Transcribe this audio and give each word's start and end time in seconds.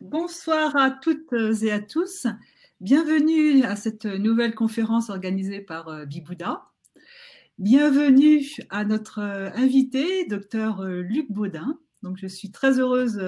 Bonsoir 0.00 0.76
à 0.76 0.92
toutes 0.92 1.32
et 1.62 1.72
à 1.72 1.80
tous. 1.80 2.28
Bienvenue 2.80 3.64
à 3.64 3.74
cette 3.74 4.04
nouvelle 4.04 4.54
conférence 4.54 5.10
organisée 5.10 5.60
par 5.60 5.88
euh, 5.88 6.04
Bibouda. 6.04 6.70
Bienvenue 7.58 8.46
à 8.70 8.84
notre 8.84 9.18
euh, 9.18 9.50
invité, 9.56 10.24
docteur 10.26 10.82
euh, 10.82 11.00
Luc 11.00 11.32
Baudin. 11.32 11.80
Donc, 12.04 12.16
je 12.16 12.28
suis 12.28 12.52
très 12.52 12.78
heureuse 12.78 13.20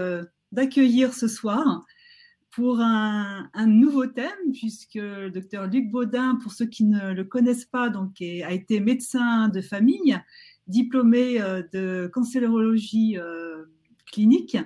d'accueillir 0.52 1.12
ce 1.12 1.26
soir 1.26 1.84
pour 2.52 2.78
un, 2.78 3.50
nouveau 3.66 4.06
thème, 4.06 4.52
puisque 4.52 4.94
le 4.94 5.30
docteur 5.30 5.66
Luc 5.66 5.90
Baudin, 5.90 6.36
pour 6.40 6.52
ceux 6.52 6.66
qui 6.66 6.84
ne 6.84 7.12
le 7.12 7.24
connaissent 7.24 7.64
pas, 7.64 7.88
donc, 7.88 8.22
a 8.22 8.52
été 8.52 8.78
médecin 8.78 9.48
de 9.48 9.60
famille, 9.60 10.16
diplômé 10.68 11.40
de 11.72 12.08
cancérologie 12.12 13.18
clinique 14.12 14.56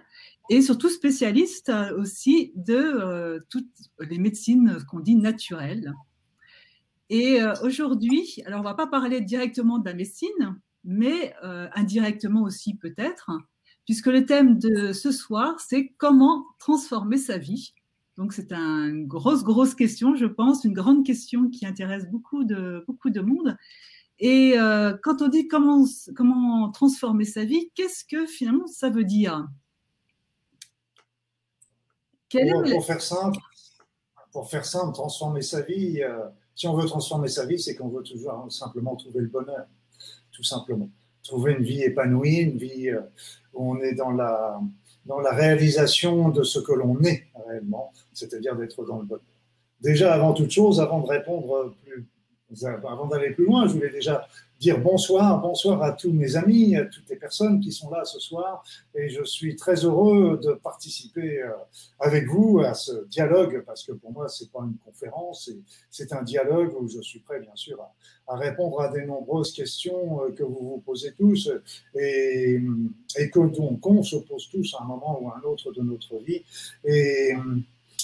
et 0.50 0.60
surtout 0.60 0.90
spécialiste 0.90 1.72
aussi 1.96 2.52
de 2.54 2.74
euh, 2.74 3.40
toutes 3.48 3.72
les 4.00 4.18
médecines 4.18 4.78
qu'on 4.88 5.00
dit 5.00 5.16
naturelles. 5.16 5.94
Et 7.08 7.40
euh, 7.40 7.54
aujourd'hui, 7.62 8.42
alors 8.46 8.60
on 8.60 8.64
va 8.64 8.74
pas 8.74 8.86
parler 8.86 9.20
directement 9.20 9.78
de 9.78 9.88
la 9.88 9.94
médecine, 9.94 10.60
mais 10.84 11.34
euh, 11.44 11.68
indirectement 11.74 12.42
aussi 12.42 12.74
peut-être, 12.74 13.30
puisque 13.86 14.06
le 14.06 14.26
thème 14.26 14.58
de 14.58 14.92
ce 14.92 15.12
soir, 15.12 15.60
c'est 15.60 15.94
comment 15.96 16.44
transformer 16.58 17.16
sa 17.16 17.38
vie. 17.38 17.74
Donc 18.16 18.32
c'est 18.32 18.52
une 18.52 19.06
grosse, 19.06 19.44
grosse 19.44 19.74
question, 19.74 20.14
je 20.14 20.26
pense, 20.26 20.64
une 20.64 20.74
grande 20.74 21.04
question 21.04 21.48
qui 21.48 21.66
intéresse 21.66 22.08
beaucoup 22.10 22.44
de, 22.44 22.84
beaucoup 22.86 23.10
de 23.10 23.20
monde. 23.20 23.56
Et 24.20 24.54
quand 25.02 25.20
on 25.20 25.26
dit 25.26 25.48
comment, 25.48 25.84
comment 26.14 26.70
transformer 26.70 27.24
sa 27.24 27.44
vie, 27.44 27.72
qu'est-ce 27.74 28.04
que 28.04 28.24
finalement 28.26 28.68
ça 28.68 28.88
veut 28.88 29.02
dire? 29.02 29.48
Pour, 32.72 32.84
faire 32.84 33.00
simple, 33.00 33.38
pour 34.32 34.50
faire 34.50 34.64
simple, 34.64 34.92
transformer 34.92 35.42
sa 35.42 35.62
vie, 35.62 36.02
euh, 36.02 36.24
si 36.54 36.66
on 36.66 36.74
veut 36.74 36.86
transformer 36.86 37.28
sa 37.28 37.46
vie, 37.46 37.58
c'est 37.58 37.74
qu'on 37.74 37.88
veut 37.88 38.02
toujours 38.02 38.50
simplement 38.50 38.96
trouver 38.96 39.20
le 39.20 39.28
bonheur, 39.28 39.66
tout 40.32 40.42
simplement. 40.42 40.88
Trouver 41.22 41.52
une 41.52 41.64
vie 41.64 41.82
épanouie, 41.82 42.36
une 42.36 42.58
vie 42.58 42.90
euh, 42.90 43.00
où 43.54 43.72
on 43.72 43.80
est 43.80 43.94
dans 43.94 44.10
la, 44.10 44.60
dans 45.06 45.20
la 45.20 45.32
réalisation 45.32 46.28
de 46.28 46.42
ce 46.42 46.58
que 46.58 46.72
l'on 46.72 47.00
est 47.02 47.26
réellement, 47.46 47.92
c'est-à-dire 48.12 48.56
d'être 48.56 48.84
dans 48.84 48.98
le 48.98 49.04
bonheur. 49.04 49.24
Déjà, 49.80 50.14
avant 50.14 50.32
toute 50.32 50.50
chose, 50.50 50.80
avant 50.80 51.00
de 51.00 51.08
répondre 51.08 51.74
plus, 51.84 52.06
avant 52.86 53.06
d'aller 53.06 53.30
plus 53.30 53.46
loin, 53.46 53.66
je 53.66 53.74
voulais 53.74 53.90
déjà 53.90 54.26
dire 54.60 54.78
bonsoir, 54.78 55.40
bonsoir 55.40 55.82
à 55.82 55.92
tous 55.92 56.12
mes 56.12 56.36
amis, 56.36 56.76
à 56.76 56.84
toutes 56.84 57.08
les 57.10 57.16
personnes 57.16 57.60
qui 57.60 57.72
sont 57.72 57.90
là 57.90 58.04
ce 58.04 58.20
soir. 58.20 58.64
Et 58.94 59.08
je 59.08 59.24
suis 59.24 59.56
très 59.56 59.84
heureux 59.84 60.38
de 60.42 60.52
participer 60.52 61.42
euh, 61.42 61.50
avec 62.00 62.26
vous 62.28 62.60
à 62.60 62.74
ce 62.74 63.06
dialogue, 63.06 63.62
parce 63.66 63.84
que 63.84 63.92
pour 63.92 64.12
moi, 64.12 64.28
c'est 64.28 64.50
pas 64.50 64.60
une 64.60 64.76
conférence, 64.84 65.50
c'est 65.90 66.12
un 66.12 66.22
dialogue 66.22 66.74
où 66.80 66.88
je 66.88 67.00
suis 67.00 67.20
prêt, 67.20 67.40
bien 67.40 67.54
sûr, 67.54 67.78
à, 68.26 68.36
répondre 68.36 68.80
à 68.80 68.88
des 68.88 69.04
nombreuses 69.04 69.52
questions 69.52 70.22
euh, 70.22 70.30
que 70.30 70.44
vous 70.44 70.70
vous 70.74 70.82
posez 70.84 71.12
tous 71.12 71.50
et, 71.94 72.60
et 73.18 73.30
que 73.30 73.40
donc 73.40 73.84
on 73.86 74.02
se 74.02 74.16
pose 74.16 74.48
tous 74.50 74.76
à 74.78 74.82
un 74.82 74.86
moment 74.86 75.18
ou 75.20 75.28
à 75.28 75.40
un 75.42 75.48
autre 75.48 75.72
de 75.72 75.82
notre 75.82 76.18
vie. 76.18 76.42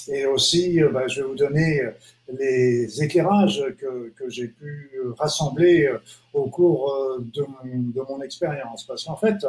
Et 0.09 0.27
aussi, 0.27 0.83
euh, 0.83 0.91
bah, 0.91 1.07
je 1.07 1.21
vais 1.21 1.29
vous 1.29 1.35
donner 1.35 1.83
euh, 1.83 1.91
les 2.39 3.03
éclairages 3.03 3.65
que, 3.79 4.11
que 4.11 4.29
j'ai 4.29 4.49
pu 4.49 4.91
rassembler 5.19 5.87
euh, 5.87 5.99
au 6.33 6.49
cours 6.49 6.93
de 7.19 7.43
mon, 7.43 7.79
de 7.79 8.01
mon 8.09 8.21
expérience. 8.23 8.85
Parce 8.87 9.05
qu'en 9.05 9.17
fait, 9.17 9.47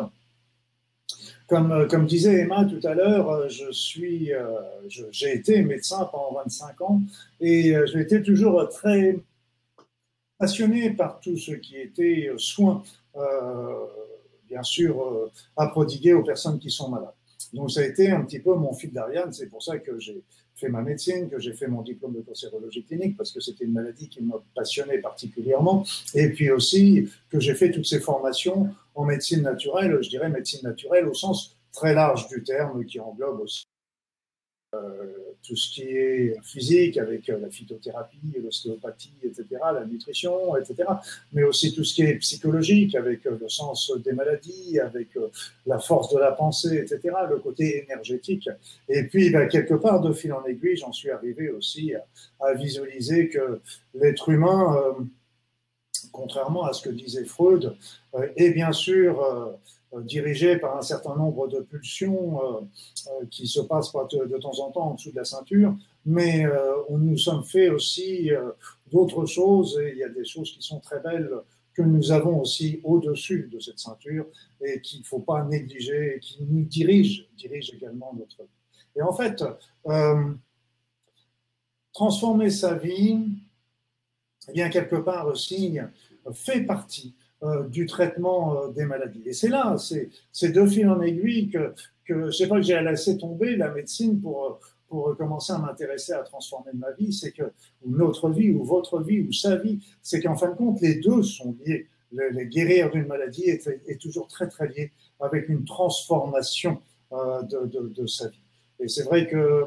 comme, 1.48 1.88
comme 1.90 2.06
disait 2.06 2.42
Emma 2.42 2.66
tout 2.66 2.86
à 2.86 2.94
l'heure, 2.94 3.50
je 3.50 3.72
suis, 3.72 4.32
j'ai 4.88 5.36
été 5.36 5.62
médecin 5.64 6.06
pendant 6.06 6.42
25 6.44 6.82
ans 6.82 7.02
et 7.42 7.76
j'ai 7.86 8.00
été 8.00 8.22
toujours 8.24 8.68
très 8.70 9.20
passionné 10.38 10.92
par 10.92 11.20
tout 11.20 11.38
ce 11.38 11.52
qui 11.52 11.78
était 11.78 12.32
soins, 12.38 12.82
euh, 13.16 13.86
bien 14.48 14.64
sûr, 14.64 15.30
à 15.58 15.68
prodiguer 15.68 16.14
aux 16.14 16.24
personnes 16.24 16.58
qui 16.58 16.72
sont 16.72 16.90
malades. 16.90 17.14
Donc 17.54 17.72
ça 17.72 17.82
a 17.82 17.84
été 17.84 18.12
un 18.12 18.22
petit 18.24 18.40
peu 18.40 18.56
mon 18.56 18.74
fil 18.74 18.92
d'Ariane, 18.92 19.34
c'est 19.34 19.48
pour 19.48 19.62
ça 19.62 19.78
que 19.78 20.00
j'ai 20.00 20.24
fait 20.62 20.70
ma 20.70 20.82
médecine, 20.82 21.30
que 21.30 21.40
j'ai 21.40 21.54
fait 21.54 21.68
mon 21.68 21.82
diplôme 21.82 22.14
de 22.14 22.22
cancérologie 22.22 22.84
clinique, 22.84 23.18
parce 23.18 23.32
que 23.32 23.40
c'était 23.40 23.66
une 23.66 23.74
maladie 23.74 24.08
qui 24.08 24.22
m'a 24.22 24.36
passionné 24.56 25.00
particulièrement, 25.00 25.84
et 26.14 26.30
puis 26.30 26.52
aussi 26.52 27.10
que 27.30 27.40
j'ai 27.40 27.56
fait 27.56 27.72
toutes 27.72 27.86
ces 27.86 28.00
formations 28.00 28.70
en 28.96 29.06
médecine 29.06 29.42
naturelle, 29.42 29.98
je 30.02 30.10
dirais 30.10 30.30
médecine 30.30 30.62
naturelle 30.64 31.08
au 31.08 31.14
sens 31.14 31.58
très 31.74 31.94
large 31.94 32.28
du 32.28 32.44
terme, 32.44 32.86
qui 32.86 33.00
englobe 33.00 33.40
aussi 33.42 33.66
tout 35.44 35.56
ce 35.56 35.74
qui 35.74 35.84
est 35.84 36.36
physique 36.44 36.98
avec 36.98 37.30
euh, 37.30 37.40
la 37.40 37.50
phytothérapie, 37.50 38.36
l'ostéopathie, 38.42 39.14
etc., 39.24 39.46
la 39.74 39.86
nutrition, 39.86 40.56
etc., 40.56 40.88
mais 41.34 41.44
aussi 41.44 41.74
tout 41.74 41.84
ce 41.84 41.94
qui 41.94 42.04
est 42.04 42.16
psychologique 42.16 42.96
avec 42.96 43.26
euh, 43.26 43.38
le 43.40 43.50
sens 43.50 43.92
des 44.04 44.14
maladies, 44.14 44.80
avec 44.80 45.10
la 45.66 45.80
force 45.80 46.14
de 46.14 46.20
la 46.20 46.32
pensée, 46.32 46.78
etc., 46.78 47.16
le 47.30 47.40
côté 47.40 47.84
énergétique. 47.84 48.50
Et 48.88 49.04
puis, 49.04 49.30
ben, 49.30 49.48
quelque 49.48 49.74
part, 49.74 50.02
de 50.02 50.14
fil 50.14 50.32
en 50.34 50.46
aiguille, 50.46 50.78
j'en 50.78 50.92
suis 50.92 51.10
arrivé 51.10 51.50
aussi 51.50 51.94
à, 52.40 52.54
visualiser 52.54 53.30
que 53.30 53.60
l'être 53.94 54.30
humain, 54.30 54.96
contrairement 56.12 56.66
à 56.66 56.74
ce 56.74 56.82
que 56.82 56.90
disait 56.90 57.26
Freud, 57.26 57.76
est 58.36 58.52
bien 58.52 58.72
sûr 58.72 59.24
euh, 59.24 59.52
dirigé 60.00 60.58
par 60.58 60.78
un 60.78 60.82
certain 60.82 61.16
nombre 61.16 61.48
de 61.48 61.60
pulsions 61.60 62.42
euh, 62.42 62.62
euh, 63.08 63.26
qui 63.30 63.48
se 63.48 63.60
passent 63.60 63.92
de, 63.92 64.38
temps 64.38 64.60
en 64.60 64.72
temps 64.72 64.92
en 64.92 64.94
dessous 64.96 65.12
de 65.12 65.18
la 65.18 65.26
ceinture, 65.26 65.76
mais 66.06 66.46
on 66.90 66.98
nous 66.98 67.18
sommes 67.18 67.44
fait 67.44 67.70
aussi 67.70 68.32
d'autres 68.92 69.26
choses 69.26 69.80
et 69.80 69.92
il 69.92 69.98
y 70.00 70.04
a 70.04 70.10
des 70.10 70.26
choses 70.26 70.52
qui 70.52 70.62
sont 70.62 70.80
très 70.80 71.00
belles 71.00 71.30
que 71.74 71.82
nous 71.82 72.12
avons 72.12 72.42
aussi 72.42 72.82
au-dessus 72.84 73.50
de 73.52 73.60
cette 73.60 73.80
ceinture 73.80 74.26
et 74.66 74.82
qu'il 74.82 75.02
ne 75.02 75.06
faut 75.06 75.20
pas 75.20 75.44
négliger 75.44 76.16
et 76.16 76.20
qui 76.20 76.44
nous 76.44 76.66
dirigent, 76.66 77.24
dirigent 77.38 77.74
également 77.76 78.14
notre 78.18 78.44
vie. 78.44 78.50
Et 78.96 79.02
en 79.02 79.14
fait, 79.14 79.44
euh, 79.88 80.34
transformer 81.94 82.50
sa 82.50 82.76
vie, 82.76 83.20
eh 84.50 84.54
bien 84.54 84.70
quelque 84.70 84.98
part 84.98 85.28
aussi, 85.28 85.78
fait 86.34 86.62
partie 86.62 87.16
euh, 87.44 87.68
du 87.68 87.88
traitement 87.88 88.56
euh, 88.56 88.68
des 88.72 88.86
maladies. 88.86 89.24
Et 89.26 89.34
c'est 89.34 89.50
là, 89.50 89.76
c'est 89.78 90.50
de 90.50 90.66
fil 90.68 90.88
en 90.88 91.02
aiguille 91.02 91.50
que, 91.50 91.74
que 92.06 92.28
je 92.28 92.32
sais 92.32 92.48
pas 92.48 92.58
que 92.58 92.62
j'ai 92.62 92.80
laissé 92.82 93.18
tomber 93.18 93.56
la 93.56 93.72
médecine 93.72 94.22
pour 94.22 94.60
pour 94.92 95.16
commencer 95.16 95.54
à 95.54 95.58
m'intéresser 95.58 96.12
à 96.12 96.22
transformer 96.22 96.72
ma 96.74 96.92
vie, 96.92 97.14
c'est 97.14 97.32
que 97.32 97.44
ou 97.82 97.96
notre 97.96 98.30
vie 98.30 98.52
ou 98.52 98.64
votre 98.66 99.02
vie 99.02 99.22
ou 99.22 99.32
sa 99.32 99.56
vie, 99.56 99.80
c'est 100.04 100.22
qu'en 100.22 100.36
fin 100.36 100.50
de 100.50 100.56
compte 100.56 100.82
les 100.82 100.96
deux 100.96 101.24
sont 101.24 101.56
liés. 101.66 101.88
Le, 102.12 102.44
guérir 102.44 102.92
d'une 102.92 103.08
maladie 103.08 103.46
est, 103.46 104.02
toujours 104.02 104.28
très 104.28 104.50
très 104.50 104.68
lié 104.68 104.92
avec 105.22 105.48
une 105.48 105.64
transformation 105.64 106.82
euh, 107.14 107.42
de, 107.42 108.06
sa 108.06 108.28
vie. 108.28 108.44
Et 108.82 108.90
c'est 108.90 109.04
vrai 109.04 109.28
que 109.28 109.64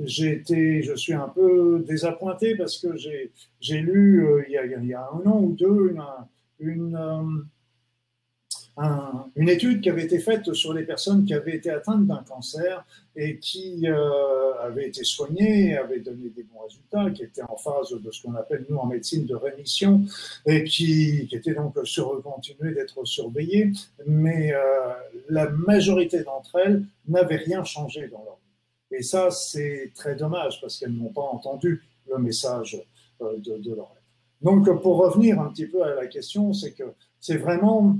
j'ai 0.00 0.32
été, 0.32 0.82
je 0.82 0.94
suis 0.94 1.12
un 1.12 1.28
peu 1.28 1.84
désappointé 1.86 2.56
parce 2.56 2.78
que 2.78 2.96
j'ai 2.96 3.80
lu 3.80 4.26
il, 4.48 4.52
y 4.88 4.94
a, 4.94 5.10
un 5.12 5.30
an 5.30 5.40
ou 5.42 5.52
deux 5.52 5.94
une, 6.58 6.96
euh, 8.78 8.82
une 9.36 9.48
étude 9.48 9.82
qui 9.82 9.88
avait 9.88 10.04
été 10.04 10.18
faite 10.18 10.52
sur 10.52 10.74
les 10.74 10.82
personnes 10.82 11.24
qui 11.24 11.32
avaient 11.32 11.54
été 11.54 11.70
atteintes 11.70 12.06
d'un 12.06 12.24
cancer 12.24 12.84
et 13.14 13.38
qui 13.38 13.86
euh, 13.86 14.54
avaient 14.60 14.88
été 14.88 15.04
soignées, 15.04 15.76
avaient 15.76 16.00
donné 16.00 16.28
des 16.30 16.42
bons 16.42 16.58
résultats, 16.60 17.08
qui 17.12 17.22
étaient 17.22 17.42
en 17.42 17.56
phase 17.56 17.90
de 17.90 18.10
ce 18.10 18.22
qu'on 18.22 18.34
appelle 18.34 18.66
nous 18.68 18.76
en 18.76 18.86
médecine 18.86 19.26
de 19.26 19.36
rémission 19.36 20.04
et 20.44 20.64
qui, 20.64 21.28
qui 21.28 21.36
étaient 21.36 21.54
donc 21.54 21.78
sur 21.84 22.20
continuer 22.22 22.74
d'être 22.74 23.04
surveillées, 23.04 23.70
mais 24.06 24.52
euh, 24.52 24.60
la 25.28 25.48
majorité 25.50 26.24
d'entre 26.24 26.58
elles 26.58 26.84
n'avaient 27.06 27.36
rien 27.36 27.62
changé 27.62 28.08
dans 28.08 28.24
leur 28.24 28.34
vie. 28.34 28.98
Et 28.98 29.02
ça, 29.02 29.30
c'est 29.30 29.92
très 29.94 30.16
dommage 30.16 30.60
parce 30.60 30.78
qu'elles 30.78 30.92
n'ont 30.92 31.12
pas 31.12 31.22
entendu 31.22 31.84
le 32.10 32.18
message 32.18 32.82
de, 33.20 33.56
de 33.58 33.74
leur 33.74 33.94
donc, 34.42 34.70
pour 34.82 34.98
revenir 34.98 35.40
un 35.40 35.48
petit 35.50 35.66
peu 35.66 35.82
à 35.82 35.94
la 35.94 36.06
question, 36.06 36.52
c'est 36.52 36.72
que 36.72 36.94
c'est 37.20 37.36
vraiment 37.36 37.96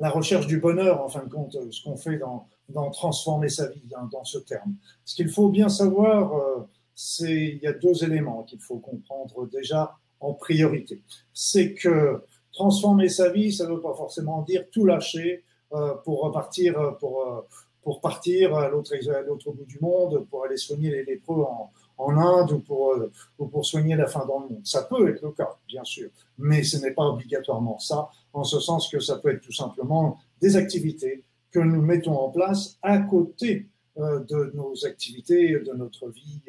la 0.00 0.10
recherche 0.10 0.46
du 0.46 0.58
bonheur, 0.58 1.02
en 1.02 1.08
fin 1.08 1.24
de 1.24 1.28
compte, 1.28 1.56
ce 1.70 1.82
qu'on 1.82 1.96
fait 1.96 2.18
dans, 2.18 2.46
transformer 2.90 3.48
sa 3.48 3.68
vie, 3.68 3.82
dans, 4.10 4.24
ce 4.24 4.38
terme. 4.38 4.74
Ce 5.04 5.14
qu'il 5.14 5.28
faut 5.28 5.48
bien 5.48 5.68
savoir, 5.68 6.34
euh, 6.34 6.68
c'est 6.94 7.56
il 7.56 7.58
y 7.58 7.66
a 7.66 7.72
deux 7.72 8.04
éléments 8.04 8.42
qu'il 8.42 8.60
faut 8.60 8.78
comprendre 8.78 9.46
déjà 9.48 9.96
en 10.20 10.32
priorité. 10.32 11.02
C'est 11.32 11.74
que 11.74 12.22
transformer 12.52 13.08
sa 13.08 13.30
vie, 13.30 13.52
ça 13.52 13.64
ne 13.64 13.74
veut 13.74 13.80
pas 13.80 13.94
forcément 13.94 14.42
dire 14.42 14.64
tout 14.70 14.84
lâcher 14.84 15.44
euh, 15.72 15.94
pour 16.04 16.22
repartir, 16.22 16.96
pour, 16.98 17.26
euh, 17.26 17.40
pour 17.82 18.00
partir 18.00 18.54
à 18.54 18.68
l'autre 18.68 19.52
bout 19.52 19.66
du 19.66 19.78
monde, 19.80 20.26
pour 20.30 20.44
aller 20.44 20.56
soigner 20.56 20.90
les 20.90 21.04
lépreux 21.04 21.42
en, 21.42 21.70
en 21.96 22.16
Inde 22.16 22.52
ou 22.52 22.58
pour, 22.60 22.92
euh, 22.92 23.10
ou 23.38 23.46
pour 23.46 23.64
soigner 23.64 23.96
la 23.96 24.06
faim 24.06 24.24
dans 24.26 24.40
le 24.40 24.48
monde. 24.48 24.66
Ça 24.66 24.82
peut 24.82 25.08
être 25.08 25.22
le 25.22 25.32
cas, 25.32 25.56
bien 25.68 25.84
sûr, 25.84 26.10
mais 26.38 26.62
ce 26.62 26.76
n'est 26.78 26.92
pas 26.92 27.04
obligatoirement 27.04 27.78
ça, 27.78 28.10
en 28.32 28.44
ce 28.44 28.60
sens 28.60 28.88
que 28.88 29.00
ça 29.00 29.16
peut 29.16 29.30
être 29.30 29.42
tout 29.42 29.52
simplement 29.52 30.18
des 30.40 30.56
activités 30.56 31.22
que 31.50 31.60
nous 31.60 31.80
mettons 31.80 32.18
en 32.18 32.30
place 32.30 32.78
à 32.82 32.98
côté 32.98 33.66
de 33.96 34.50
nos 34.54 34.84
activités, 34.84 35.60
de 35.60 35.72
notre 35.72 36.08
vie 36.08 36.40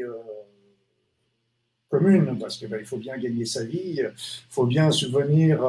commune, 1.90 2.40
parce 2.40 2.58
qu'il 2.58 2.70
ben, 2.70 2.84
faut 2.84 2.98
bien 2.98 3.16
gagner 3.18 3.46
sa 3.46 3.64
vie, 3.64 3.98
il 4.00 4.14
faut 4.50 4.66
bien 4.66 4.90
subvenir 4.90 5.64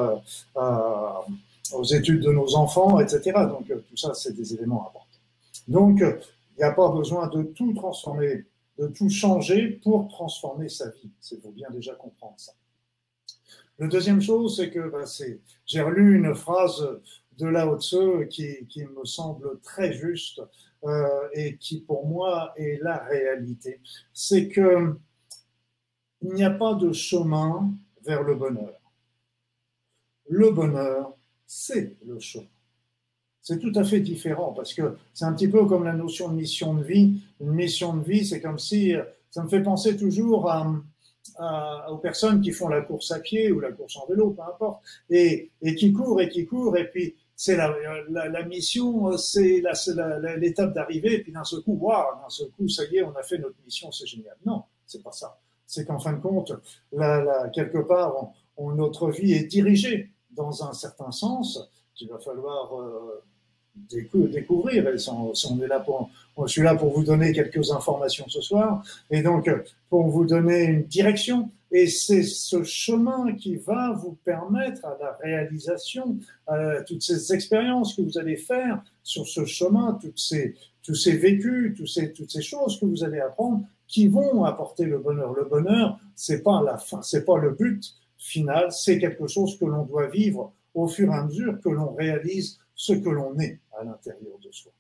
aux 0.55 1.85
études 1.85 2.23
de 2.23 2.33
nos 2.33 2.55
enfants, 2.57 2.99
etc. 2.99 3.33
Donc 3.49 3.67
tout 3.69 3.97
ça, 3.97 4.15
c'est 4.15 4.35
des 4.35 4.55
éléments 4.55 4.89
importants. 4.89 5.07
Donc, 5.69 5.99
il 6.01 6.59
n'y 6.59 6.65
a 6.65 6.73
pas 6.73 6.89
besoin 6.91 7.29
de 7.29 7.43
tout 7.43 7.73
transformer, 7.75 8.45
de 8.79 8.89
tout 8.89 9.09
changer 9.09 9.81
pour 9.83 10.09
transformer 10.09 10.69
sa 10.69 10.91
vie. 10.91 11.11
Il 11.31 11.41
faut 11.41 11.53
bien 11.53 11.71
déjà 11.71 11.95
comprendre 11.95 12.39
ça. 12.39 12.53
La 13.79 13.89
deuxième 13.89 14.23
chose, 14.23 14.57
c'est 14.57 14.71
que 14.71 14.89
bah, 14.89 15.05
j'ai 15.67 15.83
relu 15.83 16.17
une 16.17 16.35
phrase 16.35 16.87
de 17.39 17.47
Lao 17.47 17.79
Tzu 17.79 18.27
qui, 18.29 18.67
qui 18.69 18.85
me 18.85 19.05
semble 19.05 19.61
très 19.61 19.93
juste 19.93 20.41
euh, 20.85 21.29
et 21.35 21.57
qui 21.59 21.81
pour 21.81 22.07
moi 22.07 22.53
est 22.57 22.79
la 22.83 22.99
réalité. 22.99 23.81
C'est 24.13 24.49
que 24.49 24.97
il 26.23 26.33
n'y 26.33 26.45
a 26.45 26.51
pas 26.51 26.75
de 26.75 26.93
chemin 26.93 27.75
vers 28.03 28.23
le 28.23 28.35
bonheur. 28.35 28.81
Le 30.29 30.51
bonheur, 30.51 31.15
c'est 31.47 31.97
le 32.05 32.19
chemin. 32.19 32.56
C'est 33.47 33.61
tout 33.61 33.71
à 33.77 33.85
fait 33.85 34.01
différent 34.01 34.53
parce 34.53 34.75
que 34.75 34.97
c'est 35.15 35.25
un 35.25 35.33
petit 35.33 35.47
peu 35.47 35.67
comme 35.67 35.85
la 35.85 35.93
notion 35.93 36.29
de 36.31 36.35
mission 36.35 36.75
de 36.75 36.83
vie. 36.83 37.21
Une 37.41 37.53
mission 37.53 37.97
de 37.97 38.03
vie, 38.03 38.27
c'est 38.27 38.41
comme 38.41 38.59
si 38.59 38.93
ça 39.31 39.45
me 39.45 39.49
fait 39.49 39.63
penser 39.63 39.97
toujours 39.97 40.53
aux 41.89 41.99
personnes 41.99 42.41
qui 42.41 42.51
font 42.51 42.67
la 42.67 42.81
course 42.81 43.13
à 43.13 43.21
pied 43.21 43.53
ou 43.53 43.61
la 43.61 43.71
course 43.71 43.99
en 43.99 44.07
vélo, 44.07 44.31
peu 44.31 44.43
importe, 44.43 44.83
et, 45.11 45.53
qui 45.77 45.93
courent 45.93 46.21
et 46.21 46.29
qui 46.29 46.45
courent, 46.45 46.77
et 46.77 46.91
puis 46.91 47.15
c'est 47.37 47.57
la, 47.57 48.43
mission, 48.47 49.17
c'est 49.17 49.63
l'étape 50.39 50.75
d'arrivée, 50.75 51.15
et 51.15 51.23
puis 51.23 51.31
d'un 51.31 51.45
seul 51.45 51.61
coup, 51.61 51.79
waouh, 51.81 52.21
d'un 52.21 52.29
seul 52.29 52.49
coup, 52.49 52.69
ça 52.69 52.83
y 52.91 52.97
est, 52.97 53.05
on 53.05 53.15
a 53.15 53.23
fait 53.23 53.39
notre 53.39 53.55
mission, 53.65 53.93
c'est 53.93 54.07
génial. 54.07 54.35
Non, 54.45 54.65
c'est 54.87 55.05
pas 55.05 55.13
ça. 55.13 55.39
C'est 55.69 55.87
qu'en 55.87 56.01
fin 56.01 56.15
de 56.15 56.21
compte, 56.21 56.53
quelque 57.55 57.79
part, 57.79 58.33
notre 58.59 59.09
vie 59.13 59.35
est 59.35 59.45
dirigée 59.45 60.11
dans 60.33 60.65
un 60.69 60.73
certain 60.73 61.13
sens 61.13 61.61
qu'il 61.95 62.09
va 62.09 62.19
falloir 62.19 62.75
euh, 62.75 63.23
découvrir. 63.91 64.87
Et 64.87 64.97
on 65.11 65.63
est 65.63 65.67
là 65.67 65.81
pour, 65.81 66.11
je 66.47 66.53
suis 66.53 66.63
là 66.63 66.75
pour 66.75 66.93
vous 66.93 67.05
donner 67.05 67.33
quelques 67.33 67.71
informations 67.71 68.27
ce 68.29 68.41
soir, 68.41 68.85
et 69.11 69.23
donc 69.23 69.51
pour 69.89 70.09
vous 70.09 70.25
donner 70.25 70.65
une 70.65 70.85
direction. 70.85 71.51
Et 71.73 71.89
c'est 71.89 72.23
ce 72.23 72.63
chemin 72.63 73.35
qui 73.35 73.57
va 73.57 73.93
vous 73.93 74.17
permettre 74.25 74.85
à 74.85 74.97
la 75.01 75.19
réalisation, 75.21 76.17
à 76.47 76.83
toutes 76.83 77.03
ces 77.03 77.33
expériences 77.33 77.95
que 77.95 78.03
vous 78.03 78.19
allez 78.19 78.37
faire 78.37 78.83
sur 79.03 79.27
ce 79.27 79.45
chemin, 79.45 79.99
toutes 80.01 80.19
ces, 80.19 80.55
tous 80.83 80.95
ces 80.95 81.17
vécus, 81.17 81.75
tous 81.77 81.87
ces, 81.87 82.13
toutes 82.13 82.31
ces 82.31 82.43
choses 82.43 82.79
que 82.79 82.87
vous 82.87 83.03
allez 83.03 83.19
apprendre, 83.19 83.63
qui 83.89 84.09
vont 84.09 84.45
apporter 84.45 84.85
le 84.85 84.99
bonheur. 84.99 85.35
Le 85.35 85.45
bonheur, 85.45 85.99
c'est 86.15 86.43
pas 86.43 86.63
la 86.63 86.79
fin, 86.79 87.03
c'est 87.03 87.25
pas 87.25 87.39
le 87.39 87.51
but 87.51 87.97
final, 88.17 88.71
c'est 88.71 88.99
quelque 88.99 89.27
chose 89.27 89.59
que 89.59 89.65
l'on 89.65 89.85
doit 89.85 90.09
vivre 90.09 90.53
au 90.75 90.89
fur 90.89 91.11
et 91.13 91.15
à 91.15 91.25
mesure 91.25 91.61
que 91.61 91.69
l'on 91.69 91.95
réalise 91.95 92.59
ce 92.75 92.93
que 92.93 93.09
l'on 93.09 93.39
est 93.39 93.59
à 93.79 93.85
l'intérieur 93.85 94.39
de 94.39 94.51
soi. 94.53 94.73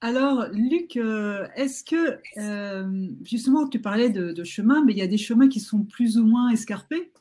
Alors, 0.00 0.46
Luc, 0.52 0.96
euh, 0.96 1.48
est-ce 1.56 1.82
que, 1.82 2.20
euh, 2.38 3.08
justement, 3.24 3.68
tu 3.68 3.80
parlais 3.80 4.10
de, 4.10 4.44
chemin, 4.44 4.84
mais 4.84 4.92
il 4.92 4.98
y 4.98 5.02
a 5.02 5.08
des 5.08 5.18
chemins 5.18 5.48
qui 5.48 5.58
sont 5.58 5.82
plus 5.82 6.18
ou 6.18 6.24
moins 6.24 6.50
escarpés. 6.50 7.12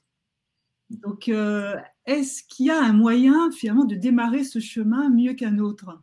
Donc, 0.91 1.27
euh, 1.27 1.75
est-ce 2.05 2.43
qu'il 2.43 2.67
y 2.67 2.69
a 2.69 2.79
un 2.79 2.93
moyen, 2.93 3.51
finalement, 3.51 3.85
de 3.85 3.95
démarrer 3.95 4.43
ce 4.43 4.59
chemin 4.59 5.09
mieux 5.09 5.33
qu'un 5.33 5.57
autre? 5.57 5.99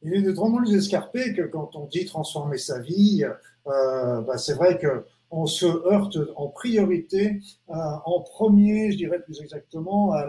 Il 0.00 0.14
est 0.14 0.22
de 0.22 0.32
drôlement 0.32 0.58
plus 0.58 0.74
escarpé 0.74 1.34
que 1.34 1.42
quand 1.42 1.76
on 1.76 1.86
dit 1.86 2.06
transformer 2.06 2.58
sa 2.58 2.80
vie. 2.80 3.24
Bah, 3.66 4.38
c'est 4.38 4.54
vrai 4.54 4.78
que 4.78 5.04
on 5.36 5.46
se 5.46 5.66
heurte 5.66 6.16
en 6.36 6.46
priorité, 6.46 7.40
euh, 7.70 7.74
en 8.04 8.20
premier, 8.20 8.92
je 8.92 8.96
dirais 8.96 9.20
plus 9.20 9.40
exactement, 9.40 10.12
à, 10.12 10.24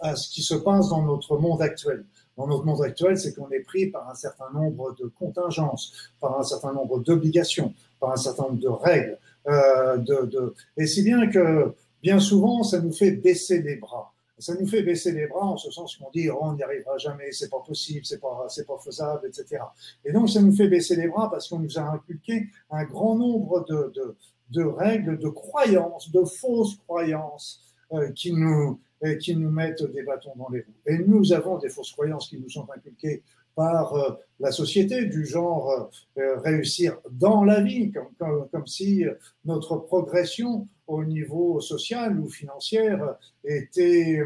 à, 0.00 0.16
ce 0.16 0.28
qui 0.28 0.42
se 0.42 0.54
passe 0.54 0.88
dans 0.88 1.02
notre 1.02 1.38
monde 1.38 1.62
actuel. 1.62 2.04
Dans 2.36 2.48
notre 2.48 2.64
monde 2.64 2.82
actuel, 2.82 3.16
c'est 3.18 3.34
qu'on 3.34 3.48
est 3.50 3.60
pris 3.60 3.86
par 3.86 4.10
un 4.10 4.14
certain 4.14 4.50
nombre 4.52 4.94
de 4.96 5.06
contingences, 5.06 6.10
par 6.20 6.38
un 6.38 6.42
certain 6.42 6.72
nombre 6.72 6.98
d'obligations, 6.98 7.72
par 8.00 8.10
un 8.10 8.16
certain 8.16 8.44
nombre 8.44 8.60
de 8.60 8.68
règles. 8.68 9.18
Euh, 9.46 9.96
de, 9.98 10.26
de, 10.26 10.54
et 10.76 10.86
si 10.86 11.02
bien 11.02 11.28
que 11.28 11.72
bien 12.02 12.18
souvent, 12.18 12.64
ça 12.64 12.80
nous 12.80 12.92
fait 12.92 13.12
baisser 13.12 13.62
les 13.62 13.76
bras 13.76 14.12
ça 14.38 14.54
nous 14.54 14.66
fait 14.66 14.82
baisser 14.82 15.12
les 15.12 15.26
bras 15.26 15.46
en 15.46 15.56
ce 15.56 15.70
sens 15.70 15.96
qu'on 15.96 16.10
dit 16.10 16.28
oh, 16.28 16.38
on 16.40 16.54
n'y 16.54 16.62
arrivera 16.62 16.98
jamais, 16.98 17.32
c'est 17.32 17.48
pas 17.48 17.60
possible, 17.60 18.04
c'est 18.04 18.20
pas 18.20 18.46
c'est 18.48 18.66
pas 18.66 18.78
faisable, 18.78 19.26
etc. 19.26 19.62
Et 20.04 20.12
donc 20.12 20.28
ça 20.28 20.42
nous 20.42 20.52
fait 20.52 20.68
baisser 20.68 20.96
les 20.96 21.08
bras 21.08 21.30
parce 21.30 21.48
qu'on 21.48 21.58
nous 21.58 21.78
a 21.78 21.82
inculqué 21.82 22.48
un 22.70 22.84
grand 22.84 23.16
nombre 23.16 23.64
de, 23.64 23.92
de, 23.94 24.16
de 24.50 24.62
règles, 24.62 25.18
de 25.18 25.28
croyances, 25.28 26.10
de 26.10 26.24
fausses 26.24 26.76
croyances 26.86 27.62
euh, 27.92 28.10
qui 28.12 28.32
nous 28.32 28.80
qui 29.20 29.36
nous 29.36 29.50
mettent 29.50 29.84
des 29.92 30.02
bâtons 30.02 30.32
dans 30.36 30.48
les 30.48 30.60
roues. 30.60 30.72
Et 30.86 30.98
nous 30.98 31.32
avons 31.34 31.58
des 31.58 31.68
fausses 31.68 31.92
croyances 31.92 32.28
qui 32.28 32.40
nous 32.40 32.48
sont 32.48 32.66
inculquées 32.74 33.22
par 33.56 33.94
euh, 33.94 34.12
la 34.38 34.52
société, 34.52 35.06
du 35.06 35.26
genre 35.26 35.90
euh, 36.18 36.38
réussir 36.38 36.98
dans 37.10 37.42
la 37.42 37.60
vie, 37.60 37.90
comme, 37.90 38.66
si 38.66 39.04
notre 39.44 39.78
progression 39.78 40.68
au 40.86 41.02
niveau 41.04 41.60
social 41.60 42.20
ou 42.20 42.28
financier 42.28 42.94
était, 43.42 44.20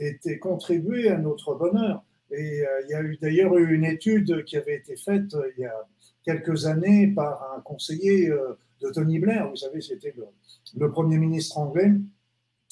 était 0.00 0.38
contribuée 0.38 1.10
à 1.10 1.18
notre 1.18 1.54
bonheur. 1.54 2.02
Et 2.30 2.64
il 2.84 2.90
y 2.90 2.94
a 2.94 3.02
eu 3.02 3.18
d'ailleurs 3.20 3.56
une 3.58 3.84
étude 3.84 4.42
qui 4.44 4.56
avait 4.56 4.76
été 4.76 4.96
faite 4.96 5.36
il 5.56 5.62
y 5.62 5.66
a 5.66 5.86
quelques 6.24 6.64
années 6.64 7.08
par 7.08 7.54
un 7.54 7.60
conseiller 7.60 8.32
de 8.82 8.90
Tony 8.90 9.18
Blair, 9.18 9.48
vous 9.48 9.56
savez, 9.56 9.80
c'était 9.80 10.14
le, 10.76 10.90
Premier 10.90 11.18
ministre 11.18 11.58
anglais, 11.58 11.92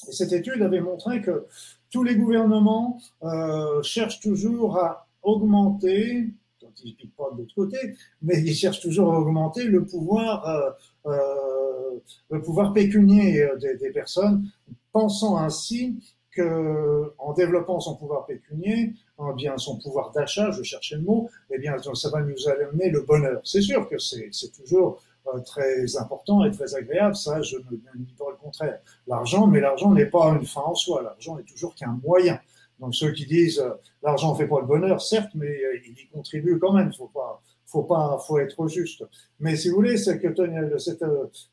et 0.08 0.12
cette 0.12 0.32
étude 0.32 0.62
avait 0.62 0.81
montré 0.81 1.20
que 1.20 1.47
tous 1.91 2.02
les 2.02 2.17
gouvernements 2.17 3.00
euh, 3.23 3.82
cherchent 3.82 4.20
toujours 4.20 4.79
à 4.79 5.08
augmenter, 5.22 6.28
quand 6.61 6.69
ils 6.84 6.93
ne 6.93 6.96
piquent 6.96 7.17
pas 7.17 7.31
de 7.32 7.38
l'autre 7.38 7.55
côté, 7.55 7.78
mais 8.22 8.40
ils 8.40 8.55
cherchent 8.55 8.81
toujours 8.81 9.12
à 9.12 9.19
augmenter 9.19 9.64
le 9.64 9.84
pouvoir, 9.84 10.46
euh, 10.49 10.70
euh, 11.06 11.99
le 12.31 12.40
pouvoir 12.43 12.72
pécunier 12.72 13.43
euh, 13.43 13.56
des, 13.56 13.90
personnes, 13.90 14.50
pensant 14.93 15.37
ainsi 15.37 16.02
que, 16.31 17.12
en 17.19 17.32
développant 17.32 17.81
son 17.81 17.96
pouvoir 17.96 18.26
pécunier, 18.26 18.94
eh 19.19 19.34
bien 19.34 19.56
son 19.58 19.78
pouvoir 19.78 20.12
d'achat, 20.12 20.50
je 20.52 20.62
cherchais 20.62 20.96
le 20.96 21.02
mot, 21.02 21.28
eh 21.50 21.58
bien 21.58 21.75
ça 21.94 22.11
va 22.11 22.23
nous 22.23 22.49
amener 22.49 22.90
le 22.90 23.02
bonheur. 23.02 23.40
C'est 23.45 23.62
sûr 23.62 23.88
que 23.88 23.99
c'est 23.99 24.30
toujours 24.56 25.02
très 25.45 25.97
important 25.97 26.45
et 26.45 26.50
très 26.50 26.75
agréable, 26.75 27.14
ça 27.14 27.42
je 27.42 27.56
ne, 27.56 27.76
dis 27.97 28.14
pas 28.18 28.30
le 28.30 28.37
contraire. 28.37 28.78
L'argent, 29.06 29.47
mais 29.47 29.61
l'argent 29.61 29.92
n'est 29.92 30.06
pas 30.06 30.28
une 30.30 30.47
fin 30.47 30.62
en 30.62 30.75
soi, 30.75 31.02
l'argent 31.02 31.37
n'est 31.37 31.45
toujours 31.45 31.75
qu'un 31.75 31.99
moyen. 32.02 32.38
Donc 32.80 32.94
ceux 32.94 33.12
qui 33.12 33.26
disent 33.26 33.60
euh, 33.60 33.70
l'argent 34.02 34.34
fait 34.34 34.46
pas 34.46 34.60
le 34.60 34.66
bonheur, 34.66 35.00
certes, 35.00 35.30
mais 35.34 35.46
euh, 35.46 35.78
il 35.87 35.99
y 35.99 36.08
contribue 36.08 36.58
quand 36.58 36.72
même. 36.72 36.92
Faut 36.92 37.08
pas, 37.08 37.42
faut 37.66 37.82
pas, 37.82 38.18
faut 38.26 38.38
être 38.38 38.66
juste. 38.68 39.04
Mais 39.38 39.56
si 39.56 39.68
vous 39.68 39.76
voulez, 39.76 39.96
Tony, 40.34 40.56
cette, 40.78 41.04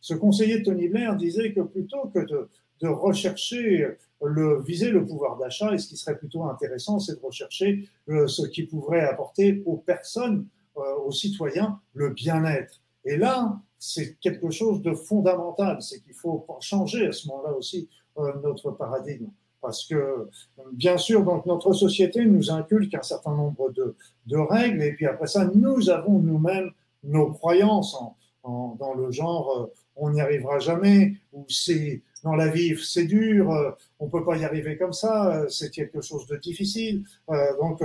ce 0.02 0.14
conseiller 0.14 0.60
de 0.60 0.66
Tony 0.66 0.88
Blair 0.88 1.16
disait 1.16 1.54
que 1.54 1.62
plutôt 1.62 2.08
que 2.14 2.20
de, 2.20 2.50
de 2.82 2.88
rechercher 2.88 3.88
le 4.24 4.62
viser 4.64 4.90
le 4.90 5.06
pouvoir 5.06 5.38
d'achat, 5.38 5.74
et 5.74 5.78
ce 5.78 5.88
qui 5.88 5.98
serait 5.98 6.18
plutôt 6.18 6.44
intéressant, 6.46 7.00
c'est 7.00 7.20
de 7.20 7.26
rechercher 7.26 7.88
ce 8.08 8.48
qui 8.48 8.64
pourrait 8.64 9.06
apporter 9.06 9.62
aux 9.68 9.78
personnes, 9.78 10.48
aux 10.76 11.12
citoyens, 11.12 11.80
le 11.94 12.10
bien-être. 12.10 12.82
Et 13.06 13.16
là, 13.16 13.60
c'est 13.80 14.16
quelque 14.20 14.50
chose 14.50 14.82
de 14.82 14.94
fondamental, 14.94 15.82
c'est 15.82 16.02
qu'il 16.02 16.14
faut 16.14 16.46
changer 16.60 17.08
à 17.08 17.12
ce 17.12 17.28
moment-là 17.28 17.54
aussi 17.54 17.90
euh, 18.18 18.34
notre 18.44 18.72
paradigme. 18.72 19.28
Parce 19.62 19.86
que, 19.86 20.30
bien 20.74 20.98
sûr, 20.98 21.24
donc 21.24 21.46
notre 21.46 21.74
société 21.74 22.26
nous 22.26 22.52
inculque 22.52 22.94
un 22.94 23.02
certain 23.02 23.36
nombre 23.36 23.72
de, 23.72 24.38
règles, 24.38 24.84
et 24.84 24.94
puis 24.94 25.06
après 25.06 25.28
ça, 25.28 25.50
nous 25.54 25.90
avons 25.90 26.20
nous-mêmes 26.20 26.72
nos 27.04 27.32
croyances 27.32 27.96
en, 28.44 28.76
dans 28.80 28.94
le 28.94 29.12
genre 29.12 29.58
euh, 29.58 29.74
on 29.98 30.12
n'y 30.12 30.22
arrivera 30.22 30.60
jamais, 30.60 31.16
ou 31.34 31.46
c'est 31.50 32.02
dans 32.24 32.36
la 32.36 32.48
vie, 32.48 32.76
c'est 32.84 33.06
dur, 33.06 33.52
euh, 33.52 33.72
on 34.00 34.10
peut 34.10 34.24
pas 34.24 34.38
y 34.38 34.46
arriver 34.46 34.78
comme 34.78 34.94
ça, 34.94 35.34
euh, 35.34 35.50
c'est 35.50 35.70
quelque 35.70 36.02
chose 36.02 36.28
de 36.28 36.38
difficile. 36.38 37.04
Euh, 37.30 37.58
donc, 37.60 37.82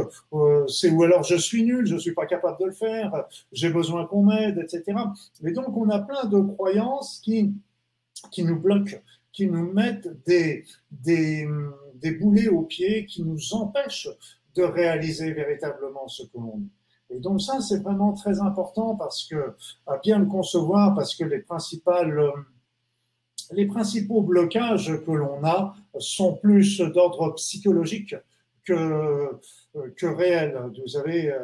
c'est 0.69 0.91
ou 0.91 1.03
alors 1.03 1.23
je 1.23 1.37
suis 1.37 1.65
nul, 1.65 1.87
je 1.87 1.97
suis 1.97 2.13
pas 2.13 2.27
capable 2.27 2.59
de 2.61 2.67
le 2.67 2.73
faire, 2.73 3.25
j'ai 3.53 3.71
besoin 3.71 4.07
qu'on 4.07 4.23
m'aide, 4.23 4.59
etc. 4.59 4.99
Et 5.45 5.53
donc, 5.53 5.77
on 5.77 5.89
a 5.91 6.01
plein 6.01 6.25
de 6.25 6.41
croyances 6.41 7.21
qui 7.23 7.53
qui 8.31 8.45
nous 8.45 8.59
bloquent, 8.59 8.99
qui 9.33 9.47
nous 9.47 9.73
mettent 9.73 10.09
des 10.25 10.65
des 10.91 11.49
des 11.95 12.13
boulets 12.13 12.49
aux 12.49 12.63
pieds, 12.63 13.07
qui 13.07 13.23
nous 13.23 13.55
empêchent 13.55 14.09
de 14.55 14.63
réaliser 14.63 15.33
véritablement 15.33 16.09
ce 16.09 16.25
que 16.25 16.37
l'on 16.37 16.59
est. 16.59 17.15
Et 17.15 17.21
donc 17.21 17.41
ça, 17.41 17.61
c'est 17.61 17.83
vraiment 17.83 18.13
très 18.13 18.41
important 18.41 18.97
parce 18.97 19.27
que, 19.27 19.55
à 19.87 19.99
bien 19.99 20.19
le 20.19 20.27
concevoir, 20.27 20.95
parce 20.95 21.15
que 21.15 21.25
les 21.25 21.41
principales 21.41 22.33
les 23.53 23.67
principaux 23.67 24.23
blocages 24.23 24.93
que 25.05 25.11
l'on 25.11 25.45
a 25.45 25.75
sont 25.99 26.37
plus 26.37 26.81
d'ordre 26.81 27.35
psychologique 27.35 28.15
que, 28.65 29.39
que 29.97 30.07
réel. 30.07 30.59
Vous 30.87 30.97
avez 30.97 31.35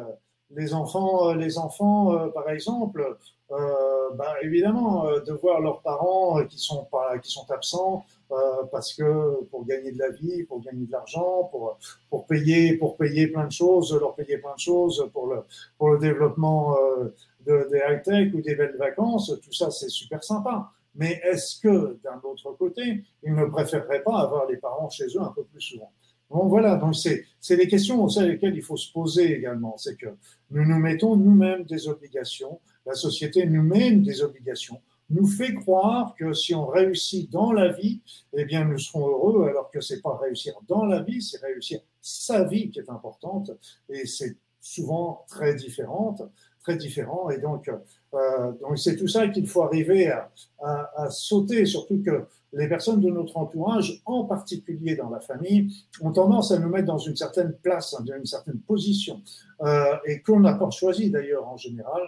les 0.51 0.75
enfants, 0.75 1.35
les 1.35 1.59
enfants 1.59 2.31
par 2.31 2.49
exemple, 2.51 3.17
bah, 3.51 4.35
évidemment, 4.43 5.05
de 5.05 5.33
voir 5.33 5.61
leurs 5.61 5.81
parents 5.83 6.45
qui 6.47 6.59
sont, 6.59 6.85
pas, 6.85 7.19
qui 7.19 7.31
sont 7.31 7.51
absents, 7.51 8.05
euh, 8.31 8.65
parce 8.71 8.93
que 8.93 9.43
pour 9.45 9.65
gagner 9.65 9.91
de 9.93 9.99
la 9.99 10.11
vie, 10.11 10.45
pour 10.45 10.61
gagner 10.61 10.85
de 10.85 10.93
l'argent, 10.93 11.45
pour 11.45 11.79
pour 12.11 12.27
payer 12.27 12.77
pour 12.77 12.97
payer 12.99 13.29
plein 13.29 13.47
de 13.47 13.53
choses, 13.53 13.97
leur 13.99 14.15
payer 14.15 14.37
plein 14.37 14.55
de 14.55 14.61
choses 14.61 15.09
pour 15.15 15.29
le 15.29 15.45
pour 15.79 15.91
le 15.91 15.99
développement 15.99 16.77
euh, 16.77 17.15
de, 17.47 17.69
des 17.71 17.79
high 17.89 18.03
tech 18.03 18.35
ou 18.35 18.43
des 18.43 18.55
belles 18.55 18.77
vacances, 18.77 19.33
tout 19.43 19.53
ça 19.53 19.71
c'est 19.71 19.89
super 19.89 20.23
sympa. 20.23 20.71
Mais 20.95 21.21
est-ce 21.25 21.61
que 21.61 21.99
d'un 22.05 22.21
autre 22.23 22.53
côté, 22.53 23.03
ils 23.23 23.35
ne 23.35 23.47
préféreraient 23.47 24.03
pas 24.03 24.19
avoir 24.19 24.47
les 24.47 24.57
parents 24.59 24.91
chez 24.91 25.07
eux 25.07 25.23
un 25.23 25.33
peu 25.33 25.45
plus 25.45 25.61
souvent? 25.61 25.93
Bon 26.31 26.47
voilà, 26.47 26.77
donc 26.77 26.95
c'est 26.95 27.57
des 27.57 27.69
questions 27.69 28.07
sur 28.09 28.23
lesquelles 28.23 28.55
il 28.55 28.63
faut 28.63 28.77
se 28.77 28.93
poser 28.93 29.37
également. 29.37 29.77
C'est 29.79 29.97
que 29.97 30.09
nous 30.51 30.65
nous 30.65 30.79
mettons 30.79 31.17
nous-mêmes 31.17 31.65
des 31.65 31.89
obligations, 31.89 32.61
la 32.85 32.95
société 32.95 33.47
nous 33.47 33.63
met 33.63 33.93
des 33.93 34.23
obligations. 34.23 34.81
Nous 35.11 35.27
fait 35.27 35.55
croire 35.55 36.15
que 36.17 36.35
si 36.35 36.55
on 36.55 36.67
réussit 36.67 37.31
dans 37.31 37.53
la 37.53 37.69
vie, 37.73 38.03
eh 38.35 38.45
bien, 38.45 38.67
nous 38.67 38.79
serons 38.79 39.09
heureux, 39.09 39.49
alors 39.49 39.71
que 39.71 39.81
c'est 39.81 40.03
pas 40.03 40.19
réussir 40.19 40.53
dans 40.69 40.85
la 40.85 41.03
vie, 41.03 41.23
c'est 41.23 41.41
réussir 41.41 41.81
sa 42.03 42.45
vie 42.45 42.71
qui 42.71 42.79
est 42.79 42.91
importante, 42.91 43.51
et 43.89 44.07
c'est 44.07 44.37
souvent 44.61 45.25
très 45.29 45.55
différente, 45.55 46.23
très 46.61 46.77
différent, 46.77 47.31
et 47.31 47.39
donc, 47.39 47.71
euh, 48.15 48.53
donc 48.61 48.79
c'est 48.79 48.97
tout 48.97 49.09
ça 49.09 49.29
qu'il 49.29 49.47
faut 49.47 49.63
arriver 49.63 50.09
à, 50.09 50.31
à, 50.61 51.05
à, 51.05 51.11
sauter, 51.11 51.65
surtout 51.65 52.03
que 52.03 52.27
les 52.53 52.69
personnes 52.69 53.01
de 53.01 53.11
notre 53.11 53.37
entourage, 53.37 54.01
en 54.07 54.25
particulier 54.25 54.97
dans 54.97 55.11
la 55.11 55.21
famille, 55.21 55.75
ont 56.01 56.13
tendance 56.13 56.51
à 56.53 56.59
nous 56.59 56.69
mettre 56.69 56.87
dans 56.87 56.99
une 56.99 57.17
certaine 57.17 57.53
place, 57.63 57.95
dans 57.99 58.17
une 58.17 58.27
certaine 58.27 58.61
position, 58.61 59.21
euh, 59.63 59.97
et 60.07 60.23
qu'on 60.23 60.41
n'a 60.41 60.55
pas 60.55 60.71
choisi 60.71 61.11
d'ailleurs 61.11 61.47
en 61.47 61.57
général, 61.57 62.03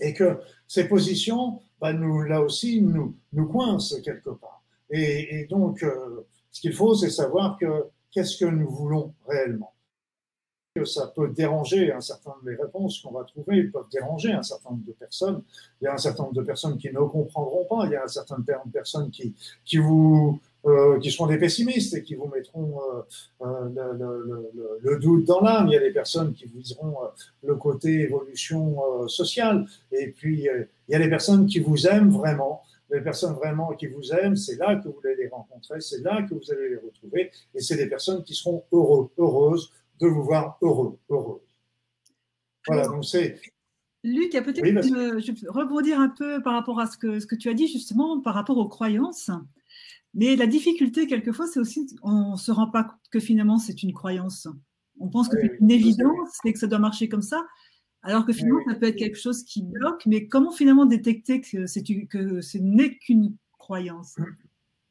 et 0.00 0.14
que 0.14 0.38
ces 0.66 0.88
positions, 0.88 1.60
bah, 1.80 1.92
nous, 1.92 2.22
là 2.22 2.40
aussi, 2.40 2.80
nous, 2.80 3.14
nous 3.32 3.46
coincent 3.46 4.00
quelque 4.02 4.30
part. 4.30 4.62
Et, 4.90 5.40
et 5.40 5.46
donc, 5.46 5.82
euh, 5.82 6.26
ce 6.50 6.60
qu'il 6.60 6.72
faut, 6.72 6.94
c'est 6.94 7.10
savoir 7.10 7.58
que 7.58 7.86
qu'est-ce 8.10 8.36
que 8.36 8.44
nous 8.44 8.68
voulons 8.70 9.14
réellement. 9.26 9.71
Que 10.74 10.86
ça 10.86 11.12
peut 11.14 11.28
déranger 11.28 11.92
un 11.92 12.00
certain 12.00 12.30
nombre 12.30 12.44
des 12.44 12.54
réponses 12.54 13.02
qu'on 13.02 13.12
va 13.12 13.24
trouver, 13.24 13.64
peuvent 13.64 13.90
déranger 13.92 14.32
un 14.32 14.42
certain 14.42 14.70
nombre 14.70 14.86
de 14.86 14.92
personnes. 14.92 15.42
Il 15.80 15.84
y 15.84 15.86
a 15.86 15.92
un 15.92 15.98
certain 15.98 16.22
nombre 16.22 16.36
de 16.36 16.42
personnes 16.42 16.78
qui 16.78 16.88
ne 16.90 17.00
comprendront 17.00 17.66
pas. 17.66 17.84
Il 17.84 17.92
y 17.92 17.96
a 17.96 18.04
un 18.04 18.08
certain 18.08 18.36
nombre 18.36 18.66
de 18.66 18.72
personnes 18.72 19.10
qui, 19.10 19.34
qui 19.66 19.76
vous 19.76 20.40
euh, 20.64 20.98
qui 21.00 21.10
seront 21.10 21.26
des 21.26 21.38
pessimistes 21.38 21.94
et 21.94 22.02
qui 22.02 22.14
vous 22.14 22.28
mettront 22.28 22.80
euh, 22.80 23.02
euh 23.44 23.68
le, 23.98 24.50
le, 24.54 24.78
le, 24.80 24.98
doute 24.98 25.24
dans 25.24 25.40
l'âme. 25.40 25.66
Il 25.68 25.72
y 25.72 25.76
a 25.76 25.80
des 25.80 25.90
personnes 25.90 26.32
qui 26.34 26.46
viseront 26.46 26.96
euh, 27.02 27.08
le 27.42 27.56
côté 27.56 28.02
évolution 28.02 28.78
euh, 29.02 29.08
sociale. 29.08 29.66
Et 29.90 30.08
puis, 30.08 30.48
il 30.88 30.92
y 30.92 30.94
a 30.94 30.98
des 30.98 31.10
personnes 31.10 31.46
qui 31.46 31.60
vous 31.60 31.86
aiment 31.86 32.10
vraiment. 32.10 32.62
Les 32.90 33.00
personnes 33.00 33.34
vraiment 33.34 33.72
qui 33.72 33.86
vous 33.86 34.12
aiment, 34.12 34.36
c'est 34.36 34.56
là 34.56 34.76
que 34.76 34.86
vous 34.86 35.00
allez 35.04 35.16
les 35.16 35.28
rencontrer, 35.28 35.80
c'est 35.80 36.02
là 36.02 36.22
que 36.22 36.34
vous 36.34 36.52
allez 36.52 36.68
les 36.68 36.76
retrouver. 36.76 37.30
Et 37.54 37.60
c'est 37.60 37.76
des 37.76 37.88
personnes 37.88 38.22
qui 38.22 38.34
seront 38.34 38.62
heureux, 38.70 39.10
heureuses 39.18 39.72
de 40.02 40.08
vous 40.08 40.24
voir 40.24 40.58
heureux, 40.60 40.98
heureux. 41.08 41.42
Voilà, 42.66 42.86
donc 42.88 43.04
c'est 43.04 43.40
Luc, 44.04 44.32
peut-être 44.32 44.62
oui, 44.62 45.22
je 45.22 45.32
vais 45.32 45.48
rebondir 45.48 46.00
un 46.00 46.08
peu 46.08 46.42
par 46.42 46.54
rapport 46.54 46.80
à 46.80 46.86
ce 46.86 46.98
que, 46.98 47.20
ce 47.20 47.26
que 47.26 47.36
tu 47.36 47.48
as 47.48 47.54
dit 47.54 47.68
justement 47.68 48.20
par 48.20 48.34
rapport 48.34 48.58
aux 48.58 48.68
croyances. 48.68 49.30
Mais 50.14 50.34
la 50.34 50.48
difficulté, 50.48 51.06
quelquefois, 51.06 51.46
c'est 51.46 51.60
aussi, 51.60 51.86
on 52.02 52.32
ne 52.32 52.36
se 52.36 52.50
rend 52.50 52.66
pas 52.66 52.82
compte 52.84 53.00
que 53.12 53.20
finalement, 53.20 53.58
c'est 53.58 53.82
une 53.82 53.92
croyance. 53.92 54.48
On 54.98 55.08
pense 55.08 55.28
que 55.28 55.36
c'est 55.40 55.56
une 55.60 55.70
évidence 55.70 56.38
et 56.44 56.52
que 56.52 56.58
ça 56.58 56.66
doit 56.66 56.80
marcher 56.80 57.08
comme 57.08 57.22
ça, 57.22 57.46
alors 58.02 58.26
que 58.26 58.32
finalement, 58.32 58.60
ça 58.66 58.74
peut 58.74 58.86
être 58.86 58.96
quelque 58.96 59.18
chose 59.18 59.44
qui 59.44 59.62
bloque. 59.62 60.04
Mais 60.06 60.26
comment 60.26 60.50
finalement 60.50 60.84
détecter 60.84 61.40
que, 61.40 61.64
que 62.06 62.40
ce 62.40 62.58
n'est 62.58 62.98
qu'une 62.98 63.36
croyance? 63.56 64.16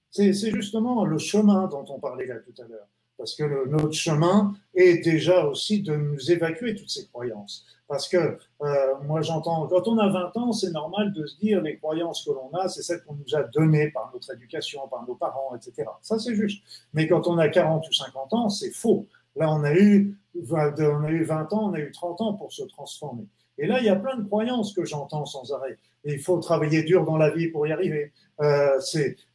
C'est 0.09 0.33
justement 0.33 1.05
le 1.05 1.17
chemin 1.17 1.67
dont 1.67 1.85
on 1.89 1.99
parlait 1.99 2.25
là 2.25 2.39
tout 2.39 2.59
à 2.61 2.67
l'heure. 2.67 2.87
Parce 3.21 3.35
que 3.35 3.67
notre 3.67 3.91
chemin 3.91 4.55
est 4.73 5.03
déjà 5.03 5.45
aussi 5.45 5.83
de 5.83 5.95
nous 5.95 6.31
évacuer 6.31 6.73
toutes 6.73 6.89
ces 6.89 7.05
croyances. 7.05 7.67
Parce 7.87 8.07
que 8.09 8.17
euh, 8.17 8.95
moi 9.03 9.21
j'entends, 9.21 9.67
quand 9.67 9.87
on 9.87 9.99
a 9.99 10.09
20 10.09 10.37
ans, 10.37 10.51
c'est 10.51 10.71
normal 10.71 11.13
de 11.13 11.27
se 11.27 11.37
dire 11.37 11.61
les 11.61 11.77
croyances 11.77 12.25
que 12.25 12.31
l'on 12.31 12.51
a, 12.57 12.67
c'est 12.67 12.81
celles 12.81 13.03
qu'on 13.03 13.13
nous 13.13 13.35
a 13.35 13.43
données 13.43 13.91
par 13.91 14.09
notre 14.11 14.33
éducation, 14.33 14.87
par 14.87 15.05
nos 15.07 15.13
parents, 15.13 15.55
etc. 15.55 15.87
Ça 16.01 16.17
c'est 16.17 16.33
juste. 16.33 16.63
Mais 16.95 17.07
quand 17.07 17.27
on 17.27 17.37
a 17.37 17.47
40 17.47 17.87
ou 17.87 17.93
50 17.93 18.33
ans, 18.33 18.49
c'est 18.49 18.71
faux. 18.71 19.05
Là 19.35 19.53
on 19.53 19.63
a 19.65 19.73
eu, 19.75 20.17
on 20.33 20.55
a 20.55 21.11
eu 21.11 21.23
20 21.23 21.53
ans, 21.53 21.69
on 21.69 21.73
a 21.73 21.79
eu 21.79 21.91
30 21.91 22.21
ans 22.21 22.33
pour 22.33 22.51
se 22.51 22.63
transformer. 22.63 23.27
Et 23.61 23.67
là, 23.67 23.79
il 23.79 23.85
y 23.85 23.89
a 23.89 23.95
plein 23.95 24.17
de 24.17 24.27
croyances 24.27 24.73
que 24.73 24.83
j'entends 24.85 25.25
sans 25.25 25.53
arrêt. 25.53 25.77
Il 26.03 26.19
faut 26.19 26.39
travailler 26.39 26.81
dur 26.81 27.05
dans 27.05 27.17
la 27.17 27.29
vie 27.29 27.47
pour 27.47 27.67
y 27.67 27.71
arriver. 27.71 28.11
Euh, 28.41 28.79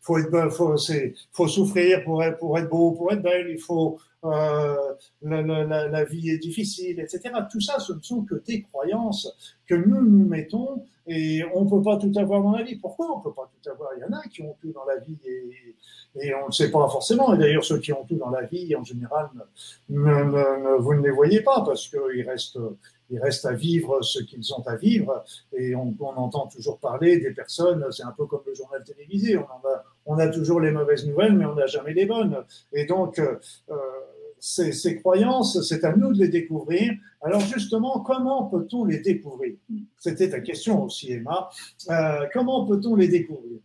faut 0.00 0.18
être 0.18 0.48
faut 0.50 0.74
faut 1.30 1.48
souffrir 1.48 2.02
pour 2.02 2.24
être 2.24 2.68
beau, 2.68 2.90
pour 2.90 3.12
être 3.12 3.22
belle. 3.22 3.46
Il 3.48 3.60
faut 3.60 3.98
euh, 4.24 4.74
la, 5.22 6.04
vie 6.04 6.30
est 6.30 6.38
difficile, 6.38 6.98
etc. 6.98 7.32
Tout 7.50 7.60
ça, 7.60 7.78
ce 7.78 7.92
ne 7.92 8.00
sont 8.00 8.22
que 8.22 8.34
des 8.34 8.62
croyances 8.62 9.56
que 9.68 9.76
nous 9.76 10.02
nous 10.02 10.26
mettons 10.26 10.82
et 11.06 11.44
on 11.54 11.64
ne 11.64 11.70
peut 11.70 11.82
pas 11.82 11.96
tout 11.96 12.12
avoir 12.16 12.42
dans 12.42 12.50
la 12.50 12.64
vie. 12.64 12.74
Pourquoi 12.74 13.14
on 13.14 13.18
ne 13.18 13.22
peut 13.22 13.32
pas 13.32 13.48
tout 13.62 13.70
avoir? 13.70 13.90
Il 13.96 14.00
y 14.00 14.04
en 14.04 14.18
a 14.18 14.22
qui 14.24 14.42
ont 14.42 14.56
tout 14.60 14.72
dans 14.72 14.84
la 14.86 14.96
vie 14.96 15.16
et, 15.24 16.34
on 16.42 16.46
ne 16.46 16.52
sait 16.52 16.72
pas 16.72 16.88
forcément. 16.88 17.32
Et 17.34 17.38
d'ailleurs, 17.38 17.64
ceux 17.64 17.78
qui 17.78 17.92
ont 17.92 18.04
tout 18.04 18.16
dans 18.16 18.30
la 18.30 18.42
vie, 18.42 18.74
en 18.74 18.82
général, 18.82 19.28
vous 19.88 20.94
ne 20.94 21.02
les 21.02 21.10
voyez 21.10 21.42
pas 21.42 21.62
parce 21.64 21.88
qu'ils 21.88 22.26
restent, 22.26 22.58
ils 23.10 23.20
restent 23.20 23.46
à 23.46 23.52
vivre 23.52 24.02
ce 24.02 24.20
qu'ils 24.20 24.52
ont 24.54 24.66
à 24.66 24.76
vivre. 24.76 25.24
Et 25.52 25.74
on, 25.74 25.94
entend 26.00 26.46
toujours 26.46 26.78
parler 26.78 27.18
des 27.18 27.32
personnes, 27.32 27.84
c'est 27.90 28.04
un 28.04 28.12
peu 28.12 28.26
comme 28.26 28.42
le 28.46 28.54
journal 28.54 28.82
télévisé, 28.84 29.38
on, 30.06 30.18
a, 30.18 30.28
toujours 30.28 30.60
les 30.60 30.70
mauvaises 30.70 31.06
nouvelles, 31.06 31.34
mais 31.34 31.44
on 31.44 31.54
n'a 31.54 31.66
jamais 31.66 31.92
les 31.92 32.06
bonnes. 32.06 32.44
Et 32.72 32.84
donc, 32.84 33.18
euh, 33.18 33.36
ces, 34.38 34.72
ces 34.72 34.96
croyances, 34.96 35.60
c'est 35.62 35.84
à 35.84 35.94
nous 35.94 36.12
de 36.12 36.18
les 36.18 36.28
découvrir. 36.28 36.92
Alors 37.22 37.40
justement, 37.40 38.00
comment 38.00 38.44
peut-on 38.44 38.84
les 38.84 38.98
découvrir? 38.98 39.56
C'était 39.98 40.30
ta 40.30 40.40
question 40.40 40.84
aussi, 40.84 41.12
Emma. 41.12 41.48
Euh, 41.90 42.26
comment 42.32 42.66
peut-on 42.66 42.94
les 42.96 43.08
découvrir? 43.08 43.58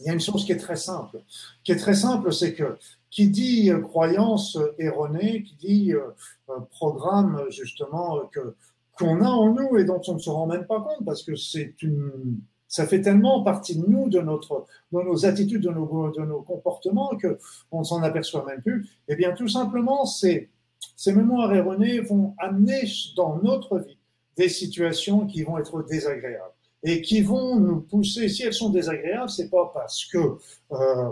Il 0.00 0.06
y 0.06 0.08
a 0.08 0.12
une 0.12 0.20
chose 0.20 0.44
qui 0.44 0.52
est 0.52 0.56
très 0.56 0.76
simple. 0.76 1.20
Qui 1.62 1.72
est 1.72 1.76
très 1.76 1.94
simple, 1.94 2.32
c'est 2.32 2.54
que 2.54 2.78
qui 3.10 3.28
dit 3.28 3.70
euh, 3.70 3.80
croyance 3.80 4.58
erronée, 4.78 5.42
qui 5.42 5.56
dit 5.56 5.94
euh, 5.94 6.60
programme 6.70 7.44
justement 7.50 8.20
que 8.32 8.54
qu'on 8.98 9.20
a 9.22 9.28
en 9.28 9.54
nous 9.54 9.76
et 9.78 9.84
dont 9.84 10.00
on 10.08 10.14
ne 10.14 10.18
se 10.18 10.28
rend 10.30 10.46
même 10.46 10.66
pas 10.66 10.80
compte 10.80 11.04
parce 11.04 11.22
que 11.22 11.34
c'est 11.34 11.82
une 11.82 12.40
ça 12.70 12.86
fait 12.86 13.00
tellement 13.00 13.42
partie 13.42 13.76
de 13.76 13.84
nous, 13.84 14.08
de 14.08 14.20
notre, 14.20 14.64
de 14.92 15.00
nos 15.00 15.26
attitudes, 15.26 15.60
de 15.60 15.70
nos, 15.70 16.10
de 16.12 16.22
nos 16.22 16.40
comportements 16.40 17.16
que 17.16 17.36
on 17.72 17.82
s'en 17.82 18.00
aperçoit 18.04 18.44
même 18.46 18.62
plus. 18.62 18.88
Eh 19.08 19.16
bien, 19.16 19.32
tout 19.32 19.48
simplement, 19.48 20.06
ces, 20.06 20.50
ces 20.94 21.12
mémoires 21.12 21.52
erronées 21.52 21.98
vont 21.98 22.34
amener 22.38 22.84
dans 23.16 23.38
notre 23.42 23.80
vie 23.80 23.98
des 24.36 24.48
situations 24.48 25.26
qui 25.26 25.42
vont 25.42 25.58
être 25.58 25.82
désagréables 25.82 26.54
et 26.84 27.02
qui 27.02 27.22
vont 27.22 27.56
nous 27.56 27.80
pousser. 27.80 28.28
Si 28.28 28.44
elles 28.44 28.54
sont 28.54 28.70
désagréables, 28.70 29.28
c'est 29.28 29.50
pas 29.50 29.70
parce 29.74 30.04
que 30.04 30.36
euh, 30.70 31.10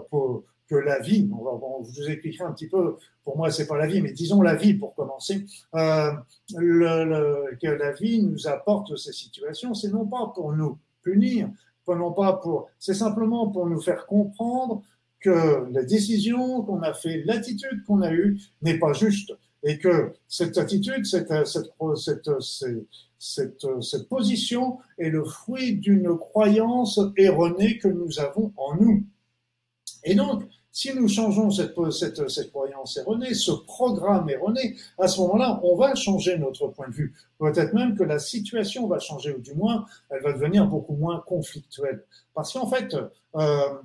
que 0.68 0.76
la 0.76 1.00
vie, 1.00 1.28
on 1.32 1.82
vous 1.82 2.08
expliquerai 2.08 2.44
un 2.44 2.52
petit 2.52 2.68
peu, 2.68 2.96
pour 3.25 3.37
moi 3.37 3.50
c'est 3.50 3.66
pas 3.66 3.78
la 3.78 3.87
vie, 3.87 4.02
mais 4.02 4.12
disons 4.12 4.42
la 4.42 4.54
vie 4.54 4.75
pour 4.75 4.94
commencer, 4.94 5.46
euh, 5.75 6.12
que 6.54 7.66
la 7.66 7.92
vie 7.92 8.22
nous 8.22 8.46
apporte 8.46 8.96
ces 8.96 9.12
situations, 9.12 9.75
c'est 9.75 9.90
non 9.90 10.06
pas 10.06 10.30
pour 10.34 10.52
nous 10.52 10.78
punir, 11.02 11.50
c'est 12.78 12.94
simplement 12.94 13.48
pour 13.48 13.66
nous 13.66 13.80
faire 13.80 14.06
comprendre 14.06 14.82
que 15.20 15.66
la 15.72 15.82
décision 15.84 16.62
qu'on 16.62 16.82
a 16.82 16.92
fait, 16.94 17.22
l'attitude 17.25 17.82
qu'on 17.87 18.02
a 18.02 18.12
eue 18.12 18.40
n'est 18.62 18.78
pas 18.78 18.92
juste 18.92 19.32
et 19.64 19.78
que 19.78 20.12
cette 20.28 20.58
attitude, 20.58 21.04
cette 21.06 21.28
position 24.08 24.78
est 24.98 25.10
le 25.10 25.25
fruit 25.25 25.76
d'une 25.76 26.16
croyance 26.16 27.00
erronée 27.16 27.78
que 27.78 27.88
nous 27.88 28.20
avons 28.20 28.52
en 28.56 28.76
nous. 28.76 29.04
Et 30.04 30.14
donc, 30.14 30.44
si 30.78 30.94
nous 30.94 31.08
changeons 31.08 31.50
cette, 31.50 31.75
cette, 31.90 32.52
croyance 32.52 32.99
erronée, 32.99 33.35
ce 33.35 33.50
programme 33.50 34.30
erroné, 34.30 34.76
à 34.97 35.08
ce 35.08 35.20
moment-là, 35.23 35.58
on 35.64 35.75
va 35.75 35.97
changer 35.97 36.38
notre 36.38 36.68
point 36.68 36.87
de 36.87 36.94
vue. 36.94 37.14
Peut-être 37.40 37.73
même 37.73 37.97
que 37.97 38.04
la 38.04 38.20
situation 38.20 38.87
va 38.87 39.00
changer, 39.00 39.35
ou 39.35 39.40
du 39.40 39.54
moins, 39.54 39.87
elle 40.08 40.23
va 40.23 40.32
devenir 40.32 40.68
beaucoup 40.68 40.94
moins 40.94 41.18
conflictuelle. 41.26 42.04
Parce 42.32 42.52
qu'en 42.52 42.68
fait, 42.68 42.94
euh, 43.35 43.82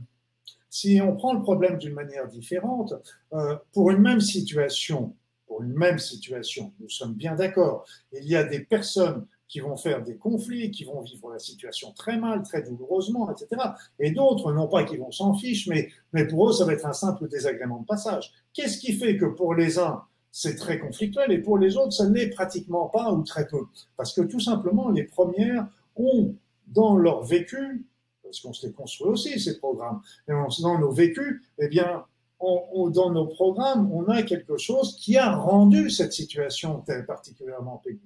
si 0.70 1.02
on 1.02 1.16
prend 1.16 1.34
le 1.34 1.42
problème 1.42 1.80
d'une 1.80 1.96
manière 1.96 2.28
différente, 2.28 2.94
euh, 3.34 3.56
pour 3.72 3.90
une 3.90 3.98
même 3.98 4.22
situation, 4.22 5.16
pour 5.48 5.64
une 5.64 5.74
même 5.74 5.98
situation, 5.98 6.74
nous 6.80 6.90
sommes 6.90 7.16
bien 7.16 7.34
d'accord, 7.34 7.86
il 8.12 8.28
y 8.28 8.36
a 8.36 8.44
des 8.44 8.60
personnes 8.60 9.26
qui 9.54 9.60
vont 9.60 9.78
faire 9.78 10.02
des 10.02 10.18
conflits, 10.18 10.72
qui 10.72 10.84
vont 10.84 11.02
vivre 11.02 11.32
la 11.32 11.38
situation 11.38 11.92
très 11.92 12.18
mal, 12.18 12.42
très 12.42 12.64
douloureusement, 12.64 13.30
etc. 13.30 13.62
Et 14.00 14.10
d'autres, 14.10 14.52
non 14.52 14.68
pas 14.68 14.84
qui 14.84 14.98
vont 14.98 15.12
s'en 15.12 15.36
ficher, 15.36 15.70
mais, 15.70 15.90
mais 16.12 16.26
pour 16.26 16.50
eux, 16.50 16.54
ça 16.54 16.66
va 16.66 16.74
être 16.74 16.88
un 16.88 16.94
simple 16.94 17.28
désagrément 17.28 17.82
de 17.82 17.86
passage. 17.86 18.34
Qu'est-ce 18.52 18.80
qui 18.80 18.94
fait 18.94 19.16
que 19.16 19.26
pour 19.26 19.54
les 19.54 19.78
uns, 19.78 20.02
c'est 20.32 20.56
très 20.56 20.80
conflictuel 20.80 21.32
et 21.32 21.38
pour 21.38 21.60
les 21.60 21.78
autres, 21.78 21.94
ça 21.94 22.10
ne 22.10 22.16
l'est 22.16 22.32
pratiquement 22.32 22.90
pas 22.90 23.12
ou 23.12 23.22
très 23.22 23.46
peu? 23.48 23.62
Parce 23.96 24.12
que 24.12 24.22
tout 24.22 24.40
simplement, 24.40 24.90
les 24.90 25.04
premières 25.04 25.68
ont 25.96 26.34
dans 26.66 26.98
leur 26.98 27.22
vécu, 27.22 27.86
parce 28.24 28.40
qu'on 28.40 28.54
se 28.54 28.66
les 28.66 28.74
construit 28.74 29.10
aussi, 29.10 29.40
ces 29.40 29.60
programmes, 29.60 30.02
dans 30.28 30.80
nos 30.80 30.92
vécus, 30.92 31.44
eh 31.60 31.68
bien, 31.68 32.06
dans 32.42 33.12
nos 33.12 33.28
programmes, 33.28 33.92
on 33.92 34.06
a 34.08 34.24
quelque 34.24 34.58
chose 34.58 34.96
qui 34.96 35.16
a 35.16 35.36
rendu 35.36 35.92
cette 35.92 36.14
situation 36.14 36.84
particulièrement 37.06 37.80
pénible. 37.84 38.02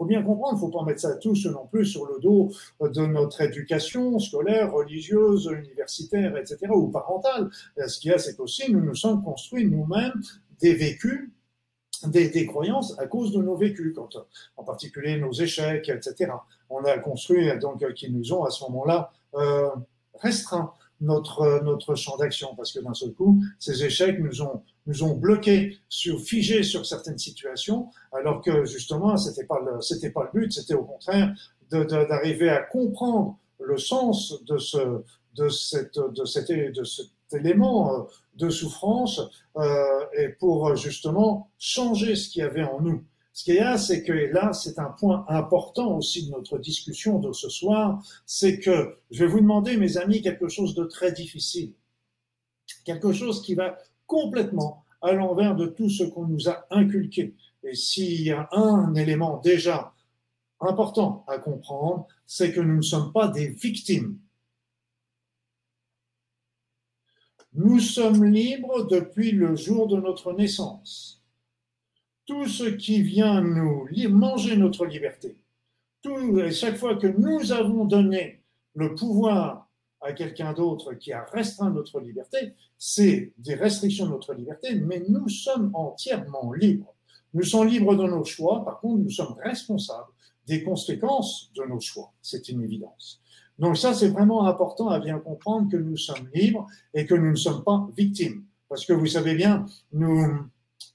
Faut 0.00 0.06
bien 0.06 0.22
comprendre, 0.22 0.58
faut 0.58 0.70
pas 0.70 0.82
mettre 0.82 1.00
ça 1.00 1.14
tous 1.16 1.44
non 1.44 1.66
plus 1.66 1.84
sur 1.84 2.06
le 2.06 2.18
dos 2.20 2.50
de 2.80 3.04
notre 3.04 3.42
éducation 3.42 4.18
scolaire, 4.18 4.72
religieuse, 4.72 5.54
universitaire, 5.62 6.38
etc., 6.38 6.56
ou 6.70 6.88
parentale. 6.88 7.50
Ce 7.76 8.00
qu'il 8.00 8.10
y 8.10 8.14
a, 8.14 8.18
c'est 8.18 8.34
qu'aussi, 8.34 8.72
nous 8.72 8.80
nous 8.80 8.94
sommes 8.94 9.22
construits 9.22 9.68
nous-mêmes 9.68 10.18
des 10.58 10.72
vécus 10.72 11.28
des, 12.06 12.46
croyances 12.46 12.98
à 12.98 13.06
cause 13.06 13.30
de 13.32 13.42
nos 13.42 13.56
vécus, 13.56 13.92
quand, 13.94 14.16
en 14.56 14.64
particulier 14.64 15.18
nos 15.18 15.32
échecs, 15.32 15.90
etc. 15.90 16.32
On 16.70 16.82
a 16.84 16.98
construit, 16.98 17.50
donc, 17.58 17.84
qui 17.92 18.10
nous 18.10 18.32
ont 18.32 18.44
à 18.44 18.50
ce 18.50 18.64
moment-là 18.64 19.12
euh, 19.34 19.68
restreint 20.14 20.72
notre, 21.00 21.62
notre 21.64 21.94
champ 21.94 22.16
d'action, 22.16 22.54
parce 22.56 22.72
que 22.72 22.80
d'un 22.80 22.94
seul 22.94 23.12
coup, 23.12 23.42
ces 23.58 23.84
échecs 23.84 24.18
nous 24.20 24.42
ont, 24.42 24.62
nous 24.86 25.02
ont 25.02 25.14
bloqués, 25.14 25.78
figés 25.90 26.62
sur 26.62 26.84
certaines 26.86 27.18
situations, 27.18 27.88
alors 28.12 28.42
que 28.42 28.64
justement, 28.64 29.16
c'était 29.16 29.46
pas 29.46 29.58
c'était 29.80 30.10
pas 30.10 30.30
le 30.32 30.40
but, 30.40 30.52
c'était 30.52 30.74
au 30.74 30.84
contraire 30.84 31.34
d'arriver 31.70 32.48
à 32.48 32.62
comprendre 32.62 33.38
le 33.60 33.78
sens 33.78 34.42
de 34.44 34.58
ce, 34.58 35.02
de 35.36 35.48
cette, 35.48 35.98
de 35.98 36.24
cet, 36.24 36.50
de 36.50 36.84
cet 36.84 37.10
élément 37.32 37.94
euh, 37.94 38.02
de 38.34 38.50
souffrance 38.50 39.20
euh, 39.56 40.04
et 40.18 40.30
pour 40.30 40.74
justement 40.76 41.50
changer 41.58 42.16
ce 42.16 42.28
qu'il 42.28 42.40
y 42.40 42.44
avait 42.44 42.64
en 42.64 42.80
nous. 42.80 43.04
Ce 43.40 43.44
qu'il 43.46 43.54
y 43.54 43.60
a, 43.60 43.78
c'est 43.78 44.02
que, 44.02 44.12
et 44.12 44.30
là, 44.30 44.52
c'est 44.52 44.78
un 44.78 44.90
point 44.90 45.24
important 45.26 45.96
aussi 45.96 46.26
de 46.26 46.30
notre 46.30 46.58
discussion 46.58 47.18
de 47.18 47.32
ce 47.32 47.48
soir, 47.48 48.04
c'est 48.26 48.58
que 48.58 48.98
je 49.10 49.24
vais 49.24 49.30
vous 49.30 49.40
demander, 49.40 49.78
mes 49.78 49.96
amis, 49.96 50.20
quelque 50.20 50.48
chose 50.48 50.74
de 50.74 50.84
très 50.84 51.10
difficile. 51.10 51.72
Quelque 52.84 53.14
chose 53.14 53.40
qui 53.40 53.54
va 53.54 53.78
complètement 54.06 54.84
à 55.00 55.12
l'envers 55.12 55.56
de 55.56 55.64
tout 55.64 55.88
ce 55.88 56.04
qu'on 56.04 56.26
nous 56.26 56.50
a 56.50 56.66
inculqué. 56.70 57.34
Et 57.62 57.74
s'il 57.74 58.20
y 58.20 58.30
a 58.30 58.46
un 58.52 58.94
élément 58.94 59.38
déjà 59.38 59.94
important 60.60 61.24
à 61.26 61.38
comprendre, 61.38 62.08
c'est 62.26 62.52
que 62.52 62.60
nous 62.60 62.76
ne 62.76 62.82
sommes 62.82 63.10
pas 63.10 63.28
des 63.28 63.48
victimes. 63.48 64.18
Nous 67.54 67.80
sommes 67.80 68.22
libres 68.22 68.86
depuis 68.86 69.32
le 69.32 69.56
jour 69.56 69.88
de 69.88 69.96
notre 69.98 70.34
naissance 70.34 71.19
tout 72.30 72.46
ce 72.46 72.62
qui 72.62 73.02
vient 73.02 73.40
nous 73.40 73.88
manger 74.08 74.56
notre 74.56 74.86
liberté, 74.86 75.36
et 76.04 76.52
chaque 76.52 76.76
fois 76.76 76.94
que 76.94 77.08
nous 77.08 77.50
avons 77.50 77.84
donné 77.84 78.44
le 78.76 78.94
pouvoir 78.94 79.68
à 80.00 80.12
quelqu'un 80.12 80.52
d'autre 80.52 80.94
qui 80.94 81.12
a 81.12 81.24
restreint 81.32 81.70
notre 81.70 81.98
liberté, 81.98 82.54
c'est 82.78 83.32
des 83.36 83.56
restrictions 83.56 84.06
de 84.06 84.12
notre 84.12 84.32
liberté, 84.32 84.76
mais 84.76 85.02
nous 85.08 85.28
sommes 85.28 85.72
entièrement 85.74 86.52
libres. 86.52 86.94
Nous 87.34 87.42
sommes 87.42 87.66
libres 87.66 87.96
de 87.96 88.04
nos 88.04 88.24
choix, 88.24 88.64
par 88.64 88.78
contre, 88.78 89.02
nous 89.02 89.10
sommes 89.10 89.34
responsables 89.42 90.12
des 90.46 90.62
conséquences 90.62 91.50
de 91.56 91.64
nos 91.64 91.80
choix. 91.80 92.12
C'est 92.22 92.48
une 92.48 92.62
évidence. 92.62 93.20
Donc 93.58 93.76
ça, 93.76 93.92
c'est 93.92 94.08
vraiment 94.08 94.46
important 94.46 94.88
à 94.88 95.00
bien 95.00 95.18
comprendre 95.18 95.68
que 95.68 95.76
nous 95.76 95.96
sommes 95.96 96.28
libres 96.32 96.68
et 96.94 97.06
que 97.06 97.14
nous 97.16 97.32
ne 97.32 97.36
sommes 97.36 97.64
pas 97.64 97.88
victimes. 97.96 98.44
Parce 98.68 98.86
que 98.86 98.92
vous 98.92 99.06
savez 99.06 99.34
bien, 99.34 99.66
nous, 99.92 100.44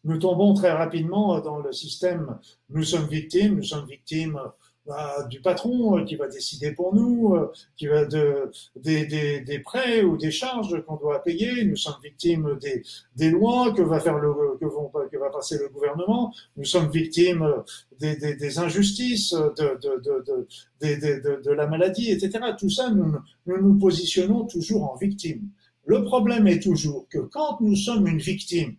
nous 0.06 0.18
tombons 0.18 0.54
très 0.54 0.72
rapidement 0.72 1.40
dans 1.42 1.60
le 1.60 1.72
système. 1.72 2.38
Nous 2.70 2.84
sommes 2.84 3.08
victimes, 3.08 3.56
nous 3.56 3.64
sommes 3.64 3.88
victimes 3.88 4.40
bah, 4.86 5.26
du 5.32 5.42
patron 5.42 5.98
euh, 5.98 6.04
qui 6.04 6.16
va 6.16 6.28
décider 6.28 6.72
pour 6.72 6.94
nous, 6.94 7.34
euh, 7.34 7.52
qui 7.76 7.88
va 7.88 8.06
de, 8.06 8.52
des, 8.76 9.08
des, 9.08 9.40
des 9.42 9.58
prêts 9.58 10.04
ou 10.04 10.16
des 10.16 10.30
charges 10.30 10.80
qu'on 10.86 10.98
doit 10.98 11.24
payer. 11.24 11.66
Nous 11.66 11.76
sommes 11.76 11.96
victimes 12.04 12.60
des, 12.62 12.84
des 13.16 13.32
lois 13.32 13.74
que 13.74 13.82
va 13.82 14.00
faire 14.00 14.20
le 14.20 14.32
que, 14.60 15.18
va 15.18 15.30
passer 15.32 15.58
le 15.58 15.70
gouvernement. 15.70 16.32
Nous 16.56 16.66
sommes 16.66 16.92
victimes 16.92 17.52
des, 18.00 18.16
des, 18.16 18.60
injustices, 18.60 19.34
de, 19.34 19.80
de, 19.82 20.00
de, 20.04 20.48
de, 20.82 21.42
de, 21.42 21.52
la 21.52 21.66
maladie, 21.66 22.12
etc. 22.12 22.54
Tout 22.56 22.70
ça, 22.70 22.92
nous 22.92 23.12
nous 23.48 23.80
positionnons 23.80 24.46
toujours 24.46 24.84
en 24.84 24.96
victime. 24.98 25.50
Le 25.88 26.04
problème 26.04 26.46
est 26.46 26.62
toujours 26.62 27.08
que 27.10 27.18
quand 27.18 27.60
nous 27.60 27.76
sommes 27.76 28.08
une 28.08 28.20
victime, 28.20 28.76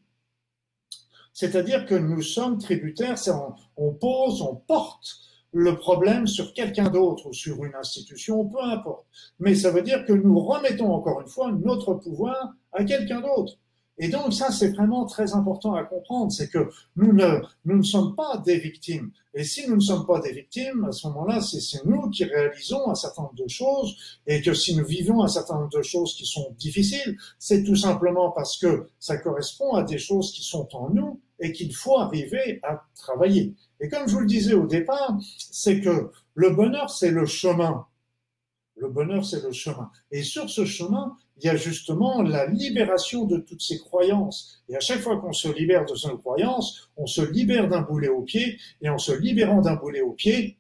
c'est-à-dire 1.37 1.85
que 1.85 1.95
nous 1.95 2.23
sommes 2.23 2.57
tributaires, 2.57 3.19
on, 3.77 3.93
pose, 3.93 4.41
on 4.41 4.55
porte 4.55 5.19
le 5.53 5.77
problème 5.77 6.27
sur 6.27 6.55
quelqu'un 6.55 6.89
d'autre 6.89 7.27
ou 7.27 7.35
sur 7.35 7.63
une 7.63 7.75
institution, 7.75 8.47
peu 8.47 8.63
importe. 8.63 9.05
Mais 9.39 9.55
ça 9.55 9.71
veut 9.71 9.83
dire 9.83 10.07
que 10.07 10.15
nous 10.15 10.41
remettons 10.41 10.91
encore 10.95 11.21
une 11.21 11.29
fois 11.29 11.53
notre 11.53 11.93
pouvoir 11.93 12.55
à 12.73 12.85
quelqu'un 12.85 13.21
d'autre. 13.21 13.59
Et 13.99 14.09
donc 14.09 14.33
ça, 14.33 14.51
c'est 14.51 14.71
vraiment 14.71 15.05
très 15.05 15.35
important 15.35 15.75
à 15.75 15.85
comprendre, 15.85 16.33
c'est 16.33 16.49
que 16.49 16.71
nous 16.97 17.13
ne, 17.13 17.83
sommes 17.83 18.17
pas 18.17 18.39
des 18.39 18.59
victimes. 18.59 19.11
Et 19.35 19.45
si 19.45 19.69
nous 19.69 19.77
ne 19.77 19.81
sommes 19.81 20.07
pas 20.07 20.21
des 20.21 20.33
victimes, 20.33 20.85
à 20.85 20.93
ce 20.93 21.07
moment-là, 21.09 21.43
c'est 21.43 21.85
nous 21.85 22.09
qui 22.09 22.25
réalisons 22.25 22.89
un 22.89 22.95
certain 22.95 23.25
nombre 23.25 23.35
de 23.35 23.49
choses, 23.49 23.95
et 24.27 24.41
que 24.41 24.55
si 24.55 24.75
nous 24.75 24.87
vivons 24.87 25.23
un 25.23 25.29
certain 25.29 25.57
nombre 25.57 25.77
de 25.77 25.83
choses 25.83 26.15
qui 26.15 26.25
sont 26.25 26.55
difficiles, 26.59 27.19
c'est 27.39 27.63
tout 27.63 27.77
simplement 27.77 28.31
parce 28.31 28.59
que 28.59 28.87
ça 28.99 29.19
correspond 29.19 29.75
à 29.75 29.83
des 29.83 29.99
choses 29.99 30.33
qui 30.33 30.43
sont 30.43 30.75
en 30.75 30.89
nous 30.89 31.21
et 31.41 31.53
qu'il 31.53 31.75
faut 31.75 31.99
arriver 31.99 32.61
à 32.63 32.83
travailler. 32.95 33.55
Et 33.81 33.89
comme 33.89 34.09
je 34.09 34.15
vous 34.15 34.21
le 34.21 34.27
disais 34.27 34.55
au 34.55 34.67
départ, 34.67 35.17
c'est 35.39 35.81
que 35.81 36.11
le 36.35 36.51
bonheur, 36.51 36.91
c'est 36.91 37.11
le 37.11 37.27
chemin. 37.27 37.87
Le 38.77 38.89
bonheur, 38.89 39.25
c'est 39.25 39.43
le 39.43 39.53
chemin. 39.53 39.91
Et 40.11 40.23
sur 40.23 40.51
ce 40.51 40.65
chemin, 40.65 41.17
il 41.39 41.47
y 41.47 41.49
a 41.49 41.57
justement 41.57 42.23
la 42.23 42.47
libération 42.47 43.25
de 43.25 43.39
toutes 43.39 43.63
ces 43.63 43.79
croyances. 43.79 44.63
Et 44.69 44.77
à 44.77 44.81
chaque 44.81 45.01
fois 45.01 45.19
qu'on 45.19 45.33
se 45.33 45.49
libère 45.49 45.85
de 45.85 45.95
ces 45.95 46.11
croyances, 46.19 46.91
on 46.97 47.07
se 47.07 47.23
libère 47.23 47.69
d'un 47.69 47.83
boulet 47.83 48.09
au 48.09 48.23
pied, 48.23 48.59
et 48.81 48.89
en 48.89 48.99
se 48.99 49.13
libérant 49.13 49.61
d'un 49.61 49.77
boulet 49.77 50.01
au 50.01 50.13
pied, 50.13 50.59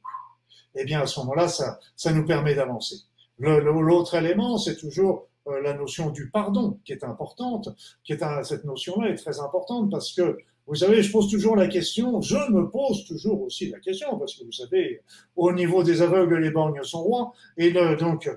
eh 0.74 0.84
bien 0.84 1.00
à 1.00 1.06
ce 1.06 1.20
moment-là, 1.20 1.48
ça, 1.48 1.78
ça 1.94 2.12
nous 2.12 2.26
permet 2.26 2.54
d'avancer. 2.54 2.96
L'autre 3.38 4.14
élément, 4.14 4.58
c'est 4.58 4.76
toujours 4.76 5.28
euh, 5.48 5.60
la 5.62 5.74
notion 5.74 6.10
du 6.10 6.30
pardon, 6.30 6.78
qui 6.84 6.92
est 6.92 7.04
importante, 7.04 7.68
qui 8.04 8.12
est 8.12 8.44
cette 8.44 8.64
notion-là 8.64 9.10
est 9.10 9.16
très 9.16 9.40
importante 9.40 9.90
parce 9.90 10.12
que 10.12 10.38
vous 10.66 10.74
savez, 10.74 11.00
je 11.02 11.12
pose 11.12 11.30
toujours 11.30 11.54
la 11.54 11.68
question, 11.68 12.20
je 12.20 12.36
me 12.50 12.68
pose 12.68 13.04
toujours 13.04 13.42
aussi 13.42 13.70
la 13.70 13.78
question, 13.78 14.18
parce 14.18 14.34
que 14.34 14.44
vous 14.44 14.52
savez, 14.52 15.00
au 15.36 15.52
niveau 15.52 15.84
des 15.84 16.02
aveugles, 16.02 16.38
les 16.38 16.50
borgnes 16.50 16.82
sont 16.82 17.02
rois, 17.02 17.32
et 17.56 17.70
donc, 17.70 18.28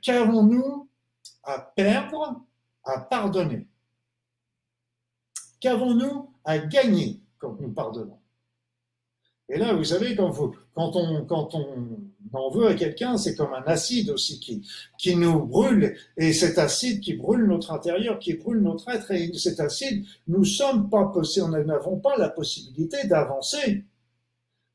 qu'avons-nous 0.00 0.88
à 1.42 1.58
perdre, 1.74 2.40
à 2.84 3.00
pardonner? 3.00 3.66
Qu'avons-nous 5.58 6.30
à 6.44 6.58
gagner 6.58 7.20
quand 7.38 7.60
nous 7.60 7.72
pardonnons? 7.72 8.18
Et 9.48 9.58
là, 9.58 9.74
vous 9.74 9.84
savez, 9.84 10.14
quand, 10.14 10.32
on, 10.76 11.24
quand 11.24 11.54
on 11.54 12.00
en 12.36 12.50
veut 12.50 12.68
à 12.68 12.74
quelqu'un, 12.74 13.16
c'est 13.16 13.34
comme 13.34 13.52
un 13.52 13.62
acide 13.66 14.10
aussi 14.10 14.38
qui, 14.98 15.16
nous 15.16 15.44
brûle, 15.44 15.96
et 16.16 16.32
cet 16.32 16.58
acide 16.58 17.00
qui 17.00 17.14
brûle 17.14 17.46
notre 17.46 17.72
intérieur, 17.72 18.18
qui 18.18 18.34
brûle 18.34 18.60
notre 18.60 18.88
être, 18.88 19.10
et 19.10 19.32
cet 19.34 19.60
acide, 19.60 20.04
nous 20.28 20.44
sommes 20.44 20.88
pas 20.88 21.12
nous 21.14 21.64
n'avons 21.64 21.98
pas 21.98 22.16
la 22.16 22.28
possibilité 22.28 23.06
d'avancer. 23.06 23.84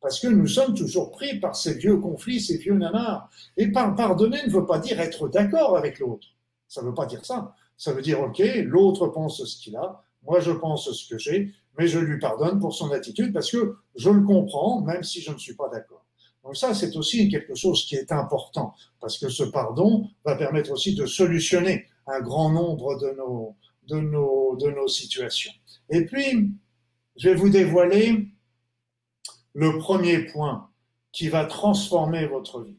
Parce 0.02 0.20
que 0.20 0.28
nous 0.28 0.48
sommes 0.48 0.74
toujours 0.74 1.12
pris 1.12 1.40
par 1.40 1.56
ces 1.56 1.76
vieux 1.76 1.98
conflits, 1.98 2.42
ces 2.42 2.58
vieux 2.58 2.74
nanars. 2.74 3.30
Et 3.56 3.72
par 3.72 3.96
pardonner 3.96 4.40
ne 4.46 4.52
veut 4.52 4.66
pas 4.66 4.80
dire 4.80 5.00
être 5.00 5.28
d'accord 5.28 5.78
avec 5.78 6.00
l'autre. 6.00 6.28
Ça 6.68 6.82
ne 6.82 6.88
veut 6.88 6.94
pas 6.96 7.06
dire 7.06 7.24
ça. 7.24 7.54
Ça 7.78 7.94
veut 7.94 8.02
dire, 8.02 8.20
OK, 8.20 8.42
l'autre 8.66 9.08
pense 9.08 9.44
ce 9.44 9.62
qu'il 9.62 9.76
a, 9.76 10.04
moi 10.24 10.40
je 10.40 10.52
pense 10.52 10.92
ce 10.92 11.10
que 11.10 11.20
j'ai, 11.20 11.54
mais 11.78 11.88
je 11.88 12.00
lui 12.00 12.20
pardonne 12.20 12.60
pour 12.60 12.74
son 12.74 12.92
attitude 12.92 13.34
parce 13.34 13.52
que 13.52 13.78
je 13.96 14.10
le 14.10 14.22
comprends, 14.22 14.82
même 14.82 15.04
si 15.04 15.22
je 15.22 15.32
ne 15.32 15.38
suis 15.38 15.56
pas 15.56 15.70
d'accord. 15.70 16.01
Donc 16.44 16.58
ça, 16.58 16.74
c'est 16.74 16.96
aussi 16.96 17.30
quelque 17.30 17.56
chose 17.56 17.86
qui 17.86 17.96
est 17.96 18.12
important, 18.12 18.74
parce 19.00 19.18
que 19.18 19.30
ce 19.30 19.44
pardon 19.44 20.10
va 20.26 20.36
permettre 20.36 20.72
aussi 20.72 20.96
de 20.96 21.06
solutionner 21.06 21.86
un 22.08 22.20
grand 22.20 22.50
nombre 22.50 23.00
de 23.00 23.12
nos, 23.12 23.56
de 23.88 24.00
nos, 24.00 24.56
de 24.56 24.72
nos 24.72 24.88
situations. 24.88 25.52
Et 25.90 26.06
puis, 26.06 26.52
je 27.18 27.30
vais 27.30 27.36
vous 27.36 27.50
dévoiler 27.50 28.28
le 29.54 29.78
premier 29.78 30.26
point 30.26 30.70
qui 31.12 31.28
va 31.28 31.46
transformer 31.46 32.26
votre 32.26 32.62
vie. 32.62 32.78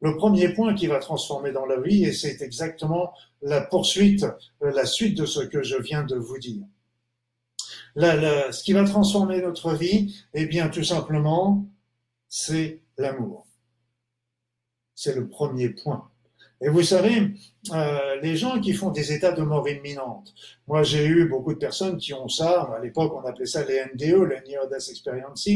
Le 0.00 0.16
premier 0.16 0.48
point 0.50 0.74
qui 0.74 0.86
va 0.86 0.98
transformer 0.98 1.52
dans 1.52 1.66
la 1.66 1.80
vie, 1.80 2.04
et 2.04 2.12
c'est 2.12 2.42
exactement 2.42 3.12
la 3.42 3.60
poursuite, 3.60 4.26
la 4.60 4.84
suite 4.84 5.16
de 5.16 5.26
ce 5.26 5.40
que 5.40 5.62
je 5.62 5.76
viens 5.76 6.04
de 6.04 6.16
vous 6.16 6.38
dire. 6.38 6.64
ce 7.96 8.62
qui 8.62 8.72
va 8.72 8.84
transformer 8.84 9.40
notre 9.40 9.74
vie, 9.74 10.14
eh 10.34 10.46
bien, 10.46 10.68
tout 10.68 10.84
simplement, 10.84 11.66
c'est 12.36 12.82
l'amour. 12.98 13.46
C'est 14.96 15.14
le 15.14 15.28
premier 15.28 15.68
point. 15.68 16.10
Et 16.60 16.68
vous 16.68 16.82
savez, 16.82 17.32
euh, 17.72 18.20
les 18.22 18.36
gens 18.36 18.60
qui 18.60 18.72
font 18.72 18.90
des 18.90 19.12
états 19.12 19.32
de 19.32 19.42
mort 19.42 19.68
imminente, 19.68 20.32
moi 20.68 20.82
j'ai 20.82 21.04
eu 21.04 21.28
beaucoup 21.28 21.52
de 21.52 21.58
personnes 21.58 21.96
qui 21.96 22.14
ont 22.14 22.28
ça, 22.28 22.70
à 22.74 22.80
l'époque 22.80 23.12
on 23.14 23.26
appelait 23.26 23.46
ça 23.46 23.64
les 23.64 23.82
NDE, 23.92 24.22
les 24.28 24.40
Near 24.48 24.68
Death 24.68 24.88
Experience. 24.88 25.48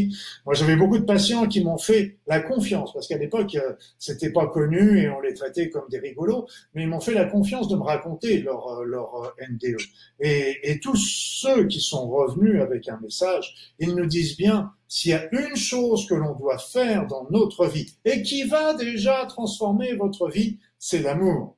Moi 0.44 0.54
j'avais 0.54 0.76
beaucoup 0.76 0.98
de 0.98 1.04
patients 1.04 1.46
qui 1.46 1.62
m'ont 1.62 1.78
fait 1.78 2.16
la 2.26 2.40
confiance, 2.40 2.92
parce 2.92 3.06
qu'à 3.06 3.16
l'époque 3.16 3.54
euh, 3.54 3.74
c'était 3.98 4.32
pas 4.32 4.48
connu 4.48 4.98
et 4.98 5.08
on 5.08 5.20
les 5.20 5.34
traitait 5.34 5.70
comme 5.70 5.88
des 5.88 5.98
rigolos, 6.00 6.46
mais 6.74 6.82
ils 6.82 6.88
m'ont 6.88 7.00
fait 7.00 7.14
la 7.14 7.26
confiance 7.26 7.68
de 7.68 7.76
me 7.76 7.82
raconter 7.82 8.40
leur, 8.40 8.80
euh, 8.80 8.84
leur 8.84 9.34
NDE. 9.48 9.80
Et, 10.20 10.58
et 10.64 10.80
tous 10.80 10.96
ceux 10.96 11.66
qui 11.68 11.80
sont 11.80 12.08
revenus 12.10 12.60
avec 12.60 12.88
un 12.88 12.98
message, 13.00 13.72
ils 13.78 13.94
nous 13.94 14.06
disent 14.06 14.36
bien, 14.36 14.72
s'il 14.88 15.10
y 15.10 15.14
a 15.14 15.28
une 15.32 15.54
chose 15.54 16.06
que 16.06 16.14
l'on 16.14 16.34
doit 16.34 16.58
faire 16.58 17.06
dans 17.06 17.26
notre 17.30 17.66
vie 17.66 17.94
et 18.06 18.22
qui 18.22 18.44
va 18.44 18.74
déjà 18.74 19.26
transformer 19.26 19.94
votre 19.94 20.28
vie, 20.30 20.58
c'est 20.78 21.00
l'amour. 21.00 21.56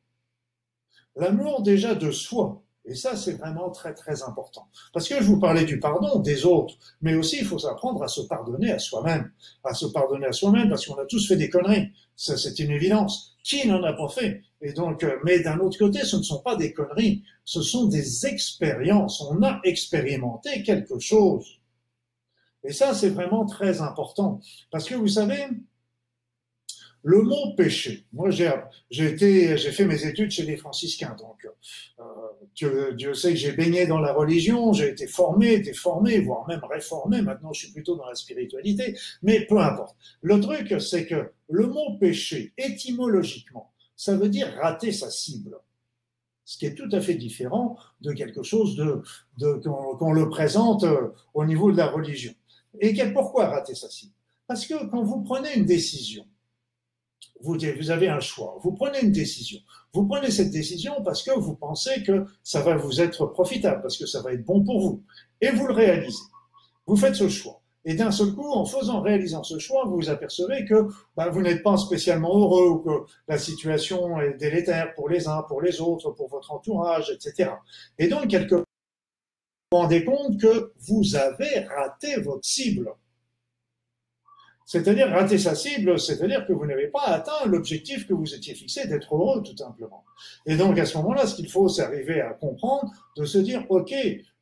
L'amour 1.16 1.62
déjà 1.62 1.94
de 1.94 2.10
soi. 2.10 2.62
Et 2.86 2.94
ça, 2.94 3.14
c'est 3.14 3.34
vraiment 3.34 3.70
très, 3.70 3.92
très 3.94 4.22
important. 4.22 4.66
Parce 4.92 5.08
que 5.08 5.16
je 5.16 5.24
vous 5.24 5.38
parlais 5.38 5.64
du 5.64 5.78
pardon 5.78 6.18
des 6.18 6.46
autres, 6.46 6.74
mais 7.02 7.14
aussi 7.14 7.38
il 7.38 7.44
faut 7.44 7.64
apprendre 7.66 8.02
à 8.02 8.08
se 8.08 8.22
pardonner 8.22 8.72
à 8.72 8.78
soi-même. 8.78 9.30
À 9.62 9.74
se 9.74 9.86
pardonner 9.86 10.26
à 10.26 10.32
soi-même 10.32 10.68
parce 10.68 10.86
qu'on 10.86 10.96
a 10.96 11.04
tous 11.04 11.28
fait 11.28 11.36
des 11.36 11.50
conneries. 11.50 11.92
Ça, 12.16 12.36
c'est 12.36 12.58
une 12.58 12.70
évidence. 12.70 13.36
Qui 13.44 13.68
n'en 13.68 13.82
a 13.84 13.92
pas 13.92 14.08
fait? 14.08 14.42
Et 14.60 14.72
donc, 14.72 15.04
euh, 15.04 15.16
mais 15.24 15.40
d'un 15.40 15.58
autre 15.60 15.78
côté, 15.78 16.04
ce 16.04 16.16
ne 16.16 16.22
sont 16.22 16.40
pas 16.40 16.56
des 16.56 16.72
conneries. 16.72 17.22
Ce 17.44 17.62
sont 17.62 17.86
des 17.86 18.26
expériences. 18.26 19.20
On 19.20 19.42
a 19.42 19.60
expérimenté 19.64 20.62
quelque 20.62 20.98
chose. 20.98 21.60
Et 22.64 22.72
ça, 22.72 22.94
c'est 22.94 23.10
vraiment 23.10 23.46
très 23.46 23.80
important. 23.80 24.40
Parce 24.70 24.86
que 24.88 24.94
vous 24.94 25.08
savez, 25.08 25.46
le 27.02 27.22
mot 27.22 27.54
péché, 27.56 28.04
moi 28.12 28.30
j'ai 28.30 28.50
été 28.90 29.56
j'ai 29.56 29.72
fait 29.72 29.84
mes 29.84 30.04
études 30.06 30.30
chez 30.30 30.42
les 30.42 30.56
franciscains, 30.56 31.16
donc 31.18 31.46
euh, 31.98 32.02
Dieu, 32.54 32.94
Dieu, 32.94 33.14
sait 33.14 33.30
que 33.30 33.36
j'ai 33.36 33.52
baigné 33.52 33.86
dans 33.86 34.00
la 34.00 34.12
religion, 34.12 34.72
j'ai 34.72 34.88
été 34.88 35.06
formé, 35.06 35.60
déformé, 35.60 36.20
voire 36.20 36.46
même 36.48 36.62
réformé. 36.68 37.22
Maintenant, 37.22 37.52
je 37.52 37.60
suis 37.64 37.72
plutôt 37.72 37.96
dans 37.96 38.06
la 38.06 38.14
spiritualité, 38.14 38.96
mais 39.22 39.46
peu 39.46 39.58
importe. 39.58 39.96
Le 40.20 40.40
truc, 40.40 40.74
c'est 40.80 41.06
que 41.06 41.32
le 41.48 41.66
mot 41.66 41.96
péché, 41.98 42.52
étymologiquement, 42.58 43.72
ça 43.96 44.16
veut 44.16 44.28
dire 44.28 44.52
rater 44.60 44.92
sa 44.92 45.10
cible 45.10 45.56
ce 46.50 46.58
qui 46.58 46.66
est 46.66 46.74
tout 46.74 46.88
à 46.90 47.00
fait 47.00 47.14
différent 47.14 47.76
de 48.00 48.12
quelque 48.12 48.42
chose 48.42 48.74
de, 48.74 49.02
de 49.38 49.52
qu'on 49.98 50.12
le 50.12 50.28
présente 50.28 50.82
euh, 50.82 51.10
au 51.32 51.44
niveau 51.44 51.70
de 51.70 51.76
la 51.76 51.86
religion. 51.86 52.32
Et 52.80 52.92
pourquoi 53.12 53.46
rater 53.46 53.76
sa 53.76 53.88
cible? 53.88 54.12
Parce 54.48 54.66
que 54.66 54.74
quand 54.90 55.04
vous 55.04 55.22
prenez 55.22 55.54
une 55.54 55.64
décision, 55.64 56.26
vous, 57.42 57.90
avez 57.90 58.08
un 58.08 58.20
choix, 58.20 58.58
vous 58.62 58.72
prenez 58.72 59.00
une 59.00 59.12
décision. 59.12 59.58
Vous 59.92 60.06
prenez 60.06 60.30
cette 60.30 60.50
décision 60.50 61.02
parce 61.02 61.22
que 61.22 61.32
vous 61.32 61.56
pensez 61.56 62.02
que 62.02 62.24
ça 62.44 62.60
va 62.60 62.76
vous 62.76 63.00
être 63.00 63.26
profitable, 63.26 63.82
parce 63.82 63.96
que 63.96 64.06
ça 64.06 64.22
va 64.22 64.32
être 64.32 64.44
bon 64.44 64.62
pour 64.62 64.80
vous. 64.80 65.02
Et 65.40 65.50
vous 65.50 65.66
le 65.66 65.72
réalisez. 65.72 66.22
Vous 66.86 66.96
faites 66.96 67.14
ce 67.14 67.28
choix. 67.28 67.60
Et 67.84 67.94
d'un 67.94 68.10
seul 68.10 68.34
coup, 68.34 68.50
en 68.50 68.66
faisant, 68.66 69.00
réalisant 69.00 69.42
ce 69.42 69.58
choix, 69.58 69.84
vous 69.86 69.96
vous 69.96 70.10
apercevez 70.10 70.66
que 70.66 70.88
bah, 71.16 71.30
vous 71.30 71.40
n'êtes 71.40 71.62
pas 71.62 71.76
spécialement 71.78 72.38
heureux 72.38 72.68
ou 72.68 72.78
que 72.80 73.10
la 73.26 73.38
situation 73.38 74.20
est 74.20 74.34
délétère 74.34 74.94
pour 74.94 75.08
les 75.08 75.26
uns, 75.26 75.42
pour 75.42 75.62
les 75.62 75.80
autres, 75.80 76.10
pour 76.10 76.28
votre 76.28 76.52
entourage, 76.52 77.10
etc. 77.10 77.52
Et 77.98 78.08
donc, 78.08 78.28
quelque 78.28 78.56
part, 78.56 78.64
vous 79.72 79.78
vous 79.78 79.82
rendez 79.82 80.04
compte 80.04 80.38
que 80.38 80.72
vous 80.80 81.16
avez 81.16 81.60
raté 81.60 82.20
votre 82.20 82.44
cible. 82.44 82.92
C'est-à-dire 84.70 85.08
rater 85.08 85.36
sa 85.36 85.56
cible, 85.56 85.98
c'est-à-dire 85.98 86.46
que 86.46 86.52
vous 86.52 86.64
n'avez 86.64 86.86
pas 86.86 87.02
atteint 87.06 87.44
l'objectif 87.44 88.06
que 88.06 88.14
vous 88.14 88.36
étiez 88.36 88.54
fixé 88.54 88.86
d'être 88.86 89.16
heureux, 89.16 89.42
tout 89.42 89.56
simplement. 89.56 90.04
Et 90.46 90.56
donc 90.56 90.78
à 90.78 90.86
ce 90.86 90.96
moment-là, 90.98 91.26
ce 91.26 91.34
qu'il 91.34 91.50
faut, 91.50 91.68
c'est 91.68 91.82
arriver 91.82 92.20
à 92.20 92.34
comprendre, 92.34 92.88
de 93.16 93.24
se 93.24 93.38
dire, 93.38 93.66
OK, 93.68 93.92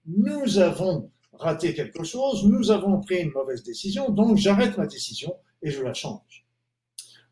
nous 0.05 0.59
avons 0.59 1.11
raté 1.33 1.73
quelque 1.73 2.05
chose, 2.05 2.45
nous 2.47 2.71
avons 2.71 3.01
pris 3.01 3.23
une 3.23 3.31
mauvaise 3.31 3.63
décision, 3.63 4.11
donc 4.11 4.37
j'arrête 4.37 4.77
ma 4.77 4.87
décision 4.87 5.35
et 5.63 5.71
je 5.71 5.83
la 5.83 5.95
change. 5.95 6.45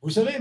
Vous 0.01 0.09
savez, 0.09 0.39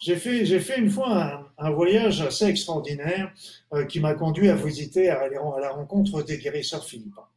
j'ai 0.00 0.16
fait, 0.16 0.76
une 0.76 0.90
fois 0.90 1.52
un, 1.56 1.70
voyage 1.70 2.20
assez 2.20 2.46
extraordinaire 2.46 3.32
euh, 3.74 3.84
qui 3.84 4.00
m'a 4.00 4.14
conduit 4.14 4.48
à 4.48 4.56
visiter, 4.56 5.08
à 5.08 5.20
aller 5.20 5.36
à 5.36 5.60
la 5.60 5.70
rencontre 5.70 6.24
des 6.24 6.38
guérisseurs 6.38 6.84
philippins. 6.84 7.28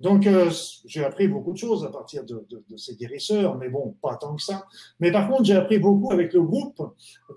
Donc, 0.00 0.26
euh, 0.26 0.50
j'ai 0.84 1.04
appris 1.04 1.28
beaucoup 1.28 1.52
de 1.52 1.58
choses 1.58 1.84
à 1.84 1.88
partir 1.88 2.24
de, 2.24 2.44
de, 2.50 2.62
de, 2.68 2.76
ces 2.76 2.96
guérisseurs, 2.96 3.56
mais 3.56 3.68
bon, 3.68 3.94
pas 4.02 4.16
tant 4.16 4.34
que 4.34 4.42
ça. 4.42 4.66
Mais 5.00 5.12
par 5.12 5.28
contre, 5.28 5.44
j'ai 5.44 5.54
appris 5.54 5.78
beaucoup 5.78 6.12
avec 6.12 6.32
le 6.32 6.42
groupe 6.42 6.82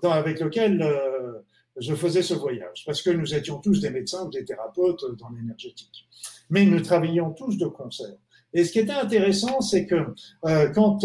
avec 0.02 0.40
lequel 0.40 0.82
euh, 0.82 1.38
je 1.76 1.94
faisais 1.94 2.22
ce 2.22 2.34
voyage, 2.34 2.82
parce 2.84 3.00
que 3.02 3.10
nous 3.10 3.34
étions 3.34 3.58
tous 3.58 3.80
des 3.80 3.90
médecins 3.90 4.24
ou 4.26 4.30
des 4.30 4.44
thérapeutes 4.44 5.04
dans 5.18 5.28
l'énergétique. 5.30 6.08
Mais 6.50 6.64
nous 6.64 6.80
travaillions 6.80 7.30
tous 7.30 7.56
de 7.56 7.66
concert. 7.66 8.16
Et 8.52 8.64
ce 8.64 8.72
qui 8.72 8.80
était 8.80 8.92
intéressant, 8.92 9.60
c'est 9.60 9.86
que 9.86 10.06
euh, 10.46 10.68
quand 10.70 11.04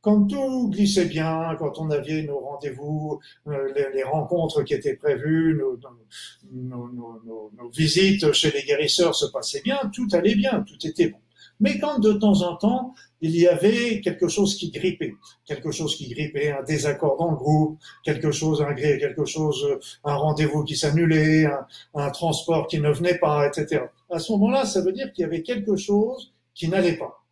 quand 0.00 0.26
tout 0.26 0.70
glissait 0.70 1.06
bien, 1.06 1.56
quand 1.58 1.78
on 1.78 1.90
avait 1.90 2.22
nos 2.22 2.38
rendez-vous, 2.38 3.18
euh, 3.48 3.90
les, 3.92 4.02
rencontres 4.04 4.62
qui 4.62 4.74
étaient 4.74 4.94
prévues, 4.94 5.58
nos, 5.58 5.76
nos, 6.52 7.68
visites 7.70 8.32
chez 8.32 8.50
les 8.50 8.62
guérisseurs 8.62 9.14
se 9.14 9.26
passaient 9.26 9.60
bien, 9.62 9.78
tout 9.92 10.06
allait 10.12 10.34
bien, 10.34 10.62
tout 10.62 10.86
était 10.86 11.08
bon. 11.08 11.18
Mais 11.60 11.78
quand 11.80 11.98
de 11.98 12.12
temps 12.12 12.42
en 12.42 12.56
temps, 12.56 12.94
il 13.20 13.36
y 13.36 13.48
avait 13.48 14.00
quelque 14.00 14.28
chose 14.28 14.54
qui 14.56 14.70
grippait, 14.70 15.14
quelque 15.44 15.72
chose 15.72 15.96
qui 15.96 16.08
grippait, 16.08 16.52
un 16.52 16.62
désaccord 16.62 17.16
dans 17.16 17.32
le 17.32 17.36
groupe, 17.36 17.78
quelque 18.04 18.30
chose, 18.30 18.62
un 18.62 18.74
quelque 18.74 19.24
chose, 19.24 19.66
un 20.04 20.14
rendez-vous 20.14 20.62
qui 20.62 20.76
s'annulait, 20.76 21.46
un, 21.46 21.66
un 21.94 22.10
transport 22.10 22.68
qui 22.68 22.80
ne 22.80 22.90
venait 22.90 23.18
pas, 23.18 23.48
etc. 23.48 23.82
À 24.08 24.20
ce 24.20 24.30
moment-là, 24.32 24.64
ça 24.64 24.80
veut 24.80 24.92
dire 24.92 25.12
qu'il 25.12 25.22
y 25.22 25.24
avait 25.24 25.42
quelque 25.42 25.74
chose 25.74 26.32
qui 26.54 26.68
n'allait 26.68 26.96
pas 26.96 27.24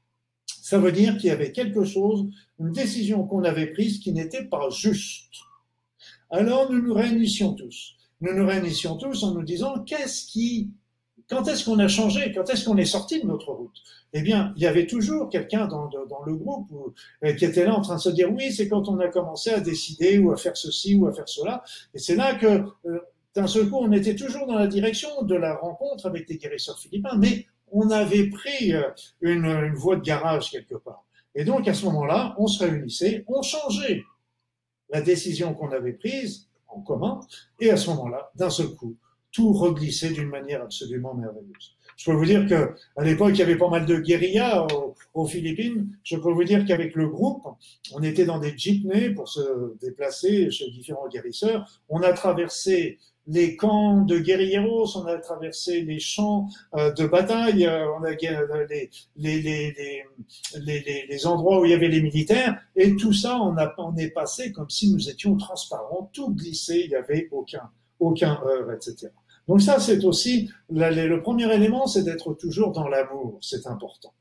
ça 0.66 0.80
veut 0.80 0.90
dire 0.90 1.16
qu'il 1.16 1.28
y 1.28 1.30
avait 1.30 1.52
quelque 1.52 1.84
chose, 1.84 2.26
une 2.58 2.72
décision 2.72 3.24
qu'on 3.24 3.44
avait 3.44 3.68
prise 3.68 4.00
qui 4.00 4.12
n'était 4.12 4.42
pas 4.42 4.68
juste. 4.68 5.32
Alors 6.28 6.72
nous 6.72 6.82
nous 6.82 6.92
réunissions 6.92 7.54
tous. 7.54 7.94
Nous 8.20 8.34
nous 8.34 8.44
réunissions 8.44 8.96
tous 8.96 9.22
en 9.22 9.32
nous 9.32 9.44
disant 9.44 9.84
qu'est-ce 9.84 10.26
qui, 10.26 10.72
quand 11.30 11.46
est-ce 11.46 11.64
qu'on 11.64 11.78
a 11.78 11.86
changé, 11.86 12.32
quand 12.34 12.50
est-ce 12.50 12.64
qu'on 12.64 12.78
est 12.78 12.84
sorti 12.84 13.20
de 13.20 13.28
notre 13.28 13.52
route? 13.52 13.80
Eh 14.12 14.22
bien, 14.22 14.52
il 14.56 14.62
y 14.64 14.66
avait 14.66 14.88
toujours 14.88 15.28
quelqu'un 15.28 15.68
dans, 15.68 15.88
dans, 15.88 16.24
le 16.26 16.34
groupe 16.34 16.68
euh, 17.22 17.32
qui 17.34 17.44
était 17.44 17.64
là 17.64 17.72
en 17.72 17.80
train 17.80 17.94
de 17.94 18.00
se 18.00 18.10
dire 18.10 18.28
oui, 18.32 18.50
c'est 18.50 18.68
quand 18.68 18.88
on 18.88 18.98
a 18.98 19.06
commencé 19.06 19.50
à 19.50 19.60
décider 19.60 20.18
ou 20.18 20.32
à 20.32 20.36
faire 20.36 20.56
ceci 20.56 20.96
ou 20.96 21.06
à 21.06 21.12
faire 21.12 21.28
cela. 21.28 21.62
Et 21.94 22.00
c'est 22.00 22.16
là 22.16 22.34
que 22.34 22.64
euh, 22.86 22.98
d'un 23.36 23.46
seul 23.46 23.70
coup, 23.70 23.76
on 23.76 23.92
était 23.92 24.16
toujours 24.16 24.48
dans 24.48 24.58
la 24.58 24.66
direction 24.66 25.22
de 25.22 25.36
la 25.36 25.54
rencontre 25.54 26.06
avec 26.06 26.28
les 26.28 26.38
guérisseurs 26.38 26.80
philippins, 26.80 27.16
mais 27.18 27.46
on 27.72 27.90
avait 27.90 28.28
pris 28.28 28.72
euh, 28.72 28.90
une, 29.20 29.74
voie 29.74 29.96
de 29.96 30.02
garage 30.02 30.50
quelque 30.50 30.76
part. 30.76 31.04
Et 31.34 31.44
donc, 31.44 31.68
à 31.68 31.74
ce 31.74 31.84
moment-là, 31.86 32.34
on 32.38 32.46
se 32.46 32.64
réunissait, 32.64 33.24
on 33.28 33.42
changeait 33.42 34.04
la 34.90 35.00
décision 35.00 35.54
qu'on 35.54 35.72
avait 35.72 35.92
prise 35.92 36.48
en 36.68 36.80
commun, 36.80 37.20
et 37.60 37.70
à 37.70 37.76
ce 37.76 37.90
moment-là, 37.90 38.30
d'un 38.34 38.50
seul 38.50 38.68
coup, 38.68 38.96
tout 39.32 39.52
reglissait 39.52 40.10
d'une 40.10 40.28
manière 40.28 40.62
absolument 40.62 41.14
merveilleuse. 41.14 41.76
Je 41.96 42.10
peux 42.10 42.16
vous 42.16 42.24
dire 42.24 42.46
que 42.46 42.74
à 42.96 43.04
l'époque, 43.04 43.32
il 43.34 43.38
y 43.38 43.42
avait 43.42 43.56
pas 43.56 43.68
mal 43.68 43.84
de 43.84 43.98
guérillas 43.98 44.66
aux, 45.14 45.26
Philippines. 45.26 45.96
Je 46.04 46.16
peux 46.16 46.30
vous 46.30 46.44
dire 46.44 46.64
qu'avec 46.66 46.94
le 46.94 47.08
groupe, 47.08 47.46
on 47.92 48.02
était 48.02 48.26
dans 48.26 48.38
des 48.38 48.56
jeepneys 48.56 49.10
pour 49.10 49.28
se 49.28 49.76
déplacer 49.80 50.50
chez 50.50 50.70
différents 50.70 51.08
guérisseurs. 51.08 51.80
On 51.88 52.02
a 52.02 52.12
traversé 52.12 52.98
les 53.26 53.56
camps 53.56 54.02
de 54.02 54.18
guerrieros, 54.18 54.96
on 54.96 55.06
a 55.06 55.18
traversé 55.18 55.82
les 55.82 55.98
champs 55.98 56.48
euh, 56.74 56.92
de 56.92 57.06
bataille, 57.06 57.66
euh, 57.66 57.90
on 57.98 58.04
a 58.04 58.10
euh, 58.10 58.66
les, 58.68 58.90
les, 59.16 59.40
les, 59.40 60.04
les, 60.60 61.06
les, 61.08 61.26
endroits 61.26 61.60
où 61.60 61.64
il 61.64 61.72
y 61.72 61.74
avait 61.74 61.88
les 61.88 62.00
militaires, 62.00 62.60
et 62.76 62.94
tout 62.96 63.12
ça, 63.12 63.40
on, 63.40 63.56
a, 63.56 63.74
on 63.78 63.96
est 63.96 64.10
passé 64.10 64.52
comme 64.52 64.70
si 64.70 64.92
nous 64.92 65.08
étions 65.08 65.36
transparents, 65.36 66.10
tout 66.12 66.30
glissé, 66.34 66.82
il 66.84 66.90
n'y 66.90 66.94
avait 66.94 67.28
aucun, 67.32 67.68
aucun 67.98 68.40
etc. 68.74 69.08
Donc 69.48 69.62
ça, 69.62 69.78
c'est 69.80 70.04
aussi, 70.04 70.50
le 70.70 71.20
premier 71.20 71.52
élément, 71.52 71.86
c'est 71.86 72.02
d'être 72.02 72.34
toujours 72.34 72.72
dans 72.72 72.88
l'amour, 72.88 73.38
c'est 73.40 73.66
important. 73.66 74.12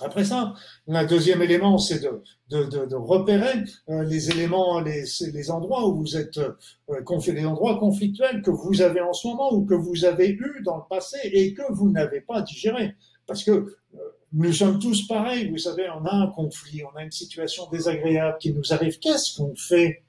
Après 0.00 0.24
ça, 0.24 0.54
un 0.86 1.04
deuxième 1.04 1.42
élément, 1.42 1.78
c'est 1.78 2.00
de, 2.00 2.94
repérer 2.94 3.64
euh, 3.88 4.04
les 4.04 4.30
éléments, 4.30 4.80
les, 4.80 5.50
endroits 5.50 5.88
où 5.88 5.96
vous 5.96 6.16
êtes, 6.16 6.38
euh, 6.38 7.32
les 7.32 7.46
endroits 7.46 7.78
conflictuels 7.78 8.42
que 8.42 8.50
vous 8.50 8.80
avez 8.80 9.00
en 9.00 9.12
ce 9.12 9.28
moment 9.28 9.52
ou 9.52 9.64
que 9.64 9.74
vous 9.74 10.04
avez 10.04 10.28
eu 10.30 10.62
dans 10.64 10.76
le 10.76 10.82
passé 10.88 11.18
et 11.24 11.54
que 11.54 11.62
vous 11.72 11.90
n'avez 11.90 12.20
pas 12.20 12.42
digéré. 12.42 12.94
Parce 13.26 13.44
que 13.44 13.50
euh, 13.50 13.98
nous 14.32 14.52
sommes 14.52 14.78
tous 14.78 15.06
pareils, 15.06 15.50
vous 15.50 15.58
savez, 15.58 15.86
on 15.90 16.04
a 16.04 16.14
un 16.14 16.28
conflit, 16.28 16.82
on 16.84 16.96
a 16.96 17.02
une 17.02 17.10
situation 17.10 17.68
désagréable 17.70 18.38
qui 18.38 18.52
nous 18.52 18.72
arrive. 18.72 18.98
Qu'est-ce 18.98 19.36
qu'on 19.36 19.54
fait 19.56 20.02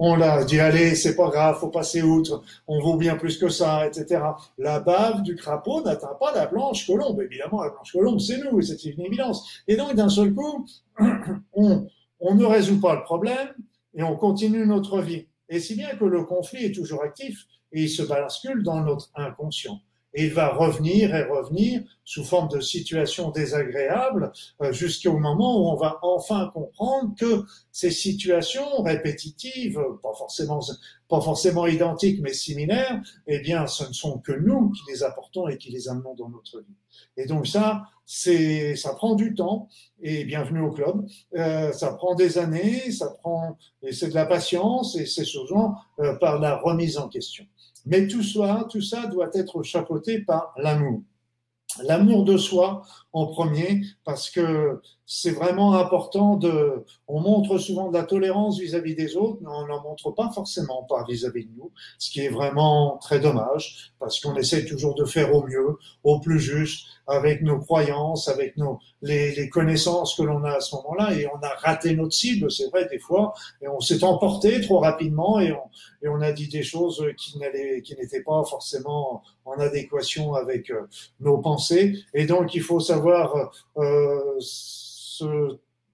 on 0.00 0.14
l'a 0.14 0.44
dit, 0.44 0.60
allez, 0.60 0.94
c'est 0.94 1.16
pas 1.16 1.28
grave, 1.28 1.58
faut 1.58 1.68
passer 1.68 2.02
outre, 2.02 2.44
on 2.68 2.80
vaut 2.80 2.96
bien 2.96 3.16
plus 3.16 3.36
que 3.36 3.48
ça, 3.48 3.84
etc. 3.84 4.22
La 4.56 4.78
bave 4.78 5.22
du 5.22 5.34
crapaud 5.34 5.82
n'atteint 5.82 6.16
pas 6.20 6.32
la 6.32 6.46
blanche 6.46 6.86
colombe. 6.86 7.20
Évidemment, 7.20 7.64
la 7.64 7.70
blanche 7.70 7.92
colombe, 7.92 8.20
c'est 8.20 8.38
nous, 8.38 8.62
c'est 8.62 8.82
une 8.84 9.00
évidence. 9.00 9.62
Et 9.66 9.76
donc, 9.76 9.94
d'un 9.94 10.08
seul 10.08 10.32
coup, 10.32 10.64
on, 11.52 11.88
ne 12.22 12.44
résout 12.44 12.80
pas 12.80 12.94
le 12.94 13.02
problème 13.02 13.48
et 13.94 14.04
on 14.04 14.16
continue 14.16 14.64
notre 14.66 15.00
vie. 15.00 15.26
Et 15.48 15.58
si 15.58 15.74
bien 15.74 15.88
que 15.96 16.04
le 16.04 16.22
conflit 16.22 16.66
est 16.66 16.72
toujours 16.72 17.02
actif 17.02 17.46
et 17.72 17.82
il 17.82 17.88
se 17.88 18.02
bascule 18.02 18.62
dans 18.62 18.80
notre 18.80 19.10
inconscient. 19.16 19.80
Et 20.14 20.26
il 20.26 20.32
va 20.32 20.54
revenir 20.54 21.14
et 21.14 21.24
revenir 21.24 21.82
sous 22.04 22.24
forme 22.24 22.48
de 22.48 22.60
situations 22.60 23.30
désagréables 23.30 24.32
euh, 24.62 24.72
jusqu'au 24.72 25.18
moment 25.18 25.60
où 25.60 25.68
on 25.70 25.76
va 25.76 25.98
enfin 26.02 26.50
comprendre 26.54 27.14
que 27.18 27.44
ces 27.72 27.90
situations 27.90 28.82
répétitives, 28.82 29.78
pas 30.02 30.14
forcément, 30.16 30.60
pas 31.08 31.20
forcément 31.20 31.66
identiques 31.66 32.20
mais 32.22 32.32
similaires, 32.32 33.02
eh 33.26 33.40
bien, 33.40 33.66
ce 33.66 33.84
ne 33.84 33.92
sont 33.92 34.18
que 34.18 34.32
nous 34.32 34.70
qui 34.70 34.82
les 34.90 35.02
apportons 35.02 35.48
et 35.48 35.58
qui 35.58 35.70
les 35.70 35.88
amenons 35.88 36.14
dans 36.14 36.30
notre 36.30 36.60
vie. 36.60 36.76
Et 37.16 37.26
donc 37.26 37.46
ça, 37.46 37.84
c'est, 38.06 38.74
ça 38.74 38.94
prend 38.94 39.14
du 39.14 39.34
temps. 39.34 39.68
Et 40.00 40.24
bienvenue 40.24 40.60
au 40.60 40.70
club. 40.70 41.06
Euh, 41.36 41.72
ça 41.72 41.92
prend 41.92 42.14
des 42.14 42.38
années, 42.38 42.90
ça 42.90 43.10
prend, 43.20 43.58
et 43.82 43.92
c'est 43.92 44.08
de 44.08 44.14
la 44.14 44.24
patience, 44.24 44.96
et 44.96 45.04
c'est 45.04 45.24
souvent 45.24 45.76
euh, 45.98 46.14
par 46.14 46.38
la 46.38 46.56
remise 46.56 46.96
en 46.96 47.08
question. 47.08 47.44
Mais 47.88 48.06
tout 48.06 48.22
ça, 48.22 48.66
tout 48.70 48.82
ça 48.82 49.06
doit 49.06 49.30
être 49.32 49.62
chapeauté 49.62 50.20
par 50.20 50.52
l'amour. 50.58 51.02
L'amour 51.84 52.24
de 52.24 52.36
soi 52.36 52.82
en 53.12 53.26
premier, 53.26 53.82
parce 54.04 54.30
que 54.30 54.80
c'est 55.10 55.30
vraiment 55.30 55.72
important 55.72 56.36
de. 56.36 56.84
On 57.08 57.20
montre 57.20 57.56
souvent 57.56 57.88
de 57.88 57.96
la 57.96 58.04
tolérance 58.04 58.60
vis-à-vis 58.60 58.94
des 58.94 59.16
autres, 59.16 59.38
mais 59.40 59.48
on 59.48 59.66
n'en 59.66 59.82
montre 59.82 60.10
pas 60.10 60.30
forcément 60.30 60.82
pas 60.82 61.02
vis-à-vis 61.08 61.46
de 61.46 61.50
nous, 61.56 61.72
ce 61.98 62.10
qui 62.10 62.20
est 62.20 62.28
vraiment 62.28 62.98
très 62.98 63.18
dommage, 63.18 63.90
parce 63.98 64.20
qu'on 64.20 64.36
essaie 64.36 64.66
toujours 64.66 64.94
de 64.94 65.06
faire 65.06 65.34
au 65.34 65.42
mieux, 65.46 65.78
au 66.04 66.20
plus 66.20 66.38
juste, 66.38 66.84
avec 67.06 67.40
nos 67.40 67.58
croyances, 67.58 68.28
avec 68.28 68.58
nos 68.58 68.80
les, 69.00 69.34
les 69.34 69.48
connaissances 69.48 70.14
que 70.14 70.22
l'on 70.22 70.44
a 70.44 70.56
à 70.56 70.60
ce 70.60 70.76
moment-là, 70.76 71.14
et 71.14 71.26
on 71.26 71.38
a 71.42 71.54
raté 71.56 71.96
notre 71.96 72.12
cible, 72.12 72.50
c'est 72.50 72.68
vrai 72.68 72.86
des 72.90 72.98
fois, 72.98 73.32
et 73.62 73.68
on 73.68 73.80
s'est 73.80 74.04
emporté 74.04 74.60
trop 74.60 74.80
rapidement, 74.80 75.40
et 75.40 75.52
on, 75.52 75.70
et 76.02 76.08
on 76.08 76.20
a 76.20 76.32
dit 76.32 76.48
des 76.48 76.62
choses 76.62 77.02
qui 77.16 77.38
n'allaient, 77.38 77.80
qui 77.80 77.96
n'étaient 77.96 78.22
pas 78.22 78.44
forcément 78.44 79.22
en 79.46 79.58
adéquation 79.58 80.34
avec 80.34 80.70
euh, 80.70 80.82
nos 81.20 81.38
pensées, 81.38 81.94
et 82.12 82.26
donc 82.26 82.54
il 82.54 82.60
faut 82.60 82.80
savoir 82.80 83.52
euh, 83.78 84.38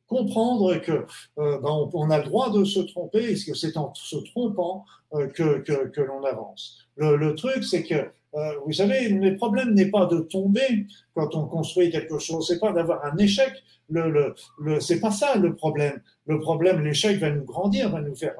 comprendre 0.06 0.76
que 0.76 1.06
euh, 1.38 1.58
ben, 1.58 1.88
on, 1.92 2.10
a 2.10 2.18
le 2.18 2.24
droit 2.24 2.50
de 2.50 2.64
se 2.64 2.80
tromper 2.80 3.32
et 3.32 3.34
que 3.34 3.54
c'est 3.54 3.76
en 3.76 3.92
se 3.94 4.16
trompant 4.16 4.84
euh, 5.14 5.26
que, 5.28 6.00
l'on 6.00 6.24
avance. 6.24 6.86
Le, 6.96 7.34
truc, 7.34 7.64
c'est 7.64 7.82
que 7.82 7.94
euh, 7.94 8.52
vous 8.64 8.72
savez, 8.72 9.08
le 9.08 9.36
problème 9.36 9.74
n'est 9.74 9.90
pas 9.90 10.06
de 10.06 10.18
tomber 10.18 10.86
quand 11.14 11.34
on 11.34 11.46
construit 11.46 11.90
quelque 11.90 12.18
chose, 12.18 12.46
c'est 12.46 12.58
pas 12.58 12.72
d'avoir 12.72 13.04
un 13.04 13.16
échec. 13.16 13.52
Le, 13.90 14.34
le, 14.58 14.80
c'est 14.80 15.00
pas 15.00 15.10
ça 15.10 15.36
le 15.36 15.54
problème. 15.54 16.00
Le 16.26 16.40
problème, 16.40 16.82
l'échec 16.82 17.18
va 17.18 17.30
nous 17.30 17.44
grandir, 17.44 17.90
va 17.90 18.00
nous 18.00 18.16
faire, 18.16 18.34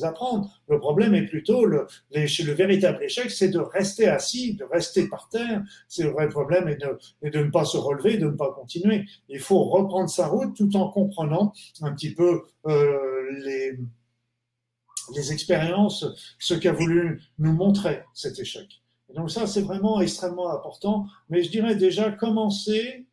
apprendre. 0.00 0.50
Le 0.68 0.78
problème 0.78 1.14
est 1.14 1.26
plutôt 1.26 1.64
le, 1.64 1.86
le 2.12 2.52
véritable 2.52 3.02
échec, 3.04 3.30
c'est 3.30 3.48
de 3.48 3.58
rester 3.58 4.08
assis, 4.08 4.54
de 4.54 4.64
rester 4.64 5.08
par 5.08 5.28
terre. 5.28 5.62
C'est 5.88 6.04
le 6.04 6.10
vrai 6.10 6.28
problème 6.28 6.68
et 6.68 6.76
de, 6.76 6.98
et 7.22 7.30
de 7.30 7.40
ne 7.40 7.50
pas 7.50 7.64
se 7.64 7.76
relever, 7.76 8.16
de 8.16 8.26
ne 8.26 8.36
pas 8.36 8.52
continuer. 8.52 9.04
Il 9.28 9.40
faut 9.40 9.64
reprendre 9.64 10.08
sa 10.08 10.26
route 10.26 10.56
tout 10.56 10.74
en 10.76 10.90
comprenant 10.90 11.52
un 11.82 11.92
petit 11.92 12.14
peu 12.14 12.42
euh, 12.66 12.98
les, 13.44 13.78
les 15.14 15.32
expériences, 15.32 16.06
ce 16.38 16.54
qu'a 16.54 16.72
voulu 16.72 17.22
nous 17.38 17.52
montrer 17.52 18.02
cet 18.14 18.38
échec. 18.38 18.82
Et 19.10 19.14
donc 19.14 19.30
ça, 19.30 19.46
c'est 19.46 19.62
vraiment 19.62 20.00
extrêmement 20.00 20.50
important. 20.50 21.06
Mais 21.28 21.42
je 21.42 21.50
dirais 21.50 21.76
déjà 21.76 22.10
commencer 22.10 23.06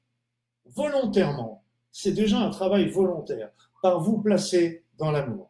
volontairement. 0.76 1.64
C'est 1.92 2.14
déjà 2.14 2.40
un 2.40 2.50
travail 2.52 2.90
volontaire 2.90 3.50
par 3.82 4.00
vous 4.00 4.22
placer 4.22 4.86
dans 4.98 5.12
l'amour. 5.12 5.49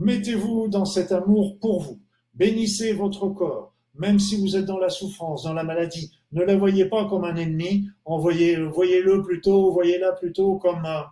Mettez-vous 0.00 0.68
dans 0.68 0.86
cet 0.86 1.12
amour 1.12 1.58
pour 1.60 1.82
vous. 1.82 2.00
Bénissez 2.32 2.94
votre 2.94 3.28
corps, 3.28 3.74
même 3.94 4.18
si 4.18 4.40
vous 4.40 4.56
êtes 4.56 4.64
dans 4.64 4.78
la 4.78 4.88
souffrance, 4.88 5.44
dans 5.44 5.52
la 5.52 5.62
maladie. 5.62 6.10
Ne 6.32 6.42
la 6.42 6.56
voyez 6.56 6.86
pas 6.86 7.04
comme 7.04 7.24
un 7.24 7.36
ennemi. 7.36 7.86
Voyez-le 8.06 9.22
plutôt, 9.22 9.72
voyez-la 9.72 10.12
plutôt 10.12 10.56
comme 10.56 10.86
un, 10.86 11.04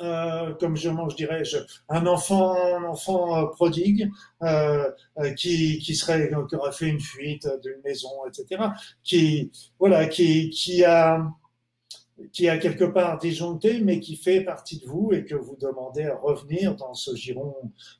euh, 0.00 0.54
comme 0.54 0.74
je, 0.74 0.88
dirais, 1.16 1.42
un 1.90 2.06
enfant, 2.06 2.56
un 2.76 2.84
enfant 2.84 3.36
euh, 3.36 3.46
prodigue 3.48 4.10
euh, 4.42 4.90
euh, 5.18 5.32
qui, 5.34 5.78
qui 5.78 5.94
serait, 5.94 6.30
qui 6.48 6.56
aurait 6.56 6.72
fait 6.72 6.88
une 6.88 7.00
fuite 7.00 7.46
d'une 7.62 7.80
maison, 7.84 8.08
etc. 8.26 8.62
Qui, 9.04 9.52
voilà, 9.78 10.06
qui, 10.06 10.48
qui 10.48 10.82
a 10.82 11.30
qui 12.32 12.48
a 12.48 12.58
quelque 12.58 12.84
part 12.84 13.18
disjoncté, 13.18 13.80
mais 13.80 13.98
qui 14.00 14.16
fait 14.16 14.42
partie 14.42 14.78
de 14.78 14.86
vous 14.86 15.12
et 15.12 15.24
que 15.24 15.34
vous 15.34 15.56
demandez 15.56 16.04
à 16.04 16.16
revenir 16.16 16.76
dans 16.76 16.94
ce 16.94 17.14
giron, 17.14 17.54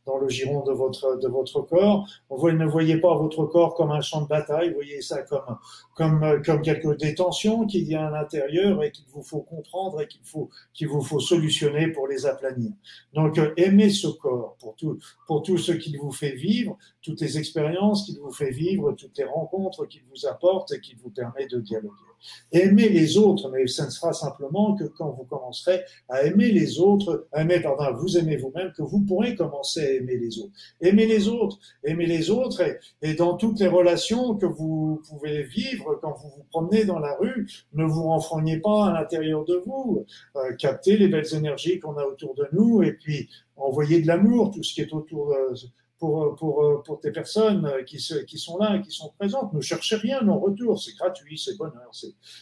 dans 0.06 0.18
le 0.18 0.28
giron 0.28 0.62
de 0.64 0.72
votre, 0.72 1.18
de 1.18 1.28
votre 1.28 1.62
corps. 1.62 2.06
Vous 2.28 2.50
ne 2.50 2.66
voyez 2.66 2.98
pas 2.98 3.16
votre 3.16 3.46
corps 3.46 3.74
comme 3.74 3.90
un 3.90 4.00
champ 4.00 4.22
de 4.22 4.28
bataille, 4.28 4.68
vous 4.68 4.76
voyez 4.76 5.00
ça 5.00 5.22
comme, 5.22 5.56
comme, 5.94 6.42
comme 6.44 6.62
quelques 6.62 6.98
détentions 6.98 7.66
qu'il 7.66 7.88
y 7.88 7.94
a 7.94 8.06
à 8.06 8.10
l'intérieur 8.10 8.82
et 8.82 8.90
qu'il 8.90 9.06
vous 9.08 9.22
faut 9.22 9.40
comprendre 9.40 10.00
et 10.02 10.06
qu'il 10.06 10.24
faut, 10.24 10.50
qu'il 10.74 10.88
vous 10.88 11.02
faut 11.02 11.20
solutionner 11.20 11.88
pour 11.88 12.06
les 12.06 12.26
aplanir. 12.26 12.72
Donc, 13.14 13.40
aimez 13.56 13.90
ce 13.90 14.08
corps 14.08 14.56
pour 14.60 14.76
tout, 14.76 14.98
pour 15.26 15.42
tout 15.42 15.58
ce 15.58 15.72
qu'il 15.72 15.98
vous 15.98 16.12
fait 16.12 16.34
vivre, 16.34 16.76
toutes 17.00 17.20
les 17.20 17.38
expériences 17.38 18.04
qu'il 18.04 18.18
vous 18.18 18.32
fait 18.32 18.50
vivre, 18.50 18.92
toutes 18.92 19.16
les 19.18 19.24
rencontres 19.24 19.86
qu'il 19.86 20.02
vous 20.10 20.26
apporte 20.26 20.72
et 20.72 20.80
qui 20.80 20.94
vous 20.94 21.10
permet 21.10 21.46
de 21.46 21.58
dialoguer. 21.58 22.11
Aimez 22.52 22.88
les 22.88 23.16
autres, 23.18 23.50
mais 23.50 23.66
ce 23.66 23.82
ne 23.82 23.90
sera 23.90 24.12
simplement 24.12 24.74
que 24.74 24.84
quand 24.84 25.10
vous 25.10 25.24
commencerez 25.24 25.80
à 26.08 26.22
aimer 26.22 26.50
les 26.50 26.78
autres, 26.80 27.26
aimer, 27.36 27.60
pardon, 27.60 27.96
vous 27.98 28.18
aimez 28.18 28.36
vous-même, 28.36 28.72
que 28.72 28.82
vous 28.82 29.00
pourrez 29.00 29.34
commencer 29.34 29.80
à 29.80 29.90
aimer 29.92 30.16
les 30.16 30.38
autres. 30.38 30.52
Aimez 30.80 31.06
les 31.06 31.28
autres, 31.28 31.58
aimez 31.84 32.06
les 32.06 32.30
autres, 32.30 32.62
et, 33.02 33.14
dans 33.14 33.36
toutes 33.36 33.60
les 33.60 33.68
relations 33.68 34.34
que 34.36 34.46
vous 34.46 35.02
pouvez 35.08 35.42
vivre 35.42 35.98
quand 36.00 36.12
vous 36.12 36.28
vous 36.36 36.44
promenez 36.50 36.84
dans 36.84 36.98
la 36.98 37.14
rue, 37.16 37.48
ne 37.74 37.84
vous 37.84 38.02
renfrognez 38.02 38.58
pas 38.58 38.86
à 38.86 38.92
l'intérieur 38.92 39.44
de 39.44 39.62
vous, 39.66 40.04
euh, 40.36 40.54
captez 40.56 40.96
les 40.96 41.08
belles 41.08 41.34
énergies 41.34 41.78
qu'on 41.80 41.96
a 41.96 42.04
autour 42.04 42.34
de 42.34 42.46
nous, 42.52 42.82
et 42.82 42.92
puis 42.92 43.28
envoyez 43.56 44.00
de 44.00 44.06
l'amour, 44.06 44.50
tout 44.50 44.62
ce 44.62 44.74
qui 44.74 44.80
est 44.80 44.92
autour 44.92 45.28
de 45.28 45.54
pour, 46.02 46.34
pour, 46.34 46.82
pour 46.82 46.98
tes 46.98 47.12
personnes 47.12 47.70
qui, 47.86 48.04
qui 48.26 48.36
sont 48.36 48.58
là 48.58 48.76
qui 48.80 48.90
sont 48.90 49.12
présentes. 49.16 49.52
Ne 49.52 49.60
cherchez 49.60 49.94
rien 49.94 50.26
en 50.26 50.40
retour, 50.40 50.82
c'est 50.82 50.96
gratuit, 50.96 51.38
c'est 51.38 51.56
bonheur, 51.56 51.92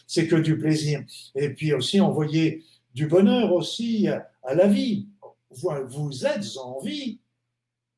c'est 0.07 0.27
que 0.27 0.35
du 0.35 0.57
plaisir. 0.57 1.03
Et 1.35 1.49
puis 1.53 1.71
aussi 1.71 2.01
envoyer 2.01 2.63
du 2.95 3.05
bonheur 3.05 3.53
aussi 3.53 4.07
à, 4.07 4.55
la 4.55 4.65
vie. 4.65 5.09
Vous 5.51 6.25
êtes 6.25 6.57
en 6.57 6.79
vie, 6.79 7.19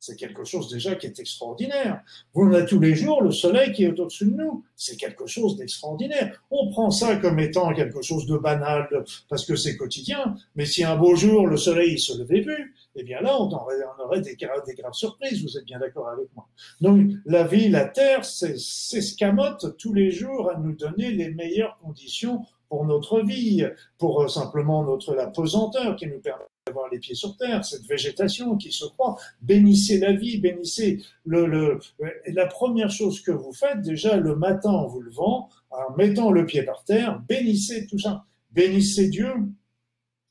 c'est 0.03 0.17
quelque 0.17 0.43
chose 0.43 0.69
déjà 0.69 0.95
qui 0.95 1.05
est 1.05 1.17
extraordinaire. 1.17 2.03
Vous 2.33 2.53
avez 2.53 2.65
tous 2.65 2.81
les 2.81 2.93
jours 2.93 3.21
le 3.21 3.31
soleil 3.31 3.71
qui 3.71 3.85
est 3.85 3.97
au-dessus 3.97 4.25
de 4.25 4.35
nous. 4.35 4.65
C'est 4.75 4.97
quelque 4.97 5.27
chose 5.27 5.55
d'extraordinaire. 5.55 6.43
On 6.51 6.69
prend 6.71 6.91
ça 6.91 7.15
comme 7.15 7.39
étant 7.39 7.73
quelque 7.73 8.01
chose 8.01 8.25
de 8.25 8.35
banal 8.35 8.89
parce 9.29 9.45
que 9.45 9.55
c'est 9.55 9.77
quotidien. 9.77 10.35
Mais 10.57 10.65
si 10.65 10.83
un 10.83 10.97
beau 10.97 11.15
jour 11.15 11.47
le 11.47 11.55
soleil 11.55 11.97
se 11.97 12.17
levait 12.19 12.41
plus, 12.41 12.75
eh 12.97 13.03
bien 13.03 13.21
là, 13.21 13.39
on 13.39 13.49
aurait, 13.49 13.77
on 13.97 14.03
aurait 14.03 14.19
des, 14.19 14.35
des, 14.35 14.75
graves 14.75 14.93
surprises. 14.93 15.41
Vous 15.41 15.57
êtes 15.57 15.63
bien 15.63 15.79
d'accord 15.79 16.09
avec 16.09 16.27
moi. 16.35 16.49
Donc, 16.81 17.09
la 17.25 17.45
vie, 17.45 17.69
la 17.69 17.85
terre, 17.85 18.25
s'escamote 18.25 19.77
tous 19.77 19.93
les 19.93 20.11
jours 20.11 20.51
à 20.51 20.59
nous 20.59 20.73
donner 20.73 21.11
les 21.11 21.29
meilleures 21.29 21.77
conditions 21.81 22.45
pour 22.73 22.85
notre 22.85 23.21
vie, 23.21 23.63
pour 23.99 24.23
euh, 24.23 24.27
simplement 24.27 24.83
notre 24.83 25.13
la 25.13 25.27
pesanteur 25.27 25.95
qui 25.95 26.07
nous 26.07 26.17
permet 26.17 26.45
d'avoir 26.65 26.89
les 26.89 26.97
pieds 26.97 27.13
sur 27.13 27.37
terre, 27.37 27.63
cette 27.63 27.85
végétation 27.85 28.57
qui 28.57 28.71
se 28.71 28.85
croit. 28.85 29.15
Bénissez 29.43 29.99
la 29.99 30.11
vie, 30.13 30.39
bénissez 30.39 30.99
le, 31.23 31.45
le, 31.45 31.79
la 32.25 32.47
première 32.47 32.89
chose 32.89 33.21
que 33.21 33.29
vous 33.29 33.53
faites 33.53 33.81
déjà 33.81 34.17
le 34.17 34.35
matin 34.35 34.71
en 34.71 34.87
vous 34.87 35.01
levant, 35.01 35.49
en 35.69 35.95
mettant 35.95 36.31
le 36.31 36.47
pied 36.47 36.63
par 36.63 36.83
terre, 36.83 37.21
bénissez 37.29 37.85
tout 37.85 37.99
ça. 37.99 38.25
Bénissez 38.49 39.07
Dieu, 39.07 39.31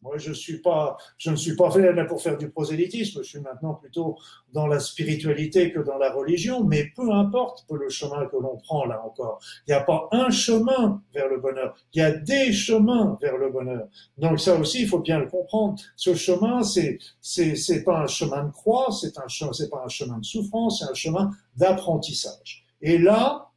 moi, 0.02 0.18
je 0.18 0.32
suis 0.32 0.58
pas, 0.58 0.96
je 1.16 1.30
ne 1.30 1.36
suis 1.36 1.54
pas 1.54 1.70
fait 1.70 1.92
là 1.92 2.04
pour 2.04 2.20
faire 2.20 2.36
du 2.36 2.50
prosélytisme. 2.50 3.22
Je 3.22 3.28
suis 3.28 3.40
maintenant 3.40 3.74
plutôt 3.74 4.18
dans 4.52 4.66
la 4.66 4.80
spiritualité 4.80 5.72
que 5.72 5.78
dans 5.78 5.96
la 5.96 6.12
religion. 6.12 6.64
Mais 6.64 6.90
peu 6.96 7.12
importe 7.12 7.64
le 7.70 7.88
chemin 7.88 8.26
que 8.26 8.36
l'on 8.36 8.56
prend 8.56 8.84
là 8.84 9.00
encore. 9.04 9.40
Il 9.66 9.70
n'y 9.70 9.76
a 9.76 9.82
pas 9.82 10.08
un 10.10 10.30
chemin 10.30 11.00
vers 11.14 11.28
le 11.28 11.38
bonheur. 11.38 11.76
Il 11.94 12.00
y 12.00 12.02
a 12.02 12.10
des 12.10 12.52
chemins 12.52 13.16
vers 13.22 13.36
le 13.36 13.50
bonheur. 13.50 13.86
Donc 14.18 14.40
ça 14.40 14.56
aussi, 14.56 14.82
il 14.82 14.88
faut 14.88 14.98
bien 14.98 15.20
le 15.20 15.28
comprendre. 15.28 15.80
Ce 15.94 16.14
chemin, 16.14 16.64
c'est, 16.64 16.98
c'est, 17.20 17.84
pas 17.84 18.00
un 18.00 18.06
chemin 18.08 18.44
de 18.44 18.50
croix, 18.50 18.88
c'est 18.90 19.16
un 19.18 19.28
c'est 19.28 19.70
pas 19.70 19.82
un 19.84 19.88
chemin 19.88 20.18
de 20.18 20.24
souffrance, 20.24 20.80
c'est 20.80 20.90
un 20.90 20.94
chemin 20.94 21.30
d'apprentissage. 21.56 22.64
Et 22.80 22.98
là, 22.98 23.50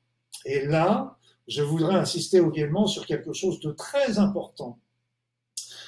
et 0.45 0.65
là, 0.65 1.17
je 1.47 1.63
voudrais 1.63 1.95
insister 1.95 2.37
également 2.37 2.85
sur 2.85 3.05
quelque 3.05 3.33
chose 3.33 3.59
de 3.59 3.71
très 3.71 4.19
important 4.19 4.79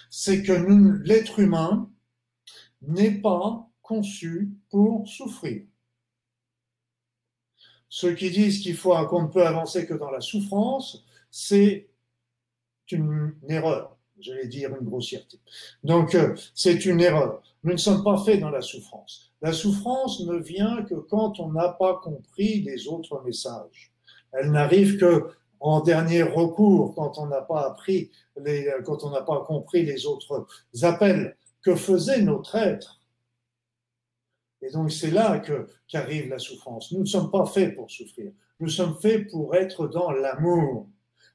c'est 0.09 0.43
que 0.43 0.53
l'être 1.03 1.39
humain 1.39 1.89
n'est 2.81 3.19
pas 3.21 3.69
conçu 3.81 4.51
pour 4.69 5.07
souffrir. 5.07 5.63
Ceux 7.89 8.13
qui 8.13 8.29
disent 8.31 8.59
qu'il 8.59 8.75
faut 8.75 8.93
qu'on 9.07 9.23
ne 9.23 9.27
peut 9.27 9.45
avancer 9.45 9.85
que 9.85 9.93
dans 9.93 10.11
la 10.11 10.21
souffrance, 10.21 11.05
c'est 11.31 11.89
une 12.91 13.33
erreur. 13.47 13.97
J'allais 14.19 14.47
dire 14.47 14.75
une 14.75 14.85
grossièreté. 14.85 15.39
Donc, 15.83 16.15
euh, 16.15 16.35
c'est 16.55 16.85
une 16.85 16.99
erreur. 16.99 17.41
Nous 17.63 17.73
ne 17.73 17.77
sommes 17.77 18.03
pas 18.03 18.17
faits 18.17 18.39
dans 18.39 18.49
la 18.49 18.61
souffrance. 18.61 19.31
La 19.41 19.53
souffrance 19.53 20.21
ne 20.21 20.37
vient 20.37 20.83
que 20.83 20.95
quand 20.95 21.39
on 21.39 21.51
n'a 21.51 21.69
pas 21.69 21.99
compris 22.03 22.61
les 22.61 22.87
autres 22.87 23.21
messages. 23.23 23.91
Elle 24.31 24.51
n'arrive 24.51 24.97
que 24.97 25.29
en 25.59 25.81
dernier 25.81 26.23
recours, 26.23 26.93
quand 26.95 27.17
on 27.17 27.27
n'a 27.27 27.41
pas 27.41 27.67
appris 27.67 28.11
les, 28.37 28.71
quand 28.85 29.03
on 29.03 29.09
n'a 29.09 29.21
pas 29.21 29.43
compris 29.45 29.83
les 29.83 30.05
autres 30.05 30.47
appels 30.83 31.35
que 31.61 31.75
faisait 31.75 32.21
notre 32.21 32.55
être. 32.55 33.01
Et 34.61 34.71
donc 34.71 34.91
c'est 34.91 35.11
là 35.11 35.39
que 35.39 35.67
qu'arrive 35.87 36.29
la 36.29 36.39
souffrance. 36.39 36.91
Nous 36.91 37.01
ne 37.01 37.05
sommes 37.05 37.31
pas 37.31 37.45
faits 37.45 37.75
pour 37.75 37.91
souffrir. 37.91 38.31
Nous 38.59 38.69
sommes 38.69 38.97
faits 38.99 39.29
pour 39.29 39.55
être 39.55 39.87
dans 39.87 40.11
l'amour. 40.11 40.87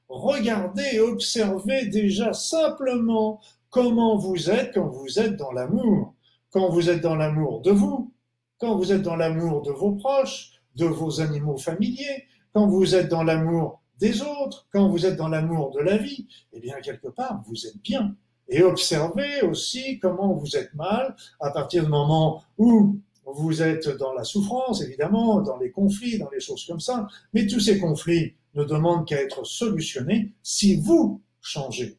Regardez, 0.09 0.99
observez 0.99 1.87
déjà 1.87 2.33
simplement 2.33 3.41
comment 3.69 4.17
vous 4.17 4.49
êtes 4.49 4.73
quand 4.73 4.89
vous 4.89 5.19
êtes 5.19 5.37
dans 5.37 5.51
l'amour. 5.51 6.13
Quand 6.51 6.69
vous 6.69 6.89
êtes 6.89 7.01
dans 7.01 7.15
l'amour 7.15 7.61
de 7.61 7.71
vous, 7.71 8.13
quand 8.59 8.77
vous 8.77 8.91
êtes 8.91 9.01
dans 9.01 9.15
l'amour 9.15 9.63
de 9.63 9.71
vos 9.71 9.93
proches, 9.93 10.51
de 10.75 10.85
vos 10.85 11.21
animaux 11.21 11.57
familiers, 11.57 12.27
quand 12.53 12.67
vous 12.67 12.95
êtes 12.95 13.09
dans 13.09 13.23
l'amour 13.23 13.82
des 13.99 14.21
autres, 14.21 14.67
quand 14.71 14.89
vous 14.89 15.05
êtes 15.05 15.15
dans 15.15 15.29
l'amour 15.29 15.71
de 15.71 15.79
la 15.79 15.97
vie, 15.97 16.27
eh 16.51 16.59
bien, 16.59 16.79
quelque 16.81 17.07
part, 17.07 17.43
vous 17.47 17.67
êtes 17.67 17.81
bien. 17.81 18.15
Et 18.49 18.61
observez 18.61 19.41
aussi 19.41 19.99
comment 19.99 20.33
vous 20.33 20.57
êtes 20.57 20.73
mal 20.73 21.15
à 21.39 21.51
partir 21.51 21.83
du 21.83 21.89
moment 21.89 22.43
où 22.57 22.99
vous 23.25 23.61
êtes 23.61 23.87
dans 23.87 24.13
la 24.13 24.23
souffrance, 24.23 24.81
évidemment, 24.81 25.41
dans 25.41 25.57
les 25.57 25.71
conflits, 25.71 26.19
dans 26.19 26.29
les 26.29 26.39
choses 26.39 26.65
comme 26.65 26.79
ça. 26.79 27.07
Mais 27.33 27.47
tous 27.47 27.61
ces 27.61 27.79
conflits 27.79 28.35
ne 28.55 28.63
demandent 28.63 29.07
qu'à 29.07 29.21
être 29.21 29.45
solutionnés 29.45 30.33
si 30.43 30.75
vous 30.75 31.21
changez. 31.41 31.97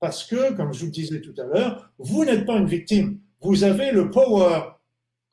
Parce 0.00 0.24
que, 0.24 0.54
comme 0.54 0.72
je 0.72 0.80
vous 0.80 0.86
le 0.86 0.92
disais 0.92 1.20
tout 1.20 1.34
à 1.38 1.44
l'heure, 1.44 1.90
vous 1.98 2.24
n'êtes 2.24 2.46
pas 2.46 2.56
une 2.56 2.66
victime. 2.66 3.20
Vous 3.40 3.64
avez 3.64 3.92
le 3.92 4.10
power 4.10 4.73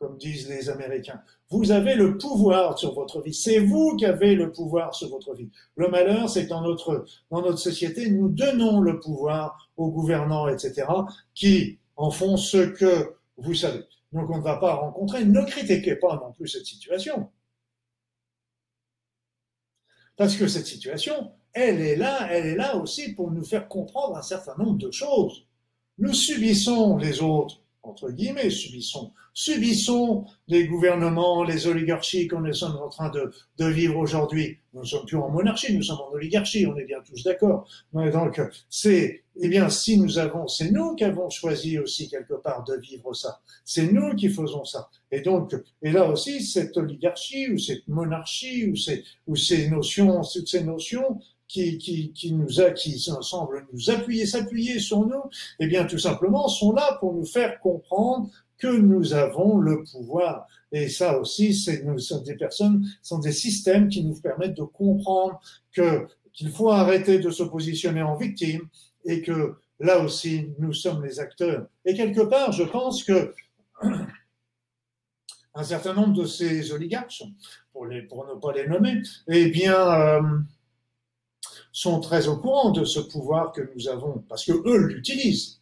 comme 0.02 0.18
disent 0.18 0.50
les 0.50 0.68
Américains. 0.68 1.22
Vous 1.52 1.72
avez 1.72 1.94
le 1.94 2.18
pouvoir 2.18 2.80
sur 2.80 2.96
votre 2.96 3.22
vie. 3.22 3.36
C'est 3.36 3.60
vous 3.60 3.96
qui 3.96 4.06
avez 4.08 4.34
le 4.34 4.52
pouvoir 4.52 4.96
sur 4.96 5.10
votre 5.10 5.36
vie. 5.36 5.52
Le 5.76 5.90
malheur, 5.90 6.28
c'est 6.28 6.48
dans 6.48 6.62
notre, 6.62 7.06
dans 7.30 7.44
notre 7.44 7.60
société, 7.60 8.10
nous 8.10 8.28
donnons 8.28 8.82
le 8.82 9.00
pouvoir 9.00 9.70
aux 9.78 9.92
gouvernants, 9.92 10.48
etc., 10.48 10.88
qui 11.36 11.78
en 11.96 12.10
font 12.10 12.36
ce 12.36 12.58
que 12.58 13.14
vous 13.38 13.54
savez. 13.54 13.84
Donc 14.12 14.28
on 14.32 14.40
ne 14.40 14.44
va 14.44 14.58
pas 14.58 14.74
rencontrer. 14.74 15.24
Ne 15.24 15.46
critiquez 15.46 15.96
pas 15.96 16.16
non 16.16 16.34
plus 16.34 16.48
cette 16.48 16.66
situation. 16.66 17.30
Parce 20.18 20.36
que 20.36 20.48
cette 20.48 20.66
situation, 20.66 21.32
elle 21.54 21.80
est 21.80 21.96
là, 21.96 22.28
elle 22.32 22.48
est 22.48 22.56
là 22.56 22.76
aussi 22.76 23.14
pour 23.14 23.30
nous 23.30 23.44
faire 23.44 23.68
comprendre 23.68 24.18
un 24.18 24.24
certain 24.24 24.56
nombre 24.58 24.80
de 24.80 24.90
choses. 24.90 25.46
Nous 26.00 26.14
subissons 26.14 26.98
les 26.98 27.22
autres 27.22 27.61
entre 27.84 28.12
guillemets, 28.12 28.50
subissons. 28.50 29.12
Subissons 29.34 30.26
les 30.48 30.68
gouvernements, 30.68 31.44
les 31.44 31.68
oligarchies 31.68 32.28
qu'on 32.28 32.46
est 32.46 32.64
en 32.64 32.90
train 32.90 33.10
de, 33.10 33.32
de 33.58 33.66
vivre 33.66 33.98
aujourd'hui. 33.98 34.58
Nous 34.74 34.82
ne 34.82 34.86
sommes 34.86 35.06
plus 35.06 35.18
en 35.18 35.30
monarchie, 35.30 35.76
nous 35.76 35.84
sommes 35.84 36.02
en 36.02 36.12
oligarchie, 36.14 36.66
on 36.66 36.78
est 36.78 36.86
bien 36.86 37.00
tous 37.06 37.24
d'accord. 37.24 37.68
Donc, 37.94 38.42
c'est, 38.70 39.24
eh 39.40 39.48
bien, 39.50 39.70
si 39.70 39.98
nous 39.98 40.20
avons, 40.20 40.48
c'est 40.48 40.72
nous 40.72 40.96
qui 40.96 41.04
avons 41.04 41.30
choisi 41.30 41.80
aussi 41.80 42.10
quelque 42.10 42.36
part 42.36 42.64
de 42.64 42.76
vivre 42.76 43.14
ça. 43.14 43.42
C'est 43.66 43.92
nous 43.92 44.16
qui 44.16 44.30
faisons 44.30 44.64
ça. 44.64 44.90
Et 45.12 45.22
donc, 45.22 45.56
et 45.82 45.92
là 45.92 46.06
aussi, 46.08 46.44
cette 46.44 46.78
oligarchie 46.78 47.50
ou 47.50 47.58
cette 47.58 47.88
monarchie 47.88 48.68
ou 48.68 48.76
ces, 48.76 49.04
ou 49.28 49.36
ces 49.36 49.70
notions, 49.70 50.22
toutes 50.22 50.48
ces 50.48 50.64
notions, 50.64 51.20
qui, 51.52 52.34
nous 52.34 52.62
a, 52.62 52.72
qui 52.72 52.98
semblent 53.00 53.66
nous 53.74 53.90
appuyer, 53.90 54.26
s'appuyer 54.26 54.80
sur 54.80 55.06
nous, 55.06 55.24
eh 55.60 55.68
bien, 55.68 55.86
tout 55.86 55.98
simplement, 55.98 56.48
sont 56.48 56.72
là 56.72 56.98
pour 57.00 57.14
nous 57.14 57.26
faire 57.26 57.60
comprendre 57.60 58.30
que 58.58 58.68
nous 58.68 59.14
avons 59.14 59.58
le 59.58 59.84
pouvoir. 59.84 60.48
Et 60.72 60.88
ça 60.88 61.20
aussi, 61.20 61.54
c'est, 61.54 61.84
nous 61.84 61.98
des 62.24 62.36
personnes, 62.36 62.88
sont 63.02 63.20
des 63.20 63.34
systèmes 63.34 63.90
qui 63.90 64.04
nous 64.04 64.20
permettent 64.20 64.56
de 64.56 64.64
comprendre 64.64 65.42
que, 65.74 66.08
qu'il 66.32 66.50
faut 66.50 66.70
arrêter 66.70 67.20
de 67.20 67.30
se 67.30 67.44
positionner 67.44 68.02
en 68.02 68.16
victime 68.16 68.62
et 69.04 69.22
que 69.22 69.56
là 69.80 70.00
aussi, 70.00 70.48
nous 70.60 70.74
sommes 70.74 71.04
les 71.04 71.20
acteurs. 71.20 71.66
Et 71.84 71.94
quelque 71.96 72.22
part, 72.22 72.52
je 72.52 72.64
pense 72.64 73.04
que 73.04 73.34
un 75.54 75.64
certain 75.64 75.94
nombre 75.94 76.14
de 76.14 76.26
ces 76.26 76.72
oligarques, 76.72 77.24
pour, 77.74 77.86
les, 77.86 78.04
pour 78.04 78.26
ne 78.26 78.40
pas 78.40 78.54
les 78.54 78.68
nommer, 78.68 79.02
eh 79.28 79.48
bien, 79.48 79.76
euh, 79.76 80.22
sont 81.72 82.00
très 82.00 82.28
au 82.28 82.38
courant 82.38 82.72
de 82.72 82.86
ce 82.86 83.00
pouvoir 83.00 83.52
que 83.52 83.62
nous 83.76 83.88
avons, 83.88 84.24
parce 84.28 84.46
que 84.46 84.52
eux 84.52 84.88
l'utilisent. 84.88 85.62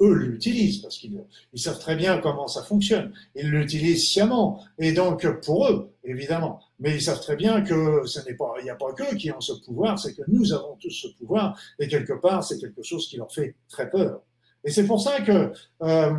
Eux 0.00 0.14
l'utilisent 0.14 0.78
parce 0.78 0.96
qu'ils 0.96 1.24
ils 1.52 1.60
savent 1.60 1.80
très 1.80 1.96
bien 1.96 2.18
comment 2.18 2.46
ça 2.46 2.62
fonctionne. 2.62 3.12
Ils 3.34 3.50
l'utilisent 3.50 4.08
sciemment. 4.08 4.64
Et 4.78 4.92
donc, 4.92 5.26
pour 5.40 5.66
eux, 5.66 5.92
évidemment. 6.04 6.60
Mais 6.78 6.94
ils 6.94 7.02
savent 7.02 7.20
très 7.20 7.34
bien 7.34 7.62
que 7.62 8.06
ce 8.06 8.20
n'est 8.20 8.36
pas, 8.36 8.54
il 8.60 8.64
n'y 8.64 8.70
a 8.70 8.76
pas 8.76 8.92
qu'eux 8.92 9.16
qui 9.16 9.32
ont 9.32 9.40
ce 9.40 9.54
pouvoir, 9.54 9.98
c'est 9.98 10.14
que 10.14 10.22
nous 10.28 10.52
avons 10.52 10.76
tous 10.76 10.90
ce 10.90 11.08
pouvoir. 11.08 11.60
Et 11.80 11.88
quelque 11.88 12.12
part, 12.12 12.44
c'est 12.44 12.58
quelque 12.58 12.82
chose 12.82 13.08
qui 13.08 13.16
leur 13.16 13.32
fait 13.32 13.56
très 13.68 13.90
peur. 13.90 14.22
Et 14.62 14.70
c'est 14.70 14.86
pour 14.86 15.00
ça 15.00 15.20
que, 15.20 15.52
euh, 15.82 16.12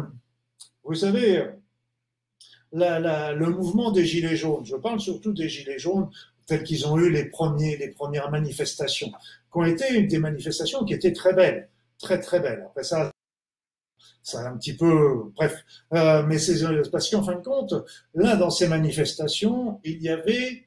vous 0.83 0.95
savez, 0.95 1.45
le 2.73 3.49
mouvement 3.49 3.91
des 3.91 4.05
Gilets 4.05 4.35
jaunes, 4.35 4.65
je 4.65 4.75
parle 4.75 4.99
surtout 4.99 5.31
des 5.31 5.47
Gilets 5.47 5.79
jaunes 5.79 6.09
tels 6.49 6.63
qu'ils 6.63 6.87
ont 6.87 6.97
eu 6.97 7.11
les, 7.11 7.25
premières 7.25 8.31
manifestations, 8.31 9.11
qui 9.11 9.57
ont 9.57 9.63
été 9.63 10.01
des 10.01 10.17
manifestations 10.17 10.83
qui 10.83 10.93
étaient 10.93 11.13
très 11.13 11.33
belles, 11.33 11.69
très 11.99 12.19
très 12.19 12.39
belles. 12.39 12.63
Après 12.65 12.83
ça, 12.83 13.11
ça 14.23 14.49
un 14.49 14.57
petit 14.57 14.75
peu, 14.75 15.31
bref, 15.35 15.63
euh, 15.93 16.23
mais 16.23 16.39
c'est 16.39 16.59
parce 16.91 17.09
qu'en 17.09 17.23
fin 17.23 17.35
de 17.35 17.43
compte, 17.43 17.75
là, 18.15 18.35
dans 18.35 18.49
ces 18.49 18.67
manifestations, 18.67 19.79
il 19.83 20.01
y 20.01 20.09
avait 20.09 20.65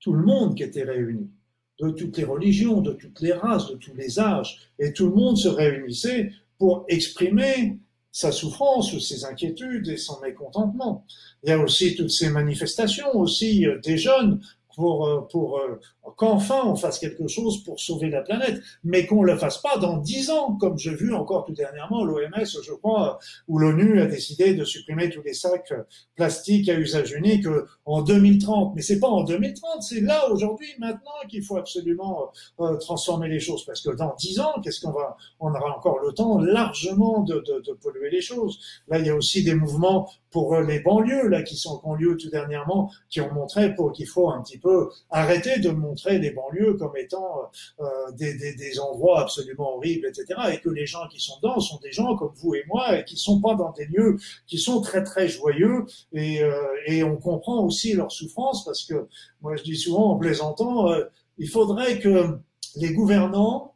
tout 0.00 0.14
le 0.14 0.24
monde 0.24 0.56
qui 0.56 0.62
était 0.62 0.84
réuni, 0.84 1.30
de 1.78 1.90
toutes 1.90 2.16
les 2.16 2.24
religions, 2.24 2.80
de 2.80 2.92
toutes 2.92 3.20
les 3.20 3.32
races, 3.32 3.68
de 3.68 3.76
tous 3.76 3.94
les 3.94 4.18
âges, 4.18 4.70
et 4.78 4.94
tout 4.94 5.08
le 5.10 5.14
monde 5.14 5.36
se 5.36 5.48
réunissait 5.48 6.32
pour 6.58 6.86
exprimer 6.88 7.78
sa 8.16 8.32
souffrance, 8.32 8.94
ou 8.94 8.98
ses 8.98 9.26
inquiétudes 9.26 9.88
et 9.88 9.98
son 9.98 10.18
mécontentement. 10.20 11.04
Il 11.42 11.50
y 11.50 11.52
a 11.52 11.58
aussi 11.58 11.94
toutes 11.94 12.10
ces 12.10 12.30
manifestations 12.30 13.14
aussi 13.14 13.66
euh, 13.66 13.78
des 13.80 13.98
jeunes 13.98 14.40
pour, 14.76 15.08
euh, 15.08 15.26
pour 15.32 15.58
euh, 15.58 15.80
qu'enfin 16.16 16.62
on 16.64 16.76
fasse 16.76 16.98
quelque 16.98 17.26
chose 17.26 17.64
pour 17.64 17.80
sauver 17.80 18.10
la 18.10 18.22
planète, 18.22 18.60
mais 18.84 19.06
qu'on 19.06 19.22
ne 19.22 19.32
le 19.32 19.36
fasse 19.36 19.58
pas 19.58 19.78
dans 19.78 19.96
dix 19.96 20.30
ans, 20.30 20.56
comme 20.56 20.78
j'ai 20.78 20.94
vu 20.94 21.12
encore 21.14 21.44
tout 21.46 21.54
dernièrement 21.54 22.04
l'OMS, 22.04 22.44
je 22.44 22.72
crois, 22.74 23.18
où 23.48 23.58
l'ONU 23.58 24.00
a 24.00 24.06
décidé 24.06 24.54
de 24.54 24.64
supprimer 24.64 25.10
tous 25.10 25.22
les 25.22 25.32
sacs 25.32 25.72
plastiques 26.14 26.68
à 26.68 26.74
usage 26.74 27.12
unique 27.12 27.46
en 27.86 28.02
2030. 28.02 28.74
Mais 28.76 28.82
c'est 28.82 29.00
pas 29.00 29.08
en 29.08 29.24
2030, 29.24 29.82
c'est 29.82 30.00
là 30.00 30.30
aujourd'hui, 30.30 30.68
maintenant, 30.78 31.12
qu'il 31.28 31.42
faut 31.42 31.56
absolument 31.56 32.30
euh, 32.60 32.76
transformer 32.76 33.28
les 33.28 33.40
choses, 33.40 33.64
parce 33.64 33.80
que 33.80 33.90
dans 33.96 34.14
dix 34.18 34.38
ans, 34.40 34.60
qu'est-ce 34.62 34.80
qu'on 34.80 34.92
va 34.92 35.16
On 35.40 35.48
aura 35.48 35.76
encore 35.76 36.00
le 36.00 36.12
temps 36.12 36.38
largement 36.38 37.20
de, 37.20 37.40
de, 37.40 37.60
de 37.60 37.72
polluer 37.72 38.10
les 38.10 38.20
choses. 38.20 38.58
Là, 38.88 38.98
il 38.98 39.06
y 39.06 39.10
a 39.10 39.16
aussi 39.16 39.42
des 39.42 39.54
mouvements 39.54 40.10
pour 40.36 40.60
les 40.60 40.80
banlieues, 40.80 41.28
là, 41.28 41.42
qui 41.42 41.56
sont 41.56 41.80
en 41.82 41.94
lieu 41.94 42.14
tout 42.18 42.28
dernièrement, 42.28 42.92
qui 43.08 43.22
ont 43.22 43.32
montré 43.32 43.74
pour 43.74 43.90
qu'il 43.92 44.06
faut 44.06 44.28
un 44.28 44.42
petit 44.42 44.58
peu 44.58 44.90
arrêter 45.08 45.60
de 45.60 45.70
montrer 45.70 46.18
les 46.18 46.30
banlieues 46.30 46.74
comme 46.74 46.94
étant 46.94 47.50
euh, 47.80 48.12
des, 48.12 48.78
endroits 48.78 49.22
absolument 49.22 49.76
horribles, 49.76 50.06
etc. 50.06 50.38
Et 50.52 50.58
que 50.58 50.68
les 50.68 50.84
gens 50.84 51.08
qui 51.08 51.20
sont 51.20 51.36
dedans 51.42 51.58
sont 51.58 51.78
des 51.78 51.90
gens 51.90 52.16
comme 52.16 52.34
vous 52.34 52.54
et 52.54 52.64
moi 52.68 52.98
et 52.98 53.04
qui 53.06 53.16
sont 53.16 53.40
pas 53.40 53.54
dans 53.54 53.72
des 53.72 53.86
lieux 53.86 54.18
qui 54.46 54.58
sont 54.58 54.82
très 54.82 55.02
très 55.02 55.26
joyeux 55.26 55.86
et, 56.12 56.42
euh, 56.42 57.06
on 57.06 57.16
comprend 57.16 57.64
aussi 57.64 57.94
leur 57.94 58.12
souffrance 58.12 58.62
parce 58.62 58.84
que 58.84 59.08
moi 59.40 59.56
je 59.56 59.62
dis 59.62 59.76
souvent 59.76 60.10
en 60.10 60.18
plaisantant, 60.18 60.90
euh, 60.90 61.04
il 61.38 61.48
faudrait 61.48 61.98
que 61.98 62.38
les 62.74 62.92
gouvernants 62.92 63.74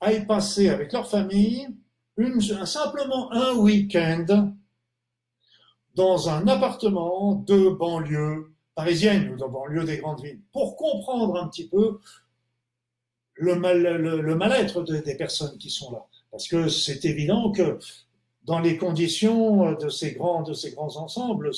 aillent 0.00 0.26
passer 0.26 0.68
avec 0.68 0.92
leur 0.92 1.08
famille 1.08 1.66
simplement 2.66 3.32
un 3.32 3.54
week-end 3.54 4.52
dans 6.00 6.30
un 6.30 6.48
appartement 6.48 7.34
de 7.34 7.68
banlieue 7.68 8.54
parisienne 8.74 9.28
ou 9.30 9.36
dans 9.36 9.50
banlieue 9.50 9.84
des 9.84 9.98
grandes 9.98 10.22
villes, 10.22 10.40
pour 10.50 10.74
comprendre 10.74 11.36
un 11.36 11.46
petit 11.46 11.68
peu 11.68 11.98
le, 13.34 13.54
mal, 13.56 13.82
le, 13.82 14.34
mal-être 14.34 14.82
des 14.82 15.14
personnes 15.14 15.58
qui 15.58 15.68
sont 15.68 15.92
là. 15.92 16.06
Parce 16.30 16.48
que 16.48 16.70
c'est 16.70 17.04
évident 17.04 17.52
que 17.52 17.78
dans 18.44 18.60
les 18.60 18.78
conditions 18.78 19.72
de 19.72 19.90
ces 19.90 20.12
grands, 20.12 20.42
de 20.42 20.54
ces 20.54 20.70
grands 20.70 20.96
ensembles, 20.96 21.50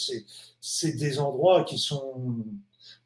c'est 0.61 0.97
des 0.97 1.21
endroits 1.21 1.63
qui 1.63 1.79
sont, 1.79 2.45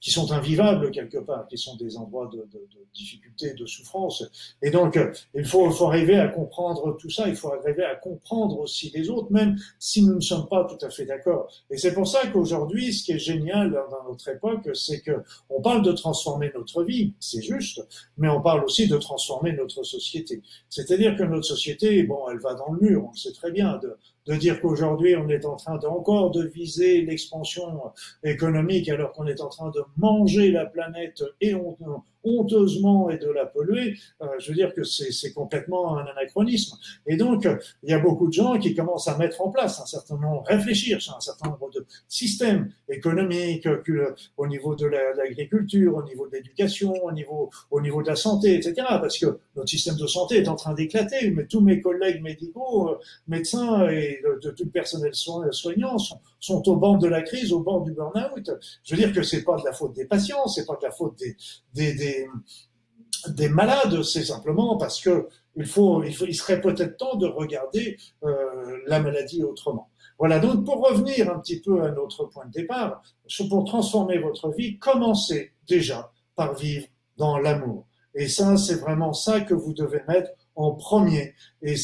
qui 0.01 0.11
sont 0.11 0.32
invivables 0.32 0.90
quelque 0.90 1.18
part, 1.18 1.47
qui 1.49 1.59
sont 1.59 1.76
des 1.76 1.97
endroits 1.97 2.28
de, 2.32 2.38
de, 2.38 2.59
de 2.59 2.86
difficulté, 2.94 3.55
de 3.55 3.66
souffrance. 3.66 4.24
Et 4.62 4.70
donc, 4.70 4.99
il 5.34 5.44
faut, 5.44 5.70
faut 5.70 5.86
arriver 5.86 6.18
à 6.18 6.28
comprendre 6.28 6.97
tout 6.99 7.11
ça, 7.11 7.28
il 7.28 7.36
faut 7.36 7.53
arriver 7.53 7.84
à 7.84 7.94
comprendre 7.94 8.59
aussi 8.59 8.90
les 8.94 9.09
autres, 9.11 9.32
même 9.32 9.57
si 9.78 10.03
nous 10.03 10.14
ne 10.14 10.20
sommes 10.20 10.49
pas 10.49 10.64
tout 10.64 10.84
à 10.84 10.90
fait 10.90 11.07
d'accord. 11.07 11.51
Et 11.70 11.76
c'est 11.76 11.94
pour 11.94 12.07
ça 12.07 12.26
qu'aujourd'hui, 12.28 12.92
ce 12.92 13.05
qui 13.05 13.12
est 13.12 13.18
génial 13.18 13.72
dans 13.72 14.09
notre 14.09 14.28
époque, 14.28 14.68
c'est 14.74 15.01
que 15.01 15.22
on 15.49 15.61
parle 15.61 15.82
de 15.82 15.92
transformer 15.92 16.51
notre 16.55 16.84
vie, 16.84 17.14
c'est 17.20 17.42
juste, 17.42 17.80
mais 18.16 18.28
on 18.28 18.40
parle 18.40 18.64
aussi 18.64 18.88
de 18.88 18.97
transformer 18.97 19.53
notre 19.53 19.82
société. 19.82 20.42
C'est-à-dire 20.68 21.16
que 21.16 21.22
notre 21.22 21.47
société, 21.47 22.03
bon, 22.03 22.28
elle 22.30 22.38
va 22.38 22.55
dans 22.55 22.72
le 22.72 22.80
mur, 22.80 23.05
on 23.07 23.11
le 23.11 23.16
sait 23.16 23.32
très 23.32 23.51
bien, 23.51 23.80
de 24.27 24.35
dire 24.35 24.61
qu'aujourd'hui 24.61 25.16
on 25.16 25.29
est 25.29 25.45
en 25.45 25.57
train 25.57 25.79
de, 25.79 25.87
encore 25.87 26.31
de 26.31 26.45
viser 26.47 27.03
l'expansion 27.03 27.81
économique 28.22 28.89
alors 28.89 29.12
qu'on 29.12 29.27
est 29.27 29.41
en 29.41 29.49
train 29.49 29.70
de 29.70 29.81
manger 29.97 30.51
la 30.51 30.66
planète 30.66 31.22
et 31.41 31.55
honteusement 32.27 33.09
et 33.11 33.18
de 33.18 33.29
la 33.29 33.47
polluer, 33.47 33.97
euh, 34.22 34.27
je 34.39 34.49
veux 34.49 34.55
dire 34.55 34.74
que 34.74 34.83
c'est 34.85 35.33
complètement 35.33 35.99
un 35.99 36.07
anachronisme. 36.07 36.77
Et 37.07 37.16
donc, 37.16 37.49
il 37.83 37.91
y 37.91 37.95
a 37.95 37.99
beaucoup 37.99 38.29
de 38.29 38.33
gens 38.33 38.59
qui 38.59 38.74
commencent 38.74 39.09
à 39.09 39.16
mettre 39.16 39.41
en 39.41 39.51
place 39.51 39.81
un 39.81 39.87
certain 39.87 40.18
nombre, 40.18 40.45
réfléchir 40.47 41.01
sur 41.01 41.16
un 41.16 41.20
certain 41.20 41.51
nombre 41.51 41.70
de 41.70 41.87
systèmes 42.09 42.70
économiques 42.89 43.68
au 44.37 44.47
niveau 44.47 44.74
de 44.74 44.87
l'agriculture, 44.87 45.97
au 45.97 46.03
niveau 46.03 46.27
de 46.29 46.37
l'éducation, 46.37 46.93
au 47.05 47.12
niveau, 47.12 47.51
au 47.70 47.81
niveau 47.81 48.03
de 48.03 48.09
la 48.09 48.16
santé, 48.16 48.55
etc. 48.55 48.74
Parce 48.89 49.18
que 49.18 49.39
notre 49.55 49.68
système 49.68 49.97
de 49.97 50.07
santé 50.07 50.37
est 50.37 50.49
en 50.49 50.57
train 50.57 50.74
d'éclater, 50.74 51.31
mais 51.31 51.47
tous 51.47 51.61
mes 51.61 51.81
collègues 51.81 52.22
médicaux, 52.22 52.91
euh, 52.91 52.99
médecins 53.29 53.89
et 53.89 54.20
de, 54.43 54.51
tout 54.51 54.64
le 54.64 54.70
personnel 54.70 55.14
soignant 55.14 55.97
sont, 55.99 56.68
au 56.68 56.77
bord 56.77 56.99
de 56.99 57.09
la 57.09 57.22
crise, 57.22 57.53
au 57.53 57.61
bord 57.61 57.83
du 57.83 57.93
burn-out. 57.93 58.51
Je 58.85 58.95
veux 58.95 59.01
dire 59.01 59.12
que 59.12 59.22
c'est 59.22 59.43
pas 59.43 59.57
de 59.57 59.64
la 59.64 59.72
faute 59.72 59.95
des 59.95 60.05
patients, 60.05 60.47
c'est 60.47 60.66
pas 60.66 60.77
de 60.77 60.85
la 60.85 60.91
faute 60.91 61.18
des, 61.74 62.16
des 63.29 63.49
malades, 63.49 64.03
c'est 64.03 64.25
simplement 64.25 64.77
parce 64.77 65.01
que 65.01 65.29
il 65.57 65.67
faut, 65.67 66.03
il 66.05 66.35
serait 66.35 66.61
peut-être 66.61 66.97
temps 66.97 67.17
de 67.17 67.27
regarder 67.27 67.97
euh, 68.25 68.79
la 68.87 69.01
maladie 69.01 69.43
autrement. 69.43 69.91
Voilà. 70.19 70.39
Donc, 70.39 70.64
pour 70.64 70.87
revenir 70.87 71.31
un 71.31 71.39
petit 71.41 71.61
peu 71.61 71.83
à 71.83 71.91
notre 71.91 72.25
point 72.27 72.47
de 72.47 72.53
départ, 72.53 73.03
pour 73.49 73.64
transformer 73.64 74.19
votre 74.19 74.51
vie, 74.51 74.79
commencez 74.79 75.53
déjà 75.67 76.12
par 76.35 76.55
vivre 76.55 76.87
dans 77.17 77.39
l'amour. 77.39 77.87
Et 78.14 78.29
ça, 78.29 78.57
c'est 78.57 78.77
vraiment 78.77 79.12
ça 79.12 79.41
que 79.41 79.55
vous 79.55 79.73
devez 79.73 80.03
mettre 80.09 80.31
en 80.55 80.73
premier. 80.73 81.35
Et 81.62 81.75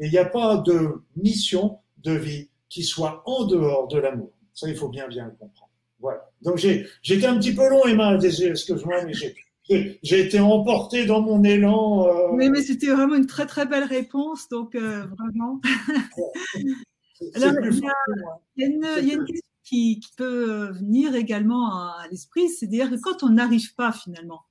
il 0.00 0.10
n'y 0.10 0.18
a 0.18 0.24
pas 0.24 0.58
de 0.58 1.02
mission 1.16 1.78
de 1.98 2.12
vie 2.12 2.48
qui 2.68 2.82
soit 2.82 3.22
en 3.26 3.44
dehors 3.44 3.88
de 3.88 3.98
l'amour. 3.98 4.30
Ça, 4.52 4.68
il 4.68 4.76
faut 4.76 4.88
bien, 4.88 5.08
bien 5.08 5.26
le 5.26 5.32
comprendre. 5.32 5.70
Voilà. 6.00 6.28
Donc, 6.42 6.58
j'ai, 6.58 6.86
j'étais 7.02 7.26
un 7.26 7.38
petit 7.38 7.54
peu 7.54 7.68
long, 7.68 7.84
Emma, 7.86 8.16
excuse-moi, 8.16 9.04
mais 9.04 9.14
j'ai, 9.14 9.34
j'ai 9.68 10.20
été 10.20 10.40
emporté 10.40 11.06
dans 11.06 11.22
mon 11.22 11.42
élan. 11.42 12.06
Euh... 12.06 12.32
Oui, 12.32 12.50
mais 12.50 12.62
c'était 12.62 12.88
vraiment 12.88 13.16
une 13.16 13.26
très 13.26 13.46
très 13.46 13.66
belle 13.66 13.84
réponse, 13.84 14.48
donc 14.48 14.74
euh, 14.74 15.06
vraiment. 15.18 15.60
Alors, 17.34 17.52
il 17.62 17.80
y, 17.80 17.86
a, 17.86 17.92
il, 18.56 18.62
y 18.62 18.64
a 18.64 18.66
une, 18.66 18.86
il 19.00 19.08
y, 19.08 19.10
a, 19.12 19.14
une, 19.14 19.24
question 19.24 19.48
qui, 19.62 20.00
qui 20.00 20.10
peut 20.16 20.70
venir 20.72 21.14
également 21.14 21.74
à, 21.74 22.06
l'esprit, 22.10 22.48
c'est 22.48 22.66
à 22.66 22.68
dire 22.68 22.90
que 22.90 22.96
quand 22.96 23.22
on 23.22 23.30
n'arrive 23.30 23.74
pas 23.74 23.92
finalement, 23.92 24.42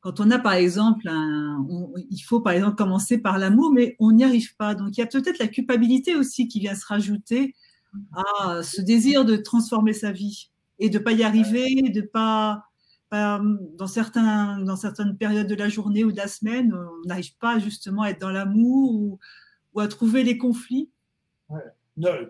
quand 0.00 0.20
on 0.20 0.30
a 0.30 0.38
par 0.38 0.54
exemple, 0.54 1.08
un, 1.08 1.66
on, 1.68 1.92
il 2.10 2.20
faut 2.20 2.40
par 2.40 2.52
exemple 2.52 2.76
commencer 2.76 3.18
par 3.18 3.38
l'amour, 3.38 3.72
mais 3.72 3.96
on 3.98 4.12
n'y 4.12 4.24
arrive 4.24 4.56
pas. 4.56 4.74
Donc 4.74 4.96
il 4.96 5.00
y 5.00 5.02
a 5.02 5.06
peut-être 5.06 5.38
la 5.38 5.48
culpabilité 5.48 6.14
aussi 6.14 6.48
qui 6.48 6.60
vient 6.60 6.74
se 6.74 6.86
rajouter 6.86 7.54
à 8.12 8.62
ce 8.62 8.80
désir 8.80 9.24
de 9.24 9.36
transformer 9.36 9.92
sa 9.92 10.12
vie 10.12 10.50
et 10.78 10.88
de 10.88 10.98
pas 10.98 11.12
y 11.12 11.22
arriver, 11.22 11.90
de 11.90 12.00
pas 12.00 12.69
dans, 13.12 13.86
certains, 13.86 14.58
dans 14.60 14.76
certaines 14.76 15.16
périodes 15.16 15.46
de 15.46 15.54
la 15.54 15.68
journée 15.68 16.04
ou 16.04 16.12
de 16.12 16.16
la 16.16 16.28
semaine, 16.28 16.72
on 16.74 17.08
n'arrive 17.08 17.36
pas 17.38 17.58
justement 17.58 18.02
à 18.02 18.10
être 18.10 18.20
dans 18.20 18.30
l'amour 18.30 19.18
ou, 19.74 19.80
à 19.80 19.88
trouver 19.88 20.22
les 20.22 20.38
conflits. 20.38 20.90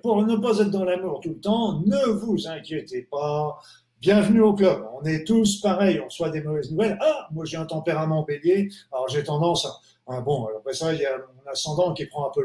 Pour 0.03 0.25
ne 0.27 0.37
pas 0.37 0.59
être 0.59 0.71
dans 0.71 0.85
l'amour 0.85 1.21
tout 1.21 1.31
le 1.31 1.41
temps, 1.41 1.81
ne 1.83 2.13
vous 2.13 2.49
inquiétez 2.49 3.03
pas. 3.11 3.59
Bienvenue 4.01 4.41
au 4.41 4.55
club. 4.55 4.83
On 4.99 5.05
est 5.05 5.25
tous 5.27 5.61
pareils. 5.61 6.01
On 6.01 6.09
soit 6.09 6.31
des 6.31 6.43
mauvaises 6.43 6.71
nouvelles. 6.71 6.97
Ah, 7.03 7.29
moi 7.33 7.45
j'ai 7.45 7.59
un 7.59 7.67
tempérament 7.67 8.25
bélier. 8.25 8.71
Alors 8.91 9.09
j'ai 9.09 9.23
tendance 9.23 9.67
à, 9.67 9.73
ah 10.13 10.21
bon, 10.21 10.49
après 10.59 10.75
ça, 10.75 10.93
il 10.93 11.01
y 11.01 11.07
a 11.07 11.17
mon 11.19 11.51
ascendant 11.51 11.95
qui 11.95 12.05
prend 12.07 12.27
un 12.27 12.33
peu 12.35 12.43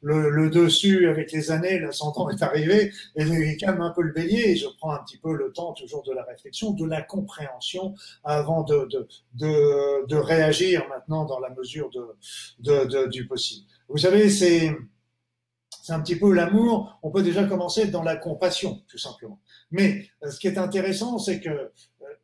le, 0.00 0.50
dessus 0.50 1.06
avec 1.06 1.30
les 1.30 1.50
années. 1.50 1.78
L'ascendant 1.78 2.30
est 2.30 2.42
arrivé 2.42 2.90
et 3.14 3.24
il 3.24 3.56
calme 3.58 3.82
un 3.82 3.90
peu 3.90 4.00
le 4.00 4.12
bélier. 4.12 4.56
Je 4.56 4.66
prends 4.78 4.92
un 4.92 5.02
petit 5.04 5.18
peu 5.18 5.34
le 5.34 5.52
temps 5.52 5.74
toujours 5.74 6.02
de 6.02 6.12
la 6.12 6.22
réflexion, 6.22 6.70
de 6.70 6.86
la 6.86 7.02
compréhension 7.02 7.94
avant 8.24 8.62
de, 8.62 8.88
de, 8.90 10.06
de, 10.06 10.16
réagir 10.16 10.88
maintenant 10.88 11.26
dans 11.26 11.40
la 11.40 11.50
mesure 11.50 11.90
du 13.10 13.26
possible. 13.26 13.66
Vous 13.88 13.98
savez, 13.98 14.30
c'est 14.30 14.74
c'est 15.82 15.92
un 15.92 16.00
petit 16.00 16.16
peu 16.16 16.32
l'amour. 16.32 16.98
On 17.02 17.10
peut 17.10 17.22
déjà 17.22 17.44
commencer 17.44 17.88
dans 17.88 18.04
la 18.04 18.16
compassion, 18.16 18.82
tout 18.86 18.98
simplement. 18.98 19.40
Mais 19.72 20.06
euh, 20.22 20.30
ce 20.30 20.38
qui 20.38 20.46
est 20.46 20.56
intéressant, 20.56 21.18
c'est 21.18 21.40
que 21.40 21.72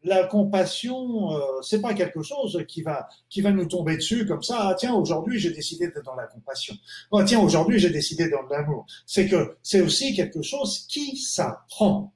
la 0.08 0.24
compassion, 0.24 1.32
euh, 1.32 1.40
c'est 1.62 1.80
pas 1.80 1.94
quelque 1.94 2.22
chose 2.22 2.64
qui 2.66 2.82
va 2.82 3.08
qui 3.28 3.40
va 3.40 3.52
nous 3.52 3.66
tomber 3.66 3.96
dessus 3.96 4.26
comme 4.26 4.42
ça. 4.42 4.56
Ah, 4.60 4.74
tiens, 4.76 4.94
aujourd'hui 4.94 5.38
j'ai 5.38 5.50
décidé 5.50 5.86
d'être 5.86 6.04
dans 6.04 6.16
la 6.16 6.26
compassion. 6.26 6.74
Oh, 7.10 7.22
tiens, 7.22 7.40
aujourd'hui 7.40 7.78
j'ai 7.78 7.90
décidé 7.90 8.28
dans 8.28 8.42
l'amour. 8.50 8.86
C'est 9.06 9.28
que 9.28 9.56
c'est 9.62 9.80
aussi 9.80 10.14
quelque 10.14 10.42
chose 10.42 10.86
qui 10.88 11.16
s'apprend. 11.16 12.12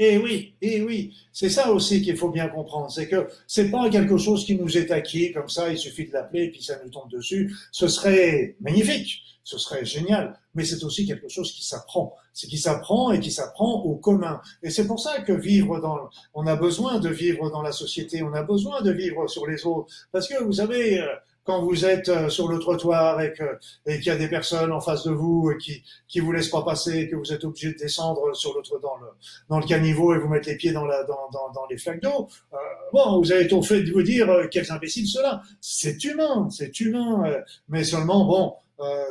Et 0.00 0.14
eh 0.14 0.18
oui, 0.18 0.54
eh 0.62 0.80
oui, 0.80 1.12
c'est 1.32 1.50
ça 1.50 1.72
aussi 1.72 2.00
qu'il 2.02 2.16
faut 2.16 2.30
bien 2.30 2.46
comprendre, 2.46 2.88
c'est 2.88 3.08
que 3.08 3.26
c'est 3.48 3.68
pas 3.68 3.90
quelque 3.90 4.16
chose 4.16 4.44
qui 4.46 4.54
nous 4.54 4.78
est 4.78 4.92
acquis 4.92 5.32
comme 5.32 5.48
ça, 5.48 5.70
il 5.70 5.76
suffit 5.76 6.06
de 6.06 6.12
l'appeler 6.12 6.44
et 6.44 6.50
puis 6.52 6.62
ça 6.62 6.78
nous 6.84 6.88
tombe 6.88 7.10
dessus. 7.10 7.52
Ce 7.72 7.88
serait 7.88 8.54
magnifique, 8.60 9.24
ce 9.42 9.58
serait 9.58 9.84
génial, 9.84 10.38
mais 10.54 10.64
c'est 10.64 10.84
aussi 10.84 11.04
quelque 11.04 11.28
chose 11.28 11.50
qui 11.50 11.64
s'apprend, 11.66 12.14
c'est 12.32 12.46
qui 12.46 12.58
s'apprend 12.58 13.10
et 13.10 13.18
qui 13.18 13.32
s'apprend 13.32 13.82
au 13.82 13.96
commun. 13.96 14.40
Et 14.62 14.70
c'est 14.70 14.86
pour 14.86 15.00
ça 15.00 15.20
que 15.22 15.32
vivre 15.32 15.80
dans, 15.80 16.08
on 16.32 16.46
a 16.46 16.54
besoin 16.54 17.00
de 17.00 17.08
vivre 17.08 17.50
dans 17.50 17.62
la 17.62 17.72
société, 17.72 18.22
on 18.22 18.34
a 18.34 18.44
besoin 18.44 18.82
de 18.82 18.92
vivre 18.92 19.26
sur 19.26 19.48
les 19.48 19.66
autres, 19.66 19.92
parce 20.12 20.28
que 20.28 20.40
vous 20.44 20.52
savez, 20.52 21.00
euh, 21.00 21.06
quand 21.48 21.62
vous 21.62 21.86
êtes 21.86 22.10
euh, 22.10 22.28
sur 22.28 22.46
le 22.48 22.58
trottoir 22.58 23.22
et 23.22 23.32
que 23.32 23.58
et 23.86 23.96
qu'il 24.00 24.08
y 24.08 24.10
a 24.10 24.16
des 24.16 24.28
personnes 24.28 24.70
en 24.70 24.80
face 24.80 25.04
de 25.04 25.12
vous 25.12 25.50
qui 25.58 25.82
qui 26.06 26.20
vous 26.20 26.30
laissent 26.30 26.50
pas 26.50 26.62
passer, 26.62 27.08
que 27.08 27.16
vous 27.16 27.32
êtes 27.32 27.42
obligé 27.42 27.72
de 27.72 27.78
descendre 27.78 28.36
sur 28.36 28.52
l'autre 28.52 28.78
dans 28.78 28.96
le 28.96 29.06
dans 29.48 29.58
le 29.58 29.64
caniveau 29.64 30.14
et 30.14 30.18
vous 30.18 30.28
mettre 30.28 30.46
les 30.46 30.56
pieds 30.56 30.72
dans 30.72 30.84
la 30.84 31.04
dans 31.04 31.30
dans, 31.32 31.50
dans 31.54 31.66
les 31.70 31.78
flaques 31.78 32.02
d'eau. 32.02 32.28
Euh, 32.52 32.56
bon, 32.92 33.18
vous 33.18 33.32
avez 33.32 33.48
tout 33.48 33.62
fait 33.62 33.82
de 33.82 33.90
vous 33.92 34.02
dire 34.02 34.28
euh, 34.28 34.46
quels 34.50 34.70
imbéciles 34.70 35.06
cela. 35.06 35.40
C'est 35.62 36.04
humain, 36.04 36.48
c'est 36.50 36.78
humain, 36.80 37.24
euh, 37.26 37.40
mais 37.70 37.82
seulement 37.82 38.26
bon, 38.26 38.54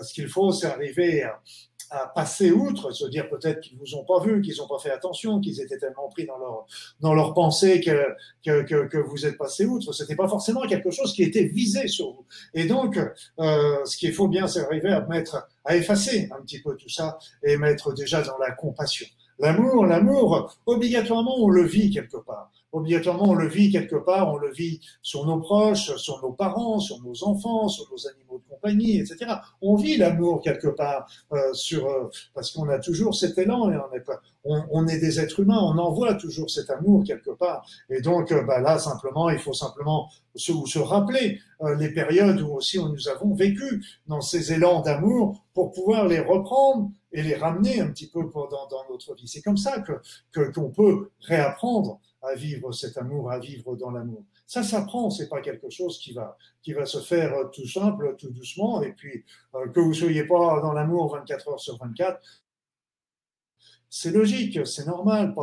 ce 0.03 0.13
qu'il 0.13 0.27
faut, 0.27 0.51
c'est 0.51 0.67
arriver 0.67 1.23
à, 1.23 1.41
à 1.89 2.07
passer 2.07 2.51
outre, 2.51 2.91
se 2.91 3.05
dire 3.07 3.29
peut-être 3.29 3.61
qu'ils 3.61 3.77
vous 3.77 3.95
ont 3.95 4.03
pas 4.03 4.19
vu, 4.19 4.41
qu'ils 4.41 4.61
ont 4.61 4.67
pas 4.67 4.79
fait 4.79 4.91
attention, 4.91 5.39
qu'ils 5.39 5.61
étaient 5.61 5.77
tellement 5.77 6.09
pris 6.09 6.25
dans 6.25 6.37
leur 6.37 6.65
dans 6.99 7.13
leur 7.13 7.33
pensée 7.33 7.81
que 7.81 8.07
que, 8.43 8.63
que, 8.63 8.87
que 8.87 8.97
vous 8.97 9.25
êtes 9.25 9.37
passé 9.37 9.65
outre. 9.65 9.93
C'était 9.93 10.15
pas 10.15 10.27
forcément 10.27 10.61
quelque 10.61 10.91
chose 10.91 11.13
qui 11.13 11.23
était 11.23 11.45
visé 11.45 11.87
sur 11.87 12.11
vous. 12.11 12.25
Et 12.53 12.65
donc, 12.65 12.97
euh, 13.39 13.85
ce 13.85 13.97
qu'il 13.97 14.13
faut 14.13 14.27
bien, 14.27 14.47
c'est 14.47 14.61
arriver 14.61 14.89
à 14.89 15.01
mettre, 15.01 15.47
à 15.65 15.75
effacer 15.75 16.29
un 16.37 16.41
petit 16.41 16.61
peu 16.61 16.75
tout 16.75 16.89
ça 16.89 17.17
et 17.43 17.57
mettre 17.57 17.93
déjà 17.93 18.21
dans 18.21 18.37
la 18.37 18.51
compassion. 18.51 19.07
L'amour, 19.39 19.85
l'amour, 19.85 20.57
obligatoirement, 20.65 21.35
on 21.37 21.49
le 21.49 21.63
vit 21.63 21.91
quelque 21.91 22.17
part. 22.17 22.51
Obligatoirement, 22.71 23.29
on 23.29 23.33
le 23.33 23.47
vit 23.47 23.71
quelque 23.71 23.95
part, 23.95 24.33
on 24.33 24.37
le 24.37 24.51
vit 24.51 24.81
sur 25.01 25.25
nos 25.25 25.39
proches, 25.39 25.95
sur 25.95 26.21
nos 26.21 26.33
parents, 26.33 26.79
sur 26.79 27.01
nos 27.01 27.23
enfants, 27.23 27.67
sur 27.67 27.85
nos 27.91 28.07
animaux 28.07 28.39
de 28.39 28.49
compagnie, 28.49 28.99
etc. 28.99 29.35
On 29.61 29.75
vit 29.75 29.97
l'amour 29.97 30.41
quelque 30.41 30.67
part 30.67 31.09
euh, 31.31 31.53
sur 31.53 31.87
euh, 31.87 32.09
parce 32.33 32.51
qu'on 32.51 32.67
a 32.69 32.79
toujours 32.79 33.15
cet 33.15 33.37
élan 33.37 33.71
et 33.71 33.77
on 33.77 33.95
est 33.95 34.01
pas, 34.01 34.19
on, 34.43 34.61
on, 34.71 34.87
est 34.87 34.99
des 34.99 35.19
êtres 35.19 35.39
humains, 35.39 35.59
on 35.61 35.77
envoie 35.77 36.13
toujours 36.15 36.49
cet 36.49 36.69
amour 36.69 37.03
quelque 37.05 37.31
part. 37.31 37.65
Et 37.89 38.01
donc, 38.01 38.31
euh, 38.31 38.43
bah 38.43 38.59
là, 38.59 38.79
simplement, 38.79 39.29
il 39.29 39.39
faut 39.39 39.53
simplement 39.53 40.09
se, 40.35 40.53
se 40.65 40.79
rappeler 40.79 41.39
euh, 41.61 41.75
les 41.75 41.89
périodes 41.89 42.41
où 42.41 42.53
aussi 42.53 42.79
nous 42.79 43.07
avons 43.07 43.33
vécu 43.33 43.83
dans 44.07 44.21
ces 44.21 44.53
élans 44.53 44.81
d'amour 44.81 45.43
pour 45.53 45.71
pouvoir 45.71 46.07
les 46.07 46.19
reprendre 46.19 46.89
et 47.11 47.21
les 47.21 47.35
ramener 47.35 47.79
un 47.79 47.91
petit 47.91 48.09
peu 48.09 48.21
dans, 48.33 48.67
dans 48.67 48.89
notre 48.89 49.15
vie. 49.15 49.27
C'est 49.27 49.41
comme 49.41 49.57
ça 49.57 49.81
que 49.81 50.51
qu'on 50.51 50.69
peut 50.69 51.11
réapprendre 51.21 51.99
à 52.21 52.35
vivre 52.35 52.71
cet 52.71 52.97
amour, 52.97 53.31
à 53.31 53.39
vivre 53.39 53.75
dans 53.75 53.91
l'amour. 53.91 54.23
Ça 54.45 54.63
s'apprend, 54.63 55.09
c'est 55.09 55.29
pas 55.29 55.41
quelque 55.41 55.69
chose 55.69 55.99
qui 55.99 56.13
va 56.13 56.37
qui 56.61 56.73
va 56.73 56.85
se 56.85 56.99
faire 56.99 57.33
euh, 57.33 57.45
tout 57.45 57.67
simple, 57.67 58.15
tout 58.17 58.31
doucement, 58.31 58.81
et 58.81 58.93
puis 58.93 59.23
euh, 59.55 59.67
que 59.69 59.79
vous 59.79 59.93
soyez 59.93 60.25
pas 60.25 60.59
dans 60.61 60.73
l'amour 60.73 61.13
24 61.13 61.49
heures 61.49 61.59
sur 61.59 61.77
24. 61.77 62.19
C'est 63.89 64.11
logique, 64.11 64.67
c'est 64.67 64.85
normal, 64.85 65.33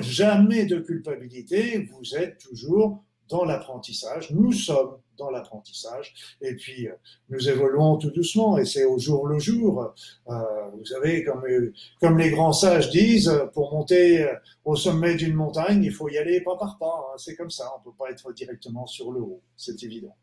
jamais 0.00 0.64
de 0.64 0.78
culpabilité, 0.78 1.90
vous 1.92 2.16
êtes 2.16 2.38
toujours 2.38 3.04
dans 3.28 3.44
l'apprentissage, 3.44 4.30
nous 4.30 4.52
sommes 4.52 4.96
dans 5.20 5.30
l'apprentissage, 5.30 6.36
et 6.40 6.56
puis 6.56 6.88
euh, 6.88 6.94
nous 7.28 7.48
évoluons 7.48 7.96
tout 7.96 8.10
doucement, 8.10 8.58
et 8.58 8.64
c'est 8.64 8.84
au 8.84 8.98
jour 8.98 9.28
le 9.28 9.38
jour. 9.38 9.94
Euh, 10.28 10.34
vous 10.76 10.84
savez, 10.84 11.22
comme, 11.22 11.44
euh, 11.44 11.72
comme 12.00 12.18
les 12.18 12.30
grands 12.30 12.52
sages 12.52 12.90
disent, 12.90 13.32
pour 13.54 13.72
monter 13.72 14.26
au 14.64 14.74
sommet 14.74 15.14
d'une 15.14 15.34
montagne, 15.34 15.84
il 15.84 15.92
faut 15.92 16.08
y 16.08 16.18
aller 16.18 16.40
pas 16.40 16.56
par 16.56 16.78
pas, 16.78 17.10
hein. 17.12 17.16
c'est 17.18 17.36
comme 17.36 17.50
ça, 17.50 17.70
on 17.78 17.82
peut 17.82 17.96
pas 17.96 18.10
être 18.10 18.32
directement 18.32 18.86
sur 18.86 19.12
le 19.12 19.20
haut, 19.20 19.42
c'est 19.56 19.82
évident. 19.84 20.16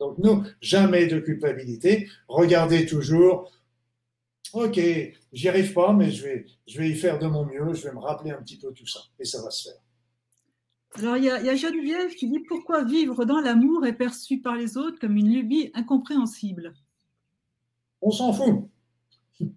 Donc 0.00 0.18
nous, 0.18 0.42
jamais 0.60 1.06
de 1.06 1.20
culpabilité, 1.20 2.08
regardez 2.26 2.84
toujours 2.84 3.52
ok, 4.54 4.80
j'y 5.32 5.48
arrive 5.48 5.72
pas, 5.72 5.92
mais 5.92 6.10
je 6.10 6.24
vais, 6.24 6.46
je 6.66 6.78
vais 6.78 6.88
y 6.88 6.94
faire 6.94 7.18
de 7.18 7.26
mon 7.26 7.44
mieux, 7.44 7.74
je 7.74 7.88
vais 7.88 7.92
me 7.92 7.98
rappeler 7.98 8.30
un 8.30 8.42
petit 8.42 8.58
peu 8.58 8.72
tout 8.72 8.86
ça, 8.86 9.00
et 9.18 9.24
ça 9.24 9.42
va 9.42 9.50
se 9.50 9.70
faire. 9.70 9.83
Alors, 10.96 11.16
il 11.16 11.24
y, 11.24 11.28
a, 11.30 11.56
Geneviève 11.56 12.14
qui 12.14 12.28
dit 12.28 12.38
pourquoi 12.40 12.84
vivre 12.84 13.24
dans 13.24 13.40
l'amour 13.40 13.84
est 13.84 13.94
perçu 13.94 14.40
par 14.40 14.54
les 14.54 14.76
autres 14.76 15.00
comme 15.00 15.16
une 15.16 15.32
lubie 15.32 15.70
incompréhensible? 15.74 16.72
On 18.00 18.10
s'en 18.10 18.32
fout. 18.32 18.68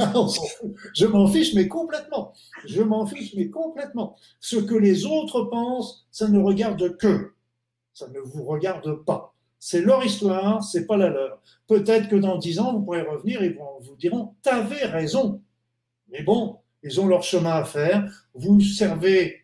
Ah, 0.00 0.12
on 0.16 0.26
s'en 0.26 0.44
fout. 0.46 0.74
Je 0.94 1.06
m'en 1.06 1.28
fiche, 1.28 1.54
mais 1.54 1.68
complètement. 1.68 2.32
Je 2.66 2.82
m'en 2.82 3.06
fiche, 3.06 3.34
mais 3.36 3.50
complètement. 3.50 4.16
Ce 4.40 4.56
que 4.56 4.74
les 4.74 5.06
autres 5.06 5.44
pensent, 5.44 6.08
ça 6.10 6.28
ne 6.28 6.40
regarde 6.40 6.96
que. 6.96 7.34
Ça 7.92 8.08
ne 8.08 8.18
vous 8.18 8.42
regarde 8.42 9.04
pas. 9.04 9.34
C'est 9.60 9.80
leur 9.82 10.04
histoire, 10.04 10.64
c'est 10.64 10.86
pas 10.86 10.96
la 10.96 11.08
leur. 11.08 11.40
Peut-être 11.68 12.08
que 12.08 12.16
dans 12.16 12.36
dix 12.36 12.58
ans, 12.58 12.72
vous 12.72 12.82
pourrez 12.82 13.02
revenir 13.02 13.42
et 13.42 13.56
vous 13.82 13.96
diront, 13.96 14.34
t'avais 14.42 14.86
raison. 14.86 15.40
Mais 16.10 16.24
bon, 16.24 16.59
ils 16.82 17.00
ont 17.00 17.06
leur 17.06 17.22
chemin 17.22 17.52
à 17.52 17.64
faire. 17.64 18.10
Vous 18.34 18.60
servez 18.60 19.40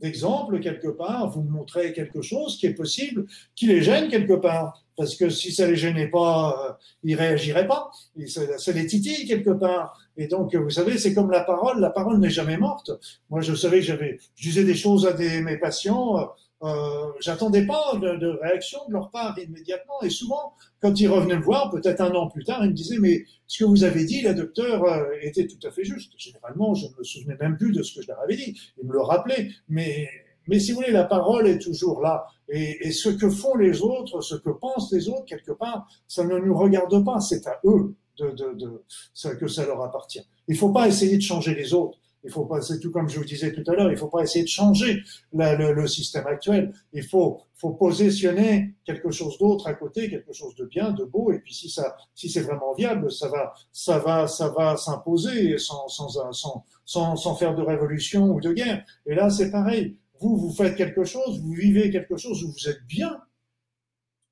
d'exemple 0.00 0.58
quelque 0.60 0.88
part, 0.88 1.30
vous 1.30 1.42
montrez 1.42 1.92
quelque 1.92 2.22
chose 2.22 2.58
qui 2.58 2.66
est 2.66 2.74
possible, 2.74 3.26
qui 3.54 3.66
les 3.66 3.82
gêne 3.82 4.08
quelque 4.08 4.34
part. 4.34 4.82
Parce 4.96 5.16
que 5.16 5.30
si 5.30 5.52
ça 5.52 5.66
les 5.66 5.76
gênait 5.76 6.08
pas, 6.08 6.68
euh, 6.68 6.72
ils 7.04 7.14
réagiraient 7.14 7.66
pas. 7.66 7.90
Ça, 8.26 8.72
les 8.72 8.86
titille 8.86 9.26
quelque 9.26 9.50
part. 9.50 9.98
Et 10.16 10.26
donc, 10.26 10.54
vous 10.54 10.70
savez, 10.70 10.98
c'est 10.98 11.14
comme 11.14 11.30
la 11.30 11.44
parole. 11.44 11.80
La 11.80 11.90
parole 11.90 12.18
n'est 12.18 12.30
jamais 12.30 12.58
morte. 12.58 12.90
Moi, 13.30 13.40
je 13.40 13.54
savais 13.54 13.78
que 13.78 13.86
j'avais, 13.86 14.18
je 14.34 14.48
disais 14.48 14.64
des 14.64 14.74
choses 14.74 15.06
à 15.06 15.14
mes 15.14 15.56
patients. 15.56 16.30
Euh, 16.62 17.12
j'attendais 17.20 17.66
pas 17.66 17.96
de, 17.96 18.38
réaction 18.40 18.78
de 18.88 18.92
leur 18.92 19.10
part 19.10 19.36
immédiatement. 19.38 20.00
Et 20.02 20.10
souvent, 20.10 20.54
quand 20.80 20.98
ils 21.00 21.08
revenaient 21.08 21.38
me 21.38 21.42
voir, 21.42 21.70
peut-être 21.70 22.00
un 22.00 22.14
an 22.14 22.28
plus 22.28 22.44
tard, 22.44 22.64
ils 22.64 22.70
me 22.70 22.74
disaient 22.74 22.98
mais 22.98 23.24
ce 23.46 23.64
que 23.64 23.68
vous 23.68 23.84
avez 23.84 24.04
dit, 24.04 24.22
la 24.22 24.34
docteur, 24.34 24.84
euh, 24.84 25.04
était 25.22 25.46
tout 25.46 25.66
à 25.66 25.70
fait 25.70 25.84
juste. 25.84 26.12
Généralement, 26.16 26.74
je 26.74 26.86
ne 26.86 26.92
me 26.98 27.02
souvenais 27.02 27.36
même 27.40 27.56
plus 27.56 27.72
de 27.72 27.82
ce 27.82 27.94
que 27.96 28.02
je 28.02 28.08
leur 28.08 28.20
avais 28.20 28.36
dit. 28.36 28.58
Ils 28.80 28.86
me 28.86 28.92
le 28.92 29.00
rappelaient. 29.00 29.48
Mais 29.68 30.08
mais 30.48 30.58
si 30.58 30.72
vous 30.72 30.78
voulez, 30.78 30.90
la 30.90 31.04
parole 31.04 31.46
est 31.46 31.58
toujours 31.58 32.00
là. 32.00 32.26
Et, 32.48 32.88
et, 32.88 32.90
ce 32.90 33.08
que 33.08 33.30
font 33.30 33.56
les 33.56 33.80
autres, 33.82 34.20
ce 34.22 34.34
que 34.34 34.50
pensent 34.50 34.92
les 34.92 35.08
autres, 35.08 35.24
quelque 35.24 35.52
part, 35.52 35.86
ça 36.08 36.24
ne 36.24 36.36
nous 36.38 36.56
regarde 36.56 37.04
pas. 37.04 37.20
C'est 37.20 37.46
à 37.46 37.60
eux 37.64 37.94
de, 38.18 38.30
de, 38.30 38.52
de, 38.54 39.34
que 39.34 39.46
ça 39.46 39.64
leur 39.64 39.82
appartient. 39.82 40.22
Il 40.48 40.54
ne 40.54 40.58
faut 40.58 40.72
pas 40.72 40.88
essayer 40.88 41.16
de 41.16 41.22
changer 41.22 41.54
les 41.54 41.74
autres. 41.74 41.98
Il 42.24 42.30
faut 42.30 42.44
pas, 42.44 42.60
c'est 42.60 42.78
tout 42.78 42.90
comme 42.90 43.08
je 43.08 43.18
vous 43.18 43.24
disais 43.24 43.52
tout 43.52 43.68
à 43.70 43.74
l'heure, 43.74 43.90
il 43.90 43.96
faut 43.96 44.08
pas 44.08 44.22
essayer 44.22 44.44
de 44.44 44.48
changer 44.48 45.02
le, 45.32 45.72
le, 45.72 45.86
système 45.86 46.26
actuel. 46.26 46.72
Il 46.92 47.02
faut, 47.02 47.40
faut 47.54 47.70
positionner 47.70 48.74
quelque 48.84 49.10
chose 49.10 49.36
d'autre 49.38 49.66
à 49.66 49.74
côté, 49.74 50.08
quelque 50.08 50.32
chose 50.32 50.54
de 50.54 50.64
bien, 50.64 50.92
de 50.92 51.04
beau. 51.04 51.32
Et 51.32 51.40
puis 51.40 51.54
si 51.54 51.68
ça, 51.68 51.96
si 52.14 52.28
c'est 52.30 52.42
vraiment 52.42 52.74
viable, 52.74 53.10
ça 53.10 53.28
va, 53.28 53.52
ça 53.72 53.98
va, 53.98 54.28
ça 54.28 54.48
va 54.50 54.76
s'imposer 54.76 55.58
sans, 55.58 55.88
sans, 55.88 56.08
sans, 56.32 56.64
sans, 56.84 57.16
sans 57.16 57.34
faire 57.34 57.54
de 57.54 57.62
révolution 57.62 58.30
ou 58.30 58.40
de 58.40 58.52
guerre. 58.52 58.84
Et 59.06 59.14
là, 59.14 59.28
c'est 59.30 59.50
pareil. 59.50 59.96
Vous, 60.20 60.36
vous 60.36 60.52
faites 60.52 60.76
quelque 60.76 61.04
chose, 61.04 61.40
vous 61.40 61.52
vivez 61.52 61.90
quelque 61.90 62.16
chose 62.16 62.44
où 62.44 62.52
vous 62.52 62.68
êtes 62.68 62.86
bien. 62.86 63.20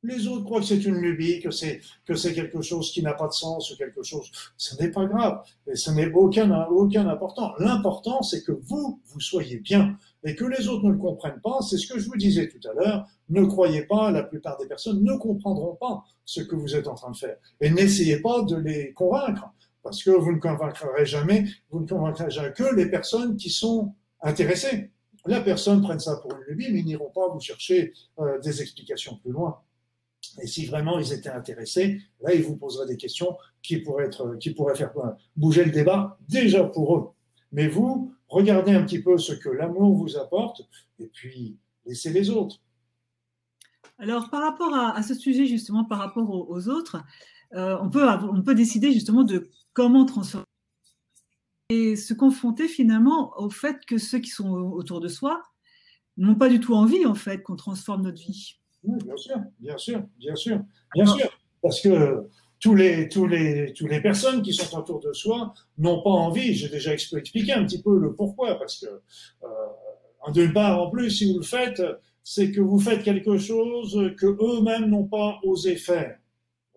Les 0.02 0.26
autres 0.28 0.44
croient 0.44 0.60
que 0.60 0.66
c'est 0.66 0.84
une 0.84 0.96
lubie, 0.96 1.40
que 1.40 1.50
c'est 1.50 1.80
que 2.06 2.14
c'est 2.14 2.32
quelque 2.32 2.62
chose 2.62 2.90
qui 2.90 3.02
n'a 3.02 3.12
pas 3.12 3.28
de 3.28 3.32
sens 3.32 3.70
ou 3.70 3.76
quelque 3.76 4.02
chose. 4.02 4.30
Ce 4.56 4.74
n'est 4.80 4.90
pas 4.90 5.04
grave 5.04 5.42
et 5.66 5.76
ce 5.76 5.90
n'est 5.90 6.10
aucun 6.10 6.50
aucun 6.68 7.06
important. 7.06 7.52
L'important 7.58 8.22
c'est 8.22 8.42
que 8.42 8.52
vous 8.52 9.00
vous 9.04 9.20
soyez 9.20 9.58
bien 9.58 9.96
et 10.24 10.34
que 10.34 10.44
les 10.46 10.68
autres 10.68 10.84
ne 10.84 10.92
le 10.92 10.98
comprennent 10.98 11.40
pas. 11.42 11.60
C'est 11.60 11.76
ce 11.76 11.92
que 11.92 11.98
je 11.98 12.08
vous 12.08 12.16
disais 12.16 12.48
tout 12.48 12.66
à 12.68 12.72
l'heure. 12.72 13.06
Ne 13.28 13.44
croyez 13.44 13.82
pas, 13.82 14.10
la 14.10 14.22
plupart 14.22 14.56
des 14.56 14.66
personnes 14.66 15.04
ne 15.04 15.16
comprendront 15.18 15.76
pas 15.76 16.02
ce 16.24 16.40
que 16.40 16.56
vous 16.56 16.74
êtes 16.74 16.88
en 16.88 16.94
train 16.94 17.10
de 17.10 17.16
faire 17.16 17.36
et 17.60 17.68
n'essayez 17.68 18.20
pas 18.20 18.42
de 18.42 18.56
les 18.56 18.94
convaincre 18.94 19.52
parce 19.82 20.02
que 20.02 20.10
vous 20.10 20.32
ne 20.32 20.38
convaincrez 20.38 21.04
jamais, 21.04 21.44
vous 21.70 21.80
ne 21.80 21.86
convaincrez 21.86 22.30
jamais 22.30 22.52
que 22.52 22.74
les 22.74 22.86
personnes 22.86 23.36
qui 23.36 23.50
sont 23.50 23.94
intéressées. 24.22 24.90
La 25.26 25.40
personne 25.40 25.82
prenne 25.82 26.00
ça 26.00 26.16
pour 26.16 26.32
une 26.32 26.42
lubie, 26.48 26.72
mais 26.72 26.82
n'iront 26.82 27.10
pas 27.10 27.28
vous 27.28 27.40
chercher 27.40 27.92
euh, 28.18 28.38
des 28.40 28.62
explications 28.62 29.16
plus 29.16 29.32
loin. 29.32 29.60
Et 30.42 30.46
si 30.46 30.66
vraiment 30.66 30.98
ils 30.98 31.12
étaient 31.12 31.30
intéressés, 31.30 32.00
là, 32.20 32.34
ils 32.34 32.42
vous 32.42 32.56
poseraient 32.56 32.86
des 32.86 32.96
questions 32.96 33.36
qui 33.62 33.78
pourraient, 33.78 34.10
faire 34.74 34.92
bouger 35.36 35.64
le 35.64 35.70
débat 35.70 36.18
déjà 36.28 36.64
pour 36.64 36.96
eux. 36.96 37.08
Mais 37.52 37.68
vous, 37.68 38.14
regardez 38.28 38.72
un 38.72 38.84
petit 38.84 39.02
peu 39.02 39.18
ce 39.18 39.32
que 39.32 39.48
l'amour 39.48 39.94
vous 39.94 40.16
apporte 40.16 40.62
et 40.98 41.06
puis 41.06 41.58
laissez 41.84 42.10
les 42.10 42.30
autres. 42.30 42.56
Alors, 43.98 44.30
par 44.30 44.40
rapport 44.40 44.74
à, 44.74 45.02
ce 45.02 45.14
sujet, 45.14 45.46
justement, 45.46 45.84
par 45.84 45.98
rapport 45.98 46.30
aux, 46.30 46.68
autres, 46.68 47.02
euh, 47.54 47.76
on, 47.82 47.90
peut, 47.90 48.08
on 48.08 48.42
peut 48.42 48.54
décider 48.54 48.92
justement 48.92 49.24
de 49.24 49.50
comment 49.74 50.06
transformer 50.06 50.46
et 51.68 51.96
se 51.96 52.14
confronter 52.14 52.66
finalement 52.66 53.32
au 53.38 53.50
fait 53.50 53.84
que 53.86 53.98
ceux 53.98 54.18
qui 54.18 54.30
sont 54.30 54.50
autour 54.50 55.00
de 55.00 55.08
soi 55.08 55.42
n'ont 56.16 56.34
pas 56.34 56.48
du 56.48 56.60
tout 56.60 56.74
envie, 56.74 57.04
en 57.04 57.14
fait, 57.14 57.42
qu'on 57.42 57.56
transforme 57.56 58.02
notre 58.02 58.20
vie. 58.20 58.59
Bien 58.82 59.16
sûr, 59.16 59.36
bien 59.58 59.78
sûr, 59.78 60.02
bien 60.18 60.34
sûr, 60.34 60.60
bien 60.94 61.06
sûr. 61.06 61.28
Parce 61.62 61.80
que 61.80 62.26
tous 62.58 62.74
les, 62.74 63.08
tous 63.08 63.26
les, 63.26 63.72
tous 63.72 63.86
les 63.86 64.00
personnes 64.00 64.42
qui 64.42 64.52
sont 64.52 64.78
autour 64.78 65.00
de 65.00 65.12
soi 65.12 65.54
n'ont 65.78 66.02
pas 66.02 66.10
envie. 66.10 66.54
J'ai 66.54 66.68
déjà 66.68 66.92
expliqué 66.92 67.52
un 67.52 67.64
petit 67.64 67.82
peu 67.82 67.98
le 67.98 68.14
pourquoi. 68.14 68.58
Parce 68.58 68.80
que, 68.80 68.86
euh, 68.86 69.46
en 70.20 70.30
deux 70.30 70.52
part, 70.52 70.80
en 70.80 70.90
plus, 70.90 71.10
si 71.10 71.32
vous 71.32 71.38
le 71.38 71.44
faites, 71.44 71.82
c'est 72.22 72.50
que 72.52 72.60
vous 72.60 72.78
faites 72.78 73.02
quelque 73.02 73.38
chose 73.38 74.14
que 74.16 74.26
eux-mêmes 74.26 74.90
n'ont 74.90 75.06
pas 75.06 75.40
osé 75.42 75.76
faire. 75.76 76.18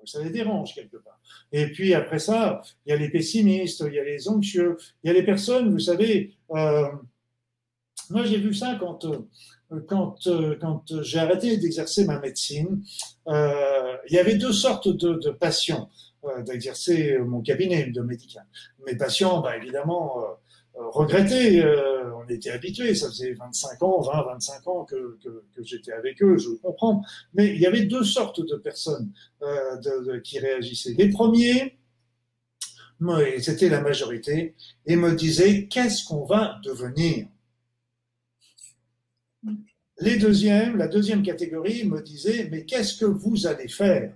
Ça 0.05 0.21
les 0.21 0.31
dérange 0.31 0.73
quelque 0.73 0.97
part. 0.97 1.19
Et 1.51 1.67
puis 1.67 1.93
après 1.93 2.19
ça, 2.19 2.61
il 2.85 2.89
y 2.89 2.93
a 2.93 2.97
les 2.97 3.09
pessimistes, 3.09 3.83
il 3.87 3.93
y 3.93 3.99
a 3.99 4.03
les 4.03 4.27
anxieux, 4.27 4.77
il 5.03 5.07
y 5.07 5.09
a 5.09 5.13
les 5.13 5.23
personnes, 5.23 5.71
vous 5.71 5.79
savez, 5.79 6.33
euh, 6.51 6.87
moi 8.09 8.23
j'ai 8.25 8.37
vu 8.37 8.53
ça 8.53 8.77
quand 8.79 9.05
euh, 9.05 9.27
quand, 9.87 10.27
euh, 10.27 10.55
quand 10.59 10.83
j'ai 11.01 11.19
arrêté 11.19 11.57
d'exercer 11.57 12.05
ma 12.05 12.19
médecine, 12.19 12.83
euh, 13.27 13.95
il 14.09 14.15
y 14.15 14.19
avait 14.19 14.35
deux 14.35 14.53
sortes 14.53 14.87
de, 14.87 15.13
de 15.13 15.29
patients 15.31 15.89
euh, 16.25 16.41
d'exercer 16.43 17.17
mon 17.19 17.41
cabinet 17.41 17.87
de 17.87 18.01
médical. 18.01 18.45
Mes 18.85 18.95
patients, 18.95 19.41
bah, 19.41 19.57
évidemment, 19.57 20.19
euh, 20.19 20.25
regrettaient, 20.75 21.63
on 22.15 22.27
était 22.29 22.49
habitués, 22.49 22.95
ça 22.95 23.07
faisait 23.07 23.33
25 23.33 23.83
ans, 23.83 24.01
20, 24.01 24.23
25 24.23 24.67
ans 24.67 24.85
que, 24.85 25.19
que, 25.23 25.43
que 25.55 25.63
j'étais 25.63 25.91
avec 25.91 26.21
eux, 26.23 26.37
je 26.37 26.49
comprends. 26.61 27.03
Mais 27.35 27.47
il 27.47 27.61
y 27.61 27.67
avait 27.67 27.85
deux 27.85 28.03
sortes 28.03 28.41
de 28.41 28.55
personnes 28.55 29.11
de, 29.41 30.13
de, 30.13 30.17
qui 30.17 30.39
réagissaient. 30.39 30.95
Les 30.97 31.09
premiers, 31.09 31.77
c'était 33.39 33.69
la 33.69 33.81
majorité, 33.81 34.55
et 34.87 34.95
me 34.95 35.13
disaient 35.13 35.67
qu'est-ce 35.67 36.05
qu'on 36.05 36.25
va 36.25 36.59
devenir? 36.63 37.27
Les 40.03 40.17
deuxièmes, 40.17 40.75
la 40.77 40.87
deuxième 40.87 41.23
catégorie 41.23 41.85
me 41.85 42.01
disait, 42.01 42.49
mais 42.51 42.65
qu'est-ce 42.65 42.97
que 42.99 43.05
vous 43.05 43.47
allez 43.47 43.69
faire? 43.69 44.11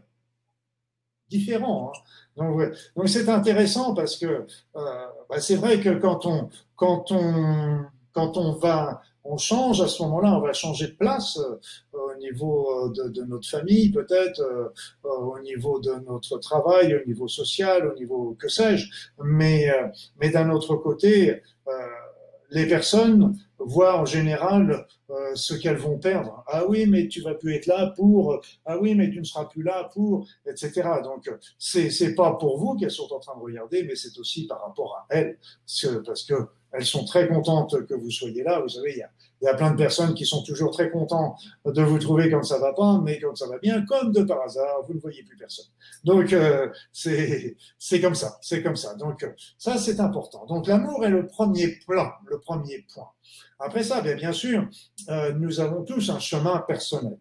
Différent. 1.30 1.92
Hein 2.38 2.64
donc, 2.96 3.08
c'est 3.08 3.30
intéressant 3.30 3.94
parce 3.94 4.18
que 4.18 4.26
euh, 4.26 5.06
bah, 5.30 5.40
c'est 5.40 5.56
vrai 5.56 5.80
que 5.80 5.90
quand 5.98 6.26
on, 6.26 6.50
quand 6.76 7.12
on, 7.12 7.86
quand 8.12 8.38
on 8.38 8.52
va, 8.54 9.02
on 9.24 9.38
change 9.38 9.82
à 9.82 9.88
ce 9.88 10.04
moment-là, 10.04 10.38
on 10.38 10.42
va 10.42 10.54
changer 10.54 10.88
de 10.88 10.96
place 10.96 11.38
euh, 11.38 11.98
au 11.98 12.18
niveau 12.20 12.90
de, 12.90 13.10
de 13.10 13.24
notre 13.24 13.50
famille, 13.50 13.90
peut-être 13.90 14.42
euh, 14.42 14.70
au 15.10 15.40
niveau 15.40 15.80
de 15.80 15.94
notre 16.06 16.38
travail, 16.40 16.96
au 16.96 17.06
niveau 17.08 17.28
social, 17.28 17.88
au 17.88 17.96
niveau 17.96 18.36
que 18.40 18.50
sais-je. 18.50 18.88
Mais, 19.24 19.70
mais 20.20 20.30
d'un 20.30 20.50
autre 20.50 20.76
côté, 20.76 21.42
les 22.52 22.68
personnes 22.68 23.36
voient 23.60 23.99
en 23.99 24.05
général 24.05 24.88
euh, 25.10 25.32
ce 25.36 25.53
qu'elles 25.53 25.78
vont 25.78 25.97
perdre. 25.97 26.43
Ah 26.47 26.66
oui, 26.68 26.86
mais 26.86 27.08
tu 27.08 27.22
vas 27.22 27.34
plus 27.34 27.55
être 27.55 27.66
là 27.66 27.93
pour. 27.95 28.41
Ah 28.66 28.78
oui, 28.78 28.95
mais 28.95 29.10
tu 29.10 29.20
ne 29.20 29.24
seras 29.24 29.45
plus 29.45 29.64
là 29.64 29.89
pour, 29.93 30.28
etc. 30.45 30.84
Donc 31.03 31.30
c'est 31.58 31.89
c'est 31.89 32.16
pas 32.16 32.34
pour 32.34 32.60
vous 32.60 32.76
qu'elles 32.76 32.91
sont 32.91 33.12
en 33.12 33.20
train 33.20 33.38
de 33.38 33.43
regarder, 33.43 33.84
mais 33.84 33.95
c'est 33.95 34.18
aussi 34.20 34.47
par 34.47 34.62
rapport 34.62 34.95
à 34.95 35.16
elles, 35.16 35.38
parce 36.05 36.24
que 36.24 36.47
elles 36.72 36.86
sont 36.86 37.05
très 37.05 37.28
contentes 37.28 37.86
que 37.86 37.93
vous 37.93 38.11
soyez 38.11 38.43
là. 38.43 38.59
Vous 38.59 38.70
savez, 38.70 38.93
il 39.41 39.45
y 39.45 39.47
a, 39.47 39.53
plein 39.53 39.72
de 39.72 39.78
personnes 39.78 40.13
qui 40.13 40.26
sont 40.26 40.43
toujours 40.43 40.72
très 40.72 40.89
contents 40.89 41.36
de 41.65 41.82
vous 41.82 41.99
trouver 41.99 42.30
quand 42.30 42.43
ça 42.43 42.59
va 42.59 42.74
pas, 42.74 42.99
mais 43.03 43.20
quand 43.20 43.36
ça 43.36 43.47
va 43.47 43.57
bien, 43.59 43.86
comme 43.86 44.11
de 44.11 44.24
par 44.24 44.41
hasard, 44.41 44.84
vous 44.88 44.93
ne 44.93 44.99
voyez 44.99 45.24
plus 45.24 45.38
personne. 45.38 45.65
Donc 46.03 46.34
euh, 46.34 46.70
c'est 46.91 47.55
comme 48.01 48.15
ça, 48.15 48.38
c'est 48.41 48.61
comme 48.61 48.76
ça. 48.76 48.95
Donc 48.95 49.26
ça 49.57 49.78
c'est 49.78 49.99
important. 49.99 50.45
Donc 50.45 50.68
l'amour 50.68 51.05
est 51.05 51.09
le 51.09 51.28
premier 51.28 51.80
plan, 51.86 52.09
le 52.26 52.39
premier 52.39 52.86
point. 52.93 53.09
Après 53.59 53.84
ça, 53.84 54.01
bien, 54.01 54.15
bien 54.15 54.34
sûr, 54.34 54.68
euh, 55.09 55.34
nous 55.34 55.59
avons 55.59 55.84
tous 55.84 56.09
un 56.09 56.20
chemin 56.20 56.59
personnel. 56.59 57.18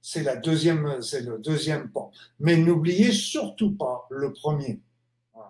C'est 0.00 0.22
la 0.22 0.36
deuxième, 0.36 1.00
c'est 1.00 1.20
le 1.20 1.38
deuxième 1.38 1.90
point. 1.90 2.10
Mais 2.40 2.56
n'oubliez 2.56 3.12
surtout 3.12 3.72
pas 3.76 4.06
le 4.10 4.32
premier 4.32 4.80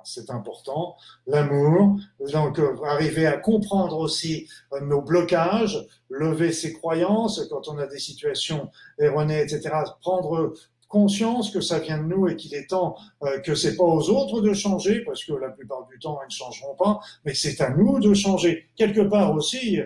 c'est 0.04 0.30
important. 0.30 0.96
L'amour, 1.26 1.96
donc 2.32 2.58
euh, 2.58 2.76
arriver 2.84 3.26
à 3.26 3.36
comprendre 3.36 3.98
aussi 3.98 4.48
euh, 4.72 4.80
nos 4.80 5.02
blocages, 5.02 5.86
lever 6.08 6.52
ses 6.52 6.72
croyances 6.72 7.46
quand 7.50 7.68
on 7.68 7.78
a 7.78 7.86
des 7.86 7.98
situations 7.98 8.70
erronées, 8.98 9.40
etc. 9.40 9.70
Prendre 10.00 10.52
conscience 10.88 11.50
que 11.50 11.62
ça 11.62 11.78
vient 11.78 11.96
de 11.96 12.04
nous 12.04 12.28
et 12.28 12.36
qu'il 12.36 12.54
est 12.54 12.68
temps 12.68 12.96
euh, 13.22 13.40
que 13.40 13.54
c'est 13.54 13.76
pas 13.76 13.84
aux 13.84 14.10
autres 14.10 14.42
de 14.42 14.52
changer 14.52 15.00
parce 15.00 15.24
que 15.24 15.32
la 15.32 15.48
plupart 15.48 15.86
du 15.90 15.98
temps 15.98 16.18
ils 16.22 16.26
ne 16.26 16.36
changeront 16.36 16.74
pas, 16.74 17.00
mais 17.24 17.32
c'est 17.32 17.60
à 17.62 17.70
nous 17.70 17.98
de 17.98 18.12
changer. 18.12 18.66
Quelque 18.76 19.00
part 19.00 19.34
aussi, 19.34 19.80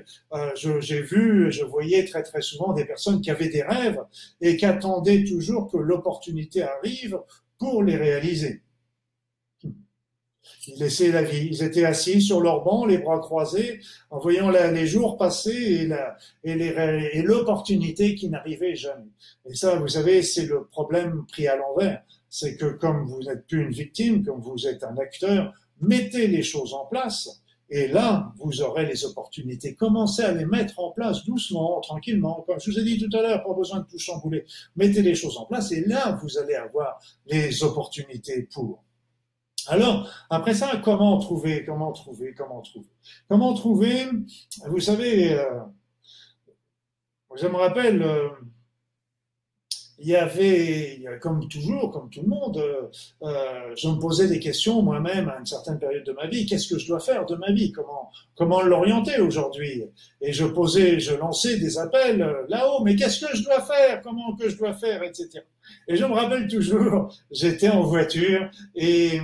j'ai 0.54 1.02
vu, 1.02 1.52
je 1.52 1.64
voyais 1.64 2.04
très 2.04 2.22
très 2.22 2.42
souvent 2.42 2.72
des 2.72 2.84
personnes 2.84 3.20
qui 3.20 3.30
avaient 3.30 3.48
des 3.48 3.62
rêves 3.62 4.00
et 4.40 4.56
qui 4.56 4.66
attendaient 4.66 5.24
toujours 5.24 5.70
que 5.70 5.76
l'opportunité 5.76 6.62
arrive 6.62 7.20
pour 7.58 7.82
les 7.82 7.96
réaliser. 7.96 8.62
Ils 10.68 10.78
laissaient 10.78 11.10
la 11.10 11.22
vie. 11.22 11.48
Ils 11.50 11.62
étaient 11.62 11.84
assis 11.84 12.20
sur 12.20 12.40
leur 12.40 12.64
banc, 12.64 12.86
les 12.86 12.98
bras 12.98 13.20
croisés, 13.20 13.80
en 14.10 14.18
voyant 14.18 14.50
les 14.50 14.86
jours 14.86 15.16
passer 15.16 15.88
et 16.44 17.22
l'opportunité 17.22 18.14
qui 18.14 18.28
n'arrivait 18.28 18.74
jamais. 18.74 19.10
Et 19.48 19.54
ça, 19.54 19.76
vous 19.76 19.88
savez, 19.88 20.22
c'est 20.22 20.46
le 20.46 20.64
problème 20.64 21.24
pris 21.28 21.46
à 21.46 21.56
l'envers. 21.56 22.02
C'est 22.28 22.56
que 22.56 22.66
comme 22.66 23.06
vous 23.06 23.22
n'êtes 23.22 23.46
plus 23.46 23.62
une 23.62 23.70
victime, 23.70 24.24
comme 24.24 24.40
vous 24.40 24.66
êtes 24.66 24.82
un 24.84 24.96
acteur, 24.98 25.52
mettez 25.80 26.26
les 26.26 26.42
choses 26.42 26.74
en 26.74 26.86
place. 26.86 27.42
Et 27.68 27.88
là, 27.88 28.32
vous 28.36 28.62
aurez 28.62 28.86
les 28.86 29.04
opportunités. 29.04 29.74
Commencez 29.74 30.22
à 30.22 30.32
les 30.32 30.44
mettre 30.44 30.78
en 30.78 30.92
place 30.92 31.24
doucement, 31.24 31.80
tranquillement. 31.80 32.44
Comme 32.46 32.60
je 32.60 32.70
vous 32.70 32.78
ai 32.78 32.84
dit 32.84 32.98
tout 32.98 33.16
à 33.16 33.22
l'heure, 33.22 33.42
pas 33.42 33.54
besoin 33.54 33.80
de 33.80 33.86
tout 33.86 33.98
chambouler. 33.98 34.44
Mettez 34.76 35.02
les 35.02 35.16
choses 35.16 35.36
en 35.36 35.46
place 35.46 35.72
et 35.72 35.84
là, 35.84 36.16
vous 36.22 36.38
allez 36.38 36.54
avoir 36.54 37.00
les 37.26 37.64
opportunités 37.64 38.48
pour. 38.52 38.84
Alors, 39.68 40.08
après 40.30 40.54
ça, 40.54 40.80
comment 40.82 41.18
trouver, 41.18 41.64
comment 41.64 41.92
trouver, 41.92 42.34
comment 42.34 42.60
trouver? 42.62 42.88
Comment 43.28 43.54
trouver? 43.54 44.06
Vous 44.68 44.80
savez, 44.80 45.34
euh, 45.34 45.60
je 47.34 47.46
me 47.48 47.56
rappelle, 47.56 48.02
euh, 48.02 48.28
il 49.98 50.08
y 50.08 50.14
avait, 50.14 51.02
comme 51.20 51.48
toujours, 51.48 51.90
comme 51.90 52.10
tout 52.10 52.20
le 52.20 52.28
monde, 52.28 52.58
euh, 53.22 53.74
je 53.76 53.88
me 53.88 53.98
posais 53.98 54.28
des 54.28 54.38
questions 54.38 54.82
moi-même 54.82 55.28
à 55.30 55.38
une 55.38 55.46
certaine 55.46 55.78
période 55.78 56.04
de 56.04 56.12
ma 56.12 56.26
vie. 56.26 56.46
Qu'est-ce 56.46 56.68
que 56.68 56.78
je 56.78 56.86
dois 56.86 57.00
faire 57.00 57.24
de 57.26 57.34
ma 57.34 57.50
vie? 57.50 57.72
Comment, 57.72 58.10
comment 58.36 58.60
l'orienter 58.62 59.18
aujourd'hui? 59.20 59.84
Et 60.20 60.32
je 60.32 60.44
posais, 60.44 61.00
je 61.00 61.14
lançais 61.14 61.58
des 61.58 61.78
appels 61.78 62.18
là-haut. 62.48 62.84
Mais 62.84 62.94
qu'est-ce 62.94 63.24
que 63.24 63.36
je 63.36 63.42
dois 63.42 63.62
faire? 63.62 64.02
Comment 64.02 64.36
que 64.36 64.48
je 64.50 64.58
dois 64.58 64.74
faire, 64.74 65.02
etc. 65.02 65.40
Et 65.88 65.96
je 65.96 66.04
me 66.04 66.12
rappelle 66.12 66.46
toujours, 66.46 67.12
j'étais 67.30 67.70
en 67.70 67.82
voiture 67.82 68.50
et 68.74 69.20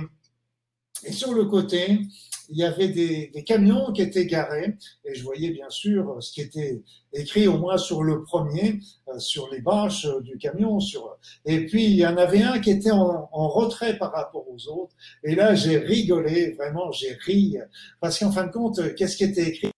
et 1.05 1.11
sur 1.11 1.33
le 1.33 1.45
côté, 1.45 2.01
il 2.49 2.57
y 2.57 2.63
avait 2.63 2.89
des, 2.89 3.43
camions 3.45 3.91
qui 3.91 4.01
étaient 4.01 4.25
garés 4.25 4.75
et 5.05 5.15
je 5.15 5.23
voyais 5.23 5.49
bien 5.51 5.69
sûr 5.69 6.21
ce 6.21 6.31
qui 6.31 6.41
était 6.41 6.83
écrit 7.13 7.47
au 7.47 7.57
moins 7.57 7.77
sur 7.77 8.03
le 8.03 8.23
premier, 8.23 8.79
euh, 9.07 9.19
sur 9.19 9.49
les 9.51 9.61
bâches 9.61 10.07
du 10.21 10.37
camion. 10.37 10.79
Sur... 10.79 11.17
Et 11.45 11.65
puis 11.65 11.85
il 11.85 11.95
y 11.95 12.05
en 12.05 12.17
avait 12.17 12.43
un 12.43 12.59
qui 12.59 12.71
était 12.71 12.91
en, 12.91 13.27
retrait 13.31 13.97
par 13.97 14.11
rapport 14.11 14.45
aux 14.49 14.67
autres. 14.67 14.95
Et 15.23 15.35
là 15.35 15.55
j'ai 15.55 15.77
rigolé, 15.77 16.51
vraiment 16.51 16.91
j'ai 16.91 17.13
ri 17.25 17.57
parce 17.99 18.19
qu'en 18.19 18.31
fin 18.31 18.45
de 18.45 18.51
compte, 18.51 18.95
qu'est-ce 18.95 19.17
qui 19.17 19.23
était 19.23 19.49
écrit? 19.49 19.69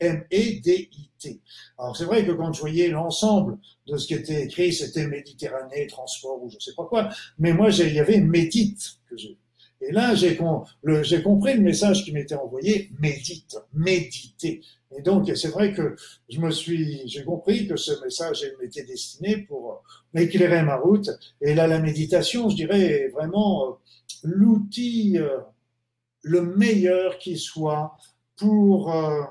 M-E-D-I-T. 0.00 1.40
Alors 1.78 1.96
c'est 1.96 2.04
vrai 2.04 2.26
que 2.26 2.32
quand 2.32 2.52
je 2.52 2.60
voyais 2.60 2.88
l'ensemble 2.88 3.58
de 3.86 3.96
ce 3.96 4.06
qui 4.06 4.14
était 4.14 4.44
écrit, 4.44 4.72
c'était 4.72 5.06
Méditerranée, 5.06 5.86
transport 5.86 6.42
ou 6.42 6.50
je 6.50 6.58
sais 6.58 6.74
pas 6.76 6.84
quoi, 6.84 7.08
mais 7.38 7.52
moi 7.52 7.70
il 7.70 7.94
y 7.94 8.00
avait 8.00 8.20
Médite 8.20 8.98
que 9.08 9.16
j'ai 9.16 9.38
et 9.86 9.92
là, 9.92 10.14
j'ai 10.14 10.36
compris 10.36 11.54
le 11.54 11.60
message 11.60 12.04
qui 12.04 12.12
m'était 12.12 12.34
envoyé, 12.34 12.90
médite, 13.00 13.56
méditer. 13.72 14.62
Et 14.96 15.02
donc, 15.02 15.30
c'est 15.34 15.48
vrai 15.48 15.72
que 15.72 15.96
je 16.28 16.40
me 16.40 16.50
suis, 16.50 17.06
j'ai 17.06 17.24
compris 17.24 17.66
que 17.66 17.76
ce 17.76 17.92
message 18.02 18.44
m'était 18.60 18.84
destiné 18.84 19.38
pour 19.38 19.82
éclairer 20.14 20.62
ma 20.62 20.76
route. 20.76 21.10
Et 21.40 21.54
là, 21.54 21.66
la 21.66 21.80
méditation, 21.80 22.48
je 22.48 22.56
dirais, 22.56 22.80
est 22.80 23.08
vraiment 23.08 23.68
euh, 23.68 23.72
l'outil 24.22 25.18
euh, 25.18 25.38
le 26.22 26.42
meilleur 26.42 27.18
qui 27.18 27.36
soit 27.36 27.96
pour 28.36 28.94
euh, 28.94 29.22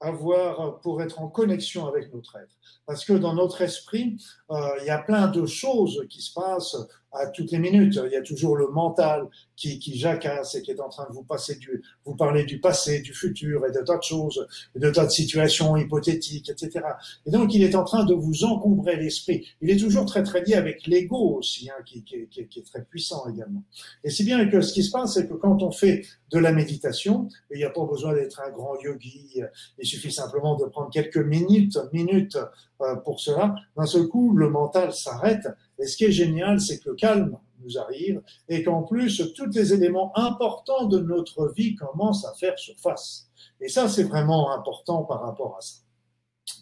avoir, 0.00 0.80
pour 0.80 1.02
être 1.02 1.20
en 1.20 1.28
connexion 1.28 1.86
avec 1.86 2.12
notre 2.12 2.36
être. 2.36 2.54
Parce 2.84 3.04
que 3.04 3.14
dans 3.14 3.34
notre 3.34 3.62
esprit, 3.62 4.16
il 4.50 4.86
y 4.86 4.90
a 4.90 4.98
plein 4.98 5.26
de 5.26 5.46
choses 5.46 6.06
qui 6.08 6.22
se 6.22 6.32
passent 6.32 6.76
à 7.12 7.26
toutes 7.26 7.50
les 7.50 7.58
minutes. 7.58 7.98
Il 8.04 8.12
y 8.12 8.16
a 8.16 8.22
toujours 8.22 8.56
le 8.56 8.68
mental 8.68 9.28
qui, 9.56 9.78
qui 9.78 9.98
jacasse 9.98 10.54
et 10.54 10.62
qui 10.62 10.70
est 10.70 10.80
en 10.80 10.88
train 10.88 11.06
de 11.08 11.14
vous 11.14 11.22
passer 11.22 11.56
du, 11.56 11.82
vous 12.04 12.14
parler 12.14 12.44
du 12.44 12.60
passé, 12.60 13.00
du 13.00 13.14
futur 13.14 13.64
et 13.66 13.72
de 13.72 13.80
tas 13.80 13.96
de 13.96 14.02
choses, 14.02 14.46
de 14.74 14.90
tas 14.90 15.06
de 15.06 15.10
situations 15.10 15.76
hypothétiques, 15.76 16.50
etc. 16.50 16.84
Et 17.24 17.30
donc, 17.30 17.54
il 17.54 17.62
est 17.62 17.74
en 17.74 17.84
train 17.84 18.04
de 18.04 18.14
vous 18.14 18.44
encombrer 18.44 18.96
l'esprit. 18.96 19.46
Il 19.60 19.70
est 19.70 19.78
toujours 19.78 20.04
très, 20.04 20.22
très 20.22 20.42
lié 20.44 20.54
avec 20.54 20.86
l'ego 20.86 21.36
aussi, 21.38 21.70
hein, 21.70 21.82
qui, 21.84 22.02
qui, 22.04 22.26
qui, 22.28 22.46
qui, 22.46 22.60
est 22.60 22.64
très 22.64 22.84
puissant 22.84 23.28
également. 23.28 23.62
Et 24.04 24.10
si 24.10 24.24
bien 24.24 24.46
que 24.48 24.60
ce 24.60 24.72
qui 24.72 24.82
se 24.82 24.90
passe, 24.90 25.14
c'est 25.14 25.28
que 25.28 25.34
quand 25.34 25.62
on 25.62 25.70
fait 25.70 26.02
de 26.30 26.38
la 26.38 26.52
méditation, 26.52 27.28
il 27.50 27.58
n'y 27.58 27.64
a 27.64 27.70
pas 27.70 27.84
besoin 27.84 28.12
d'être 28.14 28.40
un 28.40 28.50
grand 28.50 28.78
yogi, 28.80 29.40
il 29.78 29.86
suffit 29.86 30.12
simplement 30.12 30.56
de 30.56 30.64
prendre 30.66 30.90
quelques 30.90 31.16
minutes, 31.16 31.78
minutes 31.92 32.38
euh, 32.82 32.96
pour 32.96 33.20
cela. 33.20 33.54
D'un 33.76 33.86
seul 33.86 34.08
coup, 34.08 34.34
le 34.34 34.50
mental 34.50 34.92
s'arrête 34.92 35.46
et 35.78 35.86
ce 35.86 35.96
qui 35.96 36.04
est 36.04 36.12
génial, 36.12 36.60
c'est 36.60 36.78
que 36.78 36.90
le 36.90 36.96
calme 36.96 37.38
nous 37.62 37.78
arrive 37.78 38.22
et 38.48 38.62
qu'en 38.62 38.82
plus, 38.82 39.22
tous 39.34 39.50
les 39.54 39.72
éléments 39.72 40.16
importants 40.16 40.86
de 40.86 40.98
notre 40.98 41.52
vie 41.54 41.74
commencent 41.74 42.24
à 42.24 42.34
faire 42.34 42.58
surface. 42.58 43.28
Et 43.60 43.68
ça, 43.68 43.88
c'est 43.88 44.04
vraiment 44.04 44.52
important 44.52 45.04
par 45.04 45.22
rapport 45.22 45.56
à 45.56 45.60
ça. 45.60 45.78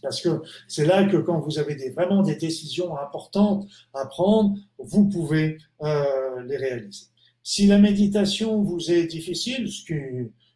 Parce 0.02 0.20
que 0.20 0.42
c'est 0.66 0.86
là 0.86 1.04
que 1.04 1.18
quand 1.18 1.40
vous 1.40 1.58
avez 1.58 1.90
vraiment 1.90 2.22
des 2.22 2.36
décisions 2.36 2.96
importantes 2.96 3.68
à 3.92 4.06
prendre, 4.06 4.56
vous 4.78 5.08
pouvez 5.08 5.58
euh, 5.82 6.42
les 6.44 6.56
réaliser. 6.56 7.06
Si 7.42 7.66
la 7.66 7.78
méditation 7.78 8.62
vous 8.62 8.90
est 8.90 9.06
difficile, 9.06 9.70
ce 9.70 9.84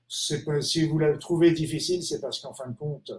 si 0.09 0.87
vous 0.87 0.99
la 0.99 1.17
trouvez 1.19 1.53
difficile, 1.53 2.03
c'est 2.03 2.21
parce 2.21 2.41
qu'en 2.41 2.55
fin 2.55 2.69
de 2.69 2.77
compte, 2.77 3.13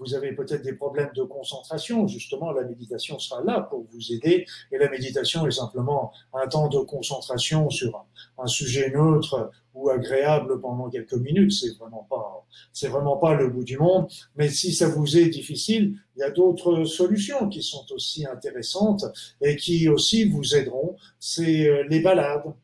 vous 0.00 0.14
avez 0.14 0.32
peut-être 0.32 0.62
des 0.62 0.72
problèmes 0.72 1.10
de 1.14 1.22
concentration. 1.22 2.06
Justement, 2.08 2.52
la 2.52 2.64
méditation 2.64 3.18
sera 3.18 3.44
là 3.44 3.60
pour 3.60 3.84
vous 3.92 4.12
aider. 4.12 4.46
Et 4.72 4.78
la 4.78 4.88
méditation 4.88 5.46
est 5.46 5.50
simplement 5.52 6.10
un 6.32 6.48
temps 6.48 6.68
de 6.68 6.78
concentration 6.78 7.68
sur 7.68 8.06
un, 8.38 8.46
sujet 8.46 8.90
neutre 8.90 9.50
ou 9.74 9.90
agréable 9.90 10.58
pendant 10.60 10.88
quelques 10.88 11.12
minutes. 11.12 11.52
C'est 11.52 11.76
vraiment 11.76 12.06
pas, 12.08 12.46
c'est 12.72 12.88
vraiment 12.88 13.18
pas 13.18 13.34
le 13.34 13.50
bout 13.50 13.62
du 13.62 13.76
monde. 13.76 14.08
Mais 14.36 14.48
si 14.48 14.72
ça 14.72 14.88
vous 14.88 15.18
est 15.18 15.28
difficile, 15.28 15.94
il 16.16 16.20
y 16.20 16.22
a 16.22 16.30
d'autres 16.30 16.84
solutions 16.84 17.50
qui 17.50 17.62
sont 17.62 17.84
aussi 17.92 18.26
intéressantes 18.26 19.04
et 19.42 19.56
qui 19.56 19.86
aussi 19.90 20.24
vous 20.24 20.56
aideront. 20.56 20.96
C'est 21.18 21.68
euh, 21.68 21.84
les 21.90 22.00
balades 22.00 22.54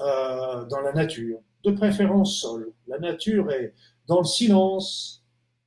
euh, 0.00 0.64
dans 0.64 0.80
la 0.80 0.92
nature, 0.92 1.38
de 1.64 1.70
préférence 1.72 2.40
seul. 2.40 2.72
La 2.86 2.98
nature 2.98 3.50
est 3.50 3.74
dans 4.06 4.18
le 4.18 4.26
silence, 4.26 5.24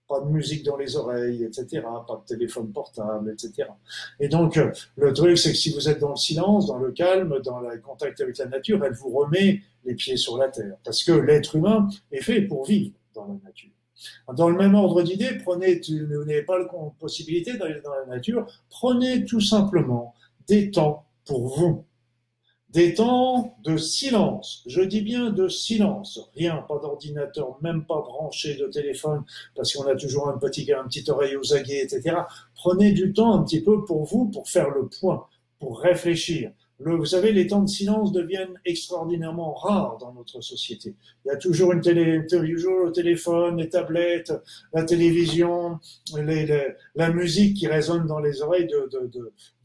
pas 0.07 0.19
de 0.19 0.29
musique 0.29 0.63
dans 0.63 0.77
les 0.77 0.95
oreilles, 0.95 1.43
etc., 1.43 1.81
pas 2.07 2.21
de 2.21 2.25
téléphone 2.27 2.71
portable, 2.71 3.31
etc. 3.31 3.69
Et 4.19 4.27
donc, 4.27 4.57
euh, 4.57 4.71
le 4.95 5.13
truc, 5.13 5.37
c'est 5.37 5.51
que 5.51 5.57
si 5.57 5.73
vous 5.73 5.89
êtes 5.89 5.99
dans 5.99 6.11
le 6.11 6.15
silence, 6.17 6.67
dans 6.67 6.77
le 6.77 6.91
calme, 6.91 7.39
dans 7.43 7.59
le 7.59 7.77
contact 7.79 8.19
avec 8.21 8.37
la 8.37 8.45
nature, 8.45 8.83
elle 8.83 8.93
vous 8.93 9.09
remet 9.09 9.61
les 9.85 9.95
pieds 9.95 10.17
sur 10.17 10.37
la 10.37 10.49
terre. 10.49 10.75
Parce 10.83 11.03
que 11.03 11.11
l'être 11.11 11.55
humain 11.55 11.87
est 12.11 12.21
fait 12.21 12.41
pour 12.41 12.65
vivre 12.65 12.93
dans 13.13 13.25
la 13.27 13.35
nature. 13.43 13.71
Dans 14.33 14.49
le 14.49 14.57
même 14.57 14.75
ordre 14.75 15.01
d'idée, 15.01 15.37
prenez, 15.43 15.79
vous 15.87 16.25
n'avez 16.25 16.43
pas 16.43 16.59
la 16.59 16.65
possibilité 16.99 17.57
d'aller 17.57 17.79
dans 17.81 17.93
la 17.93 18.05
nature, 18.05 18.45
prenez 18.69 19.23
tout 19.23 19.39
simplement 19.39 20.13
des 20.47 20.71
temps 20.71 21.05
pour 21.25 21.47
vous 21.47 21.85
des 22.73 22.95
temps 22.95 23.55
de 23.63 23.77
silence. 23.77 24.63
Je 24.65 24.81
dis 24.81 25.01
bien 25.01 25.29
de 25.29 25.47
silence. 25.47 26.19
Rien, 26.35 26.57
pas 26.67 26.79
d'ordinateur, 26.79 27.57
même 27.61 27.85
pas 27.85 28.01
branché 28.01 28.55
de 28.55 28.65
téléphone, 28.65 29.23
parce 29.55 29.73
qu'on 29.73 29.85
a 29.85 29.95
toujours 29.95 30.27
un 30.27 30.39
petit, 30.39 30.71
un 30.73 30.85
petit 30.85 31.09
oreille 31.09 31.35
aux 31.35 31.53
aguets, 31.53 31.83
etc. 31.83 32.15
Prenez 32.55 32.91
du 32.91 33.13
temps 33.13 33.39
un 33.39 33.43
petit 33.43 33.61
peu 33.61 33.85
pour 33.85 34.05
vous, 34.05 34.25
pour 34.25 34.49
faire 34.49 34.71
le 34.71 34.87
point, 34.87 35.27
pour 35.59 35.79
réfléchir, 35.79 36.51
vous 36.79 37.05
savez, 37.05 37.31
les 37.31 37.47
temps 37.47 37.61
de 37.61 37.69
silence 37.69 38.11
deviennent 38.11 38.59
extraordinairement 38.65 39.53
rares 39.53 39.97
dans 39.99 40.13
notre 40.13 40.41
société. 40.41 40.95
Il 41.23 41.29
y 41.29 41.31
a 41.31 41.37
toujours 41.37 41.71
une 41.71 41.81
télé, 41.81 42.25
toujours 42.27 42.85
le 42.85 42.91
téléphone, 42.91 43.57
les 43.57 43.69
tablettes, 43.69 44.33
la 44.73 44.83
télévision, 44.83 45.79
la 46.95 47.09
musique 47.11 47.57
qui 47.57 47.67
résonne 47.67 48.07
dans 48.07 48.19
les 48.19 48.41
oreilles 48.41 48.67
de, 48.67 48.89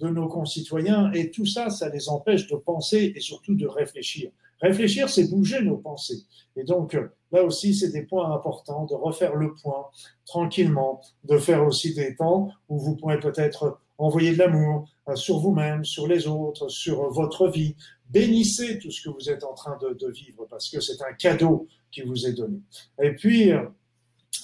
de, 0.00 0.08
nos 0.08 0.28
concitoyens, 0.28 1.10
et 1.12 1.30
tout 1.30 1.46
ça, 1.46 1.70
ça 1.70 1.88
les 1.88 2.08
empêche 2.08 2.46
de 2.48 2.56
penser 2.56 3.12
et 3.16 3.20
surtout 3.20 3.54
de 3.54 3.66
réfléchir. 3.66 4.30
Réfléchir, 4.60 5.08
c'est 5.08 5.30
bouger 5.30 5.62
nos 5.62 5.76
pensées. 5.76 6.24
Et 6.56 6.64
donc, 6.64 6.96
là 7.30 7.44
aussi, 7.44 7.74
c'est 7.74 7.90
des 7.90 8.02
points 8.02 8.32
importants 8.32 8.86
de 8.86 8.94
refaire 8.94 9.36
le 9.36 9.54
point 9.54 9.86
tranquillement, 10.26 11.00
de 11.24 11.38
faire 11.38 11.64
aussi 11.64 11.94
des 11.94 12.16
temps 12.16 12.50
où 12.68 12.78
vous 12.78 12.96
pourrez 12.96 13.20
peut-être 13.20 13.78
envoyer 13.98 14.32
de 14.32 14.38
l'amour 14.38 14.88
euh, 15.08 15.16
sur 15.16 15.38
vous-même, 15.38 15.84
sur 15.84 16.06
les 16.06 16.26
autres, 16.26 16.68
sur 16.68 17.10
votre 17.10 17.48
vie. 17.48 17.76
Bénissez 18.10 18.78
tout 18.78 18.90
ce 18.90 19.02
que 19.02 19.10
vous 19.10 19.28
êtes 19.28 19.44
en 19.44 19.52
train 19.52 19.78
de, 19.78 20.10
vivre 20.10 20.46
parce 20.48 20.70
que 20.70 20.80
c'est 20.80 21.02
un 21.02 21.12
cadeau 21.12 21.66
qui 21.90 22.02
vous 22.02 22.26
est 22.26 22.32
donné. 22.32 22.60
Et 23.02 23.12
puis, 23.12 23.52
euh, 23.52 23.64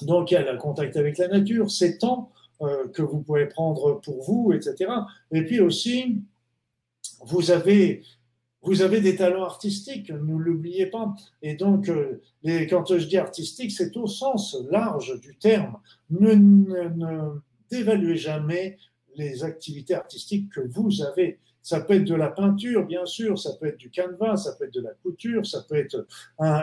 donc, 0.03 0.31
il 0.31 0.35
y 0.35 0.37
a 0.37 0.53
le 0.53 0.59
contact 0.59 0.97
avec 0.97 1.17
la 1.19 1.29
nature, 1.29 1.71
ces 1.71 1.99
temps 1.99 2.31
euh, 2.61 2.89
que 2.89 3.03
vous 3.03 3.21
pouvez 3.21 3.47
prendre 3.47 4.01
pour 4.03 4.23
vous, 4.25 4.53
etc. 4.53 4.91
Et 5.33 5.45
puis 5.45 5.61
aussi, 5.61 6.23
vous 7.25 7.51
avez 7.51 8.03
vous 8.65 8.81
avez 8.81 9.03
des 9.03 9.15
talents 9.15 9.45
artistiques, 9.45 10.11
ne 10.11 10.39
l'oubliez 10.39 10.87
pas. 10.87 11.15
Et 11.43 11.55
donc, 11.55 11.91
euh, 11.91 12.23
quand 12.43 12.97
je 12.97 13.07
dis 13.07 13.19
artistique, 13.19 13.71
c'est 13.71 13.95
au 13.99 14.07
sens 14.07 14.57
large 14.71 15.21
du 15.21 15.37
terme. 15.37 15.77
Ne 16.09 17.39
dévaluez 17.71 18.17
jamais 18.17 18.79
les 19.17 19.45
activités 19.45 19.95
artistiques 19.95 20.51
que 20.51 20.61
vous 20.61 21.03
avez. 21.03 21.39
Ça 21.63 21.81
peut 21.81 21.95
être 21.95 22.05
de 22.05 22.15
la 22.15 22.29
peinture, 22.29 22.85
bien 22.85 23.07
sûr, 23.07 23.39
ça 23.39 23.53
peut 23.59 23.67
être 23.67 23.79
du 23.79 23.89
canevas, 23.89 24.37
ça 24.37 24.53
peut 24.53 24.67
être 24.67 24.75
de 24.75 24.83
la 24.83 24.93
couture, 25.03 25.47
ça 25.47 25.65
peut 25.67 25.77
être 25.77 26.07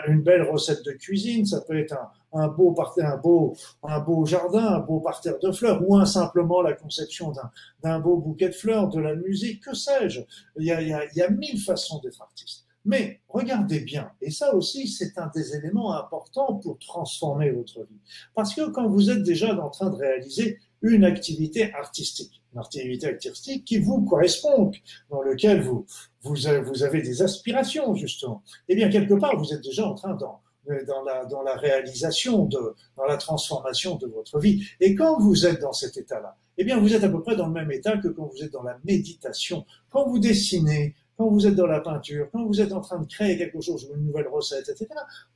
une 0.08 0.22
belle 0.22 0.44
recette 0.44 0.86
de 0.86 0.92
cuisine, 0.92 1.44
ça 1.44 1.62
peut 1.62 1.80
être 1.80 1.96
un, 2.34 2.48
beau 2.50 2.76
un 3.00 3.18
beau, 3.18 3.56
un 3.82 4.00
beau 4.00 4.26
jardin, 4.26 4.64
un 4.76 4.80
beau 4.80 5.00
parterre 5.00 5.40
de 5.40 5.52
fleurs, 5.52 5.82
ou 5.88 5.96
un, 5.96 6.06
simplement 6.06 6.62
la 6.62 6.74
conception 6.74 7.34
d'un 7.82 8.00
beau 8.00 8.18
bouquet 8.18 8.50
de 8.50 8.54
fleurs, 8.54 8.90
de 8.90 9.00
la 9.00 9.16
musique, 9.16 9.64
que 9.64 9.76
sais-je. 9.76 10.22
Il 10.58 10.66
il 10.66 11.18
y 11.18 11.22
a 11.22 11.30
mille 11.32 11.60
façons 11.60 12.00
d'être 12.00 12.22
artiste. 12.22 12.68
Mais 12.84 13.22
regardez 13.28 13.80
bien, 13.82 14.12
et 14.22 14.32
ça 14.32 14.56
aussi 14.56 14.88
c'est 14.88 15.18
un 15.18 15.32
des 15.36 15.56
éléments 15.56 15.94
importants 15.94 16.56
pour 16.56 16.80
transformer 16.80 17.52
votre 17.52 17.82
vie. 17.82 18.00
Parce 18.34 18.56
que 18.56 18.70
quand 18.72 18.88
vous 18.88 19.12
êtes 19.12 19.22
déjà 19.22 19.54
en 19.60 19.70
train 19.70 19.92
de 19.92 19.96
réaliser 19.96 20.58
une 20.82 21.04
activité 21.04 21.72
artistique, 21.74 22.41
activité 22.58 23.08
artistique 23.08 23.66
qui 23.66 23.80
vous 23.80 24.04
correspond, 24.04 24.72
dans 25.10 25.22
lequel 25.22 25.62
vous, 25.62 25.86
vous, 26.22 26.48
avez 26.48 27.02
des 27.02 27.22
aspirations, 27.22 27.96
justement. 27.96 28.44
Eh 28.68 28.76
bien, 28.76 28.90
quelque 28.90 29.14
part, 29.14 29.38
vous 29.38 29.54
êtes 29.54 29.64
déjà 29.64 29.88
en 29.88 29.96
train 29.96 30.16
dans, 30.16 30.42
dans 30.88 31.04
la, 31.04 31.26
dans 31.26 31.42
la 31.42 31.56
réalisation, 31.56 32.46
de, 32.46 32.76
dans 32.98 33.06
la 33.06 33.18
transformation 33.18 33.96
de 33.96 34.08
votre 34.08 34.40
vie. 34.40 34.64
Et 34.80 34.96
quand 34.96 35.20
vous 35.20 35.46
êtes 35.46 35.62
dans 35.62 35.74
cet 35.74 35.98
état-là, 35.98 36.38
eh 36.58 36.64
bien, 36.64 36.80
vous 36.80 36.94
êtes 36.94 37.04
à 37.04 37.10
peu 37.10 37.22
près 37.22 37.36
dans 37.36 37.48
le 37.48 37.54
même 37.54 37.72
état 37.72 37.98
que 37.98 38.10
quand 38.10 38.28
vous 38.28 38.44
êtes 38.44 38.52
dans 38.52 38.64
la 38.64 38.78
méditation. 38.84 39.66
Quand 39.90 40.08
vous 40.08 40.20
dessinez, 40.20 40.96
quand 41.18 41.30
vous 41.30 41.48
êtes 41.48 41.56
dans 41.56 41.68
la 41.68 41.80
peinture, 41.80 42.30
quand 42.32 42.46
vous 42.46 42.62
êtes 42.62 42.74
en 42.74 42.82
train 42.82 43.00
de 43.00 43.08
créer 43.08 43.38
quelque 43.38 43.62
chose, 43.62 43.90
une 43.96 44.06
nouvelle 44.06 44.28
recette, 44.28 44.70
etc., 44.70 44.88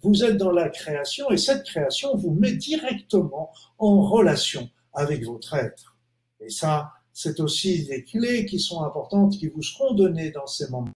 vous 0.01 0.23
êtes 0.23 0.37
dans 0.37 0.51
la 0.51 0.69
création 0.69 1.29
et 1.29 1.37
cette 1.37 1.63
création 1.63 2.15
vous 2.15 2.31
met 2.31 2.53
directement 2.53 3.51
en 3.77 4.01
relation 4.01 4.69
avec 4.93 5.23
votre 5.23 5.53
être. 5.53 5.95
Et 6.39 6.49
ça, 6.49 6.91
c'est 7.15 7.39
aussi 7.39 7.85
des 7.85 8.03
clés 8.03 8.45
qui 8.45 8.59
sont 8.59 8.83
importantes, 8.83 9.37
qui 9.37 9.47
vous 9.47 9.61
seront 9.61 9.93
données 9.93 10.31
dans 10.31 10.47
ces 10.47 10.69
moments. 10.69 10.91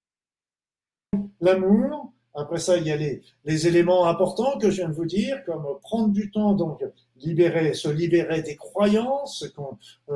L'amour, 1.40 2.14
après 2.36 2.60
ça, 2.60 2.78
il 2.78 2.86
y 2.86 2.92
a 2.92 2.96
les, 2.96 3.22
les, 3.46 3.68
éléments 3.68 4.08
importants 4.08 4.58
que 4.60 4.70
je 4.70 4.78
viens 4.78 4.90
de 4.90 4.94
vous 4.94 5.06
dire, 5.06 5.44
comme 5.46 5.66
prendre 5.82 6.10
du 6.10 6.30
temps, 6.32 6.54
donc 6.54 6.84
libérer, 7.22 7.74
se 7.74 7.90
libérer 7.90 8.42
des 8.42 8.56
croyances, 8.56 9.44
euh, 10.10 10.16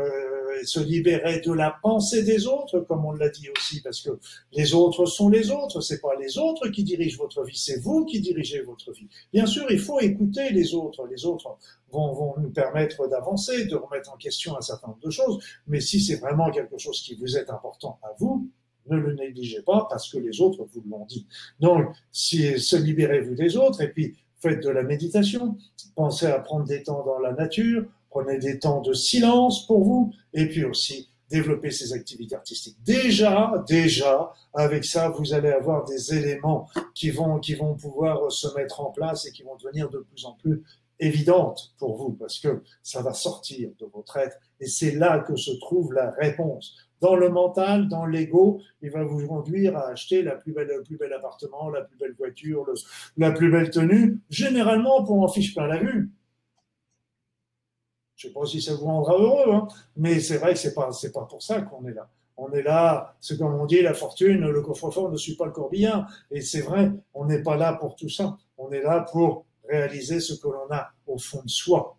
se 0.63 0.79
libérer 0.79 1.41
de 1.41 1.51
la 1.51 1.75
pensée 1.81 2.23
des 2.23 2.47
autres, 2.47 2.79
comme 2.81 3.05
on 3.05 3.11
l'a 3.11 3.29
dit 3.29 3.47
aussi, 3.57 3.81
parce 3.81 4.01
que 4.01 4.11
les 4.51 4.73
autres 4.73 5.05
sont 5.05 5.29
les 5.29 5.51
autres. 5.51 5.81
C'est 5.81 6.01
pas 6.01 6.15
les 6.19 6.37
autres 6.37 6.67
qui 6.69 6.83
dirigent 6.83 7.17
votre 7.17 7.43
vie, 7.43 7.57
c'est 7.57 7.79
vous 7.79 8.05
qui 8.05 8.21
dirigez 8.21 8.61
votre 8.61 8.91
vie. 8.91 9.07
Bien 9.31 9.45
sûr, 9.45 9.65
il 9.69 9.79
faut 9.79 9.99
écouter 9.99 10.51
les 10.51 10.73
autres. 10.75 11.07
Les 11.07 11.25
autres 11.25 11.57
vont, 11.91 12.13
vont 12.13 12.35
nous 12.39 12.51
permettre 12.51 13.07
d'avancer, 13.07 13.65
de 13.65 13.75
remettre 13.75 14.11
en 14.11 14.17
question 14.17 14.57
un 14.57 14.61
certain 14.61 14.87
nombre 14.87 15.01
de 15.03 15.09
choses. 15.09 15.43
Mais 15.67 15.79
si 15.79 15.99
c'est 15.99 16.15
vraiment 16.15 16.51
quelque 16.51 16.77
chose 16.77 17.01
qui 17.01 17.15
vous 17.15 17.37
est 17.37 17.49
important 17.49 17.99
à 18.03 18.13
vous, 18.19 18.49
ne 18.87 18.97
le 18.97 19.13
négligez 19.13 19.61
pas 19.61 19.87
parce 19.89 20.11
que 20.11 20.17
les 20.17 20.41
autres 20.41 20.65
vous 20.73 20.83
l'ont 20.89 21.05
dit. 21.05 21.27
Donc, 21.59 21.93
si, 22.11 22.59
se 22.59 22.75
libérez-vous 22.75 23.35
des 23.35 23.57
autres 23.57 23.81
et 23.81 23.89
puis 23.89 24.15
faites 24.39 24.63
de 24.63 24.69
la 24.69 24.83
méditation, 24.83 25.57
pensez 25.95 26.27
à 26.27 26.39
prendre 26.39 26.65
des 26.65 26.83
temps 26.83 27.03
dans 27.05 27.19
la 27.19 27.33
nature, 27.33 27.85
prenez 28.09 28.37
des 28.37 28.59
temps 28.59 28.81
de 28.81 28.93
silence 28.93 29.65
pour 29.65 29.83
vous 29.83 30.13
et 30.33 30.47
puis 30.47 30.65
aussi 30.65 31.09
développer 31.29 31.71
ces 31.71 31.93
activités 31.93 32.35
artistiques. 32.35 32.77
Déjà, 32.85 33.63
déjà, 33.67 34.31
avec 34.53 34.85
ça, 34.85 35.09
vous 35.09 35.33
allez 35.33 35.49
avoir 35.49 35.83
des 35.85 36.13
éléments 36.13 36.69
qui 36.93 37.09
vont, 37.09 37.39
qui 37.39 37.55
vont 37.55 37.73
pouvoir 37.73 38.31
se 38.31 38.47
mettre 38.55 38.81
en 38.81 38.91
place 38.91 39.25
et 39.25 39.31
qui 39.31 39.41
vont 39.41 39.55
devenir 39.55 39.89
de 39.89 39.99
plus 39.99 40.25
en 40.25 40.33
plus 40.33 40.61
évidentes 41.05 41.73
pour 41.77 41.95
vous 41.95 42.13
parce 42.13 42.39
que 42.39 42.63
ça 42.81 43.01
va 43.01 43.13
sortir 43.13 43.69
de 43.79 43.85
votre 43.85 44.17
être 44.17 44.37
et 44.59 44.67
c'est 44.67 44.91
là 44.91 45.19
que 45.19 45.35
se 45.35 45.51
trouve 45.59 45.93
la 45.93 46.11
réponse 46.11 46.75
dans 47.03 47.17
le 47.17 47.27
mental, 47.27 47.89
dans 47.89 48.05
l'ego, 48.05 48.61
il 48.81 48.89
va 48.89 49.03
vous 49.03 49.27
conduire 49.27 49.75
à 49.75 49.89
acheter 49.89 50.21
la 50.21 50.35
plus 50.35 50.53
belle, 50.53 50.67
le 50.67 50.83
plus 50.83 50.95
bel 50.95 51.11
appartement, 51.11 51.69
la 51.69 51.81
plus 51.81 51.97
belle 51.97 52.13
voiture, 52.13 52.65
la 53.17 53.33
plus 53.33 53.51
belle 53.51 53.69
tenue, 53.71 54.21
généralement 54.29 55.03
pour 55.03 55.21
en 55.21 55.27
fiche 55.27 55.53
plein 55.53 55.67
la 55.67 55.79
vue. 55.79 56.13
Je 58.15 58.29
sais 58.29 58.33
pas 58.33 58.45
si 58.45 58.61
ça 58.61 58.75
vous 58.75 58.85
rendra 58.85 59.17
heureux, 59.17 59.53
hein, 59.53 59.67
mais 59.97 60.21
c'est 60.21 60.37
vrai 60.37 60.53
que 60.53 60.59
c'est 60.59 60.73
pas, 60.73 60.93
c'est 60.93 61.11
pas 61.11 61.25
pour 61.25 61.43
ça 61.43 61.61
qu'on 61.61 61.85
est 61.85 61.93
là. 61.93 62.09
On 62.37 62.53
est 62.53 62.63
là, 62.63 63.17
c'est 63.19 63.37
comme 63.37 63.53
on 63.53 63.65
dit, 63.65 63.81
la 63.81 63.93
fortune, 63.93 64.39
le 64.39 64.61
coffre-fort 64.61 65.11
ne 65.11 65.17
suit 65.17 65.35
pas 65.35 65.45
le 65.45 65.51
corbillard. 65.51 66.09
Et 66.31 66.39
c'est 66.39 66.61
vrai, 66.61 66.89
on 67.13 67.25
n'est 67.25 67.43
pas 67.43 67.57
là 67.57 67.73
pour 67.73 67.97
tout 67.97 68.07
ça. 68.07 68.37
On 68.57 68.71
est 68.71 68.81
là 68.81 69.05
pour 69.11 69.45
réaliser 69.67 70.19
ce 70.19 70.33
que 70.33 70.47
l'on 70.47 70.71
a 70.71 70.91
au 71.07 71.17
fond 71.17 71.41
de 71.43 71.49
soi. 71.49 71.97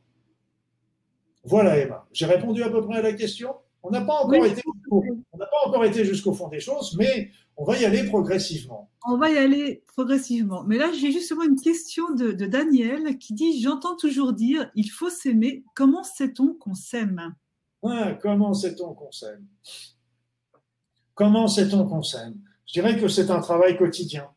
Voilà, 1.45 1.79
Emma. 1.79 2.07
J'ai 2.13 2.27
répondu 2.27 2.63
à 2.63 2.71
peu 2.71 2.83
près 2.83 2.99
à 2.99 3.03
la 3.03 3.13
question. 3.13 3.55
On 3.83 3.91
n'a 3.91 4.01
pas 4.01 4.15
encore 4.15 4.47
été 4.47 4.63
on 4.91 5.39
n'a 5.39 5.47
pas 5.47 5.69
encore 5.69 5.85
été 5.85 6.05
jusqu'au 6.05 6.33
fond 6.33 6.49
des 6.49 6.61
choses, 6.61 6.97
mais 6.97 7.31
on 7.57 7.65
va 7.65 7.77
y 7.77 7.85
aller 7.85 8.05
progressivement. 8.05 8.91
On 9.07 9.19
va 9.19 9.31
y 9.31 9.37
aller 9.37 9.83
progressivement. 9.87 10.65
Mais 10.65 10.79
là, 10.79 10.91
j'ai 10.93 11.13
justement 11.13 11.43
une 11.43 11.61
question 11.61 12.15
de, 12.15 12.33
Daniel 12.33 13.19
qui 13.19 13.35
dit 13.35 13.61
J'entends 13.61 13.97
toujours 13.97 14.33
dire 14.33 14.71
il 14.75 14.89
faut 14.89 15.11
s'aimer. 15.11 15.65
Comment 15.75 16.03
sait-on 16.03 16.55
qu'on 16.55 16.75
s'aime? 16.75 17.35
Comment 18.23 18.55
sait-on 18.55 18.95
qu'on 18.95 19.13
s'aime? 19.13 19.47
Comment 21.15 21.47
sait-on 21.47 21.87
qu'on 21.87 22.03
s'aime? 22.03 22.37
Je 22.67 22.73
dirais 22.73 22.99
que 22.99 23.09
c'est 23.09 23.31
un 23.31 23.41
travail 23.41 23.77
quotidien. 23.77 24.29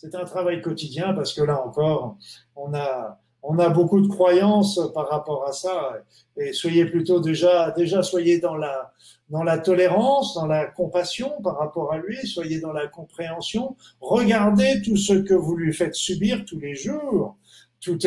C'est 0.00 0.14
un 0.14 0.24
travail 0.24 0.62
quotidien 0.62 1.12
parce 1.12 1.34
que 1.34 1.42
là 1.42 1.60
encore, 1.60 2.16
on 2.54 2.72
a, 2.72 3.18
on 3.42 3.58
a 3.58 3.68
beaucoup 3.68 4.00
de 4.00 4.06
croyances 4.06 4.80
par 4.94 5.08
rapport 5.08 5.44
à 5.44 5.50
ça. 5.50 5.92
Et 6.36 6.52
soyez 6.52 6.84
plutôt 6.84 7.18
déjà, 7.18 7.72
déjà 7.72 8.04
soyez 8.04 8.38
dans 8.38 8.54
la, 8.54 8.92
dans 9.28 9.42
la 9.42 9.58
tolérance, 9.58 10.34
dans 10.34 10.46
la 10.46 10.66
compassion 10.66 11.42
par 11.42 11.58
rapport 11.58 11.92
à 11.92 11.98
lui, 11.98 12.24
soyez 12.28 12.60
dans 12.60 12.72
la 12.72 12.86
compréhension. 12.86 13.76
Regardez 14.00 14.82
tout 14.82 14.96
ce 14.96 15.14
que 15.14 15.34
vous 15.34 15.56
lui 15.56 15.74
faites 15.74 15.96
subir 15.96 16.44
tous 16.44 16.60
les 16.60 16.76
jours 16.76 17.36
tout, 17.80 17.98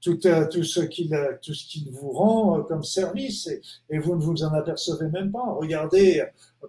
tout, 0.00 0.18
tout 0.50 0.62
ce 0.62 0.80
qu'il 0.80 1.10
tout 1.42 1.54
ce 1.54 1.66
qu'il 1.66 1.90
vous 1.90 2.10
rend 2.10 2.62
comme 2.62 2.82
service 2.82 3.48
et, 3.90 3.98
vous 3.98 4.16
ne 4.16 4.20
vous 4.20 4.42
en 4.44 4.52
apercevez 4.52 5.08
même 5.08 5.32
pas. 5.32 5.56
Regardez, 5.58 6.22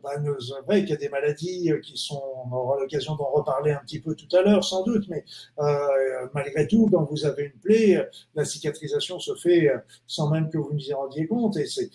bah, 0.04 0.12
c'est 0.40 0.66
vrai 0.66 0.82
qu'il 0.82 0.92
y 0.92 0.94
a 0.94 0.98
des 0.98 1.10
maladies 1.10 1.72
qui 1.84 1.98
sont, 1.98 2.22
on 2.46 2.56
aura 2.56 2.80
l'occasion 2.80 3.16
d'en 3.16 3.30
reparler 3.32 3.72
un 3.72 3.82
petit 3.86 4.00
peu 4.00 4.16
tout 4.16 4.28
à 4.36 4.42
l'heure 4.42 4.64
sans 4.64 4.84
doute, 4.84 5.08
mais 5.10 5.24
euh, 5.60 6.28
malgré 6.34 6.68
tout, 6.68 6.88
quand 6.92 7.04
vous 7.04 7.26
avez 7.26 7.46
une 7.46 7.60
plaie, 7.60 8.08
la 8.36 8.46
cicatrisation 8.46 9.20
se 9.20 9.36
fait 9.36 9.70
sans 10.06 10.30
même 10.30 10.50
que 10.50 10.58
vous 10.58 10.70
vous 10.72 10.90
y 10.90 10.94
rendiez 10.94 11.28
compte 11.28 11.58
et 11.58 11.66
c'est 11.66 11.90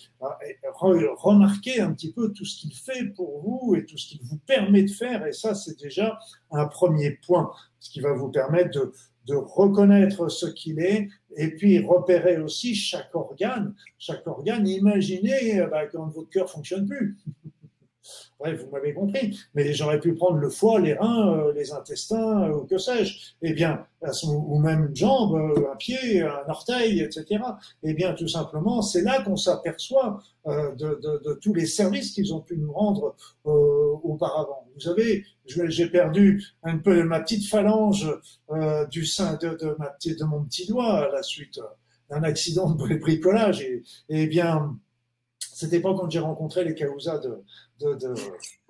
remarquez 1.20 1.80
un 1.80 1.92
petit 1.92 2.12
peu 2.12 2.32
tout 2.32 2.44
ce 2.44 2.60
qu'il 2.60 2.74
fait 2.74 3.04
pour 3.14 3.40
vous 3.40 3.74
et 3.76 3.84
tout 3.84 3.98
ce 3.98 4.08
qu'il 4.08 4.22
vous 4.22 4.38
permet 4.38 4.82
de 4.82 4.90
faire 4.90 5.26
et 5.26 5.32
ça 5.32 5.54
c'est 5.54 5.78
déjà 5.78 6.18
un 6.50 6.66
premier 6.66 7.18
point, 7.26 7.50
ce 7.80 7.90
qui 7.90 8.00
va 8.00 8.12
vous 8.12 8.30
permettre 8.30 8.70
de 8.70 8.92
de 9.26 9.34
reconnaître 9.34 10.28
ce 10.28 10.46
qu'il 10.46 10.80
est 10.80 11.08
et 11.36 11.48
puis 11.48 11.78
repérer 11.78 12.38
aussi 12.38 12.74
chaque 12.74 13.14
organe. 13.14 13.74
Chaque 13.98 14.26
organe, 14.26 14.66
imaginez 14.66 15.64
bah, 15.70 15.86
quand 15.86 16.08
votre 16.08 16.28
cœur 16.28 16.50
fonctionne 16.50 16.86
plus. 16.86 17.16
Bref, 18.38 18.64
vous 18.64 18.70
m'avez 18.70 18.92
compris. 18.94 19.38
Mais 19.55 19.72
j'aurais 19.72 20.00
pu 20.00 20.14
prendre 20.14 20.38
le 20.38 20.50
foie, 20.50 20.80
les 20.80 20.94
reins, 20.94 21.38
euh, 21.38 21.53
les 21.53 21.72
intestins, 21.72 22.50
ou 22.50 22.64
que 22.64 22.78
sais-je. 22.78 23.34
Eh 23.42 23.53
bien, 23.53 23.86
ou 24.24 24.59
même 24.59 24.86
une 24.86 24.96
jambe, 24.96 25.36
un 25.70 25.76
pied, 25.76 26.22
un 26.22 26.48
orteil, 26.48 27.00
etc. 27.00 27.40
Eh 27.82 27.94
bien, 27.94 28.14
tout 28.14 28.28
simplement, 28.28 28.82
c'est 28.82 29.03
là 29.03 29.22
qu'on 29.22 29.36
s'aperçoit 29.36 30.20
de, 30.44 31.34
tous 31.40 31.55
les 31.55 31.66
services 31.66 32.11
qu'ils 32.11 32.34
ont 32.34 32.40
pu 32.40 32.57
nous 32.57 32.72
rendre 32.72 33.14
auparavant. 33.44 34.66
Vous 34.74 34.80
savez, 34.80 35.24
j'ai 35.46 35.86
perdu 35.86 36.44
un 36.64 36.78
peu 36.78 37.05
ma 37.05 37.20
petite 37.20 37.48
phalange 37.48 38.09
du 38.90 39.07
sein 39.07 39.38
de, 39.40 40.24
mon 40.24 40.44
petit 40.44 40.66
doigt 40.66 41.07
à 41.07 41.09
la 41.09 41.22
suite 41.22 41.61
d'un 42.11 42.22
accident 42.22 42.70
de 42.70 42.96
bricolage. 42.96 43.62
Et, 43.62 43.82
eh 44.09 44.26
bien, 44.26 44.78
c'était 45.38 45.80
pas 45.80 45.94
quand 45.94 46.11
j'ai 46.11 46.18
rencontré 46.18 46.64
les 46.64 46.74
Kausa 46.74 47.18
de, 47.18 47.42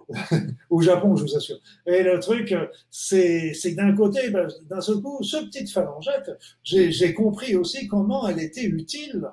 au 0.70 0.80
Japon, 0.80 1.16
je 1.16 1.22
vous 1.22 1.36
assure. 1.36 1.58
Et 1.86 2.02
le 2.02 2.18
truc, 2.20 2.54
c'est 2.90 3.52
que 3.52 3.74
d'un 3.74 3.94
côté, 3.94 4.30
ben, 4.30 4.48
d'un 4.68 4.80
seul 4.80 5.00
coup, 5.00 5.22
ce 5.22 5.38
petite 5.44 5.70
phalangette, 5.70 6.30
j'ai 6.62 7.14
compris 7.14 7.56
aussi 7.56 7.86
comment 7.86 8.28
elle 8.28 8.40
était 8.40 8.64
utile. 8.64 9.28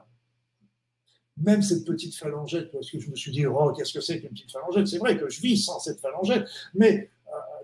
Même 1.38 1.62
cette 1.62 1.86
petite 1.86 2.16
phalangette, 2.16 2.70
parce 2.72 2.92
que 2.92 3.00
je 3.00 3.10
me 3.10 3.16
suis 3.16 3.32
dit, 3.32 3.46
oh, 3.46 3.72
qu'est-ce 3.72 3.94
que 3.94 4.02
c'est 4.02 4.20
qu'une 4.20 4.32
petite 4.32 4.52
phalangette 4.52 4.88
C'est 4.88 4.98
vrai 4.98 5.18
que 5.18 5.30
je 5.30 5.40
vis 5.40 5.58
sans 5.58 5.80
cette 5.80 6.02
phalangette, 6.02 6.46
mais 6.74 7.10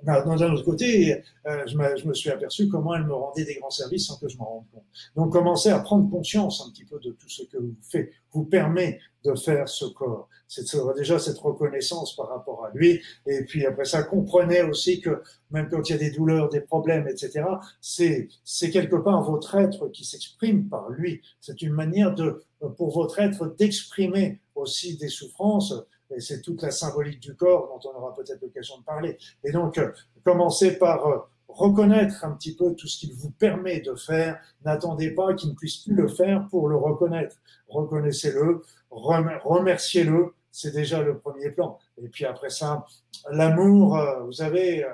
d'un 0.06 0.54
autre 0.54 0.64
côté, 0.64 1.24
euh, 1.48 1.66
je, 1.68 2.08
me, 2.08 2.14
suis 2.14 2.30
aperçu 2.30 2.68
comment 2.70 2.96
elle 2.96 3.06
me 3.06 3.14
rendait 3.14 3.46
des 3.46 3.56
grands 3.56 3.70
services 3.70 4.08
sans 4.08 4.18
que 4.18 4.28
je 4.30 4.38
m'en 4.38 4.46
rende 4.46 4.66
compte. 4.72 4.84
Donc, 5.16 5.32
commencer 5.32 5.70
à 5.70 5.80
prendre 5.80 6.10
conscience 6.10 6.64
un 6.66 6.72
petit 6.72 6.86
peu 6.86 7.00
de 7.00 7.12
tout 7.12 7.30
ce 7.30 7.44
que 7.44 7.58
vous 7.58 7.76
faites, 7.82 8.12
vous 8.32 8.46
permet 8.46 9.00
de 9.24 9.34
faire 9.36 9.68
ce 9.68 9.86
corps. 9.86 10.30
C'est 10.48 10.66
déjà 10.96 11.18
cette 11.18 11.40
reconnaissance 11.40 12.16
par 12.16 12.30
rapport 12.30 12.66
à 12.66 12.72
lui. 12.76 13.02
Et 13.26 13.44
puis 13.46 13.66
après 13.66 13.86
ça, 13.86 14.04
comprenez 14.04 14.62
aussi 14.62 15.02
que 15.02 15.24
même 15.50 15.68
quand 15.70 15.90
il 15.90 15.94
y 15.94 15.96
a 15.96 15.98
des 15.98 16.12
douleurs, 16.12 16.50
des 16.50 16.62
problèmes, 16.62 17.08
etc., 17.08 17.44
c'est 17.82 18.28
c'est 18.44 18.70
quelque 18.70 18.96
part 18.98 19.24
votre 19.24 19.56
être 19.56 19.88
qui 19.88 20.06
s'exprime 20.06 20.70
par 20.70 20.90
lui. 20.90 21.22
C'est 21.42 21.64
une 21.64 21.74
manière 21.74 22.14
de 22.14 22.44
pour 22.78 22.92
votre 22.92 23.20
être 23.20 23.56
d'exprimer 23.58 24.40
aussi 24.54 24.98
des 24.98 25.10
souffrances 25.10 25.74
et 26.12 26.20
c'est 26.20 26.42
toute 26.42 26.62
la 26.62 26.72
symbolique 26.72 27.20
du 27.20 27.36
corps 27.36 27.68
dont 27.68 27.90
on 27.90 27.98
aura 27.98 28.14
peut-être 28.14 28.42
l'occasion 28.42 28.78
de 28.78 28.84
parler. 28.84 29.18
Et 29.44 29.52
donc, 29.52 29.78
euh, 29.78 29.92
commencez 30.24 30.78
par 30.78 31.08
euh, 31.08 31.18
reconnaître 31.48 32.24
un 32.26 32.32
petit 32.32 32.56
peu 32.56 32.76
tout 32.76 32.88
ce 32.88 33.00
qu'il 33.00 33.14
vous 33.14 33.32
permet 33.32 33.80
de 33.80 33.96
faire. 33.96 34.40
N'attendez 34.64 35.12
pas 35.12 35.34
qu'il 35.34 35.50
ne 35.50 35.56
puisse 35.56 35.78
plus 35.78 35.96
le 35.96 36.08
faire 36.08 36.48
pour 36.50 36.68
le 36.68 36.76
reconnaître. 36.76 37.38
Reconnaissez-le, 37.68 38.62
remerciez-le, 38.92 40.34
c'est 40.52 40.72
déjà 40.72 41.02
le 41.02 41.18
premier 41.18 41.52
plan. 41.52 41.80
Et 42.02 42.08
puis 42.08 42.26
après 42.26 42.50
ça, 42.50 42.86
l'amour, 43.32 43.98
euh, 43.98 44.22
vous 44.22 44.34
savez, 44.34 44.86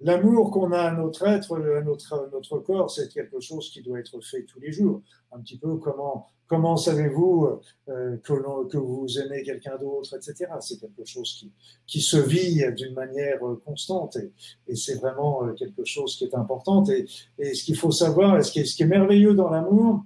l'amour 0.00 0.50
qu'on 0.50 0.72
a 0.72 0.80
à 0.80 0.92
notre 0.92 1.26
être, 1.26 1.56
à 1.56 1.80
notre, 1.82 2.30
notre 2.32 2.58
corps, 2.58 2.90
c'est 2.90 3.12
quelque 3.12 3.40
chose 3.40 3.70
qui 3.70 3.82
doit 3.82 3.98
être 3.98 4.20
fait 4.20 4.44
tous 4.44 4.60
les 4.60 4.72
jours. 4.72 5.02
Un 5.32 5.40
petit 5.40 5.58
peu 5.58 5.76
comment 5.76 6.26
Comment 6.48 6.76
savez-vous 6.76 7.60
euh, 7.88 8.16
que, 8.18 8.68
que, 8.68 8.76
vous 8.76 9.18
aimez 9.18 9.42
quelqu'un 9.42 9.76
d'autre, 9.78 10.16
etc. 10.16 10.46
C'est 10.60 10.78
quelque 10.78 11.04
chose 11.04 11.34
qui, 11.40 11.52
qui 11.88 12.00
se 12.00 12.16
vit 12.16 12.62
d'une 12.76 12.94
manière 12.94 13.44
euh, 13.44 13.60
constante 13.64 14.14
et, 14.16 14.30
et 14.68 14.76
c'est 14.76 14.94
vraiment 14.94 15.44
euh, 15.44 15.54
quelque 15.54 15.84
chose 15.84 16.14
qui 16.14 16.24
est 16.24 16.34
important. 16.36 16.84
Et, 16.88 17.06
et 17.38 17.52
ce 17.54 17.64
qu'il 17.64 17.76
faut 17.76 17.90
savoir, 17.90 18.38
et 18.38 18.44
ce 18.44 18.52
qui 18.52 18.60
est, 18.60 18.64
ce 18.64 18.76
qui 18.76 18.84
est 18.84 18.86
merveilleux 18.86 19.34
dans 19.34 19.50
l'amour, 19.50 20.04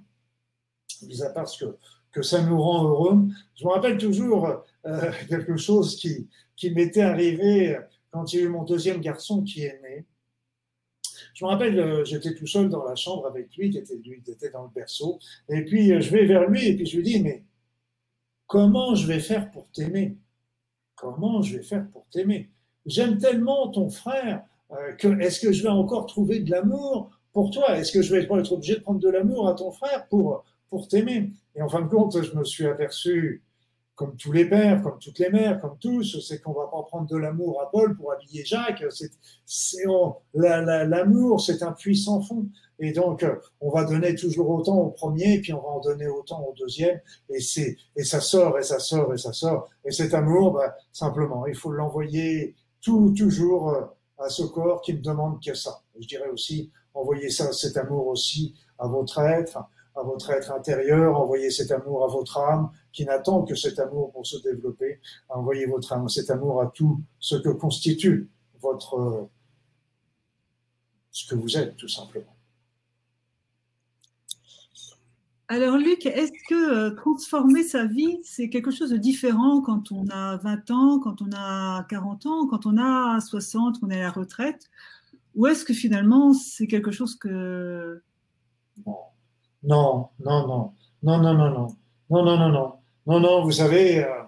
mis 1.03 1.21
à 1.21 1.29
part 1.29 1.47
ce 1.47 1.63
que, 1.63 1.77
que 2.11 2.23
ça 2.23 2.41
nous 2.41 2.59
rend 2.59 2.85
heureux, 2.85 3.19
je 3.53 3.65
me 3.65 3.69
rappelle 3.69 3.99
toujours 3.99 4.63
euh, 4.87 5.11
quelque 5.29 5.57
chose 5.57 5.95
qui, 5.95 6.27
qui 6.55 6.71
m'était 6.71 7.01
arrivé 7.01 7.77
quand 8.11 8.31
il 8.33 8.39
y 8.39 8.43
a 8.43 8.45
eu 8.45 8.49
mon 8.49 8.63
deuxième 8.63 9.01
garçon 9.01 9.41
qui 9.41 9.63
est 9.63 9.81
né. 9.81 10.05
Je 11.33 11.45
me 11.45 11.49
rappelle, 11.49 11.79
euh, 11.79 12.05
j'étais 12.05 12.35
tout 12.35 12.47
seul 12.47 12.69
dans 12.69 12.83
la 12.83 12.95
chambre 12.95 13.25
avec 13.25 13.55
lui, 13.55 13.69
qui 13.69 13.77
était, 13.77 13.95
lui, 13.95 14.21
était 14.27 14.49
dans 14.49 14.63
le 14.63 14.69
berceau. 14.69 15.17
Et 15.49 15.63
puis, 15.63 15.91
euh, 15.91 16.01
je 16.01 16.11
vais 16.11 16.25
vers 16.25 16.47
lui 16.49 16.67
et 16.67 16.75
puis 16.75 16.85
je 16.85 16.97
lui 16.97 17.03
dis, 17.03 17.21
mais 17.21 17.43
comment 18.47 18.95
je 18.95 19.07
vais 19.07 19.19
faire 19.19 19.49
pour 19.51 19.69
t'aimer? 19.71 20.17
Comment 20.95 21.41
je 21.41 21.57
vais 21.57 21.63
faire 21.63 21.87
pour 21.89 22.05
t'aimer? 22.09 22.49
J'aime 22.85 23.17
tellement 23.17 23.69
ton 23.69 23.89
frère 23.89 24.43
euh, 24.71 24.93
que 24.93 25.19
est-ce 25.21 25.39
que 25.39 25.51
je 25.51 25.63
vais 25.63 25.69
encore 25.69 26.05
trouver 26.05 26.39
de 26.39 26.51
l'amour 26.51 27.11
pour 27.31 27.49
toi? 27.51 27.77
Est-ce 27.77 27.91
que 27.91 28.01
je 28.01 28.13
vais 28.13 28.23
être 28.23 28.51
obligé 28.51 28.75
de 28.75 28.81
prendre 28.81 28.99
de 28.99 29.09
l'amour 29.09 29.47
à 29.47 29.53
ton 29.53 29.71
frère 29.71 30.07
pour, 30.09 30.43
pour 30.69 30.87
t'aimer? 30.87 31.31
Et 31.55 31.61
en 31.61 31.69
fin 31.69 31.81
de 31.81 31.87
compte, 31.87 32.21
je 32.21 32.35
me 32.35 32.43
suis 32.43 32.65
aperçu 32.65 33.41
comme 34.01 34.15
tous 34.15 34.31
les 34.31 34.45
pères, 34.45 34.81
comme 34.81 34.97
toutes 34.97 35.19
les 35.19 35.29
mères, 35.29 35.61
comme 35.61 35.77
tous, 35.77 36.19
c'est 36.27 36.41
qu'on 36.41 36.53
va 36.53 36.65
pas 36.65 36.81
prendre 36.87 37.05
de 37.07 37.17
l'amour 37.17 37.61
à 37.61 37.69
Paul 37.69 37.95
pour 37.95 38.11
habiller 38.11 38.43
Jacques. 38.43 38.83
C'est, 38.89 39.11
l'amour, 40.33 41.39
c'est 41.39 41.61
un 41.61 41.71
puissant 41.71 42.19
fond. 42.19 42.47
Et 42.79 42.93
donc, 42.93 43.23
on 43.59 43.69
va 43.69 43.83
donner 43.83 44.15
toujours 44.15 44.49
autant 44.49 44.79
au 44.79 44.89
premier, 44.89 45.39
puis 45.39 45.53
on 45.53 45.61
va 45.61 45.67
en 45.67 45.81
donner 45.81 46.07
autant 46.07 46.43
au 46.43 46.55
deuxième. 46.57 46.99
Et 47.29 47.39
c'est, 47.39 47.77
et 47.95 48.03
ça 48.03 48.21
sort, 48.21 48.57
et 48.57 48.63
ça 48.63 48.79
sort, 48.79 49.13
et 49.13 49.19
ça 49.19 49.33
sort. 49.33 49.69
Et 49.85 49.91
cet 49.91 50.15
amour, 50.15 50.53
bah, 50.53 50.75
simplement, 50.91 51.45
il 51.45 51.53
faut 51.53 51.71
l'envoyer 51.71 52.55
tout, 52.81 53.13
toujours 53.15 53.69
euh, 53.69 53.81
à 54.17 54.29
ce 54.29 54.41
corps 54.41 54.81
qui 54.81 54.95
ne 54.95 55.01
demande 55.01 55.39
que 55.45 55.53
ça. 55.53 55.83
je 55.99 56.07
dirais 56.07 56.29
aussi, 56.29 56.71
envoyer 56.95 57.29
ça, 57.29 57.51
cet 57.51 57.77
amour 57.77 58.07
aussi 58.07 58.55
à 58.79 58.87
votre 58.87 59.19
être, 59.19 59.59
à 59.95 60.01
votre 60.01 60.31
être 60.31 60.51
intérieur, 60.51 61.19
envoyez 61.19 61.51
cet 61.51 61.71
amour 61.71 62.03
à 62.03 62.07
votre 62.07 62.39
âme, 62.39 62.71
qui 62.91 63.05
n'attend 63.05 63.43
que 63.43 63.55
cet 63.55 63.79
amour 63.79 64.11
pour 64.11 64.25
se 64.25 64.37
développer. 64.41 64.99
Envoyez 65.29 65.65
votre 65.65 66.09
cet 66.09 66.29
amour 66.29 66.61
à 66.61 66.67
tout 66.67 67.01
ce 67.19 67.35
que 67.35 67.49
constitue 67.49 68.29
votre, 68.61 69.29
ce 71.11 71.27
que 71.27 71.35
vous 71.35 71.57
êtes, 71.57 71.75
tout 71.75 71.87
simplement. 71.87 72.35
Alors 75.47 75.75
Luc, 75.75 76.05
est-ce 76.05 76.31
que 76.47 76.71
euh, 76.71 76.95
transformer 76.95 77.63
sa 77.63 77.85
vie, 77.85 78.19
c'est 78.23 78.49
quelque 78.49 78.71
chose 78.71 78.91
de 78.91 78.95
différent 78.95 79.61
quand 79.61 79.91
on 79.91 80.07
a 80.07 80.37
20 80.37 80.71
ans, 80.71 80.99
quand 80.99 81.21
on 81.21 81.29
a 81.35 81.85
40 81.89 82.25
ans, 82.25 82.47
quand 82.47 82.65
on 82.65 82.77
a 82.77 83.19
60, 83.19 83.81
qu'on 83.81 83.89
est 83.89 83.99
à 83.99 84.03
la 84.03 84.11
retraite? 84.11 84.69
Ou 85.35 85.47
est-ce 85.47 85.65
que 85.65 85.73
finalement 85.73 86.33
c'est 86.33 86.67
quelque 86.67 86.91
chose 86.91 87.15
que... 87.15 88.01
Non, 88.85 88.95
non, 89.63 90.09
non, 90.19 90.47
non, 90.47 90.73
non, 91.03 91.21
non, 91.21 91.33
non, 91.33 91.49
non, 91.51 92.23
non, 92.23 92.37
non, 92.37 92.49
non, 92.49 92.73
non, 93.07 93.19
non, 93.19 93.43
vous 93.43 93.51
savez, 93.51 94.03
euh, 94.03 94.23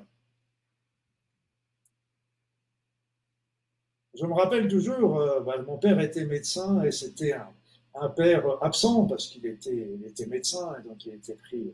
je 4.15 4.25
me 4.25 4.33
rappelle 4.33 4.67
toujours, 4.67 5.19
euh, 5.19 5.41
bah, 5.41 5.61
mon 5.65 5.77
père 5.77 5.99
était 5.99 6.25
médecin 6.25 6.83
et 6.83 6.91
c'était 6.91 7.33
un, 7.33 8.09
père 8.09 8.43
absent 8.63 9.05
parce 9.05 9.27
qu'il 9.27 9.45
était, 9.45 10.25
médecin 10.27 10.75
et 10.79 10.87
donc 10.87 11.05
il 11.05 11.13
était 11.13 11.35
pris. 11.35 11.71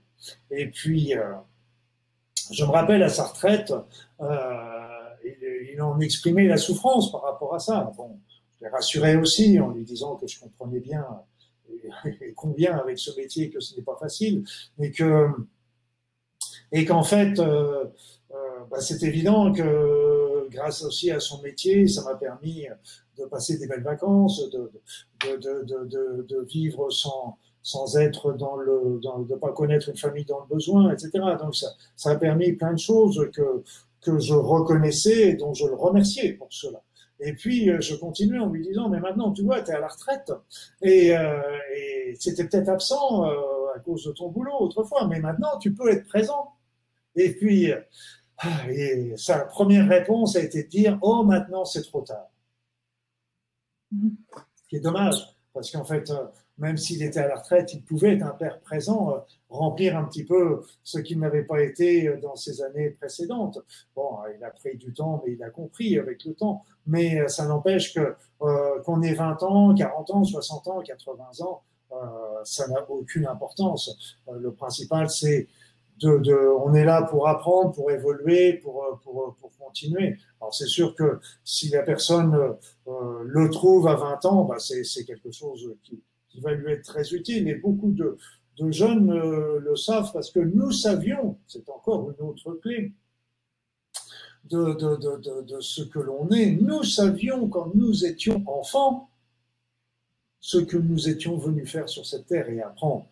Et 0.52 0.68
puis, 0.68 1.16
euh, 1.16 1.36
je 2.52 2.66
me 2.66 2.72
rappelle 2.72 3.02
à 3.04 3.10
sa 3.10 3.24
retraite, 3.24 3.74
il, 4.22 5.82
en 5.82 6.00
exprimait 6.02 6.48
la 6.48 6.58
souffrance 6.58 7.12
par 7.12 7.22
rapport 7.22 7.56
à 7.56 7.60
ça. 7.60 7.94
Bon, 7.96 8.20
je 8.58 8.66
l'ai 8.66 8.70
rassuré 8.70 9.16
aussi 9.16 9.58
en 9.60 9.70
lui 9.70 9.86
disant 9.86 10.18
que 10.18 10.28
je 10.28 10.38
comprenais 10.38 10.82
bien 10.82 11.06
et 11.72 12.34
combien 12.36 12.78
avec 12.78 13.00
ce 13.00 13.16
métier 13.16 13.50
que 13.50 13.62
ce 13.62 13.78
n'est 13.78 13.84
pas 13.84 13.96
facile, 13.96 14.44
mais 14.78 14.92
que 14.92 15.30
et 16.72 16.86
qu'en 16.86 17.04
fait, 17.04 17.40
euh, 17.40 17.86
euh, 18.32 18.36
bah, 18.70 18.80
c'est 18.80 19.04
évident 19.04 19.52
que 19.52 20.48
grâce 20.50 20.84
aussi 20.84 21.12
à 21.12 21.20
son 21.20 21.42
métier, 21.42 21.88
ça 21.88 22.04
m'a 22.04 22.16
permis 22.16 22.66
de 23.18 23.26
passer 23.26 23.58
des 23.58 23.68
belles 23.68 23.84
vacances, 23.84 24.50
de, 24.50 24.72
de, 25.26 25.64
de, 25.64 26.24
de, 26.24 26.42
vivre 26.44 26.90
sans, 26.90 27.38
sans 27.62 27.98
être 27.98 28.34
dans 28.34 28.56
le, 28.56 29.00
dans, 29.02 29.20
de 29.20 29.36
pas 29.36 29.52
connaître 29.52 29.90
une 29.90 29.98
famille 29.98 30.26
dans 30.26 30.40
le 30.40 30.48
besoin, 30.54 30.92
etc. 30.92 31.12
Donc 31.40 31.56
ça, 31.56 31.68
ça 31.96 32.12
a 32.12 32.16
permis 32.16 32.54
plein 32.54 32.74
de 32.74 32.80
choses 32.80 33.30
que 33.34 33.64
que 34.02 34.20
je 34.20 34.34
reconnaissais 34.34 35.30
et 35.30 35.34
dont 35.34 35.54
je 35.54 35.66
le 35.66 35.76
remerciais 35.76 36.34
pour 36.34 36.48
cela. 36.52 36.82
Et 37.20 37.34
puis, 37.34 37.70
euh, 37.70 37.82
je 37.82 37.96
continuais 37.96 38.40
en 38.40 38.48
lui 38.48 38.66
disant, 38.66 38.88
mais 38.88 39.00
maintenant, 39.00 39.32
tu 39.32 39.44
vois, 39.44 39.62
tu 39.62 39.72
es 39.72 39.74
à 39.74 39.80
la 39.80 39.90
retraite 39.90 40.32
et, 40.82 41.16
euh, 41.18 41.42
et 41.76 42.16
c'était 42.18 42.46
peut-être 42.46 42.70
absent 42.70 43.26
euh, 43.26 43.36
à 43.76 43.80
cause 43.80 44.06
de 44.06 44.12
ton 44.12 44.30
boulot 44.30 44.56
autrefois, 44.60 45.06
mais 45.08 45.20
maintenant, 45.20 45.58
tu 45.60 45.74
peux 45.74 45.90
être 45.90 46.08
présent. 46.08 46.54
Et 47.16 47.34
puis, 47.34 47.72
ah, 48.38 48.72
et 48.72 49.14
sa 49.18 49.40
première 49.40 49.88
réponse 49.88 50.36
a 50.36 50.42
été 50.42 50.64
de 50.64 50.70
dire, 50.70 51.00
oh, 51.02 51.24
maintenant, 51.24 51.66
c'est 51.66 51.84
trop 51.84 52.02
tard. 52.02 52.30
Mm-hmm. 53.94 54.12
Ce 54.56 54.68
qui 54.70 54.76
est 54.78 54.82
dommage, 54.82 55.16
parce 55.54 55.72
qu'en 55.72 55.84
fait, 55.84 56.12
même 56.60 56.78
s'il 56.78 57.02
était 57.02 57.22
à 57.22 57.28
la 57.28 57.38
retraite, 57.38 57.74
il 57.74 57.82
pouvait 57.82 58.16
être 58.16 58.24
un 58.24 58.32
père 58.32 58.60
présent, 58.60 59.12
euh, 59.12 59.20
remplir 59.50 59.98
un 59.98 60.04
petit 60.04 60.26
peu 60.26 60.62
ce 60.84 61.00
qu'il 61.00 61.20
n'avait 61.20 61.44
pas 61.44 61.62
été 61.62 62.08
euh, 62.08 62.20
dans 62.22 62.36
ses 62.36 62.62
années 62.62 62.92
précédentes. 62.92 63.60
Bon, 63.96 64.18
il 64.38 64.44
a 64.44 64.52
pris 64.52 64.78
du 64.78 64.94
temps, 64.94 65.24
mais 65.26 65.34
il 65.34 65.44
a 65.44 65.50
compris 65.50 65.98
avec 65.98 66.24
le 66.26 66.34
temps. 66.34 66.64
Mais 66.86 67.20
euh, 67.20 67.28
ça 67.28 67.46
n'empêche 67.46 67.94
que 67.94 68.16
qu'on 68.84 69.02
ait 69.02 69.14
20 69.14 69.44
ans, 69.44 69.74
40 69.74 70.12
ans, 70.12 70.24
60 70.24 70.68
ans, 70.68 70.82
80 70.82 71.24
ans, 71.42 71.62
ça 72.44 72.68
n'a 72.68 72.90
aucune 72.90 73.26
importance. 73.26 74.18
le 74.32 74.54
principal, 74.54 75.10
c'est 75.10 75.50
on 76.04 76.74
est 76.74 76.86
là 76.86 77.04
pour 77.04 77.28
apprendre, 77.28 77.72
pour 77.72 77.92
évoluer, 77.92 78.54
pour, 78.54 79.00
pour, 79.04 79.36
pour 79.40 79.52
continuer. 79.58 80.18
Alors 80.40 80.54
c'est 80.54 80.68
sûr 80.68 80.96
que 80.96 81.20
si 81.44 81.70
la 81.70 81.84
personne 81.84 82.36
euh, 82.88 83.24
le 83.26 83.50
trouve 83.50 83.88
à 83.88 83.96
20 83.96 84.26
ans, 84.26 84.46
bah 84.46 84.58
c'est 84.60 85.06
quelque 85.06 85.32
chose 85.32 85.76
qui, 85.84 86.02
qui, 86.30 86.42
va 86.42 86.54
lui 86.54 86.72
être 86.72 86.86
très 86.86 87.14
utile. 87.14 87.48
Et 87.48 87.56
beaucoup 87.56 87.92
de, 87.92 88.18
de 88.58 88.72
jeunes 88.72 89.12
euh, 89.12 89.60
le 89.60 89.76
savent 89.76 90.12
parce 90.14 90.32
que 90.32 90.40
nous 90.40 90.72
savions, 90.72 91.38
c'est 91.48 91.70
encore 91.70 92.12
une 92.12 92.26
autre 92.26 92.54
clé, 92.62 92.94
de, 94.46 94.74
de, 94.74 94.96
de, 94.96 95.42
de 95.44 95.60
ce 95.60 95.84
que 95.84 96.00
l'on 96.00 96.30
est. 96.30 96.52
Nous 96.52 96.84
savions 96.84 97.48
quand 97.50 97.76
nous 97.76 98.06
étions 98.06 98.44
enfants 98.48 99.10
ce 100.40 100.58
que 100.58 100.78
nous 100.78 101.10
étions 101.10 101.38
venus 101.38 101.70
faire 101.70 101.90
sur 101.90 102.06
cette 102.06 102.28
terre 102.28 102.50
et 102.50 102.62
apprendre. 102.62 103.06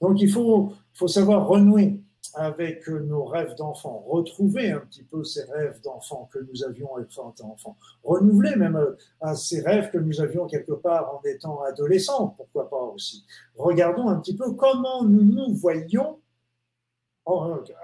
Donc 0.00 0.20
il 0.20 0.30
faut, 0.30 0.74
faut 0.92 1.08
savoir 1.08 1.48
renouer 1.48 2.03
avec 2.34 2.88
nos 2.88 3.24
rêves 3.24 3.54
d'enfant, 3.54 4.04
retrouver 4.08 4.70
un 4.70 4.80
petit 4.80 5.02
peu 5.02 5.22
ces 5.24 5.44
rêves 5.44 5.80
d'enfant 5.82 6.28
que 6.32 6.38
nous 6.38 6.64
avions 6.64 6.98
étant 6.98 7.34
enfant, 7.42 7.76
renouveler 8.02 8.56
même 8.56 8.76
euh, 8.76 9.34
ces 9.34 9.60
rêves 9.60 9.90
que 9.90 9.98
nous 9.98 10.20
avions 10.20 10.46
quelque 10.46 10.72
part 10.72 11.14
en 11.14 11.20
étant 11.26 11.62
adolescents, 11.62 12.28
pourquoi 12.28 12.70
pas 12.70 12.80
aussi. 12.80 13.26
Regardons 13.56 14.08
un 14.08 14.18
petit 14.20 14.36
peu 14.36 14.52
comment 14.52 15.04
nous 15.04 15.22
nous 15.22 15.54
voyions 15.54 16.18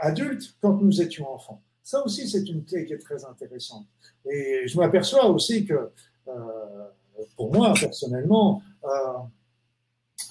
adultes 0.01 0.55
quand 0.61 0.81
nous 0.81 1.01
étions 1.01 1.29
enfants. 1.29 1.63
Ça 1.83 2.05
aussi, 2.05 2.29
c'est 2.29 2.49
une 2.49 2.65
clé 2.65 2.85
qui 2.85 2.93
est 2.93 2.99
très 2.99 3.25
intéressante. 3.25 3.87
Et 4.31 4.67
je 4.67 4.79
m'aperçois 4.79 5.27
aussi 5.27 5.65
que, 5.65 5.91
euh, 6.29 6.85
pour 7.37 7.53
moi, 7.53 7.73
personnellement, 7.79 8.63
euh, 8.85 8.89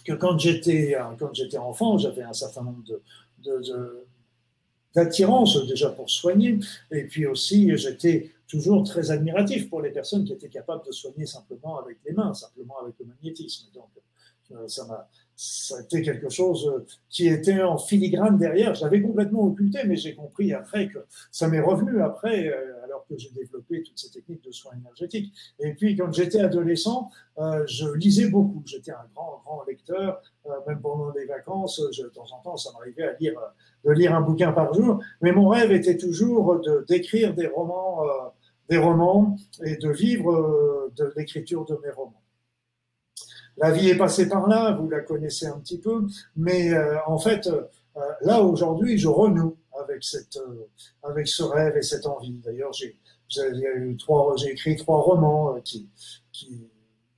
que 0.05 0.14
quand 0.14 0.38
j'étais 0.38 0.95
enfant, 1.57 1.97
j'avais 1.97 2.24
un 2.24 2.34
certain 2.34 2.64
nombre 2.64 2.84
de, 2.84 3.01
d'attirance 4.96 5.68
déjà 5.68 5.90
pour 5.90 6.10
soigner, 6.10 6.60
et 6.92 7.04
puis 7.04 7.26
aussi 7.26 7.76
j'étais 7.78 8.32
toujours 8.48 8.84
très 8.84 9.12
admiratif 9.12 9.70
pour 9.70 9.82
les 9.82 9.92
personnes 9.92 10.26
qui 10.26 10.34
étaient 10.34 10.50
capables 10.50 10.86
de 10.86 10.92
soigner 10.92 11.26
simplement 11.26 11.80
avec 11.80 11.98
les 12.06 12.14
mains, 12.14 12.34
simplement 12.34 12.80
avec 12.82 12.96
le 13.00 13.06
magnétisme. 13.06 13.68
Donc 13.74 13.90
euh, 14.52 14.68
ça 14.68 14.86
m'a 14.86 15.08
ça 15.42 15.78
a 15.78 15.82
été 15.82 16.02
quelque 16.02 16.28
chose 16.28 16.70
qui 17.10 17.28
était 17.28 17.62
en 17.62 17.78
filigrane 17.78 18.38
derrière. 18.38 18.76
Je 18.76 18.84
l'avais 18.84 19.02
complètement 19.02 19.44
occulté, 19.46 19.80
mais 19.86 19.96
j'ai 19.96 20.14
compris 20.14 20.52
après 20.52 20.90
que 20.90 21.00
ça 21.32 21.48
m'est 21.48 21.62
revenu 21.62 22.02
après, 22.02 22.50
euh, 22.50 22.79
que 23.10 23.18
j'ai 23.18 23.32
développé 23.32 23.84
toutes 23.84 23.97
ces 23.97 24.12
techniques 24.12 24.43
de 24.43 24.51
soins 24.51 24.74
énergétiques. 24.80 25.34
Et 25.60 25.74
puis, 25.74 25.97
quand 25.97 26.12
j'étais 26.14 26.39
adolescent, 26.39 27.10
euh, 27.39 27.66
je 27.68 27.89
lisais 27.95 28.30
beaucoup. 28.30 28.62
J'étais 28.66 28.91
un 28.91 29.05
grand, 29.16 29.41
grand 29.43 29.64
lecteur. 29.68 30.22
même 30.68 30.80
pendant 30.80 31.12
les 31.12 31.26
vacances, 31.26 31.82
je, 31.91 32.03
de 32.03 32.10
temps 32.10 32.28
en 32.32 32.41
temps, 32.41 32.57
ça 32.57 32.72
m'arrivait 32.74 33.03
à 33.03 33.14
lire, 33.20 33.39
de 33.84 33.91
lire 33.91 34.16
un 34.16 34.22
bouquin 34.22 34.51
par 34.51 34.74
jour. 34.74 35.01
Mais 35.22 35.32
mon 35.32 35.47
rêve 35.47 35.72
était 35.72 35.97
toujours 35.97 36.60
de 36.60 36.86
d'écrire 36.88 37.34
des 37.34 37.47
romans, 37.47 38.03
des 38.70 38.78
romans 38.78 39.36
et 39.64 39.76
de 39.78 39.89
vivre 39.89 40.91
de 40.95 41.14
l'écriture 41.16 41.66
de 41.66 41.80
mes 41.84 41.91
romans. 41.91 42.22
La 43.60 43.72
vie 43.72 43.89
est 43.89 43.97
passée 43.97 44.30
par 44.30 44.47
là, 44.47 44.72
vous 44.72 44.89
la 44.89 45.01
connaissez 45.01 45.45
un 45.45 45.60
petit 45.60 45.80
peu, 45.80 46.07
mais 46.38 46.74
euh, 46.74 46.95
en 47.05 47.18
fait, 47.18 47.47
euh, 47.47 47.62
là 48.22 48.41
aujourd'hui, 48.41 48.97
je 48.97 49.10
renoue 49.10 49.57
euh, 50.38 50.68
avec 51.04 51.28
ce 51.28 51.43
rêve 51.43 51.78
et 51.78 51.82
cette 51.82 52.06
envie. 52.06 52.39
D'ailleurs, 52.43 52.74
j'ai, 52.74 52.97
écrit 54.52 54.76
trois 54.76 55.02
romans 55.02 55.60
qui, 55.62 55.88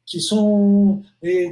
qui, 0.05 0.19
sont 0.19 1.01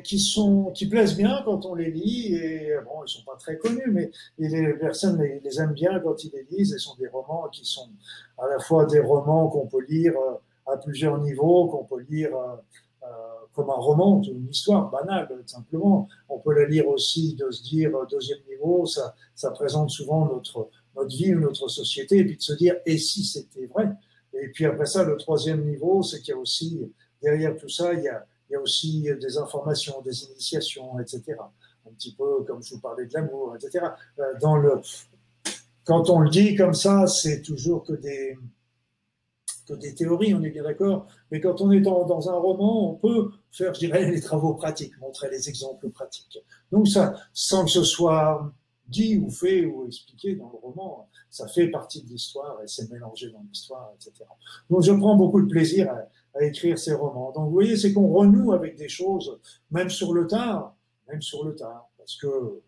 qui 0.04 0.20
sont 0.20 0.72
qui 0.74 0.88
plaisent 0.88 1.16
bien 1.16 1.42
quand 1.46 1.66
on 1.66 1.76
les 1.76 1.90
lit 1.90 2.36
et 2.36 2.74
bon 2.84 3.06
ils 3.06 3.10
sont 3.10 3.24
pas 3.24 3.38
très 3.38 3.58
connus 3.58 3.90
mais 3.90 4.12
les 4.38 4.74
personnes 4.74 5.18
les, 5.22 5.62
aiment 5.62 5.72
bien 5.72 5.98
quand 6.02 6.22
ils 6.26 6.32
les 6.34 6.46
lisent 6.52 6.74
et 6.74 6.78
sont 6.78 6.96
des 6.98 7.08
romans 7.08 7.48
qui 7.54 7.64
sont 7.64 7.90
à 8.38 8.48
la 8.48 8.60
fois 8.60 8.86
des 8.86 9.00
romans 9.00 9.48
qu'on 9.48 9.68
peut 9.68 9.86
lire 9.88 10.14
à 10.66 10.76
plusieurs 10.76 11.20
niveaux 11.20 11.70
qu'on 11.70 11.86
peut 11.86 12.02
lire 12.10 12.32
comme 13.54 13.70
un 13.70 13.74
roman, 13.74 14.22
une 14.22 14.48
histoire 14.50 14.90
banale, 14.90 15.28
simplement. 15.46 16.08
On 16.30 16.40
peut 16.40 16.54
la 16.54 16.66
lire 16.66 16.88
aussi 16.88 17.36
de 17.36 17.50
se 17.52 17.64
dire, 17.64 17.92
deuxième 18.10 18.40
niveau, 18.48 18.86
ça 18.86 19.52
présente 19.52 19.90
souvent 19.90 20.26
notre, 20.28 20.70
notre 21.00 21.16
vie 21.16 21.34
ou 21.34 21.40
notre 21.40 21.68
société, 21.68 22.18
et 22.18 22.26
puis 22.26 22.38
de 22.38 22.42
se 22.42 22.54
dire, 22.54 22.76
et 22.86 22.98
si 22.98 23.24
c'était 23.24 23.66
vrai? 23.66 23.90
Et 24.34 24.50
puis 24.50 24.66
après 24.66 24.86
ça, 24.86 25.04
le 25.04 25.18
troisième 25.18 25.66
niveau, 25.66 26.04
c'est 26.04 26.20
qu'il 26.20 26.30
y 26.30 26.38
a 26.38 26.38
aussi, 26.38 26.80
derrière 27.22 27.56
tout 27.58 27.70
ça, 27.70 27.94
il 27.94 28.04
y 28.04 28.08
a, 28.08 28.26
il 28.50 28.54
y 28.54 28.56
a 28.56 28.62
aussi 28.62 29.08
des 29.22 29.38
informations, 29.38 30.02
des 30.02 30.24
initiations, 30.26 31.00
etc. 31.00 31.24
Un 31.88 31.92
petit 31.92 32.16
peu 32.16 32.44
comme 32.46 32.64
je 32.64 32.76
vous 32.76 32.82
parlais 32.82 33.06
de 33.06 33.14
l'amour, 33.14 33.56
etc. 33.56 33.86
Euh, 34.20 34.24
dans 34.42 34.58
le, 34.58 34.82
quand 35.84 36.10
on 36.10 36.20
le 36.20 36.30
dit 36.30 36.56
comme 36.56 36.74
ça, 36.74 37.08
c'est 37.08 37.42
toujours 37.42 37.84
que 37.84 37.94
des, 37.94 38.38
des 39.76 39.94
théories, 39.94 40.34
on 40.34 40.44
est 40.44 40.50
bien 40.50 40.64
d'accord, 40.64 41.08
mais 41.32 41.40
quand 41.40 41.62
on 41.62 41.72
est 41.72 41.80
dans, 41.80 42.30
un 42.30 42.38
roman, 42.38 42.92
on 42.92 42.96
peut 42.96 43.32
faire, 43.52 43.74
je 43.74 43.80
dirais, 43.80 44.10
les 44.10 44.22
travaux 44.22 44.54
pratiques, 44.56 44.98
montrer 45.00 45.30
les 45.30 45.50
exemples 45.50 45.90
pratiques. 45.90 46.40
Donc 46.72 46.88
ça, 46.88 47.16
sans 47.34 47.66
que 47.66 47.72
ce 47.72 47.84
soit 47.84 48.52
dit 48.90 49.18
ou 49.18 49.30
fait 49.30 49.66
ou 49.66 49.86
expliqué 49.86 50.36
dans 50.36 50.50
le 50.50 50.58
roman, 50.58 51.08
ça 51.30 51.48
fait 51.48 51.68
partie 51.68 52.04
de 52.04 52.10
l'histoire 52.10 52.62
et 52.64 52.68
c'est 52.68 52.90
mélangé 52.92 53.30
dans 53.32 53.44
l'histoire, 53.48 53.94
etc. 53.96 54.26
Donc 54.70 54.84
je 54.84 54.92
prends 54.92 55.16
beaucoup 55.16 55.42
de 55.42 55.48
plaisir 55.48 55.92
à, 55.92 56.44
écrire 56.44 56.78
ces 56.78 56.94
romans. 56.94 57.32
Donc 57.32 57.46
vous 57.46 57.54
voyez, 57.54 57.76
c'est 57.78 57.94
qu'on 57.94 58.08
renoue 58.08 58.54
avec 58.54 58.76
des 58.78 58.88
choses, 58.90 59.40
même 59.72 59.90
sur 59.90 60.14
le 60.14 60.26
tard, 60.28 60.76
même 61.08 61.22
sur 61.22 61.44
le 61.44 61.56
tard, 61.56 61.90
parce 61.98 62.16
que 62.18 62.62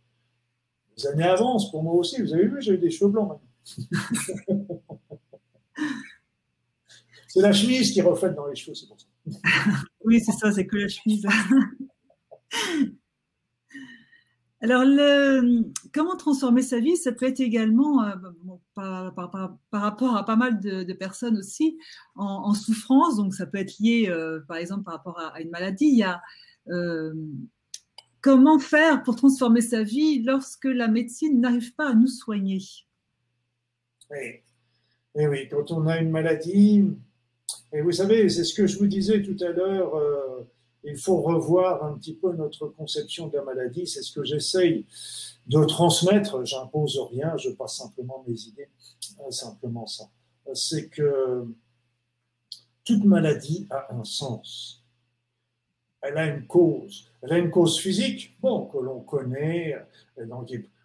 les 0.97 1.07
années 1.07 1.23
avancent 1.23 1.71
pour 1.71 1.83
moi 1.83 1.93
aussi. 1.93 2.21
Vous 2.21 2.33
avez 2.33 2.47
vu, 2.47 2.61
j'ai 2.61 2.73
eu 2.73 2.77
des 2.77 2.91
cheveux 2.91 3.11
blancs. 3.11 3.39
C'est 7.27 7.41
la 7.41 7.53
chemise 7.53 7.93
qui 7.93 8.01
reflète 8.01 8.35
dans 8.35 8.45
les 8.47 8.55
cheveux, 8.55 8.75
c'est 8.75 8.87
pour 8.87 8.99
ça. 8.99 9.07
oui, 10.03 10.19
c'est 10.19 10.33
ça, 10.33 10.51
c'est 10.51 10.67
que 10.67 10.75
la 10.75 10.89
chemise. 10.89 11.25
Alors, 14.63 14.83
comment 15.91 16.15
transformer 16.15 16.61
sa 16.61 16.79
vie, 16.79 16.95
ça 16.95 17.11
peut 17.11 17.25
être 17.25 17.39
également, 17.39 18.03
euh, 18.03 18.15
par, 18.75 19.11
rapport 19.71 20.15
à 20.15 20.23
pas 20.23 20.35
mal 20.35 20.59
de, 20.59 20.93
personnes 20.93 21.37
aussi, 21.37 21.79
en, 22.15 22.53
souffrance. 22.53 23.17
Donc, 23.17 23.33
ça 23.33 23.47
peut 23.47 23.57
être 23.57 23.79
lié, 23.79 24.07
euh, 24.07 24.39
par 24.47 24.57
exemple, 24.57 24.83
par 24.83 24.93
rapport 24.93 25.19
à, 25.19 25.41
une 25.41 25.49
maladie. 25.49 25.87
Il 25.87 25.97
y 25.97 26.03
a 26.03 26.21
euh, 26.69 27.11
comment 28.21 28.59
faire 28.59 29.01
pour 29.01 29.15
transformer 29.15 29.61
sa 29.61 29.81
vie 29.81 30.21
lorsque 30.21 30.65
la 30.65 30.87
médecine 30.87 31.41
n'arrive 31.41 31.73
pas 31.73 31.89
à 31.89 31.93
nous 31.95 32.07
soigner? 32.07 32.59
Oui. 34.11 34.41
Eh 35.15 35.27
oui, 35.27 35.49
quand 35.49 35.71
on 35.71 35.87
a 35.87 35.97
une 35.97 36.11
maladie, 36.11 36.85
et 37.73 37.81
vous 37.81 37.91
savez, 37.93 38.29
c'est 38.29 38.43
ce 38.43 38.53
que 38.53 38.67
je 38.67 38.77
vous 38.77 38.87
disais 38.87 39.23
tout 39.23 39.43
à 39.43 39.49
l'heure, 39.49 39.95
il 40.83 40.97
faut 40.97 41.21
revoir 41.21 41.83
un 41.83 41.97
petit 41.97 42.15
peu 42.15 42.33
notre 42.33 42.67
conception 42.67 43.27
de 43.27 43.37
la 43.37 43.43
maladie. 43.43 43.87
C'est 43.87 44.01
ce 44.01 44.11
que 44.11 44.23
j'essaye 44.23 44.85
de 45.47 45.63
transmettre. 45.65 46.43
J'impose 46.45 46.99
rien, 47.11 47.35
je 47.37 47.49
passe 47.51 47.77
simplement 47.77 48.23
mes 48.27 48.39
idées. 48.41 48.69
Euh, 49.19 49.31
simplement 49.31 49.85
ça. 49.85 50.09
C'est 50.53 50.89
que 50.89 51.45
toute 52.83 53.05
maladie 53.05 53.67
a 53.69 53.93
un 53.93 54.03
sens. 54.03 54.83
Elle 56.01 56.17
a 56.17 56.25
une 56.25 56.47
cause. 56.47 57.11
Elle 57.21 57.33
a 57.33 57.37
une 57.37 57.51
cause 57.51 57.79
physique, 57.79 58.35
bon, 58.41 58.65
que 58.65 58.79
l'on 58.79 59.01
connaît, 59.01 59.75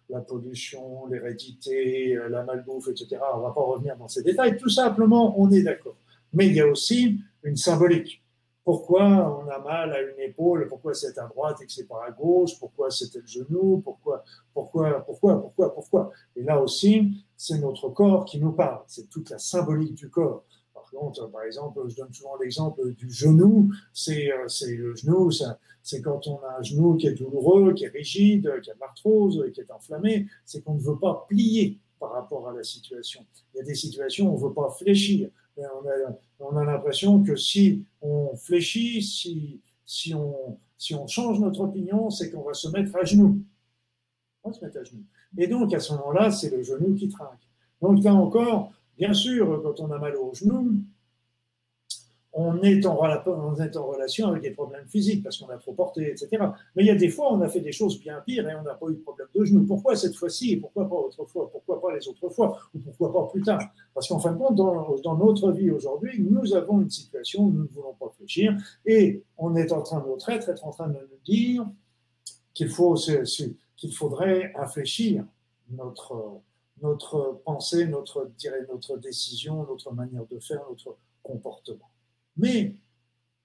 la 0.09 0.21
pollution, 0.21 1.07
l'hérédité, 1.07 2.15
la 2.29 2.43
malbouffe, 2.43 2.89
etc. 2.89 3.17
On 3.33 3.37
ne 3.37 3.41
va 3.41 3.51
pas 3.51 3.61
revenir 3.61 3.97
dans 3.97 4.07
ces 4.07 4.21
détails. 4.21 4.57
Tout 4.57 4.69
simplement, 4.69 5.39
on 5.39 5.51
est 5.51 5.63
d'accord. 5.63 5.97
Mais 6.33 6.47
il 6.47 6.53
y 6.53 6.61
a 6.61 6.67
aussi 6.67 7.19
une 7.43 7.57
symbolique. 7.57 8.21
Pourquoi 8.67 9.05
on 9.05 9.47
a 9.47 9.59
mal 9.59 9.93
à 9.93 10.01
une 10.01 10.19
épaule? 10.19 10.67
Pourquoi 10.67 10.93
c'est 10.93 11.17
à 11.17 11.25
droite 11.25 11.61
et 11.61 11.65
que 11.65 11.71
c'est 11.71 11.87
pas 11.87 12.03
à 12.05 12.11
gauche? 12.11 12.59
Pourquoi 12.59 12.91
c'était 12.91 13.19
le 13.19 13.25
genou? 13.25 13.79
Pourquoi 13.81 14.25
Pourquoi 14.53 15.05
Pourquoi 15.05 15.39
Pourquoi 15.39 15.73
Pourquoi? 15.73 16.11
Et 16.35 16.43
là 16.43 16.61
aussi, 16.61 17.25
c'est 17.37 17.59
notre 17.59 17.87
corps 17.87 18.25
qui 18.25 18.41
nous 18.41 18.51
parle. 18.51 18.81
C'est 18.87 19.09
toute 19.09 19.29
la 19.29 19.37
symbolique 19.37 19.95
du 19.95 20.09
corps. 20.09 20.43
Par 20.73 20.83
contre, 20.91 21.31
par 21.31 21.43
exemple, 21.43 21.79
je 21.87 21.95
donne 21.95 22.11
souvent 22.11 22.35
l'exemple 22.41 22.91
du 22.91 23.09
genou. 23.09 23.71
C'est 23.93 24.33
euh, 24.33 24.47
le 24.67 24.95
genou, 24.97 25.31
c'est 25.31 26.01
quand 26.01 26.27
on 26.27 26.39
a 26.39 26.57
un 26.59 26.61
genou 26.61 26.97
qui 26.97 27.07
est 27.07 27.13
douloureux, 27.13 27.73
qui 27.73 27.85
est 27.85 27.93
rigide, 27.95 28.51
qui 28.61 28.69
a 28.69 28.73
de 28.73 28.79
l'arthrose, 28.81 29.49
qui 29.53 29.61
est 29.61 29.71
enflammé. 29.71 30.27
C'est 30.43 30.61
qu'on 30.61 30.73
ne 30.73 30.81
veut 30.81 30.99
pas 30.99 31.25
plier 31.29 31.79
par 32.01 32.11
rapport 32.11 32.49
à 32.49 32.53
la 32.53 32.63
situation. 32.63 33.25
Il 33.53 33.59
y 33.59 33.61
a 33.61 33.63
des 33.63 33.75
situations 33.75 34.25
où 34.25 34.33
on 34.33 34.37
ne 34.37 34.45
veut 34.49 34.53
pas 34.53 34.69
fléchir 34.71 35.29
on 36.39 36.55
a, 36.55 36.63
l'impression 36.65 37.23
que 37.23 37.35
si 37.35 37.85
on 38.01 38.35
fléchit, 38.35 39.01
si, 39.01 39.61
si, 39.85 40.13
on, 40.13 40.59
si 40.77 40.95
on 40.95 41.07
change 41.07 41.39
notre 41.39 41.61
opinion, 41.61 42.09
c'est 42.09 42.31
qu'on 42.31 42.43
va 42.43 42.53
se 42.53 42.67
mettre 42.69 42.95
à 42.95 43.03
genoux. 43.03 43.41
On 44.43 44.49
va 44.49 44.55
se 44.55 44.63
mettre 44.63 44.77
à 44.77 44.83
genoux. 44.83 45.03
Et 45.37 45.47
donc, 45.47 45.73
à 45.73 45.79
ce 45.79 45.93
moment-là, 45.93 46.31
c'est 46.31 46.49
le 46.49 46.63
genou 46.63 46.95
qui 46.95 47.09
trinque. 47.09 47.47
Donc, 47.81 48.03
là 48.03 48.13
encore, 48.13 48.71
bien 48.97 49.13
sûr, 49.13 49.61
quand 49.63 49.79
on 49.79 49.91
a 49.91 49.97
mal 49.97 50.15
au 50.15 50.33
genou, 50.33 50.75
on 52.39 52.61
est, 52.61 52.85
en, 52.85 52.95
relation 52.95 54.27
avec 54.27 54.43
des 54.43 54.51
problèmes 54.51 54.87
physiques 54.87 55.23
parce 55.23 55.39
qu'on 55.39 55.49
a 55.49 55.57
trop 55.57 55.73
porté, 55.73 56.11
etc. 56.11 56.29
Mais 56.75 56.83
il 56.83 56.85
y 56.85 56.91
a 56.91 56.95
des 56.95 57.09
fois, 57.09 57.33
on 57.33 57.41
a 57.41 57.49
fait 57.49 57.61
des 57.61 57.71
choses 57.71 57.99
bien 57.99 58.21
pires 58.23 58.47
et 58.47 58.55
on 58.55 58.61
n'a 58.61 58.75
pas 58.75 58.87
eu 58.89 58.93
de 58.93 59.01
problème 59.01 59.27
de 59.33 59.43
genou. 59.43 59.65
Pourquoi 59.65 59.95
cette 59.95 60.15
fois-ci 60.15 60.53
et 60.53 60.57
pourquoi 60.57 60.87
pas 60.87 60.95
autrefois? 60.95 61.49
Pourquoi 61.51 61.81
pas 61.81 61.95
les 61.95 62.07
autres 62.07 62.29
fois? 62.29 62.59
Ou 62.75 62.79
pourquoi 62.79 63.11
pas 63.11 63.27
plus 63.31 63.41
tard? 63.41 63.59
Parce 63.91 64.07
qu'en 64.07 64.19
fin 64.19 64.33
de 64.33 64.37
compte, 64.37 64.55
dans, 64.55 65.17
notre 65.17 65.51
vie 65.51 65.71
aujourd'hui, 65.71 66.21
nous 66.21 66.53
avons 66.53 66.81
une 66.81 66.91
situation 66.91 67.45
où 67.45 67.51
nous 67.51 67.63
ne 67.63 67.69
voulons 67.69 67.95
pas 67.99 68.05
réfléchir 68.05 68.55
et 68.85 69.23
on 69.39 69.55
est 69.55 69.71
en 69.71 69.81
train, 69.81 70.05
notre 70.07 70.29
être 70.29 70.49
est 70.49 70.63
en 70.63 70.69
train 70.69 70.89
de 70.89 70.93
nous 70.93 71.19
dire 71.25 71.65
qu'il 72.53 72.69
faut, 72.69 72.95
faudrait 73.93 74.53
infléchir 74.55 75.25
notre, 75.71 76.39
notre 76.83 77.41
pensée, 77.43 77.87
notre, 77.87 78.29
notre 78.69 78.97
décision, 78.97 79.65
notre 79.67 79.91
manière 79.91 80.27
de 80.27 80.39
faire, 80.39 80.61
notre 80.69 80.97
comportement. 81.23 81.89
Mais 82.37 82.75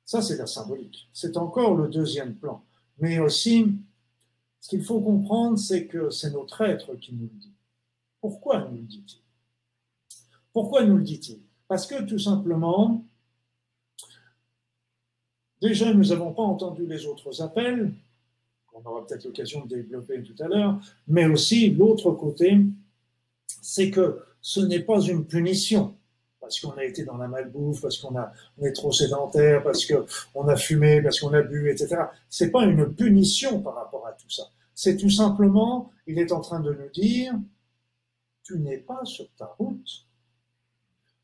ça, 0.05 0.23
c'est 0.23 0.37
la 0.37 0.47
symbolique. 0.47 1.09
C'est 1.13 1.37
encore 1.37 1.75
le 1.75 1.89
deuxième 1.89 2.35
plan. 2.35 2.63
Mais 2.99 3.19
aussi, 3.19 3.67
ce 4.61 4.69
qu'il 4.69 4.85
faut 4.85 5.01
comprendre, 5.01 5.59
c'est 5.59 5.87
que 5.87 6.11
c'est 6.11 6.31
notre 6.31 6.61
être 6.63 6.95
qui 6.97 7.15
nous 7.15 7.29
le 7.33 7.39
dit. 7.39 7.53
Pourquoi 8.21 8.69
nous 8.69 8.77
le 8.77 8.83
dit-il? 8.83 9.21
Pourquoi 10.53 10.85
nous 10.85 10.99
le 10.99 11.03
dit-il? 11.03 11.41
Parce 11.67 11.87
que 11.87 12.03
tout 12.03 12.19
simplement, 12.19 13.05
déjà, 15.61 15.93
nous 15.93 16.05
n'avons 16.05 16.33
pas 16.33 16.43
entendu 16.43 16.87
les 16.87 17.07
autres 17.07 17.43
appels, 17.43 17.93
qu'on 18.67 18.85
aura 18.85 19.07
peut-être 19.07 19.25
l'occasion 19.25 19.65
de 19.65 19.77
développer 19.77 20.23
tout 20.23 20.41
à 20.43 20.49
l'heure, 20.49 20.79
mais 21.09 21.27
aussi 21.27 21.71
l'autre 21.71 22.13
côté, 22.13 22.59
c'est 23.47 23.91
que 23.91 24.23
ce 24.41 24.61
n'est 24.61 24.83
pas 24.83 25.01
une 25.01 25.25
punition 25.25 25.97
parce 26.43 26.59
qu'on 26.61 26.73
a 26.73 26.85
été 26.85 27.05
dans 27.05 27.17
la 27.17 27.29
malbouffe, 27.29 27.81
parce 27.81 27.97
qu'on 27.99 28.17
a, 28.19 28.33
on 28.59 28.67
est 28.67 28.73
trop 28.73 28.91
sédentaire, 28.91 29.63
parce 29.63 29.87
qu'on 29.87 30.49
a 30.49 30.57
fumé, 30.57 31.01
parce 31.01 31.21
qu'on 31.21 31.33
a 31.33 31.41
bu, 31.41 31.71
etc. 31.71 31.97
C'est 32.29 32.51
pas 32.51 32.65
une 32.65 32.93
punition 32.93 33.63
par 33.63 33.77
rapport 33.77 34.07
à 34.09 34.13
tout 34.13 34.29
ça. 34.29 34.43
C'est 34.75 34.97
tout 34.97 35.09
simplement, 35.09 35.91
il 36.09 36.19
est 36.19 36.33
en 36.33 36.41
train 36.41 36.59
de 36.59 36.73
nous 36.73 36.91
dire, 36.93 37.33
tu 38.43 38.59
n'es 38.59 38.79
pas 38.79 39.05
sur 39.05 39.33
ta 39.39 39.55
route. 39.57 40.07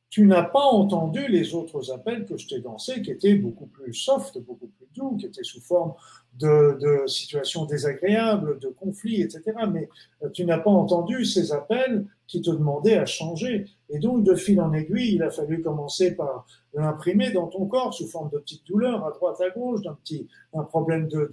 Tu 0.09 0.25
n'as 0.25 0.45
pas 0.45 0.65
entendu 0.65 1.27
les 1.29 1.53
autres 1.53 1.91
appels 1.93 2.25
que 2.25 2.37
je 2.37 2.47
t'ai 2.47 2.61
dansés, 2.61 3.03
qui 3.03 3.11
étaient 3.11 3.35
beaucoup 3.35 3.67
plus 3.67 3.93
soft, 3.93 4.39
beaucoup 4.39 4.69
plus 4.69 4.87
doux, 4.95 5.17
qui 5.17 5.27
étaient 5.27 5.43
sous 5.43 5.61
forme 5.61 5.95
de, 6.39 6.79
de 6.81 7.07
situations 7.09 7.67
désagréables, 7.67 8.61
de 8.61 8.69
conflits, 8.69 9.21
etc. 9.21 9.43
Mais 9.71 9.89
euh, 10.23 10.31
tu 10.31 10.45
n'as 10.45 10.59
pas 10.59 10.71
entendu 10.71 11.25
ces 11.25 11.53
appels 11.53 12.07
qui 12.29 12.41
te 12.41 12.51
demandaient 12.51 12.97
à 12.97 13.05
changer. 13.05 13.67
Et 13.91 13.99
donc, 13.99 14.25
de 14.25 14.35
fil 14.35 14.61
en 14.61 14.73
aiguille, 14.73 15.15
il 15.15 15.23
a 15.23 15.31
fallu 15.31 15.63
commencer 15.63 16.15
par 16.15 16.47
l'imprimer 16.75 17.31
dans 17.33 17.47
ton 17.47 17.67
corps 17.67 17.95
sous 17.95 18.07
forme 18.07 18.31
de 18.31 18.39
petites 18.39 18.67
douleurs 18.67 19.05
à 19.07 19.11
droite, 19.13 19.41
à 19.41 19.51
gauche, 19.51 19.83
d'un 19.83 19.95
petit, 19.95 20.29
un 20.53 20.65
problème 20.65 21.09
de, 21.09 21.31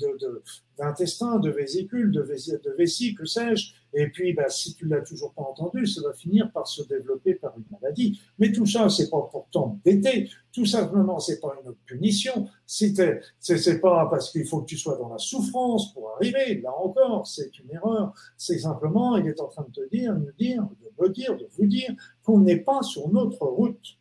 d'intestin, 0.77 1.39
de, 1.39 1.49
de, 1.49 1.55
vésicule, 1.55 2.11
de, 2.11 2.21
de 2.21 2.75
vessie, 2.77 3.13
que 3.13 3.25
sais-je. 3.25 3.73
Et 3.93 4.07
puis, 4.07 4.33
bah, 4.33 4.49
si 4.49 4.75
tu 4.75 4.87
l'as 4.87 5.01
toujours 5.01 5.33
pas 5.33 5.41
entendu, 5.41 5.85
ça 5.85 6.01
va 6.01 6.13
finir 6.13 6.51
par 6.51 6.67
se 6.67 6.83
développer 6.83 7.35
par 7.35 7.53
une 7.57 7.63
maladie. 7.71 8.19
Mais 8.39 8.51
tout 8.51 8.65
ça, 8.65 8.89
c'est 8.89 9.09
pas 9.09 9.21
pour 9.31 9.47
t'embêter. 9.51 10.29
Tout 10.51 10.65
simplement, 10.65 11.19
c'est 11.19 11.39
pas 11.39 11.55
une 11.63 11.73
punition. 11.85 12.47
C'est, 12.65 12.93
c'est 13.39 13.79
pas 13.79 14.07
parce 14.09 14.31
qu'il 14.31 14.45
faut 14.45 14.61
que 14.61 14.65
tu 14.65 14.77
sois 14.77 14.97
dans 14.97 15.09
la 15.09 15.17
souffrance 15.17 15.93
pour 15.93 16.11
arriver. 16.15 16.61
Là 16.61 16.73
encore, 16.77 17.25
c'est 17.25 17.57
une 17.59 17.71
erreur. 17.71 18.13
C'est 18.37 18.59
simplement, 18.59 19.15
il 19.17 19.27
est 19.27 19.39
en 19.39 19.47
train 19.47 19.65
de 19.67 19.71
te 19.71 19.89
dire, 19.89 20.13
de 20.13 20.33
dire, 20.37 20.63
de 20.63 21.03
me 21.03 21.09
dire, 21.09 21.37
de 21.37 21.47
vous 21.57 21.65
dire 21.65 21.95
qu'on 22.25 22.39
n'est 22.39 22.57
pas 22.57 22.81
sur 22.81 23.09
notre 23.09 23.45
route. 23.45 23.97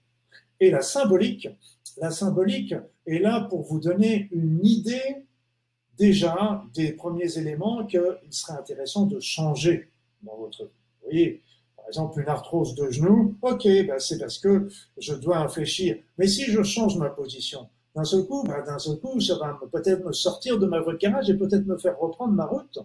Et 0.60 0.70
la 0.70 0.82
symbolique, 0.82 1.48
la 1.98 2.10
symbolique 2.10 2.74
est 3.06 3.18
là 3.18 3.42
pour 3.42 3.62
vous 3.62 3.78
donner 3.78 4.28
une 4.32 4.64
idée 4.64 5.24
déjà 5.96 6.64
des 6.74 6.92
premiers 6.92 7.38
éléments 7.38 7.86
qu'il 7.86 8.00
serait 8.30 8.58
intéressant 8.58 9.06
de 9.06 9.20
changer 9.20 9.90
dans 10.22 10.36
votre. 10.36 10.64
Vous 10.64 11.10
voyez, 11.10 11.42
par 11.76 11.86
exemple, 11.86 12.20
une 12.20 12.28
arthrose 12.28 12.74
de 12.74 12.90
genou, 12.90 13.36
ok, 13.42 13.64
ben 13.64 13.98
c'est 13.98 14.18
parce 14.18 14.38
que 14.38 14.68
je 14.98 15.14
dois 15.14 15.38
infléchir. 15.38 15.98
Mais 16.18 16.26
si 16.26 16.44
je 16.44 16.62
change 16.62 16.96
ma 16.96 17.10
position, 17.10 17.68
d'un 17.94 18.04
seul 18.04 18.24
coup, 18.26 18.42
ben 18.42 18.64
d'un 18.64 18.78
seul 18.78 18.98
coup, 18.98 19.20
ça 19.20 19.36
va 19.36 19.58
peut-être 19.70 20.04
me 20.04 20.12
sortir 20.12 20.58
de 20.58 20.66
ma 20.66 20.80
voie 20.80 20.94
de 20.94 20.98
garage 20.98 21.30
et 21.30 21.34
peut-être 21.34 21.66
me 21.66 21.76
faire 21.76 21.98
reprendre 21.98 22.32
ma 22.32 22.46
route. 22.46 22.78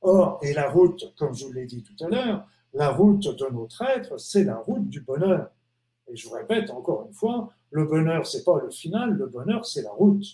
Or, 0.00 0.40
et 0.42 0.52
la 0.52 0.70
route, 0.70 1.14
comme 1.16 1.34
je 1.34 1.44
vous 1.44 1.52
l'ai 1.52 1.66
dit 1.66 1.82
tout 1.82 2.04
à 2.04 2.08
l'heure, 2.08 2.46
la 2.76 2.90
route 2.90 3.26
de 3.26 3.46
notre 3.52 3.82
être, 3.82 4.18
c'est 4.18 4.44
la 4.44 4.56
route 4.56 4.88
du 4.88 5.00
bonheur. 5.00 5.50
Et 6.08 6.16
je 6.16 6.28
vous 6.28 6.34
répète 6.34 6.70
encore 6.70 7.06
une 7.06 7.14
fois, 7.14 7.50
le 7.70 7.84
bonheur, 7.84 8.26
c'est 8.26 8.44
pas 8.44 8.60
le 8.62 8.70
final, 8.70 9.14
le 9.14 9.26
bonheur, 9.26 9.64
c'est 9.64 9.82
la 9.82 9.90
route. 9.90 10.24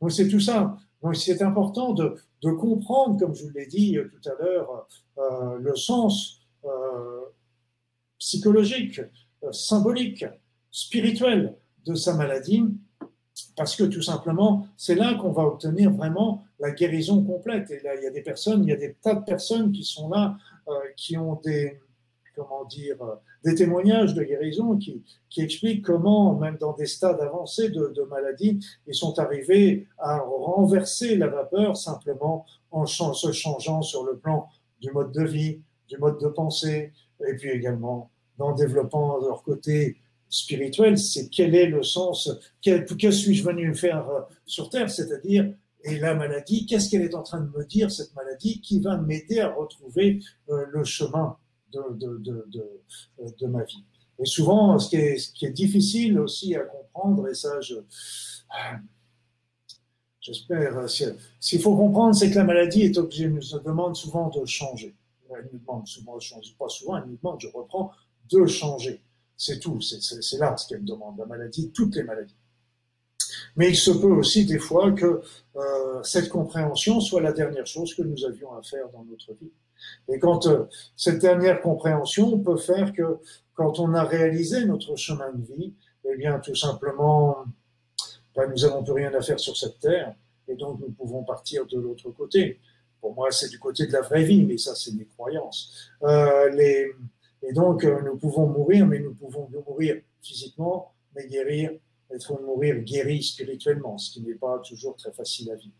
Donc 0.00 0.12
c'est 0.12 0.28
tout 0.28 0.40
ça. 0.40 0.76
Donc 1.02 1.16
c'est 1.16 1.42
important 1.42 1.92
de, 1.92 2.14
comprendre, 2.52 3.18
comme 3.18 3.34
je 3.34 3.44
vous 3.44 3.50
l'ai 3.50 3.66
dit 3.66 3.96
tout 3.96 4.28
à 4.30 4.42
l'heure, 4.42 4.86
euh, 5.18 5.58
le 5.58 5.74
sens 5.74 6.40
euh, 6.64 7.24
psychologique, 8.18 9.00
euh, 9.42 9.52
symbolique, 9.52 10.24
spirituel 10.70 11.56
de 11.84 11.94
sa 11.94 12.14
maladie, 12.14 12.64
parce 13.56 13.76
que 13.76 13.84
tout 13.84 14.02
simplement, 14.02 14.66
c'est 14.76 14.94
là 14.94 15.14
qu'on 15.14 15.32
va 15.32 15.44
obtenir 15.44 15.90
vraiment 15.90 16.44
la 16.58 16.70
guérison 16.70 17.22
complète. 17.24 17.70
Et 17.70 17.80
là, 17.80 17.94
il 17.96 18.02
y 18.02 18.06
a 18.06 18.10
des 18.10 18.22
personnes, 18.22 18.64
il 18.64 18.70
y 18.70 18.72
a 18.72 18.76
des 18.76 18.94
tas 18.94 19.14
de 19.14 19.24
personnes 19.24 19.72
qui 19.72 19.84
sont 19.84 20.08
là, 20.08 20.36
euh, 20.36 20.57
qui 20.96 21.16
ont 21.16 21.40
des, 21.44 21.80
comment 22.38 22.64
dire, 22.64 23.00
euh, 23.02 23.16
des 23.44 23.54
témoignages 23.54 24.14
de 24.14 24.22
guérison 24.22 24.76
qui, 24.76 25.02
qui 25.28 25.42
expliquent 25.42 25.84
comment, 25.84 26.34
même 26.34 26.56
dans 26.56 26.72
des 26.72 26.86
stades 26.86 27.20
avancés 27.20 27.68
de, 27.70 27.92
de 27.94 28.02
maladie, 28.02 28.64
ils 28.86 28.94
sont 28.94 29.18
arrivés 29.18 29.86
à 29.98 30.18
renverser 30.20 31.16
la 31.16 31.28
vapeur 31.28 31.76
simplement 31.76 32.46
en 32.70 32.86
se 32.86 33.32
changeant 33.32 33.82
sur 33.82 34.04
le 34.04 34.16
plan 34.16 34.48
du 34.80 34.90
mode 34.92 35.12
de 35.12 35.24
vie, 35.24 35.60
du 35.88 35.98
mode 35.98 36.20
de 36.20 36.28
pensée, 36.28 36.92
et 37.26 37.34
puis 37.34 37.50
également 37.50 38.10
en 38.38 38.52
développant 38.52 39.18
leur 39.18 39.42
côté 39.42 39.96
spirituel, 40.28 40.98
c'est 40.98 41.28
quel 41.28 41.54
est 41.54 41.66
le 41.66 41.82
sens, 41.82 42.30
que 42.64 43.10
suis-je 43.10 43.42
venu 43.42 43.74
faire 43.74 44.08
euh, 44.10 44.20
sur 44.44 44.68
Terre, 44.68 44.90
c'est-à-dire, 44.90 45.52
et 45.84 45.98
la 45.98 46.14
maladie, 46.14 46.66
qu'est-ce 46.66 46.90
qu'elle 46.90 47.02
est 47.02 47.14
en 47.14 47.22
train 47.22 47.40
de 47.40 47.50
me 47.56 47.64
dire, 47.64 47.90
cette 47.90 48.14
maladie, 48.14 48.60
qui 48.60 48.80
va 48.80 48.96
m'aider 48.96 49.40
à 49.40 49.52
retrouver 49.52 50.20
euh, 50.48 50.64
le 50.70 50.84
chemin 50.84 51.36
de, 51.72 51.96
de 53.38 53.46
ma 53.46 53.64
vie? 53.64 53.84
Et 54.18 54.24
souvent, 54.24 54.78
ce 54.78 54.88
qui, 54.88 54.96
est, 54.96 55.50
difficile 55.50 56.18
aussi 56.18 56.54
à 56.56 56.60
comprendre, 56.60 57.28
et 57.28 57.34
ça, 57.34 57.56
euh, 57.56 58.76
j'espère, 60.20 60.88
ce 60.88 61.14
qu'il 61.40 61.60
faut 61.60 61.76
comprendre, 61.76 62.14
c'est 62.16 62.30
que 62.30 62.34
la 62.34 62.44
maladie 62.44 62.82
est 62.82 62.98
obligée, 62.98 63.28
nous 63.28 63.40
demande 63.64 63.94
souvent 63.94 64.28
de 64.28 64.44
changer. 64.44 64.96
Elle 65.30 65.48
nous 65.52 65.58
demande 65.60 65.86
souvent 65.86 66.16
de 66.16 66.22
changer, 66.22 66.52
pas 66.58 66.68
souvent, 66.68 66.96
elle 66.96 67.08
nous 67.08 67.16
demande, 67.16 67.40
je 67.40 67.48
reprends, 67.48 67.92
de 68.30 68.44
changer. 68.46 69.00
C'est 69.36 69.60
tout, 69.60 69.80
c'est 69.80 70.38
là 70.38 70.56
ce 70.56 70.66
qu'elle 70.66 70.84
demande, 70.84 71.16
la 71.16 71.26
maladie, 71.26 71.70
toutes 71.70 71.94
les 71.94 72.02
maladies. 72.02 72.34
Mais 73.56 73.70
il 73.70 73.76
se 73.76 73.90
peut 73.90 74.12
aussi 74.12 74.44
des 74.44 74.58
fois 74.58 74.92
que 74.92 75.20
euh, 75.56 76.02
cette 76.02 76.28
compréhension 76.28 77.00
soit 77.00 77.20
la 77.20 77.32
dernière 77.32 77.66
chose 77.66 77.94
que 77.94 78.02
nous 78.02 78.24
avions 78.24 78.52
à 78.54 78.62
faire 78.62 78.88
dans 78.90 79.04
notre 79.04 79.32
vie. 79.34 79.50
Et 80.08 80.18
quand 80.18 80.46
euh, 80.46 80.64
cette 80.96 81.18
dernière 81.18 81.60
compréhension 81.60 82.38
peut 82.38 82.56
faire 82.56 82.92
que 82.92 83.18
quand 83.54 83.78
on 83.80 83.94
a 83.94 84.04
réalisé 84.04 84.64
notre 84.64 84.96
chemin 84.96 85.32
de 85.32 85.44
vie, 85.44 85.74
eh 86.04 86.16
bien 86.16 86.38
tout 86.38 86.54
simplement, 86.54 87.44
ben, 88.34 88.48
nous 88.48 88.62
n'avons 88.62 88.84
plus 88.84 88.92
rien 88.92 89.12
à 89.14 89.20
faire 89.20 89.40
sur 89.40 89.56
cette 89.56 89.80
terre 89.80 90.14
et 90.46 90.54
donc 90.54 90.80
nous 90.80 90.90
pouvons 90.90 91.24
partir 91.24 91.66
de 91.66 91.78
l'autre 91.78 92.10
côté. 92.10 92.60
Pour 93.00 93.14
moi, 93.14 93.30
c'est 93.30 93.48
du 93.48 93.58
côté 93.58 93.86
de 93.86 93.92
la 93.92 94.00
vraie 94.00 94.24
vie, 94.24 94.44
mais 94.44 94.58
ça, 94.58 94.74
c'est 94.74 94.92
mes 94.92 95.04
croyances. 95.04 95.90
Euh, 96.02 96.50
et 96.58 97.52
donc, 97.52 97.84
nous 97.84 98.16
pouvons 98.16 98.46
mourir, 98.46 98.86
mais 98.86 98.98
nous 98.98 99.14
pouvons 99.14 99.48
mourir 99.48 100.00
physiquement, 100.20 100.92
mais 101.14 101.28
guérir, 101.28 101.70
être 102.10 102.40
mourir 102.42 102.82
guéri 102.82 103.22
spirituellement, 103.22 103.98
ce 103.98 104.12
qui 104.12 104.22
n'est 104.22 104.34
pas 104.34 104.58
toujours 104.60 104.96
très 104.96 105.12
facile 105.12 105.50
à 105.50 105.54
vivre. 105.54 105.74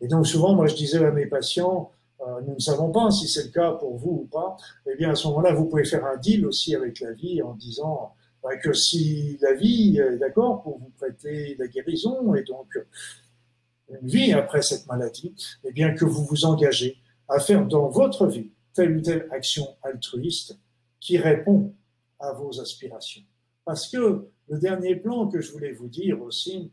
Et 0.00 0.08
donc, 0.08 0.26
souvent, 0.26 0.54
moi, 0.54 0.66
je 0.66 0.74
disais 0.74 1.04
à 1.04 1.10
mes 1.10 1.26
patients, 1.26 1.90
euh, 2.20 2.40
nous 2.46 2.54
ne 2.54 2.60
savons 2.60 2.90
pas 2.90 3.10
si 3.10 3.28
c'est 3.28 3.44
le 3.44 3.50
cas 3.50 3.72
pour 3.72 3.96
vous 3.96 4.22
ou 4.22 4.28
pas. 4.30 4.56
Eh 4.86 4.96
bien, 4.96 5.10
à 5.10 5.14
ce 5.14 5.26
moment-là, 5.28 5.52
vous 5.52 5.66
pouvez 5.66 5.84
faire 5.84 6.04
un 6.06 6.16
deal 6.16 6.46
aussi 6.46 6.74
avec 6.74 7.00
la 7.00 7.12
vie 7.12 7.42
en 7.42 7.54
disant 7.54 8.14
bah, 8.42 8.56
que 8.56 8.72
si 8.72 9.38
la 9.40 9.54
vie 9.54 9.98
est 9.98 10.18
d'accord 10.18 10.62
pour 10.62 10.78
vous 10.78 10.90
prêter 10.96 11.56
la 11.58 11.66
guérison 11.66 12.34
et 12.34 12.42
donc 12.44 12.78
une 13.88 14.06
vie 14.06 14.32
après 14.32 14.62
cette 14.62 14.86
maladie, 14.86 15.34
eh 15.64 15.72
bien 15.72 15.94
que 15.94 16.04
vous 16.04 16.24
vous 16.24 16.44
engagez 16.44 16.98
à 17.28 17.40
faire 17.40 17.66
dans 17.66 17.88
votre 17.88 18.26
vie 18.26 18.50
telle 18.74 18.96
ou 18.96 19.00
telle 19.00 19.28
action 19.30 19.66
altruiste 19.82 20.58
qui 21.00 21.18
répond 21.18 21.72
à 22.18 22.32
vos 22.32 22.60
aspirations. 22.60 23.22
Parce 23.64 23.88
que 23.88 24.28
le 24.48 24.58
dernier 24.58 24.96
plan 24.96 25.28
que 25.28 25.40
je 25.40 25.52
voulais 25.52 25.72
vous 25.72 25.88
dire 25.88 26.22
aussi, 26.22 26.70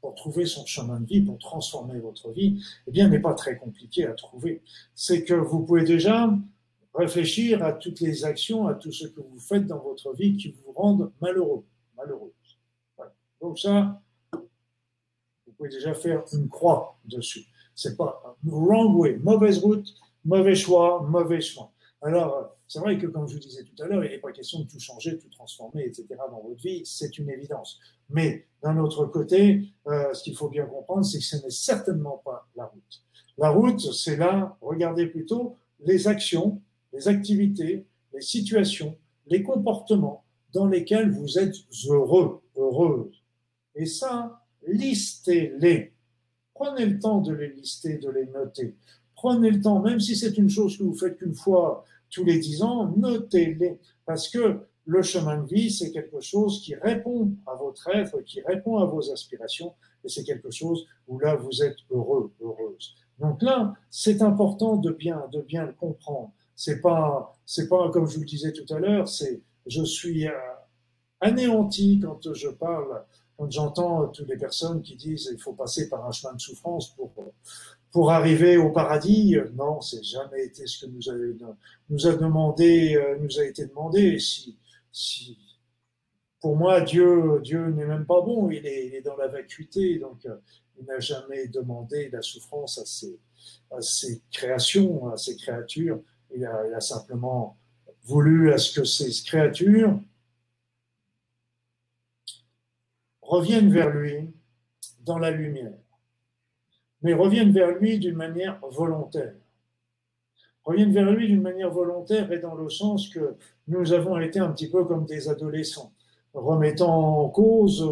pour 0.00 0.14
trouver 0.14 0.46
son 0.46 0.64
chemin 0.64 1.00
de 1.00 1.06
vie, 1.06 1.20
pour 1.20 1.38
transformer 1.38 1.98
votre 1.98 2.30
vie, 2.30 2.62
eh 2.86 2.90
bien, 2.90 3.08
n'est 3.08 3.20
pas 3.20 3.34
très 3.34 3.56
compliqué 3.56 4.06
à 4.06 4.12
trouver. 4.12 4.62
C'est 4.94 5.24
que 5.24 5.34
vous 5.34 5.64
pouvez 5.64 5.84
déjà 5.84 6.34
réfléchir 6.94 7.62
à 7.62 7.72
toutes 7.72 8.00
les 8.00 8.24
actions, 8.24 8.66
à 8.66 8.74
tout 8.74 8.92
ce 8.92 9.06
que 9.06 9.20
vous 9.20 9.38
faites 9.38 9.66
dans 9.66 9.78
votre 9.78 10.12
vie 10.14 10.36
qui 10.36 10.50
vous 10.50 10.72
rendent 10.72 11.12
malheureux, 11.20 11.64
malheureux. 11.96 12.32
Donc 13.40 13.58
ça, 13.58 14.02
vous 14.32 15.52
pouvez 15.56 15.68
déjà 15.68 15.94
faire 15.94 16.24
une 16.32 16.48
croix 16.48 16.98
dessus. 17.04 17.46
C'est 17.74 17.96
pas 17.96 18.36
wrong 18.44 18.96
way, 18.96 19.16
mauvaise 19.16 19.58
route, 19.58 19.94
mauvais 20.24 20.54
choix, 20.54 21.02
mauvais 21.02 21.40
choix. 21.40 21.72
Alors, 22.02 22.56
c'est 22.70 22.78
vrai 22.78 22.96
que, 22.98 23.08
comme 23.08 23.26
je 23.26 23.34
vous 23.34 23.40
disais 23.40 23.64
tout 23.64 23.82
à 23.82 23.88
l'heure, 23.88 24.04
il 24.04 24.12
n'est 24.12 24.18
pas 24.18 24.30
question 24.30 24.60
de 24.60 24.68
tout 24.68 24.78
changer, 24.78 25.18
tout 25.18 25.28
transformer, 25.28 25.86
etc. 25.86 26.06
dans 26.30 26.40
votre 26.40 26.62
vie, 26.62 26.82
c'est 26.84 27.18
une 27.18 27.28
évidence. 27.28 27.80
Mais 28.08 28.46
d'un 28.62 28.78
autre 28.78 29.06
côté, 29.06 29.64
euh, 29.88 30.14
ce 30.14 30.22
qu'il 30.22 30.36
faut 30.36 30.48
bien 30.48 30.66
comprendre, 30.66 31.04
c'est 31.04 31.18
que 31.18 31.24
ce 31.24 31.36
n'est 31.38 31.50
certainement 31.50 32.22
pas 32.24 32.48
la 32.54 32.66
route. 32.66 33.02
La 33.38 33.50
route, 33.50 33.80
c'est 33.80 34.16
là, 34.16 34.56
regardez 34.60 35.06
plutôt 35.06 35.56
les 35.80 36.06
actions, 36.06 36.62
les 36.92 37.08
activités, 37.08 37.86
les 38.14 38.20
situations, 38.20 38.96
les 39.26 39.42
comportements 39.42 40.22
dans 40.52 40.68
lesquels 40.68 41.10
vous 41.10 41.40
êtes 41.40 41.56
heureux, 41.88 42.40
heureuse. 42.54 43.20
Et 43.74 43.86
ça, 43.86 44.44
listez-les. 44.68 45.92
Prenez 46.54 46.86
le 46.86 47.00
temps 47.00 47.20
de 47.20 47.32
les 47.32 47.48
lister, 47.48 47.98
de 47.98 48.10
les 48.10 48.26
noter. 48.26 48.76
Prenez 49.16 49.50
le 49.50 49.60
temps, 49.60 49.80
même 49.80 49.98
si 49.98 50.14
c'est 50.14 50.38
une 50.38 50.48
chose 50.48 50.78
que 50.78 50.84
vous 50.84 50.94
faites 50.94 51.18
qu'une 51.18 51.34
fois 51.34 51.84
tous 52.10 52.24
les 52.24 52.38
dix 52.38 52.62
ans, 52.62 52.92
notez-les. 52.96 53.78
Parce 54.04 54.28
que 54.28 54.60
le 54.86 55.02
chemin 55.02 55.38
de 55.38 55.46
vie, 55.46 55.70
c'est 55.70 55.92
quelque 55.92 56.20
chose 56.20 56.62
qui 56.62 56.74
répond 56.74 57.32
à 57.46 57.54
votre 57.54 57.88
être, 57.94 58.20
qui 58.22 58.40
répond 58.42 58.78
à 58.78 58.86
vos 58.86 59.12
aspirations, 59.12 59.74
et 60.04 60.08
c'est 60.08 60.24
quelque 60.24 60.50
chose 60.50 60.86
où 61.06 61.18
là, 61.18 61.36
vous 61.36 61.62
êtes 61.62 61.76
heureux, 61.90 62.32
heureuse. 62.40 62.94
Donc 63.18 63.42
là, 63.42 63.74
c'est 63.90 64.22
important 64.22 64.76
de 64.76 64.90
bien, 64.90 65.22
de 65.32 65.42
bien 65.42 65.66
le 65.66 65.72
comprendre. 65.72 66.32
C'est 66.56 66.80
pas, 66.80 67.32
c'est 67.46 67.68
pas 67.68 67.90
comme 67.90 68.06
je 68.06 68.14
vous 68.14 68.20
le 68.20 68.26
disais 68.26 68.52
tout 68.52 68.72
à 68.74 68.78
l'heure, 68.78 69.08
c'est, 69.08 69.42
je 69.66 69.82
suis 69.84 70.26
euh, 70.26 70.32
anéanti 71.20 72.00
quand 72.02 72.32
je 72.34 72.48
parle, 72.48 73.04
quand 73.36 73.50
j'entends 73.50 74.08
toutes 74.08 74.28
les 74.28 74.36
personnes 74.36 74.82
qui 74.82 74.96
disent 74.96 75.30
il 75.32 75.38
faut 75.38 75.52
passer 75.52 75.88
par 75.88 76.06
un 76.06 76.12
chemin 76.12 76.34
de 76.34 76.40
souffrance 76.40 76.94
pour, 76.94 77.12
pour 77.92 78.12
arriver 78.12 78.56
au 78.56 78.70
paradis. 78.70 79.36
Non, 79.54 79.80
c'est 79.80 80.02
jamais 80.02 80.44
été 80.44 80.66
ce 80.66 80.84
que 80.84 80.90
nous 80.90 82.06
a, 82.06 82.12
demandé, 82.16 82.96
euh, 82.96 83.18
nous 83.18 83.38
a 83.38 83.44
été 83.44 83.66
demandé. 83.66 84.18
Si, 84.18 84.56
si, 84.92 85.38
pour 86.40 86.56
moi, 86.56 86.80
Dieu, 86.80 87.40
Dieu 87.42 87.70
n'est 87.70 87.86
même 87.86 88.06
pas 88.06 88.20
bon, 88.20 88.50
il 88.50 88.66
est, 88.66 89.02
dans 89.02 89.16
la 89.16 89.28
vacuité, 89.28 89.98
donc 89.98 90.24
euh, 90.26 90.36
il 90.78 90.86
n'a 90.86 91.00
jamais 91.00 91.48
demandé 91.48 92.08
la 92.10 92.22
souffrance 92.22 92.78
à 92.78 93.80
ses, 93.80 94.22
créations, 94.30 95.08
à 95.08 95.16
ses 95.16 95.36
créatures. 95.36 96.00
Il 96.34 96.44
a 96.44 96.80
simplement 96.80 97.58
voulu 98.04 98.52
à 98.52 98.58
ce 98.58 98.80
que 98.80 98.84
ces 98.84 99.10
créatures 99.24 100.00
reviennent 103.22 103.72
vers 103.72 103.90
lui 103.90 104.30
dans 105.00 105.18
la 105.18 105.30
lumière, 105.30 105.78
mais 107.02 107.14
reviennent 107.14 107.52
vers 107.52 107.70
lui 107.72 107.98
d'une 107.98 108.16
manière 108.16 108.60
volontaire. 108.70 109.34
Reviennent 110.64 110.92
vers 110.92 111.10
lui 111.10 111.26
d'une 111.26 111.42
manière 111.42 111.70
volontaire 111.70 112.30
et 112.32 112.38
dans 112.38 112.54
le 112.54 112.68
sens 112.68 113.08
que 113.08 113.36
nous 113.68 113.92
avons 113.92 114.18
été 114.18 114.38
un 114.38 114.50
petit 114.52 114.70
peu 114.70 114.84
comme 114.84 115.06
des 115.06 115.28
adolescents, 115.28 115.92
remettant 116.34 117.22
en 117.24 117.28
cause 117.28 117.82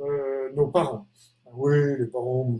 euh, 0.00 0.52
nos 0.54 0.68
parents. 0.68 1.06
Oui, 1.54 1.98
les 1.98 2.06
parents, 2.06 2.58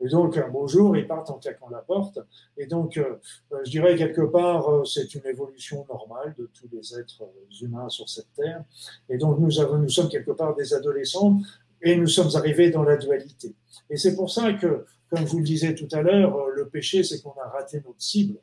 et 0.00 0.08
donc, 0.08 0.36
un 0.36 0.48
beau 0.48 0.68
jour, 0.68 0.96
ils 0.96 1.06
partent 1.06 1.30
en 1.30 1.38
claquant 1.38 1.68
la 1.70 1.78
porte. 1.78 2.18
Et 2.56 2.66
donc, 2.66 2.96
euh, 2.96 3.16
euh, 3.52 3.58
je 3.64 3.70
dirais 3.70 3.96
quelque 3.96 4.20
part, 4.20 4.68
euh, 4.68 4.84
c'est 4.84 5.14
une 5.14 5.26
évolution 5.26 5.86
normale 5.88 6.34
de 6.38 6.50
tous 6.52 6.68
les 6.70 6.98
êtres 6.98 7.24
humains 7.62 7.88
sur 7.88 8.08
cette 8.08 8.32
terre. 8.34 8.62
Et 9.08 9.16
donc, 9.16 9.38
nous, 9.38 9.58
avons, 9.58 9.78
nous 9.78 9.88
sommes 9.88 10.08
quelque 10.08 10.32
part 10.32 10.54
des 10.54 10.74
adolescents 10.74 11.38
et 11.82 11.96
nous 11.96 12.06
sommes 12.06 12.34
arrivés 12.34 12.70
dans 12.70 12.82
la 12.82 12.96
dualité. 12.96 13.54
Et 13.90 13.96
c'est 13.96 14.16
pour 14.16 14.30
ça 14.30 14.52
que, 14.54 14.86
comme 15.10 15.24
vous 15.24 15.38
le 15.38 15.44
disais 15.44 15.74
tout 15.74 15.88
à 15.92 16.02
l'heure, 16.02 16.48
le 16.54 16.68
péché, 16.68 17.02
c'est 17.02 17.22
qu'on 17.22 17.34
a 17.40 17.48
raté 17.48 17.82
notre 17.84 18.02
cible. 18.02 18.38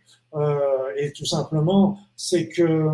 et 0.97 1.11
tout 1.11 1.26
simplement, 1.26 1.97
c'est 2.15 2.47
que 2.47 2.88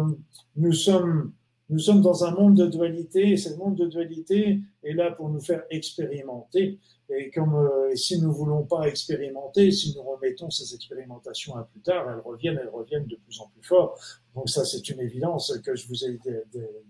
nous 0.55 0.73
sommes 0.73 1.33
nous 1.69 1.77
sommes 1.77 2.01
dans 2.01 2.23
un 2.23 2.31
monde 2.31 2.55
de 2.55 2.65
dualité, 2.65 3.31
et 3.31 3.37
ce 3.37 3.53
monde 3.55 3.75
de 3.75 3.85
dualité 3.85 4.59
est 4.83 4.93
là 4.93 5.11
pour 5.11 5.29
nous 5.29 5.39
faire 5.39 5.63
expérimenter. 5.69 6.79
Et 7.09 7.29
comme 7.29 7.55
euh, 7.55 7.95
si 7.95 8.19
nous 8.19 8.31
voulons 8.31 8.63
pas 8.63 8.87
expérimenter, 8.87 9.69
si 9.71 9.95
nous 9.95 10.01
remettons 10.01 10.49
ces 10.49 10.73
expérimentations 10.73 11.55
à 11.55 11.63
plus 11.63 11.81
tard, 11.81 12.09
elles 12.09 12.21
reviennent, 12.21 12.59
elles 12.61 12.69
reviennent 12.69 13.05
de 13.05 13.17
plus 13.17 13.39
en 13.39 13.47
plus 13.49 13.63
fort. 13.63 13.99
Donc 14.35 14.49
ça, 14.49 14.63
c'est 14.65 14.87
une 14.89 14.99
évidence 14.99 15.57
que 15.63 15.75
je 15.75 15.87
vous 15.87 16.05
ai 16.05 16.19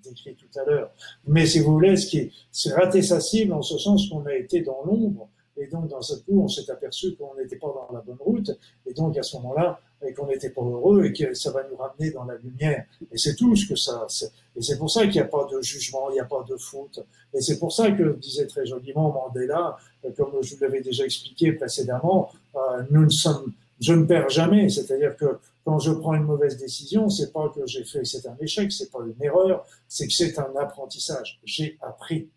décrit 0.03 0.35
tout 0.35 0.59
à 0.59 0.65
l'heure. 0.65 0.91
Mais 1.27 1.45
si 1.45 1.59
vous 1.59 1.71
voulez, 1.71 1.95
ce 1.95 2.07
qui 2.07 2.17
est, 2.19 2.31
c'est 2.51 2.73
rater 2.73 3.01
sa 3.01 3.19
cible 3.19 3.53
en 3.53 3.61
ce 3.61 3.77
sens 3.77 4.07
qu'on 4.09 4.25
a 4.25 4.35
été 4.35 4.61
dans 4.61 4.83
l'ombre, 4.85 5.29
et 5.59 5.67
donc, 5.67 5.89
dans 5.89 6.01
ce 6.01 6.15
coup, 6.15 6.41
on 6.41 6.47
s'est 6.47 6.69
aperçu 6.71 7.15
qu'on 7.15 7.35
n'était 7.35 7.57
pas 7.57 7.67
dans 7.67 7.93
la 7.93 7.99
bonne 7.99 8.17
route. 8.19 8.49
Et 8.85 8.93
donc, 8.93 9.17
à 9.17 9.23
ce 9.23 9.35
moment-là, 9.37 9.81
et 10.07 10.13
qu'on 10.13 10.27
n'était 10.27 10.49
pas 10.49 10.61
heureux 10.61 11.05
et 11.05 11.13
que 11.13 11.33
ça 11.33 11.51
va 11.51 11.67
nous 11.69 11.75
ramener 11.75 12.11
dans 12.11 12.23
la 12.23 12.37
lumière. 12.37 12.85
Et 13.11 13.17
c'est 13.17 13.35
tout 13.35 13.55
ce 13.55 13.67
que 13.67 13.75
ça. 13.75 14.07
Et 14.55 14.61
c'est 14.61 14.77
pour 14.77 14.89
ça 14.89 15.03
qu'il 15.03 15.13
n'y 15.13 15.19
a 15.19 15.25
pas 15.25 15.47
de 15.51 15.61
jugement, 15.61 16.09
il 16.09 16.13
n'y 16.13 16.19
a 16.19 16.25
pas 16.25 16.45
de 16.47 16.55
faute. 16.55 17.05
Et 17.33 17.41
c'est 17.41 17.59
pour 17.59 17.73
ça 17.73 17.91
que 17.91 18.15
disait 18.17 18.47
très 18.47 18.65
joliment 18.65 19.11
Mandela, 19.11 19.77
comme 20.15 20.41
je 20.41 20.55
vous 20.55 20.61
l'avais 20.61 20.81
déjà 20.81 21.03
expliqué 21.03 21.51
précédemment, 21.53 22.31
euh, 22.55 22.83
nous 22.89 23.03
ne 23.03 23.09
sommes, 23.09 23.51
je 23.81 23.93
ne 23.93 24.05
perds 24.05 24.29
jamais. 24.29 24.69
C'est-à-dire 24.69 25.17
que 25.17 25.37
quand 25.65 25.79
je 25.79 25.91
prends 25.91 26.13
une 26.13 26.23
mauvaise 26.23 26.57
décision, 26.57 27.09
c'est 27.09 27.31
pas 27.31 27.49
que 27.49 27.65
j'ai 27.65 27.83
fait, 27.83 28.05
c'est 28.05 28.25
un 28.27 28.37
échec, 28.39 28.71
c'est 28.71 28.91
pas 28.91 28.99
une 29.05 29.21
erreur, 29.23 29.65
c'est 29.87 30.07
que 30.07 30.13
c'est 30.13 30.37
un 30.39 30.55
apprentissage. 30.55 31.39
J'ai 31.43 31.77
appris. 31.81 32.29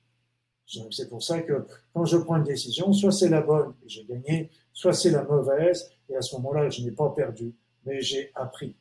C'est 0.91 1.09
pour 1.09 1.23
ça 1.23 1.43
que 1.43 1.67
quand 1.93 2.05
je 2.05 2.17
prends 2.17 2.37
une 2.37 2.45
décision, 2.45 2.93
soit 2.93 3.13
c'est 3.13 3.29
la 3.29 3.43
bonne 3.43 3.75
et 3.85 3.89
j'ai 3.89 4.05
gagné, 4.05 4.51
soit 4.73 4.95
c'est 4.95 5.11
la 5.11 5.23
mauvaise 5.23 5.91
et 6.09 6.17
à 6.17 6.23
ce 6.23 6.35
moment-là, 6.37 6.71
je 6.71 6.83
n'ai 6.83 6.93
pas 6.93 7.11
perdu, 7.11 7.55
mais 7.85 8.01
j'ai 8.01 8.31
appris. 8.35 8.77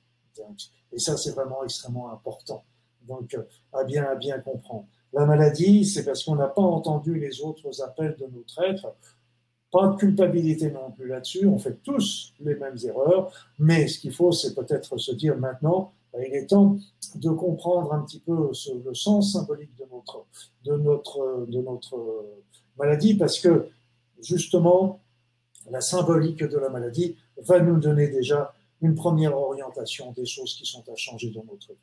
et 0.92 1.00
ça, 1.00 1.18
c'est 1.18 1.32
vraiment 1.32 1.64
extrêmement 1.64 2.12
important. 2.12 2.64
Donc, 3.02 3.34
euh, 3.34 3.84
bien, 3.84 4.04
à 4.06 4.16
bien 4.16 4.40
comprendre. 4.40 4.88
La 5.14 5.26
maladie, 5.26 5.84
c'est 5.86 6.06
parce 6.06 6.24
qu'on 6.24 6.36
n'a 6.36 6.48
pas 6.48 6.62
entendu 6.62 7.20
les 7.20 7.42
autres 7.42 7.82
appels 7.82 8.16
de 8.18 8.28
notre 8.28 8.64
être. 8.64 8.96
Pas 9.72 9.88
de 9.88 9.96
culpabilité 9.96 10.70
non 10.72 10.92
plus 10.92 11.08
là-dessus. 11.08 11.46
On 11.46 11.58
fait 11.58 11.78
tous 11.84 12.34
les 12.42 12.56
mêmes 12.56 12.78
erreurs, 12.84 13.32
mais 13.58 13.88
ce 13.88 14.00
qu'il 14.00 14.12
faut, 14.12 14.32
c'est 14.32 14.54
peut-être 14.54 14.98
se 14.98 15.14
dire 15.14 15.38
maintenant, 15.38 15.94
bah, 16.12 16.20
il 16.26 16.34
est 16.34 16.48
temps 16.48 16.78
de 17.16 17.30
comprendre 17.30 17.94
un 17.94 18.02
petit 18.02 18.20
peu 18.20 18.52
le 18.86 18.94
sens 18.94 19.34
symbolique 19.34 19.76
de 19.78 19.86
notre, 19.92 20.26
de 20.66 20.76
notre, 20.76 21.46
de 21.48 21.62
notre 21.62 22.26
maladie, 22.78 23.16
parce 23.16 23.40
que 23.40 23.68
justement, 24.22 25.00
la 25.70 25.82
symbolique 25.82 26.44
de 26.44 26.58
la 26.58 26.70
maladie 26.70 27.16
va 27.38 27.60
nous 27.60 27.80
donner 27.80 28.08
déjà 28.08 28.54
une 28.82 28.96
première 28.96 29.38
orientation 29.38 30.12
des 30.12 30.26
choses 30.26 30.56
qui 30.56 30.66
sont 30.66 30.84
à 30.92 30.96
changer 30.96 31.30
dans 31.30 31.44
notre 31.44 31.72
vie. 31.72 31.80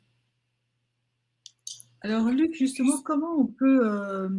Alors 2.01 2.25
Luc, 2.29 2.53
justement, 2.53 3.01
comment 3.03 3.35
on 3.37 3.45
peut 3.45 3.81
euh, 3.85 4.29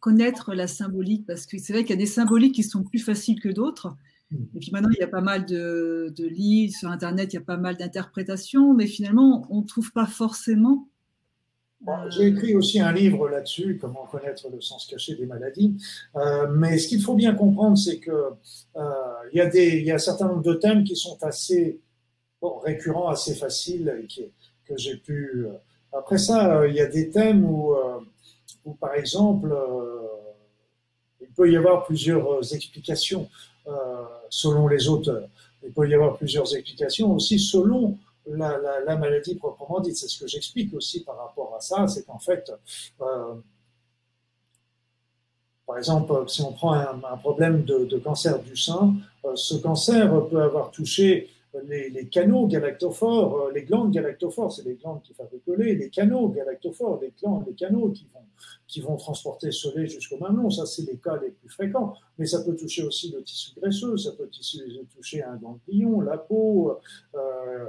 connaître 0.00 0.54
la 0.54 0.66
symbolique 0.66 1.26
Parce 1.26 1.46
que 1.46 1.58
c'est 1.58 1.72
vrai 1.72 1.82
qu'il 1.82 1.90
y 1.90 1.98
a 1.98 2.02
des 2.02 2.06
symboliques 2.06 2.54
qui 2.54 2.62
sont 2.62 2.82
plus 2.82 2.98
faciles 2.98 3.40
que 3.40 3.48
d'autres. 3.48 3.96
Hmm. 4.30 4.44
Et 4.54 4.58
puis 4.58 4.70
maintenant, 4.72 4.90
il 4.92 5.00
y 5.00 5.04
a 5.04 5.08
pas 5.08 5.20
mal 5.20 5.46
de, 5.46 6.12
de 6.16 6.26
livres 6.26 6.74
sur 6.74 6.90
Internet, 6.90 7.32
il 7.32 7.36
y 7.36 7.38
a 7.38 7.42
pas 7.42 7.56
mal 7.56 7.76
d'interprétations, 7.76 8.74
mais 8.74 8.86
finalement, 8.86 9.46
on 9.50 9.60
ne 9.60 9.66
trouve 9.66 9.92
pas 9.92 10.06
forcément 10.06 10.88
j'ai 12.10 12.26
écrit 12.26 12.54
aussi 12.54 12.78
un 12.78 12.92
livre 12.92 13.28
là-dessus, 13.28 13.78
comment 13.80 14.04
connaître 14.04 14.48
le 14.50 14.60
sens 14.60 14.86
caché 14.86 15.14
des 15.14 15.26
maladies. 15.26 15.76
Euh, 16.16 16.46
mais 16.48 16.78
ce 16.78 16.88
qu'il 16.88 17.00
faut 17.00 17.14
bien 17.14 17.34
comprendre, 17.34 17.78
c'est 17.78 17.98
que 17.98 18.10
euh, 18.76 18.80
y 19.32 19.40
a 19.40 19.46
des, 19.46 19.80
y 19.80 19.90
a 19.90 19.94
un 19.94 19.98
certain 19.98 20.28
nombre 20.28 20.42
de 20.42 20.54
thèmes 20.54 20.84
qui 20.84 20.94
sont 20.94 21.16
assez 21.22 21.80
bon, 22.42 22.58
récurrents, 22.58 23.08
assez 23.08 23.34
faciles, 23.34 23.94
et 24.02 24.06
qui, 24.06 24.24
que 24.66 24.76
j'ai 24.76 24.96
pu. 24.96 25.46
Euh, 25.46 25.52
après 25.92 26.18
ça, 26.18 26.60
euh, 26.60 26.68
il 26.68 26.74
y 26.74 26.80
a 26.80 26.86
des 26.86 27.10
thèmes 27.10 27.44
où, 27.44 27.72
euh, 27.72 27.98
par 28.78 28.94
exemple, 28.94 29.54
il 31.20 31.28
peut 31.28 31.50
y 31.50 31.56
avoir 31.56 31.84
plusieurs 31.84 32.54
explications 32.54 33.28
selon 34.28 34.68
les 34.68 34.88
auteurs. 34.88 35.28
Il 35.62 35.72
peut 35.72 35.88
y 35.88 35.94
avoir 35.94 36.16
plusieurs 36.16 36.54
explications 36.54 37.14
aussi 37.14 37.38
selon 37.38 37.98
la, 38.26 38.96
maladie 38.96 39.34
proprement 39.34 39.80
dite. 39.80 39.96
C'est 39.96 40.08
ce 40.08 40.18
que 40.18 40.26
j'explique 40.26 40.72
aussi 40.74 41.04
par 41.04 41.16
rapport 41.16 41.54
à 41.56 41.60
ça, 41.60 41.86
c'est 41.86 42.04
qu'en 42.04 42.18
fait, 42.18 42.50
euh, 43.00 43.34
par 45.66 45.78
exemple, 45.78 46.24
si 46.28 46.42
on 46.42 46.52
prend 46.52 46.72
un, 46.72 47.16
problème 47.18 47.64
de, 47.64 47.98
cancer 47.98 48.40
du 48.42 48.56
sein, 48.56 48.94
euh, 49.24 49.36
ce 49.36 49.54
cancer 49.56 50.28
peut 50.28 50.42
avoir 50.42 50.70
touché 50.70 51.30
les, 51.64 52.08
canaux 52.08 52.46
galactophores, 52.46 53.36
euh, 53.36 53.52
les 53.52 53.64
glandes 53.64 53.90
galactophores, 53.90 54.52
c'est 54.52 54.64
les 54.64 54.74
glandes 54.74 55.02
qui 55.02 55.14
fabriquent 55.14 55.42
les 55.46 55.90
canaux 55.90 56.28
galactophores, 56.28 57.00
les 57.00 57.12
glandes, 57.20 57.44
les 57.46 57.54
canaux 57.54 57.90
qui 57.90 58.06
vont, 58.12 58.24
qui 58.68 58.80
vont 58.80 58.96
transporter 58.96 59.50
ce 59.50 59.76
lait 59.76 59.86
jusqu'au 59.86 60.18
mamelon, 60.18 60.50
ça 60.50 60.64
c'est 60.66 60.82
les 60.82 60.96
cas 60.96 61.18
les 61.20 61.30
plus 61.30 61.48
fréquents, 61.48 61.94
mais 62.18 62.26
ça 62.26 62.42
peut 62.44 62.54
toucher 62.54 62.84
aussi 62.84 63.12
le 63.12 63.22
tissu 63.22 63.52
graisseux, 63.56 63.96
ça 63.96 64.12
peut 64.12 64.28
toucher 64.94 65.22
un 65.22 65.36
ganglion, 65.36 66.00
la 66.00 66.18
peau, 66.18 66.78
euh, 67.14 67.66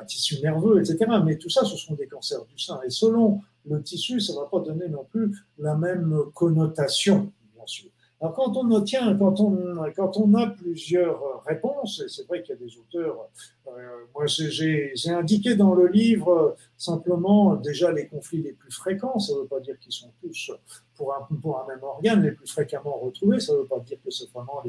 un 0.00 0.04
tissu 0.04 0.40
nerveux, 0.42 0.80
etc. 0.80 0.98
Mais 1.24 1.38
tout 1.38 1.50
ça, 1.50 1.64
ce 1.64 1.76
sont 1.76 1.94
des 1.94 2.06
cancers 2.06 2.44
du 2.44 2.58
sein. 2.58 2.80
Et 2.84 2.90
selon 2.90 3.40
le 3.64 3.82
tissu, 3.82 4.20
ça 4.20 4.34
ne 4.34 4.38
va 4.38 4.46
pas 4.46 4.60
donner 4.60 4.88
non 4.88 5.04
plus 5.04 5.34
la 5.58 5.74
même 5.74 6.24
connotation, 6.34 7.32
bien 7.54 7.66
sûr. 7.66 7.91
Alors 8.22 8.34
quand 8.34 8.56
on 8.56 8.70
obtient, 8.70 9.16
quand 9.18 9.40
on, 9.40 9.76
quand 9.96 10.16
on 10.16 10.32
a 10.34 10.46
plusieurs 10.46 11.42
réponses, 11.44 12.00
et 12.06 12.08
c'est 12.08 12.24
vrai 12.28 12.40
qu'il 12.40 12.54
y 12.54 12.58
a 12.58 12.64
des 12.64 12.78
auteurs, 12.78 13.28
euh, 13.66 13.70
moi 14.14 14.26
j'ai 14.26 14.92
indiqué 15.06 15.56
dans 15.56 15.74
le 15.74 15.88
livre 15.88 16.56
simplement 16.76 17.56
déjà 17.56 17.90
les 17.90 18.06
conflits 18.06 18.40
les 18.40 18.52
plus 18.52 18.70
fréquents, 18.70 19.18
ça 19.18 19.34
ne 19.34 19.40
veut 19.40 19.46
pas 19.46 19.58
dire 19.58 19.76
qu'ils 19.80 19.92
sont 19.92 20.12
tous 20.22 20.52
pour 20.94 21.12
un, 21.12 21.66
même 21.66 21.82
organe 21.82 22.22
les 22.22 22.30
plus 22.30 22.46
fréquemment 22.46 22.96
retrouvés, 23.00 23.40
ça 23.40 23.54
ne 23.54 23.58
veut 23.58 23.66
pas 23.66 23.80
dire 23.80 23.98
que 24.04 24.10
c'est 24.12 24.30
vraiment 24.30 24.62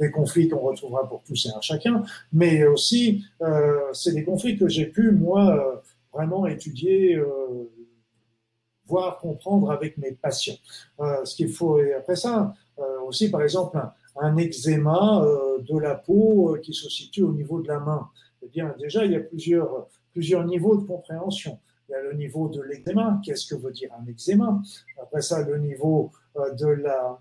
des, 0.00 0.10
conflits 0.10 0.48
qu'on 0.48 0.58
retrouvera 0.58 1.08
pour 1.08 1.22
tous 1.22 1.46
et 1.46 1.50
un 1.56 1.60
chacun, 1.60 2.02
mais 2.32 2.66
aussi 2.66 3.24
euh, 3.42 3.78
c'est 3.92 4.12
des 4.12 4.24
conflits 4.24 4.58
que 4.58 4.66
j'ai 4.66 4.86
pu 4.86 5.12
moi 5.12 5.82
vraiment 6.12 6.48
étudier. 6.48 7.14
Euh, 7.14 7.70
voir 8.88 9.18
comprendre 9.18 9.70
avec 9.70 9.98
mes 9.98 10.12
patients. 10.12 10.56
Euh, 11.00 11.24
ce 11.24 11.36
qu'il 11.36 11.52
faut, 11.52 11.78
et 11.80 11.92
après 11.92 12.16
ça, 12.16 12.54
aussi, 13.08 13.30
par 13.30 13.42
exemple, 13.42 13.80
un, 14.16 14.36
eczéma 14.36 15.22
euh, 15.22 15.58
de 15.60 15.78
la 15.78 15.94
peau 15.94 16.54
euh, 16.54 16.58
qui 16.60 16.74
se 16.74 16.88
situe 16.88 17.22
au 17.22 17.32
niveau 17.32 17.60
de 17.60 17.68
la 17.68 17.80
main. 17.80 18.08
Eh 18.42 18.48
bien, 18.48 18.74
déjà, 18.78 19.04
il 19.04 19.12
y 19.12 19.16
a 19.16 19.20
plusieurs, 19.20 19.88
plusieurs 20.12 20.44
niveaux 20.44 20.76
de 20.76 20.86
compréhension. 20.86 21.58
Il 21.88 21.92
y 21.92 21.94
a 21.94 22.02
le 22.02 22.12
niveau 22.14 22.48
de 22.48 22.60
l'eczéma. 22.62 23.20
Qu'est-ce 23.24 23.46
que 23.46 23.54
veut 23.54 23.72
dire 23.72 23.90
un 23.98 24.06
eczéma? 24.06 24.60
Après 25.00 25.22
ça, 25.22 25.42
le 25.42 25.58
niveau 25.58 26.12
de 26.36 26.66
la, 26.66 27.18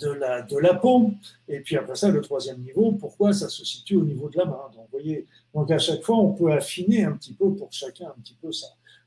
de 0.00 0.10
la, 0.10 0.42
de 0.42 0.58
la 0.58 0.74
peau. 0.74 1.10
Et 1.48 1.60
puis 1.60 1.76
après 1.76 1.96
ça, 1.96 2.08
le 2.08 2.20
troisième 2.20 2.60
niveau, 2.60 2.92
pourquoi 2.92 3.32
ça 3.32 3.48
se 3.48 3.64
situe 3.64 3.96
au 3.96 4.04
niveau 4.04 4.28
de 4.28 4.38
la 4.38 4.44
main? 4.44 4.70
Donc, 4.74 4.84
vous 4.84 4.98
voyez, 4.98 5.26
donc 5.52 5.70
à 5.70 5.78
chaque 5.78 6.02
fois, 6.02 6.16
on 6.18 6.32
peut 6.32 6.52
affiner 6.52 7.04
un 7.04 7.12
petit 7.12 7.34
peu 7.34 7.52
pour 7.54 7.72
chacun 7.72 8.06
un 8.06 8.20
petit 8.20 8.36
peu 8.40 8.50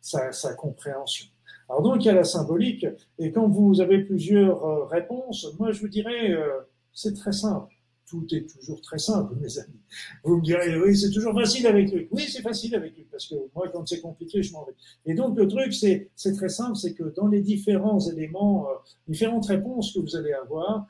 sa, 0.02 0.32
sa 0.32 0.54
compréhension. 0.54 1.28
Alors 1.72 1.84
donc 1.84 2.04
il 2.04 2.08
y 2.08 2.10
a 2.10 2.14
la 2.14 2.26
symbolique, 2.26 2.86
et 3.18 3.32
quand 3.32 3.48
vous 3.48 3.80
avez 3.80 4.00
plusieurs 4.00 4.66
euh, 4.66 4.84
réponses, 4.88 5.48
moi 5.58 5.72
je 5.72 5.80
vous 5.80 5.88
dirais, 5.88 6.32
euh, 6.32 6.60
c'est 6.92 7.14
très 7.14 7.32
simple. 7.32 7.74
Tout 8.06 8.28
est 8.32 8.46
toujours 8.46 8.82
très 8.82 8.98
simple, 8.98 9.36
mes 9.40 9.58
amis. 9.58 9.80
Vous 10.26 10.36
me 10.36 10.42
direz, 10.42 10.78
oui, 10.82 10.98
c'est 10.98 11.12
toujours 11.12 11.34
facile 11.34 11.66
avec 11.68 11.90
lui. 11.94 12.10
Oui, 12.12 12.24
c'est 12.24 12.42
facile 12.42 12.76
avec 12.76 12.98
lui, 12.98 13.08
parce 13.10 13.26
que 13.26 13.36
moi, 13.56 13.70
quand 13.72 13.88
c'est 13.88 14.02
compliqué, 14.02 14.44
je 14.44 14.52
m'en 14.52 14.66
vais. 14.66 14.74
Et 15.06 15.14
donc, 15.14 15.38
le 15.38 15.48
truc, 15.48 15.74
c'est, 15.74 16.10
très 16.36 16.50
simple, 16.50 16.76
c'est 16.76 16.94
que 16.94 17.04
dans 17.16 17.28
les 17.28 17.40
différents 17.40 18.02
éléments, 18.02 18.68
euh, 18.68 18.74
différentes 19.08 19.46
réponses 19.46 19.94
que 19.94 20.00
vous 20.00 20.18
allez 20.18 20.34
avoir, 20.34 20.88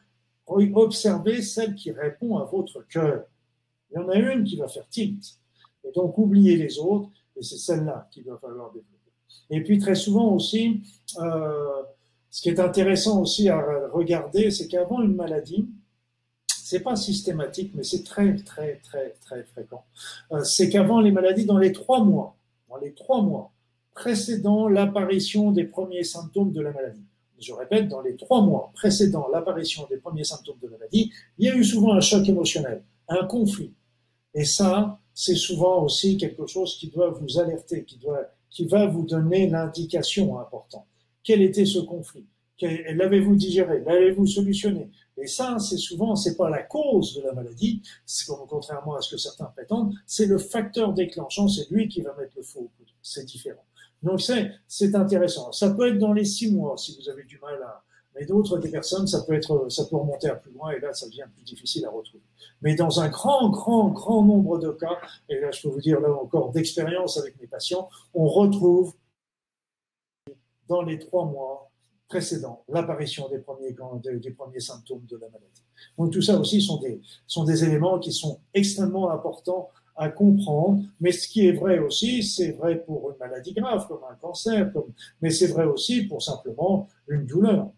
observez 0.47 1.43
celle 1.43 1.75
qui 1.75 1.91
répond 1.91 2.37
à 2.37 2.45
votre 2.45 2.87
cœur. 2.87 3.25
Il 3.91 3.97
y 3.97 3.97
en 3.99 4.09
a 4.09 4.15
une 4.15 4.45
qui 4.45 4.55
va 4.55 4.67
faire 4.67 4.89
tilt. 4.89 5.23
Et 5.83 5.91
donc, 5.91 6.17
oubliez 6.17 6.57
les 6.57 6.79
autres, 6.79 7.11
et 7.35 7.43
c'est 7.43 7.57
celle-là 7.57 8.09
qu'il 8.11 8.23
va 8.23 8.35
falloir 8.37 8.71
développer. 8.71 8.90
Et 9.49 9.61
puis 9.63 9.77
très 9.79 9.95
souvent 9.95 10.33
aussi, 10.33 10.81
euh, 11.19 11.83
ce 12.29 12.41
qui 12.41 12.49
est 12.49 12.59
intéressant 12.59 13.21
aussi 13.21 13.49
à 13.49 13.61
regarder, 13.91 14.51
c'est 14.51 14.67
qu'avant 14.67 15.01
une 15.01 15.15
maladie, 15.15 15.67
c'est 16.47 16.79
pas 16.79 16.95
systématique, 16.95 17.73
mais 17.75 17.83
c'est 17.83 18.03
très 18.03 18.35
très 18.35 18.75
très 18.77 19.09
très 19.21 19.43
fréquent. 19.43 19.83
Euh, 20.31 20.43
c'est 20.43 20.69
qu'avant 20.69 21.01
les 21.01 21.11
maladies, 21.11 21.45
dans 21.45 21.57
les 21.57 21.73
trois 21.73 22.03
mois, 22.03 22.37
dans 22.69 22.77
les 22.77 22.93
trois 22.93 23.21
mois 23.21 23.51
précédant 23.93 24.69
l'apparition 24.69 25.51
des 25.51 25.65
premiers 25.65 26.05
symptômes 26.05 26.53
de 26.53 26.61
la 26.61 26.71
maladie, 26.71 27.03
je 27.41 27.53
répète, 27.53 27.89
dans 27.89 28.01
les 28.01 28.15
trois 28.15 28.41
mois 28.41 28.71
précédant 28.73 29.27
l'apparition 29.27 29.85
des 29.89 29.97
premiers 29.97 30.23
symptômes 30.23 30.59
de 30.61 30.67
la 30.67 30.77
maladie, 30.77 31.11
il 31.37 31.45
y 31.45 31.49
a 31.49 31.55
eu 31.55 31.63
souvent 31.63 31.93
un 31.93 31.99
choc 31.99 32.27
émotionnel, 32.29 32.83
un 33.09 33.25
conflit. 33.25 33.73
Et 34.33 34.45
ça, 34.45 34.99
c'est 35.13 35.35
souvent 35.35 35.83
aussi 35.83 36.17
quelque 36.17 36.45
chose 36.45 36.77
qui 36.77 36.89
doit 36.89 37.09
vous 37.09 37.39
alerter, 37.39 37.83
qui 37.83 37.97
doit 37.97 38.29
qui 38.51 38.65
va 38.65 38.85
vous 38.85 39.05
donner 39.05 39.49
l'indication 39.49 40.39
importante. 40.39 40.85
Quel 41.23 41.41
était 41.41 41.65
ce 41.65 41.79
conflit? 41.79 42.25
L'avez-vous 42.61 43.35
digéré? 43.35 43.81
L'avez-vous 43.83 44.27
solutionné? 44.27 44.91
Et 45.17 45.27
ça, 45.27 45.57
c'est 45.59 45.77
souvent, 45.77 46.15
c'est 46.15 46.35
pas 46.35 46.49
la 46.49 46.61
cause 46.61 47.15
de 47.15 47.21
la 47.21 47.33
maladie, 47.33 47.81
contrairement 48.47 48.95
à 48.95 49.01
ce 49.01 49.11
que 49.11 49.17
certains 49.17 49.45
prétendent, 49.45 49.93
c'est 50.05 50.25
le 50.25 50.37
facteur 50.37 50.93
déclenchant, 50.93 51.47
c'est 51.47 51.69
lui 51.71 51.87
qui 51.87 52.01
va 52.01 52.15
mettre 52.15 52.33
le 52.35 52.43
faux 52.43 52.59
au 52.59 52.85
C'est 53.01 53.25
différent. 53.25 53.65
Donc 54.03 54.21
c'est 54.21 54.95
intéressant. 54.95 55.51
Ça 55.51 55.71
peut 55.71 55.89
être 55.89 55.99
dans 55.99 56.13
les 56.13 56.25
six 56.25 56.51
mois 56.51 56.75
si 56.77 56.97
vous 56.99 57.09
avez 57.09 57.23
du 57.23 57.39
mal 57.39 57.61
à, 57.63 57.83
mais 58.15 58.25
d'autres 58.25 58.57
des 58.57 58.69
personnes, 58.69 59.07
ça 59.07 59.21
peut 59.21 59.33
être, 59.33 59.69
ça 59.69 59.85
peut 59.85 59.95
remonter 59.95 60.29
à 60.29 60.35
plus 60.35 60.51
loin 60.51 60.71
et 60.71 60.79
là, 60.79 60.93
ça 60.93 61.07
devient 61.07 61.25
plus 61.33 61.43
difficile 61.43 61.85
à 61.85 61.89
retrouver. 61.89 62.23
Mais 62.61 62.75
dans 62.75 62.99
un 62.99 63.09
grand, 63.09 63.49
grand, 63.49 63.89
grand 63.89 64.23
nombre 64.23 64.57
de 64.59 64.71
cas, 64.71 64.97
et 65.29 65.39
là, 65.39 65.51
je 65.51 65.61
peux 65.61 65.69
vous 65.69 65.81
dire 65.81 65.99
là 65.99 66.11
encore 66.11 66.51
d'expérience 66.51 67.17
avec 67.17 67.39
mes 67.39 67.47
patients, 67.47 67.89
on 68.13 68.27
retrouve 68.27 68.93
dans 70.67 70.81
les 70.81 70.99
trois 70.99 71.25
mois 71.25 71.71
précédents 72.07 72.63
l'apparition 72.67 73.29
des 73.29 73.39
premiers, 73.39 73.75
des 74.19 74.31
premiers 74.31 74.59
symptômes 74.59 75.05
de 75.09 75.15
la 75.17 75.27
maladie. 75.27 75.63
Donc 75.97 76.11
tout 76.11 76.21
ça 76.21 76.38
aussi 76.38 76.61
sont 76.61 76.77
des, 76.77 77.01
sont 77.25 77.43
des 77.43 77.63
éléments 77.63 77.99
qui 77.99 78.11
sont 78.11 78.39
extrêmement 78.53 79.09
importants 79.11 79.69
à 79.95 80.09
comprendre. 80.09 80.83
Mais 80.99 81.11
ce 81.11 81.27
qui 81.27 81.47
est 81.47 81.51
vrai 81.53 81.79
aussi, 81.79 82.23
c'est 82.23 82.51
vrai 82.51 82.83
pour 82.83 83.11
une 83.11 83.17
maladie 83.17 83.53
grave 83.53 83.88
comme 83.88 84.01
un 84.09 84.15
cancer, 84.15 84.71
comme, 84.73 84.91
mais 85.21 85.29
c'est 85.29 85.47
vrai 85.47 85.65
aussi 85.65 86.03
pour 86.03 86.21
simplement 86.21 86.88
une 87.07 87.25
douleur. 87.25 87.69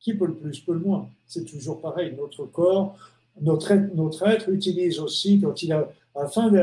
Qui 0.00 0.14
peut 0.14 0.26
le 0.26 0.34
plus, 0.34 0.60
peut 0.60 0.72
le 0.72 0.80
moins. 0.80 1.08
C'est 1.26 1.44
toujours 1.44 1.80
pareil. 1.80 2.14
Notre 2.16 2.46
corps, 2.46 2.96
notre 3.40 3.70
être, 3.70 3.94
notre 3.94 4.26
être 4.26 4.48
utilise 4.48 4.98
aussi, 4.98 5.40
quand 5.40 5.62
il 5.62 5.72
a, 5.72 5.88
afin 6.14 6.50
de, 6.50 6.62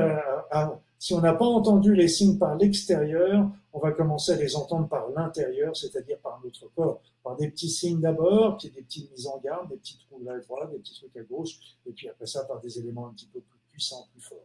si 0.99 1.13
on 1.13 1.21
n'a 1.21 1.33
pas 1.33 1.45
entendu 1.45 1.95
les 1.95 2.07
signes 2.07 2.37
par 2.37 2.55
l'extérieur, 2.55 3.49
on 3.73 3.79
va 3.79 3.91
commencer 3.91 4.31
à 4.31 4.35
les 4.37 4.55
entendre 4.55 4.87
par 4.87 5.09
l'intérieur, 5.15 5.75
c'est-à-dire 5.75 6.17
par 6.19 6.41
notre 6.43 6.67
corps, 6.73 6.99
par 7.23 7.35
des 7.35 7.49
petits 7.49 7.69
signes 7.69 7.99
d'abord, 7.99 8.57
puis 8.57 8.69
des 8.69 8.81
petites 8.81 9.11
mises 9.11 9.27
en 9.27 9.39
garde, 9.39 9.69
des 9.69 9.77
petits 9.77 9.99
trous 9.99 10.21
à 10.27 10.39
droite, 10.39 10.71
des 10.71 10.79
petits 10.79 10.95
trucs 10.95 11.15
à 11.15 11.21
gauche, 11.21 11.59
et 11.85 11.91
puis 11.91 12.09
après 12.09 12.25
ça 12.25 12.43
par 12.45 12.59
des 12.59 12.79
éléments 12.79 13.07
un 13.07 13.11
petit 13.11 13.27
peu 13.27 13.39
plus 13.39 13.59
puissants, 13.71 14.07
plus 14.11 14.21
forts. 14.21 14.37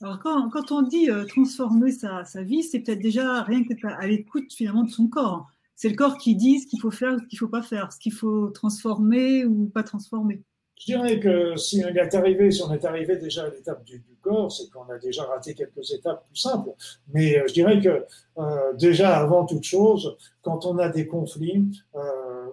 Alors 0.00 0.18
quand, 0.18 0.48
quand 0.50 0.72
on 0.72 0.82
dit 0.82 1.10
euh, 1.10 1.24
transformer 1.26 1.92
sa, 1.92 2.24
sa 2.24 2.42
vie, 2.42 2.62
c'est 2.62 2.80
peut-être 2.80 3.02
déjà 3.02 3.42
rien 3.42 3.62
que 3.64 3.74
à 3.86 4.06
l'écoute 4.06 4.52
finalement 4.52 4.84
de 4.84 4.90
son 4.90 5.06
corps 5.06 5.48
c'est 5.74 5.88
le 5.88 5.96
corps 5.96 6.18
qui 6.18 6.36
dit 6.36 6.60
ce 6.60 6.66
qu'il 6.66 6.80
faut 6.80 6.90
faire, 6.90 7.18
ce 7.18 7.26
qu'il 7.26 7.38
faut 7.38 7.48
pas 7.48 7.62
faire, 7.62 7.92
ce 7.92 7.98
qu'il 7.98 8.12
faut 8.12 8.50
transformer 8.50 9.44
ou 9.44 9.66
pas 9.66 9.82
transformer. 9.82 10.42
Je 10.78 10.86
dirais 10.86 11.20
que 11.20 11.56
si 11.56 11.80
on 11.84 11.94
est 11.94 12.14
arrivé, 12.14 12.50
si 12.50 12.60
on 12.62 12.72
est 12.72 12.84
arrivé 12.84 13.16
déjà 13.16 13.44
à 13.44 13.50
l'étape 13.50 13.84
du, 13.84 14.02
corps, 14.20 14.50
c'est 14.50 14.68
qu'on 14.70 14.88
a 14.88 14.98
déjà 14.98 15.24
raté 15.24 15.54
quelques 15.54 15.92
étapes 15.92 16.26
plus 16.26 16.36
simples. 16.36 16.70
Mais 17.12 17.38
euh, 17.38 17.44
je 17.46 17.52
dirais 17.52 17.80
que 17.80 18.04
euh, 18.38 18.72
déjà 18.74 19.18
avant 19.18 19.44
toute 19.44 19.64
chose, 19.64 20.16
quand 20.42 20.66
on 20.66 20.78
a 20.78 20.88
des 20.88 21.06
conflits 21.06 21.70
euh, 21.94 22.46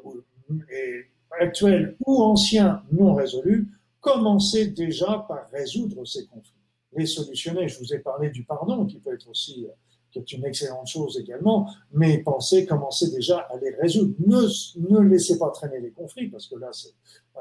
actuels 1.39 1.95
ou 2.05 2.21
anciens 2.21 2.83
non 2.91 3.15
résolus, 3.15 3.67
commencez 3.99 4.67
déjà 4.67 5.25
par 5.27 5.49
résoudre 5.51 6.05
ces 6.05 6.25
conflits, 6.27 6.53
les 6.93 7.05
solutionner. 7.05 7.67
Je 7.67 7.79
vous 7.79 7.93
ai 7.93 7.99
parlé 7.99 8.29
du 8.29 8.43
pardon 8.43 8.85
qui 8.85 8.99
peut 8.99 9.13
être 9.13 9.29
aussi 9.29 9.67
qui 10.11 10.19
est 10.19 10.31
une 10.34 10.45
excellente 10.45 10.88
chose 10.88 11.19
également, 11.19 11.69
mais 11.91 12.19
pensez, 12.19 12.65
commencez 12.65 13.11
déjà 13.11 13.40
à 13.40 13.57
les 13.57 13.72
résoudre. 13.76 14.14
Ne, 14.26 14.41
ne 14.90 15.07
laissez 15.07 15.38
pas 15.38 15.49
traîner 15.52 15.80
les 15.80 15.91
conflits, 15.91 16.30
parce 16.30 16.48
que 16.48 16.56
là, 16.56 16.72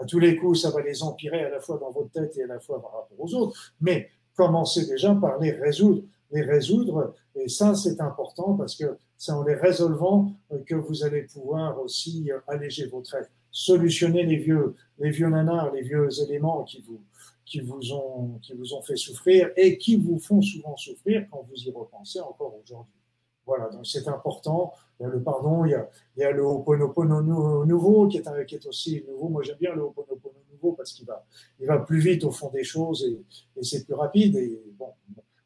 à 0.01 0.05
tous 0.05 0.19
les 0.19 0.37
coups, 0.37 0.61
ça 0.61 0.71
va 0.71 0.83
les 0.83 1.03
empirer 1.03 1.45
à 1.45 1.51
la 1.51 1.61
fois 1.61 1.79
dans 1.79 1.91
votre 1.91 2.11
tête 2.11 2.37
et 2.37 2.45
à 2.45 2.47
la 2.47 2.61
fois 2.61 2.81
par 2.81 2.93
rapport 2.93 3.19
aux 3.19 3.35
autres, 3.35 3.75
mais 3.81 4.11
commencez 4.37 4.87
déjà 4.87 5.15
par 5.15 5.39
les 5.39 5.53
résoudre. 5.53 6.03
Les 6.31 6.43
résoudre, 6.43 7.15
et 7.35 7.49
ça, 7.49 7.75
c'est 7.75 8.01
important 8.03 8.55
parce 8.55 8.77
que 8.77 8.99
c'est 9.17 9.33
en 9.33 9.43
les 9.45 9.55
résolvant 9.55 10.33
euh, 10.53 10.59
que 10.67 10.75
vous 10.75 11.05
allez 11.05 11.23
pouvoir 11.23 11.81
aussi 11.81 12.31
euh, 12.31 12.39
alléger 12.47 12.87
votre 12.87 13.15
être, 13.15 13.31
solutionner 13.51 14.25
les 14.25 14.37
vieux, 14.37 14.75
les 14.99 15.11
vieux 15.11 15.29
nanars, 15.29 15.73
les 15.73 15.83
vieux 15.83 16.09
éléments 16.23 16.65
qui 16.65 16.85
vous, 16.87 17.01
qui 17.49 17.61
vous 17.61 17.93
ont, 17.93 18.39
qui 18.43 18.53
vous 18.53 18.75
ont 18.75 18.83
fait 18.83 18.97
souffrir 18.97 19.51
et 19.57 19.79
qui 19.79 19.97
vous 19.97 20.19
font 20.19 20.43
souvent 20.43 20.77
souffrir 20.77 21.27
quand 21.31 21.47
vous 21.49 21.57
y 21.57 21.71
repensez 21.71 22.21
encore 22.21 22.55
aujourd'hui. 22.63 23.01
Voilà, 23.47 23.71
donc 23.71 23.87
c'est 23.87 24.07
important. 24.09 24.75
Il 25.01 25.05
y 25.05 25.07
a 25.07 25.09
le 25.09 25.23
pardon, 25.23 25.65
il 25.65 25.71
y 25.71 25.75
a, 25.75 25.89
il 26.17 26.21
y 26.21 26.25
a 26.25 26.31
le 26.31 26.43
Ho'oponopono 26.43 27.65
nouveau 27.65 28.07
qui 28.07 28.19
est, 28.19 28.47
qui 28.47 28.57
est 28.57 28.67
aussi 28.67 29.03
nouveau. 29.09 29.31
Moi, 29.31 29.43
j'aime 29.43 29.57
bien 29.59 29.75
le 29.75 29.83
Ho'oponopono 29.83 30.35
nouveau 30.53 30.73
parce 30.73 30.93
qu'il 30.93 31.07
va, 31.07 31.25
il 31.59 31.67
va 31.67 31.79
plus 31.79 32.01
vite 32.01 32.25
au 32.25 32.31
fond 32.31 32.51
des 32.51 32.65
choses 32.65 33.07
et, 33.09 33.59
et 33.59 33.65
c'est 33.65 33.85
plus 33.87 33.95
rapide. 33.95 34.37
Et 34.37 34.61
bon, 34.79 34.93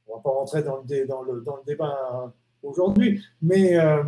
on 0.09 0.17
va 0.17 0.21
pas 0.21 0.31
rentrer 0.31 0.65
dans 0.65 0.79
le, 0.79 1.07
dans 1.07 1.23
le, 1.23 1.41
dans 1.43 1.57
le 1.57 1.63
débat 1.65 2.35
aujourd'hui, 2.65 3.23
mais, 3.41 3.79
euh, 3.79 4.03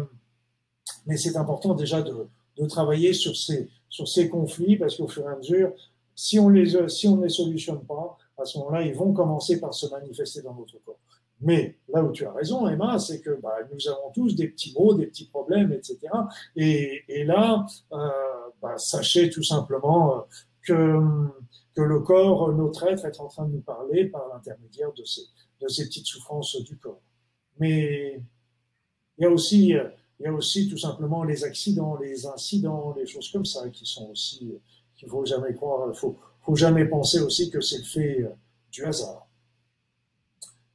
mais 1.07 1.17
c'est 1.17 1.37
important 1.37 1.75
déjà 1.75 2.03
de, 2.03 2.27
de 2.57 2.67
travailler 2.67 3.13
sur 3.13 3.37
ces, 3.37 3.69
sur 3.89 4.09
ces 4.09 4.29
conflits 4.29 4.77
parce 4.77 4.97
qu'au 4.97 5.07
fur 5.07 5.23
et 5.23 5.33
à 5.33 5.37
mesure, 5.37 5.73
si 6.15 6.39
on 6.39 6.49
les, 6.49 6.89
si 6.89 7.09
on 7.09 7.17
ne 7.17 7.25
les 7.25 7.29
solutionne 7.29 7.85
pas, 7.85 8.17
à 8.37 8.45
ce 8.45 8.59
moment-là, 8.59 8.83
ils 8.83 8.95
vont 8.95 9.13
commencer 9.13 9.61
par 9.61 9.75
se 9.75 9.87
manifester 9.87 10.43
dans 10.43 10.55
notre 10.55 10.79
corps. 10.85 10.99
Mais 11.41 11.79
là 11.89 12.03
où 12.03 12.13
tu 12.13 12.25
as 12.27 12.33
raison, 12.33 12.67
Emma, 12.69 12.99
c'est 12.99 13.21
que 13.21 13.39
bah, 13.41 13.57
nous 13.73 13.89
avons 13.89 14.11
tous 14.13 14.35
des 14.35 14.49
petits 14.49 14.75
mots, 14.79 14.95
des 14.95 15.07
petits 15.07 15.27
problèmes, 15.27 15.73
etc. 15.73 15.99
Et, 16.57 17.25
là, 17.25 17.67
euh, 17.93 18.09
bah, 18.63 18.79
sachez 18.79 19.31
tout 19.31 19.43
simplement 19.43 20.17
euh, 20.17 20.21
que, 20.63 21.01
que 21.75 21.83
le 21.83 22.01
corps, 22.01 22.53
notre 22.53 22.85
être, 22.87 23.05
est 23.05 23.21
en 23.21 23.29
train 23.29 23.47
de 23.47 23.53
nous 23.53 23.61
parler 23.61 24.07
par 24.07 24.29
l'intermédiaire 24.33 24.93
de 24.93 25.05
ces, 25.05 25.23
de 25.61 25.69
ces 25.69 25.87
petites 25.87 26.07
souffrances 26.07 26.57
du 26.63 26.77
corps. 26.79 27.03
mais 27.59 28.21
il 29.19 29.23
y 29.23 29.27
a 29.27 29.31
aussi, 29.31 29.69
il 29.69 30.23
y 30.23 30.27
a 30.27 30.33
aussi 30.33 30.69
tout 30.69 30.79
simplement 30.79 31.23
les 31.23 31.45
accidents, 31.45 31.97
les 31.97 32.27
incidents, 32.27 32.95
les 32.97 33.07
choses 33.07 33.31
comme 33.31 33.45
ça 33.45 33.69
qui 33.69 33.87
sont 33.87 34.11
aussi, 34.11 34.53
qu'il 35.05 35.11
faut 35.11 35.25
jamais 35.25 35.55
croire, 35.55 35.95
faut, 35.97 36.17
faut 36.43 36.57
jamais 36.57 36.87
penser 36.87 37.21
aussi 37.21 37.51
que 37.51 37.61
c'est 37.61 37.79
le 37.79 37.85
fait 37.85 38.31
du 38.73 38.85
hasard. 38.85 39.27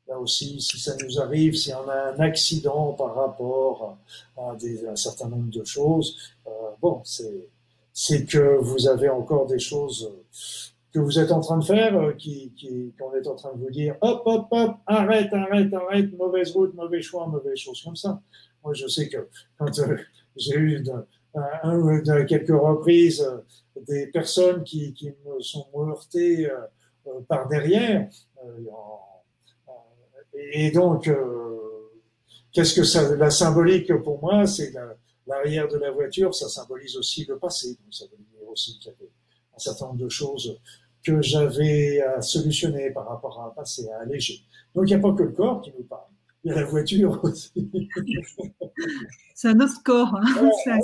Là 0.08 0.18
aussi, 0.18 0.60
si 0.60 0.80
ça 0.80 0.96
nous 1.04 1.20
arrive, 1.20 1.56
si 1.56 1.72
on 1.72 1.88
a 1.88 2.14
un 2.14 2.20
accident 2.20 2.94
par 2.94 3.14
rapport 3.14 3.98
à, 4.38 4.56
un 4.56 4.96
certain 4.96 5.30
nombre 5.30 5.52
de 5.52 5.64
choses, 5.64 6.18
euh, 6.48 6.52
bon, 6.82 7.02
c'est 7.94 8.26
que 8.26 8.58
vous 8.58 8.88
avez 8.88 9.10
encore 9.10 9.46
des 9.46 9.60
choses 9.60 10.12
que 10.92 11.00
vous 11.00 11.20
êtes 11.20 11.32
en 11.32 11.42
train 11.42 11.60
de 11.60 11.64
faire, 11.64 11.96
euh, 11.96 12.14
qui, 12.14 12.52
qu'on 12.98 13.14
est 13.14 13.28
en 13.28 13.36
train 13.36 13.54
de 13.54 13.60
vous 13.60 13.70
dire, 13.70 13.96
hop, 14.02 14.24
hop, 14.26 14.48
hop, 14.50 14.78
arrête, 14.88 15.32
arrête, 15.32 15.72
arrête, 15.72 16.18
mauvaise 16.18 16.52
route, 16.54 16.74
mauvais 16.74 17.04
choix, 17.04 17.28
mauvaise 17.28 17.58
chose 17.58 17.80
comme 17.84 17.96
ça. 17.96 18.20
Moi, 18.64 18.74
je 18.74 18.88
sais 18.88 19.08
que 19.08 19.28
quand 19.60 19.78
euh, 19.80 19.98
j'ai 20.36 20.56
eu 20.56 20.84
quelques 22.28 22.50
reprises 22.50 23.22
euh, 23.22 23.38
des 23.88 24.08
personnes 24.08 24.64
qui, 24.64 24.94
qui 24.94 25.12
me 25.26 25.40
sont 25.42 25.68
heurtées 25.76 26.50
par 27.28 27.48
derrière, 27.48 28.10
et 30.34 30.72
donc, 30.72 31.10
qu'est-ce 32.52 32.74
que 32.74 32.84
ça, 32.84 33.16
la 33.16 33.30
symbolique 33.30 33.94
pour 34.04 34.22
moi, 34.22 34.46
c'est 34.46 34.74
l'arrière 35.26 35.68
de 35.68 35.78
la 35.78 35.92
voiture, 35.92 36.36
ça 36.36 36.50
symbolise 36.50 36.98
aussi 36.98 37.26
le 37.26 37.38
passé. 37.38 37.70
Donc, 37.70 37.94
ça 37.94 38.06
veut 38.06 38.18
dire 38.18 38.50
aussi 38.50 38.78
qu'il 38.80 38.92
y 38.92 38.96
avait 38.96 39.12
un 39.56 39.60
certain 39.60 39.88
nombre 39.88 40.00
de 40.00 40.10
choses 40.10 40.60
que 41.04 41.22
j'avais 41.22 42.02
à 42.02 42.22
solutionner 42.22 42.92
par 42.92 43.08
rapport 43.08 43.42
à 43.42 43.48
un 43.48 43.50
passé, 43.50 43.90
à 43.90 44.02
alléger. 44.02 44.42
Donc, 44.76 44.86
il 44.90 44.96
n'y 44.96 45.00
a 45.00 45.00
pas 45.00 45.14
que 45.14 45.24
le 45.24 45.32
corps 45.32 45.62
qui 45.62 45.72
nous 45.78 45.86
parle. 45.86 46.02
Il 46.44 46.50
y 46.50 46.52
a 46.52 46.56
la 46.56 46.66
voiture 46.66 47.20
aussi. 47.24 47.70
C'est 49.36 49.50
un 49.50 49.60
autre. 49.60 49.82
Hein. 49.88 50.80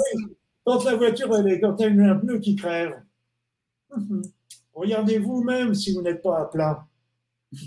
Quand 0.66 0.84
la 0.84 0.96
voiture, 0.96 1.36
elle 1.36 1.48
est, 1.48 1.60
quand 1.60 1.80
elle 1.80 2.00
a 2.02 2.12
un 2.12 2.16
pneu 2.16 2.40
qui 2.40 2.56
crève, 2.56 3.02
mhm. 3.96 4.24
regardez 4.74 5.20
vous-même 5.20 5.74
si 5.74 5.94
vous 5.94 6.02
n'êtes 6.02 6.22
pas 6.22 6.42
à 6.42 6.46
plat. 6.46 6.86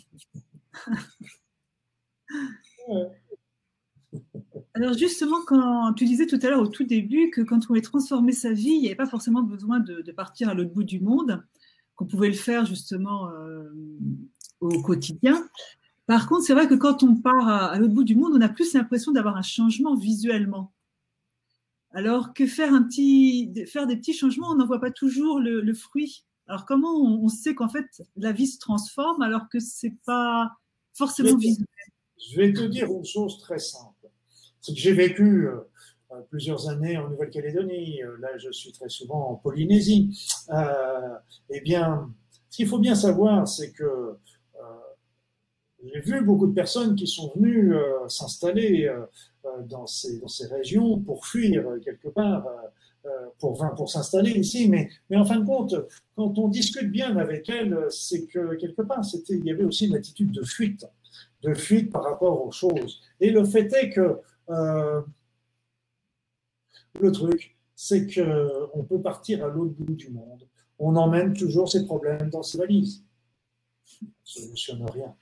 Alors 4.75 4.95
justement, 4.95 5.39
quand 5.47 5.93
tu 5.95 6.05
disais 6.05 6.27
tout 6.27 6.39
à 6.43 6.51
l'heure 6.51 6.61
au 6.61 6.69
tout 6.69 6.85
début 6.85 7.31
que 7.31 7.41
quand 7.41 7.65
on 7.65 7.69
voulait 7.69 7.81
transformer 7.81 8.33
sa 8.33 8.53
vie, 8.53 8.71
il 8.71 8.81
n'y 8.81 8.87
avait 8.87 8.97
pas 8.97 9.07
forcément 9.07 9.43
besoin 9.43 9.81
de, 9.81 10.13
partir 10.13 10.49
à 10.49 10.55
l'autre 10.55 10.73
bout 10.73 10.85
du 10.85 11.01
monde, 11.01 11.45
qu'on 11.97 12.07
pouvait 12.07 12.29
le 12.29 12.35
faire 12.35 12.65
justement 12.65 13.29
euh, 13.31 13.73
au 14.61 14.83
quotidien. 14.83 15.49
Par 16.09 16.27
contre, 16.27 16.43
c'est 16.43 16.55
vrai 16.55 16.67
que 16.67 16.75
quand 16.75 17.05
on 17.05 17.15
part 17.15 17.47
à, 17.49 17.79
l'autre 17.79 17.95
bout 17.95 18.03
du 18.03 18.17
monde, 18.17 18.33
on 18.35 18.41
a 18.41 18.49
plus 18.49 18.75
l'impression 18.75 19.13
d'avoir 19.13 19.37
un 19.37 19.43
changement 19.43 19.95
visuellement. 19.95 20.73
Alors 21.93 22.35
que 22.35 22.47
faire, 22.47 22.75
un 22.75 22.83
petit, 22.83 23.53
faire 23.67 23.87
des 23.87 23.97
petits 23.97 24.13
changements, 24.13 24.51
on 24.51 24.57
n'en 24.57 24.67
voit 24.67 24.81
pas 24.81 24.91
toujours 24.91 25.39
le, 25.39 25.73
fruit. 25.75 26.25
Alors 26.49 26.67
comment 26.67 26.97
on, 26.97 27.25
on 27.25 27.29
sait 27.29 27.55
qu'en 27.55 27.69
fait 27.69 27.87
la 28.17 28.33
vie 28.33 28.49
se 28.49 28.59
transforme 28.59 29.23
alors 29.23 29.49
que 29.49 29.61
c'est 29.61 29.95
pas 30.05 30.51
forcément 30.95 31.37
visuel 31.37 31.67
Je 32.33 32.37
vais 32.37 32.53
te 32.53 32.65
dire 32.65 32.91
une 32.91 33.05
chose 33.05 33.39
très 33.39 33.59
simple 33.59 33.99
c'est 34.61 34.75
que 34.75 34.81
j'ai 34.81 34.93
vécu 34.93 35.49
euh, 35.49 35.61
euh, 36.13 36.21
plusieurs 36.31 36.69
années 36.69 36.97
en 36.97 37.09
Nouvelle-Calédonie, 37.09 38.03
euh, 38.03 38.17
là 38.21 38.29
je 38.39 38.51
suis 38.51 38.73
très 38.73 38.89
souvent 38.89 39.31
en 39.31 39.35
Polynésie. 39.37 40.19
eh 41.51 41.61
bien, 41.61 42.13
ce 42.51 42.57
qu'il 42.57 42.69
faut 42.69 42.79
bien 42.79 42.95
savoir, 42.95 43.47
c'est 43.47 43.73
que 43.73 44.17
j'ai 45.85 46.01
vu 46.01 46.25
beaucoup 46.25 46.47
de 46.47 46.55
personnes 46.55 46.95
qui 46.97 47.07
sont 47.07 47.33
venues 47.37 47.75
s'installer 48.09 48.93
dans, 49.67 49.87
ces, 49.87 50.19
dans 50.19 50.29
ces 50.29 50.47
régions 50.47 50.99
pour 50.99 51.27
fuir 51.27 51.65
quelque 51.85 52.09
part, 52.09 52.47
pour, 53.39 53.65
pour 53.77 53.89
s'installer 53.89 54.33
ici. 54.33 54.69
Mais, 54.69 54.91
mais 55.09 55.17
en 55.17 55.25
fin 55.25 55.39
de 55.39 55.47
compte, 55.47 55.75
quand 56.17 56.37
on 56.39 56.49
discute 56.49 56.91
bien 56.91 57.17
avec 57.17 57.49
elles, 57.49 57.77
c'est 57.91 58.27
que 58.27 58.57
quelque 58.57 58.83
part, 58.83 59.03
il 59.29 59.45
y 59.45 59.53
avait 59.53 59.65
aussi 59.65 59.87
une 59.87 59.95
attitude 59.95 60.33
de 60.33 60.43
fuite, 60.43 60.85
de 61.43 61.55
fuite 61.55 61.93
par 61.93 62.03
rapport 62.03 62.45
aux 62.45 62.51
choses. 62.51 63.01
Et 63.21 63.31
le 63.31 63.45
fait 63.45 63.73
est 63.73 63.91
que 63.91 64.19
euh, 64.51 65.01
le 67.01 67.13
truc, 67.13 67.57
c'est 67.75 68.07
qu'on 68.07 68.85
peut 68.85 69.01
partir 69.01 69.45
à 69.45 69.49
l'autre 69.49 69.75
bout 69.79 69.95
du 69.95 70.11
monde. 70.11 70.49
On 70.79 70.97
emmène 70.97 71.33
toujours 71.33 71.71
ses 71.71 71.85
problèmes 71.85 72.31
dans 72.31 72.43
ses 72.43 72.59
valises. 72.59 73.05
Ça 74.25 74.41
ne 74.41 74.47
solutionne 74.47 74.85
rien. 74.91 75.15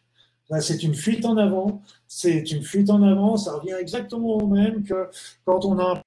Là, 0.49 0.61
c'est 0.61 0.83
une 0.83 0.95
fuite 0.95 1.25
en 1.25 1.37
avant. 1.37 1.83
C'est 2.07 2.53
une 2.53 2.63
fuite 2.63 2.91
en 2.91 3.03
avant. 3.03 3.37
Ça 3.37 3.55
revient 3.55 3.77
exactement 3.81 4.37
au 4.37 4.47
même 4.47 4.85
que 4.85 5.09
quand 5.45 5.65
on 5.65 5.79
a 5.79 5.95
un 5.95 6.03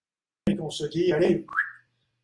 et 0.51 0.55
qu'on 0.55 0.69
se 0.69 0.85
dit, 0.85 1.11
allez, 1.11 1.45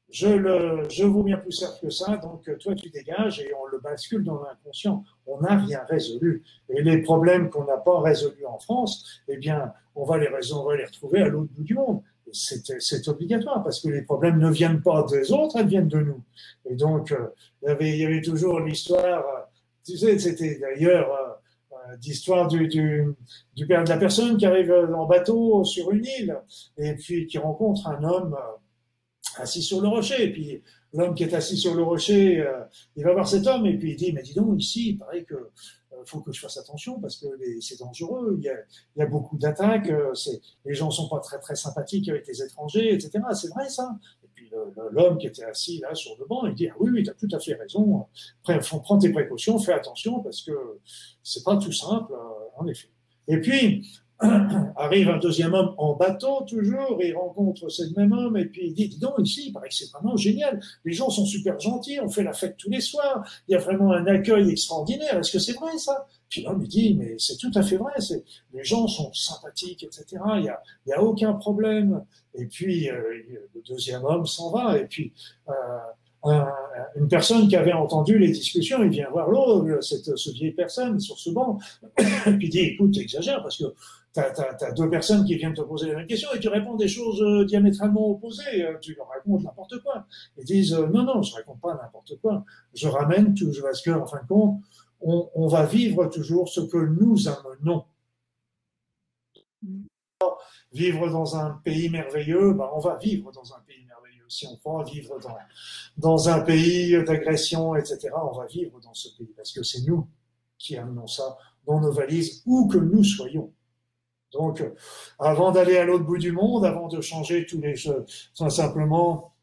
je, 0.10 0.28
le, 0.28 0.88
je 0.90 1.04
vaux 1.04 1.24
bien 1.24 1.38
plus 1.38 1.52
certes 1.52 1.80
que 1.82 1.90
ça, 1.90 2.18
donc 2.18 2.50
toi 2.60 2.74
tu 2.74 2.90
dégages 2.90 3.40
et 3.42 3.52
on 3.54 3.66
le 3.66 3.80
bascule 3.80 4.24
dans 4.24 4.42
l'inconscient. 4.42 5.04
On 5.28 5.42
n'a 5.42 5.58
rien 5.58 5.82
résolu. 5.90 6.44
Et 6.70 6.82
les 6.82 7.00
problèmes 7.02 7.50
qu'on 7.50 7.66
n'a 7.66 7.78
pas 7.78 8.00
résolus 8.02 8.46
en 8.46 8.58
France, 8.60 9.22
eh 9.28 9.38
bien, 9.38 9.74
on 9.96 10.06
va 10.06 10.18
les, 10.18 10.30
on 10.54 10.64
va 10.64 10.78
les 10.78 10.86
retrouver 10.86 11.22
à 11.22 11.28
l'autre 11.28 11.52
bout 11.54 11.64
du 11.64 11.74
monde. 11.74 12.02
C'est 12.32 13.08
obligatoire 13.08 13.64
parce 13.64 13.82
que 13.82 13.90
les 13.90 14.02
problèmes 14.02 14.40
ne 14.40 14.50
viennent 14.50 14.82
pas 14.82 15.04
des 15.04 15.32
autres, 15.32 15.58
elles 15.58 15.68
viennent 15.68 15.88
de 15.88 16.00
nous. 16.00 16.22
Et 16.70 16.76
donc, 16.76 17.12
euh, 17.12 17.28
il, 17.62 17.68
y 17.68 17.72
avait, 17.72 17.90
il 17.90 17.98
y 17.98 18.06
avait 18.06 18.22
toujours 18.22 18.60
l'histoire, 18.60 19.24
euh, 19.26 19.42
tu 19.86 19.98
sais, 19.98 20.18
c'était 20.18 20.58
d'ailleurs 20.60 21.12
euh, 21.14 21.34
d'histoire 22.00 22.48
du, 22.48 22.68
du, 22.68 23.16
de 23.56 23.90
la 23.90 23.98
personne 23.98 24.38
qui 24.38 24.46
arrive 24.46 24.72
en 24.72 25.06
bateau 25.06 25.64
sur 25.64 25.92
une 25.92 26.06
île 26.06 26.40
et 26.78 26.94
puis 26.96 27.28
qui 27.28 27.38
rencontre 27.38 27.88
un 27.88 28.04
homme 28.04 28.36
assis 29.38 29.62
sur 29.62 29.82
le 29.82 29.88
rocher. 29.88 30.24
Et 30.24 30.32
puis 30.32 30.64
l'homme 30.94 31.16
qui 31.16 31.24
est 31.24 31.34
assis 31.34 31.58
sur 31.58 31.76
le 31.76 31.84
rocher, 31.84 32.40
euh, 32.40 32.64
il 32.96 33.04
va 33.04 33.14
voir 33.14 33.28
cet 33.28 33.48
homme 33.48 33.66
et 33.66 33.78
puis 33.78 33.92
il 33.92 33.96
dit, 33.96 34.14
mais 34.14 34.22
dis 34.22 34.34
donc, 34.34 34.62
ici, 34.62 34.90
il 34.90 34.98
paraît 34.98 35.24
que 35.24 35.36
euh, 35.36 36.04
faut 36.06 36.22
que 36.22 36.32
je 36.32 36.40
fasse 36.40 36.58
attention 36.58 37.00
parce 37.00 37.18
que 37.18 37.28
c'est 37.62 37.80
dangereux, 37.80 38.38
il 38.40 38.44
y 38.44 39.02
a, 39.02 39.06
beaucoup 39.06 39.38
d'attaques, 39.38 39.90
euh, 39.90 40.14
les 40.66 40.74
gens 40.74 40.92
sont 40.92 41.10
pas 41.10 41.20
très 41.20 41.56
sympathiques 41.56 42.10
avec 42.10 42.28
les 42.28 42.42
étrangers, 42.42 42.94
etc. 42.94 43.24
C'est 43.34 43.50
vrai 43.50 43.70
ça. 43.70 43.98
Puis 44.36 44.52
l'homme 44.92 45.18
qui 45.18 45.28
était 45.28 45.46
assis 45.46 45.80
là 45.80 45.96
sur 45.96 46.18
le 46.20 46.26
banc, 46.26 46.46
il 46.46 46.56
dit, 46.56 46.68
ah 46.68 46.76
oui, 46.80 46.92
oui, 46.94 47.04
tu 47.04 47.10
as 47.10 47.14
tout 47.14 47.30
à 47.32 47.40
fait 47.40 47.54
raison, 47.54 48.06
prends 48.44 48.98
tes 48.98 49.10
précautions, 49.10 49.58
fais 49.60 49.74
attention 49.74 50.20
parce 50.22 50.42
que 50.42 50.52
c'est 51.24 51.44
pas 51.44 51.56
tout 51.58 51.72
simple, 51.72 52.14
en 52.58 52.68
effet. 52.68 52.90
Et 53.28 53.40
puis, 53.40 53.88
arrive 54.78 55.10
un 55.10 55.18
deuxième 55.18 55.54
homme 55.54 55.74
en 55.78 55.94
bateau 55.94 56.42
toujours, 56.48 56.98
il 57.02 57.14
rencontre 57.16 57.68
ce 57.70 57.84
même 57.98 58.14
homme 58.14 58.38
et 58.38 58.46
puis 58.46 58.68
il 58.68 58.74
dit, 58.74 58.88
dis 58.88 59.00
donc 59.00 59.16
ici, 59.20 59.48
il 59.48 59.52
paraît 59.52 59.68
que 59.68 59.76
c'est 59.76 59.92
vraiment 59.92 60.16
génial, 60.16 60.62
les 60.86 60.94
gens 60.94 61.10
sont 61.10 61.26
super 61.26 61.60
gentils, 61.60 62.00
on 62.00 62.10
fait 62.10 62.24
la 62.24 62.32
fête 62.32 62.56
tous 62.58 62.70
les 62.70 62.80
soirs, 62.80 63.26
il 63.48 63.52
y 63.52 63.56
a 63.56 63.58
vraiment 63.58 63.92
un 63.92 64.06
accueil 64.08 64.52
extraordinaire, 64.52 65.20
est-ce 65.20 65.34
que 65.34 65.40
c'est 65.40 65.54
vrai 65.54 65.78
ça? 65.78 66.08
Puis 66.30 66.44
l'homme 66.44 66.62
il 66.62 66.68
dit, 66.70 66.96
mais 66.96 67.16
c'est 67.18 67.38
tout 67.38 67.52
à 67.56 67.62
fait 67.62 67.78
vrai, 67.78 67.94
les 68.54 68.64
gens 68.64 68.88
sont 68.88 69.12
sympathiques, 69.14 69.84
etc., 69.84 70.06
il 70.36 70.42
n'y 70.44 70.50
a, 70.50 70.62
il 70.86 70.90
y 70.90 70.94
a 70.94 71.04
aucun 71.04 71.34
problème. 71.34 72.04
Et 72.34 72.46
puis 72.46 72.90
euh, 72.90 73.02
le 73.54 73.62
deuxième 73.68 74.04
homme 74.06 74.26
s'en 74.26 74.52
va 74.52 74.78
et 74.78 74.86
puis... 74.86 75.12
Euh, 75.50 75.54
une 76.96 77.08
personne 77.08 77.48
qui 77.48 77.56
avait 77.56 77.74
entendu 77.74 78.18
les 78.18 78.32
discussions, 78.32 78.84
il 78.84 78.90
vient 78.90 79.08
voir 79.12 79.30
l'autre, 79.30 79.84
cette, 79.84 80.18
ce 80.18 80.32
vieille 80.32 80.54
personne 80.54 81.00
sur 81.00 81.20
ce 81.20 81.30
banc, 81.30 81.60
et 82.00 82.32
puis 82.32 82.50
dit, 82.50 82.62
écoute, 82.62 82.94
tu 82.94 83.02
exagères, 83.02 83.44
parce 83.44 83.58
que 83.58 83.66
tu 84.16 84.64
as, 84.64 84.72
deux 84.72 84.90
personnes 84.90 85.26
qui 85.26 85.36
viennent 85.36 85.54
te 85.54 85.62
poser 85.62 85.90
la 85.90 85.98
même 85.98 86.08
question 86.08 86.30
et 86.34 86.40
tu 86.40 86.48
réponds 86.48 86.76
des 86.76 86.88
choses 86.88 87.22
euh, 87.22 87.46
diamétralement 87.46 88.12
opposées, 88.12 88.64
euh, 88.64 88.78
tu 88.80 88.96
leur 88.96 89.08
racontes 89.10 89.44
n'importe 89.44 89.82
quoi. 89.84 90.08
Ils 90.38 90.46
disent, 90.46 90.74
euh, 90.74 90.88
non, 90.88 91.04
non, 91.04 91.22
je 91.22 91.34
raconte 91.34 91.60
pas 91.60 91.74
n'importe 91.76 92.20
quoi, 92.22 92.46
je 92.74 92.88
ramène 92.88 93.34
tout, 93.34 93.52
parce 93.62 93.82
que, 93.82 93.92
en 93.92 94.06
fin 94.06 94.22
de 94.22 94.28
compte, 94.28 94.62
on, 95.02 95.48
va 95.48 95.66
vivre 95.66 96.08
toujours 96.08 96.50
ce 96.50 96.62
que 96.62 96.78
nous 96.78 97.28
amenons. 97.28 97.84
Vivre 100.72 101.10
dans 101.10 101.36
un 101.36 101.62
pays 101.64 101.90
merveilleux, 101.90 102.54
ben 102.54 102.70
on 102.74 102.80
va 102.80 102.98
vivre 102.98 103.32
dans 103.32 103.54
un 103.54 103.60
pays 103.68 103.86
merveilleux 103.86 104.26
si 104.28 104.48
on 104.48 104.56
croit 104.56 104.84
vivre 104.84 105.20
dans, 105.20 105.38
dans 105.98 106.30
un 106.30 106.42
pays 106.42 106.92
d'agression, 107.04 107.76
etc., 107.76 108.10
on 108.16 108.36
va 108.36 108.48
vivre 108.48 108.80
dans 108.80 108.94
ce 108.94 109.10
pays, 109.16 109.32
parce 109.36 109.52
que 109.52 109.62
c'est 109.62 109.86
nous 109.86 110.08
qui 110.58 110.76
amenons 110.78 111.08
ça 111.08 111.38
dans 111.68 111.80
nos 111.80 111.92
valises, 111.92 112.42
où 112.46 112.68
que 112.68 112.78
nous 112.78 113.04
soyons. 113.04 113.54
Donc, 114.36 114.64
avant 115.18 115.52
d'aller 115.52 115.78
à 115.78 115.86
l'autre 115.86 116.04
bout 116.04 116.18
du 116.18 116.32
monde, 116.32 116.66
avant 116.66 116.88
de 116.88 117.00
changer 117.02 117.46
tous 117.46 117.62
les 117.62 117.76
choses, 117.76 118.06
simplement, 118.34 119.34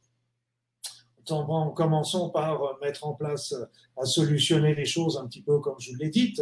commençons 1.24 2.30
par 2.30 2.78
mettre 2.80 3.06
en 3.06 3.14
place, 3.14 3.54
à 3.96 4.04
solutionner 4.04 4.74
les 4.74 4.84
choses 4.84 5.16
un 5.16 5.26
petit 5.26 5.42
peu 5.42 5.58
comme 5.60 5.76
je 5.78 5.90
vous 5.90 5.96
l'ai 5.96 6.10
dit, 6.10 6.34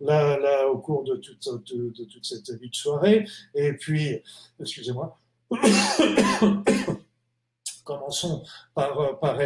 là, 0.00 0.38
là, 0.38 0.68
au 0.68 0.78
cours 0.78 1.04
de 1.04 1.16
toute, 1.16 1.48
de, 1.72 2.04
toute 2.04 2.24
cette 2.24 2.50
vie 2.50 2.70
de 2.70 2.74
soirée. 2.74 3.26
Et 3.54 3.72
puis, 3.72 4.22
excusez-moi. 4.60 5.18
Commençons 7.84 8.42
par, 8.74 8.98
euh, 9.00 9.12
par 9.14 9.40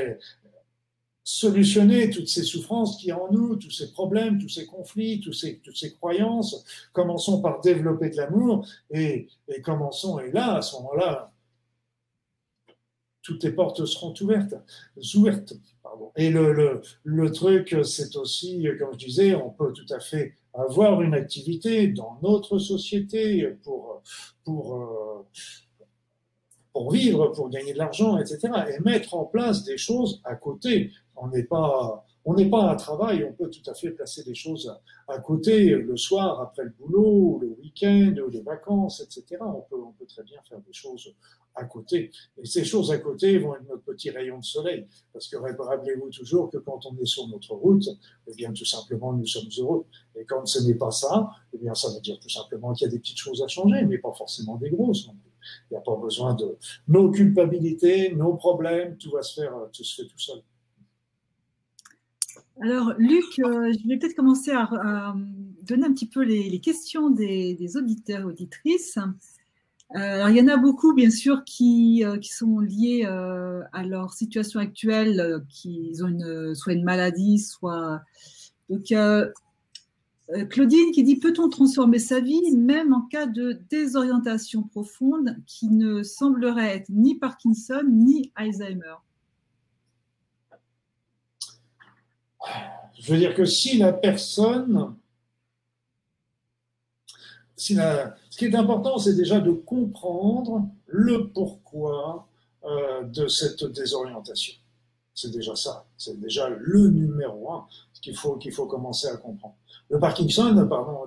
solutionner 1.31 2.11
toutes 2.11 2.29
ces 2.29 2.43
souffrances 2.43 2.97
qui 2.97 3.13
en 3.13 3.31
nous, 3.31 3.55
tous 3.55 3.71
ces 3.71 3.93
problèmes, 3.93 4.39
tous 4.39 4.49
ces 4.49 4.67
conflits, 4.67 5.21
tous 5.21 5.33
ces, 5.33 5.59
toutes 5.59 5.77
ces 5.77 5.95
croyances. 5.95 6.65
Commençons 6.93 7.41
par 7.41 7.61
développer 7.61 8.11
de 8.11 8.17
l'amour 8.17 8.67
et, 8.91 9.29
et 9.47 9.61
commençons, 9.61 10.19
et 10.19 10.33
là, 10.33 10.57
à 10.57 10.63
ce 10.63 10.75
moment-là, 10.77 11.33
toutes 13.23 13.45
les 13.45 13.53
portes 13.53 13.85
seront 13.85 14.13
ouvertes. 14.21 14.55
ouvertes. 15.15 15.53
Et 16.17 16.31
le, 16.31 16.53
le, 16.53 16.81
le 17.05 17.31
truc, 17.31 17.77
c'est 17.85 18.17
aussi, 18.17 18.67
comme 18.79 18.93
je 18.95 19.07
disais, 19.07 19.35
on 19.35 19.51
peut 19.51 19.73
tout 19.73 19.93
à 19.95 20.01
fait 20.01 20.35
avoir 20.53 21.01
une 21.01 21.15
activité 21.15 21.87
dans 21.89 22.19
notre 22.23 22.59
société 22.59 23.47
pour, 23.63 24.03
pour, 24.45 24.75
euh, 24.75 25.27
pour 26.81 26.93
vivre, 26.93 27.27
pour 27.33 27.51
gagner 27.51 27.75
de 27.75 27.79
l'argent, 27.79 28.17
etc. 28.17 28.39
Et 28.71 28.81
mettre 28.81 29.15
en 29.15 29.27
place 29.27 29.65
des 29.65 29.77
choses 29.77 30.23
à 30.25 30.35
côté. 30.35 30.91
On 31.15 31.29
n'est 31.29 31.43
pas, 31.43 32.07
on 32.25 32.33
n'est 32.33 32.49
pas 32.49 32.71
à 32.71 32.75
travail, 32.75 33.23
on 33.23 33.35
peut 33.35 33.51
tout 33.51 33.71
à 33.71 33.75
fait 33.75 33.91
placer 33.91 34.25
des 34.25 34.35
choses 34.35 34.75
à, 35.07 35.19
côté 35.19 35.75
le 35.75 35.95
soir, 35.99 36.41
après 36.41 36.65
le 36.65 36.73
boulot, 36.79 37.39
le 37.43 37.49
week-end, 37.61 38.15
les 38.33 38.41
vacances, 38.41 39.03
etc. 39.03 39.43
On 39.43 39.61
peut, 39.69 39.77
on 39.77 39.93
peut 39.93 40.07
très 40.07 40.23
bien 40.23 40.39
faire 40.49 40.59
des 40.61 40.73
choses 40.73 41.15
à 41.55 41.65
côté. 41.65 42.11
Et 42.39 42.47
ces 42.47 42.65
choses 42.65 42.91
à 42.93 42.97
côté 42.97 43.37
vont 43.37 43.55
être 43.57 43.69
notre 43.69 43.83
petit 43.83 44.09
rayon 44.09 44.39
de 44.39 44.45
soleil. 44.45 44.87
Parce 45.13 45.29
que 45.29 45.37
rappelez-vous 45.37 46.09
toujours 46.09 46.49
que 46.49 46.57
quand 46.57 46.87
on 46.87 46.97
est 46.97 47.05
sur 47.05 47.29
notre 47.29 47.53
route, 47.57 47.91
eh 48.27 48.35
bien, 48.35 48.55
tout 48.55 48.65
simplement, 48.65 49.13
nous 49.13 49.27
sommes 49.27 49.51
heureux. 49.59 49.85
Et 50.17 50.25
quand 50.25 50.47
ce 50.47 50.67
n'est 50.67 50.77
pas 50.77 50.93
ça, 50.93 51.29
eh 51.53 51.59
bien, 51.59 51.75
ça 51.75 51.91
veut 51.93 52.01
dire 52.01 52.19
tout 52.19 52.31
simplement 52.31 52.73
qu'il 52.73 52.87
y 52.87 52.89
a 52.89 52.91
des 52.91 53.01
petites 53.01 53.19
choses 53.19 53.43
à 53.43 53.49
changer, 53.49 53.85
mais 53.85 53.99
pas 53.99 54.15
forcément 54.15 54.57
des 54.57 54.71
grosses 54.71 55.11
Il 55.71 55.75
n'y 55.75 55.77
a 55.79 55.81
pas 55.81 55.97
besoin 55.97 56.35
de 56.35 56.57
nos 56.89 57.11
culpabilités, 57.11 58.15
nos 58.15 58.35
problèmes, 58.35 58.97
tout 58.97 59.11
va 59.11 59.23
se 59.23 59.41
faire, 59.41 59.53
tout 59.73 59.85
se 59.85 60.03
fait 60.03 60.09
tout 60.09 60.19
seul. 60.19 60.43
Alors, 62.63 62.93
Luc, 62.99 63.25
euh, 63.39 63.73
je 63.73 63.89
vais 63.89 63.99
peut-être 63.99 64.17
commencer 64.17 64.51
à, 64.51 65.15
donner 65.63 65.87
un 65.87 65.93
petit 65.93 66.09
peu 66.09 66.23
les, 66.23 66.61
questions 66.61 67.11
des, 67.11 67.55
des 67.55 67.77
auditeurs 67.77 68.27
auditrices. 68.27 68.99
Euh, 69.97 69.99
alors, 69.99 70.29
il 70.29 70.37
y 70.37 70.41
en 70.41 70.49
a 70.49 70.57
beaucoup, 70.57 70.95
bien 70.95 71.11
sûr, 71.11 71.43
qui, 71.45 72.05
euh, 72.05 72.19
qui 72.19 72.29
sont 72.33 72.61
liés 72.61 73.03
euh, 73.07 73.63
à 73.73 73.83
leur 73.83 74.13
situation 74.13 74.61
actuelle, 74.61 75.45
qui 75.49 75.93
ont 76.03 76.55
soit 76.55 76.75
une 76.75 76.85
maladie, 76.85 77.39
soit. 77.39 78.01
Donc, 78.69 78.95
Claudine 80.49 80.93
qui 80.93 81.03
dit 81.03 81.17
Peut-on 81.17 81.49
transformer 81.49 81.99
sa 81.99 82.21
vie 82.21 82.57
même 82.57 82.93
en 82.93 83.03
cas 83.03 83.27
de 83.27 83.61
désorientation 83.69 84.63
profonde 84.63 85.37
qui 85.47 85.69
ne 85.69 86.03
semblerait 86.03 86.77
être 86.77 86.89
ni 86.89 87.17
Parkinson 87.17 87.83
ni 87.89 88.31
Alzheimer? 88.35 88.97
Je 92.99 93.13
veux 93.13 93.19
dire 93.19 93.35
que 93.35 93.45
si 93.45 93.79
la 93.79 93.93
personne 93.93 94.95
ce 97.61 98.37
qui 98.39 98.45
est 98.47 98.55
important, 98.55 98.99
c'est 98.99 99.15
déjà 99.15 99.41
de 99.41 99.51
comprendre 99.53 100.67
le 100.87 101.29
pourquoi 101.29 102.27
euh, 102.65 103.03
de 103.05 103.29
cette 103.29 103.65
désorientation. 103.65 104.55
C'est 105.15 105.31
déjà 105.31 105.55
ça. 105.55 105.85
C'est 105.99 106.19
déjà 106.19 106.49
le 106.49 106.89
numéro 106.89 107.53
un 107.53 107.67
qu'il 108.01 108.17
faut, 108.17 108.37
qu'il 108.37 108.53
faut 108.53 108.67
commencer 108.67 109.09
à 109.09 109.17
comprendre. 109.17 109.55
Le 109.89 109.99
Parkinson, 109.99 110.67
pardon, 110.69 111.01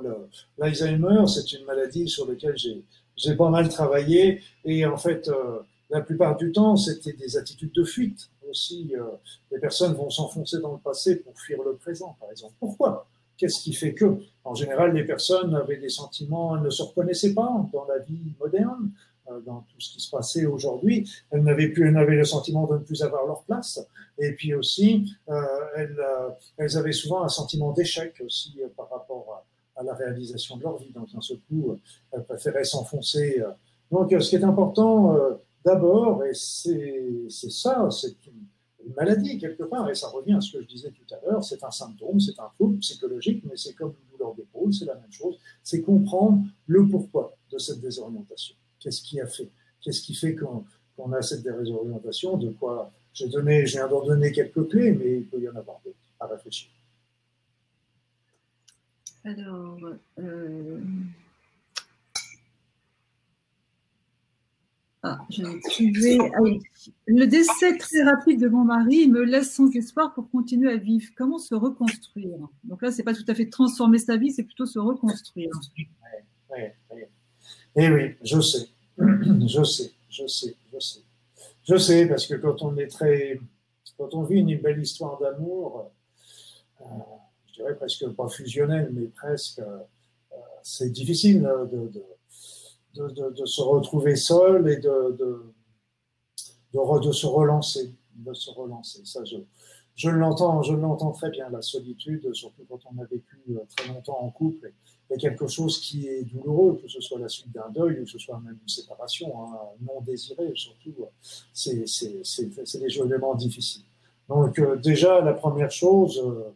l'Alzheimer, 0.58 1.26
c'est 1.28 1.54
une 1.54 1.66
maladie 1.66 2.08
sur 2.08 2.28
laquelle 2.28 2.56
j'ai, 2.58 3.36
pas 3.36 3.50
mal 3.50 3.70
travaillé. 3.70 4.42
Et 4.66 4.86
en 4.86 4.98
fait, 4.98 5.30
euh, 5.30 5.60
la 5.90 6.02
plupart 6.02 6.36
du 6.36 6.52
temps, 6.52 6.76
c'était 6.76 7.14
des 7.14 7.38
attitudes 7.38 7.72
de 7.72 7.84
fuite 7.84 8.30
aussi. 8.50 8.94
Euh, 8.96 9.04
les 9.52 9.60
personnes 9.60 9.94
vont 9.94 10.10
s'enfoncer 10.10 10.60
dans 10.60 10.74
le 10.74 10.80
passé 10.80 11.18
pour 11.18 11.40
fuir 11.40 11.60
le 11.64 11.76
présent, 11.76 12.16
par 12.20 12.30
exemple. 12.32 12.54
Pourquoi? 12.60 13.08
Qu'est-ce 13.38 13.62
qui 13.62 13.74
fait 13.74 13.94
que, 13.94 14.18
en 14.44 14.54
général, 14.54 14.94
les 14.94 15.06
personnes 15.06 15.56
avaient 15.56 15.78
des 15.78 15.90
sentiments, 15.90 16.56
elles 16.56 16.64
ne 16.64 16.70
se 16.70 16.84
reconnaissaient 16.84 17.34
pas 17.34 17.66
dans 17.72 17.86
la 17.86 18.00
vie 18.00 18.34
moderne, 18.40 18.92
dans 19.46 19.62
tout 19.62 19.80
ce 19.80 19.94
qui 19.94 20.00
se 20.00 20.10
passait 20.10 20.46
aujourd'hui. 20.46 21.10
Elles 21.32 21.44
n'avaient 21.44 21.70
plus, 21.70 21.88
elles 21.88 21.98
avaient 21.98 22.16
le 22.16 22.26
sentiment 22.26 22.68
de 22.68 22.74
ne 22.74 22.84
plus 22.84 23.04
avoir 23.04 23.26
leur 23.26 23.44
place. 23.44 23.86
Et 24.18 24.34
puis 24.34 24.54
aussi, 24.54 25.14
euh, 25.30 25.42
elles, 25.76 25.98
euh, 26.00 26.30
elles, 26.58 26.78
avaient 26.78 26.92
souvent 26.92 27.24
un 27.24 27.30
sentiment 27.30 27.72
d'échec 27.72 28.22
aussi 28.26 28.60
par 28.76 28.90
rapport 28.90 29.46
à, 29.76 29.80
à, 29.82 29.84
la 29.84 29.94
réalisation 29.94 30.58
de 30.58 30.64
leur 30.64 30.78
vie. 30.78 30.92
Donc, 30.92 31.12
d'un 31.14 31.22
seul 31.22 31.40
coup, 31.50 31.78
elles 32.12 32.24
préféraient 32.24 32.64
s'enfoncer. 32.64 33.42
Donc, 33.92 34.12
ce 34.12 34.30
qui 34.30 34.36
est 34.36 34.44
important, 34.44 35.18
d'abord, 35.66 36.24
et 36.26 36.34
c'est 36.34 37.30
ça, 37.30 37.90
c'est 37.92 38.26
une 38.28 38.44
une 38.86 38.94
maladie 38.94 39.38
quelque 39.38 39.64
part, 39.64 39.90
et 39.90 39.96
ça 39.96 40.10
revient 40.10 40.34
à 40.34 40.42
ce 40.42 40.52
que 40.52 40.62
je 40.62 40.68
disais 40.68 40.92
tout 40.92 41.14
à 41.14 41.20
l'heure, 41.26 41.44
c'est 41.44 41.64
un 41.64 41.72
symptôme, 41.72 42.20
c'est 42.20 42.40
un 42.40 42.50
trouble 42.56 42.78
psychologique, 42.80 43.44
mais 43.46 43.56
c'est 43.56 43.74
comme 43.74 43.94
une 43.94 44.12
douleur 44.12 44.36
d'épaule, 44.36 44.74
c'est 44.74 44.86
la 44.86 44.96
même 44.96 45.12
chose, 45.12 45.38
c'est 45.62 45.82
comprendre 45.82 46.44
le 46.68 46.88
pourquoi 46.88 47.36
de 47.52 47.58
cette 47.58 47.80
désorientation. 47.80 48.56
Qu'est-ce 48.84 49.02
qui 49.02 49.22
a 49.22 49.28
fait 49.28 49.50
Qu'est-ce 49.82 50.02
qui 50.02 50.14
fait 50.14 50.36
qu'on 50.36 51.12
a 51.14 51.22
cette 51.22 51.44
désorientation 51.44 52.38
De 52.38 52.50
quoi 52.52 52.92
J'ai 53.14 53.30
donné, 53.30 53.64
d'en 53.64 54.06
donner 54.06 54.32
quelques 54.32 54.70
clés, 54.70 54.92
mais 54.92 55.20
il 55.20 55.28
peut 55.28 55.40
y 55.40 55.48
en 55.48 55.56
avoir 55.56 55.80
d'autres 55.86 55.98
à 56.20 56.28
réfléchir. 56.28 56.70
Alors, 59.24 59.80
euh, 60.20 60.82
Ah, 65.06 65.20
je 65.30 65.44
vais 65.44 66.18
ah 66.34 66.40
Le 67.08 67.26
décès 67.26 67.78
très 67.78 68.04
rapide 68.04 68.40
de 68.40 68.48
mon 68.48 68.64
mari 68.64 69.10
me 69.10 69.24
laisse 69.24 69.52
sans 69.52 69.70
espoir 69.72 70.14
pour 70.14 70.30
continuer 70.30 70.72
à 70.72 70.78
vivre. 70.78 71.12
Comment 71.18 71.40
se 71.40 71.54
reconstruire? 71.54 72.38
Donc 72.64 72.82
là, 72.82 72.90
c'est 72.90 73.04
pas 73.04 73.14
tout 73.14 73.26
à 73.28 73.36
fait 73.36 73.50
transformer 73.50 73.98
sa 73.98 74.16
vie, 74.16 74.32
c'est 74.32 74.44
plutôt 74.44 74.66
se 74.66 74.80
reconstruire. 74.80 75.50
Oui, 76.50 76.60
oui. 76.92 77.02
Eh 77.76 77.90
oui, 77.90 78.16
je 78.24 78.40
sais, 78.40 78.68
je 78.98 79.64
sais, 79.64 79.92
je 80.10 80.28
sais, 80.28 80.56
je 80.72 80.80
sais. 80.80 81.00
Je 81.64 81.78
sais, 81.78 82.06
parce 82.08 82.28
que 82.28 82.36
quand 82.36 82.62
on 82.62 82.78
est 82.78 82.88
très, 82.88 83.40
quand 83.98 84.14
on 84.14 84.24
vit 84.24 84.40
une 84.40 84.58
belle 84.60 84.82
histoire 84.82 85.20
d'amour, 85.20 85.92
euh, 86.82 86.84
je 87.48 87.54
dirais 87.54 87.76
presque 87.76 88.08
pas 88.10 88.28
fusionnelle, 88.28 88.90
mais 88.94 89.08
presque, 89.08 89.60
euh, 89.60 89.80
c'est 90.62 90.92
difficile 90.92 91.42
de, 91.72 91.92
de 92.96 93.46
se 93.46 93.62
retrouver 93.62 94.16
seul 94.16 94.70
et 94.70 94.78
de, 94.78 95.18
de, 95.18 97.12
se 97.12 97.26
relancer, 97.26 97.94
de 98.16 98.34
se 98.34 98.52
relancer. 98.52 99.02
Ça, 99.06 99.24
je, 99.24 99.38
je 99.96 100.10
l'entends, 100.10 100.64
je 100.64 100.74
l'entends 100.74 101.12
très 101.12 101.30
bien. 101.30 101.50
La 101.50 101.62
solitude, 101.62 102.34
surtout 102.34 102.66
quand 102.68 102.80
on 102.92 103.02
a 103.02 103.06
vécu 103.06 103.38
euh, 103.50 103.60
très 103.76 103.88
longtemps 103.88 104.20
en 104.20 104.30
couple, 104.32 104.72
est 105.10 105.18
quelque 105.18 105.48
chose 105.48 105.80
qui 105.80 106.08
est 106.08 106.24
douloureux, 106.24 106.80
que 106.82 106.88
ce 106.88 107.00
soit 107.00 107.20
la 107.20 107.30
suite 107.30 107.52
d'un 107.52 107.70
deuil 107.70 108.00
ou 108.00 108.04
que 108.06 108.10
ce 108.10 108.18
soit 108.18 108.40
même 108.40 108.58
une 108.62 108.68
séparation 108.68 109.44
hein, 109.44 109.60
non 109.82 110.02
désirée. 110.02 110.52
Surtout, 110.56 110.96
c'est 111.54 111.86
c'est 111.86 112.80
des 112.80 113.00
éléments 113.00 113.36
difficiles. 113.36 113.86
Donc 114.28 114.58
euh, 114.60 114.78
déjà, 114.78 115.22
la 115.22 115.34
première 115.34 115.72
chose, 115.72 116.20
euh, 116.26 116.56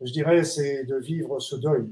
je 0.00 0.12
dirais, 0.12 0.44
c'est 0.44 0.84
de 0.84 0.96
vivre 0.96 1.40
ce 1.40 1.56
deuil, 1.56 1.88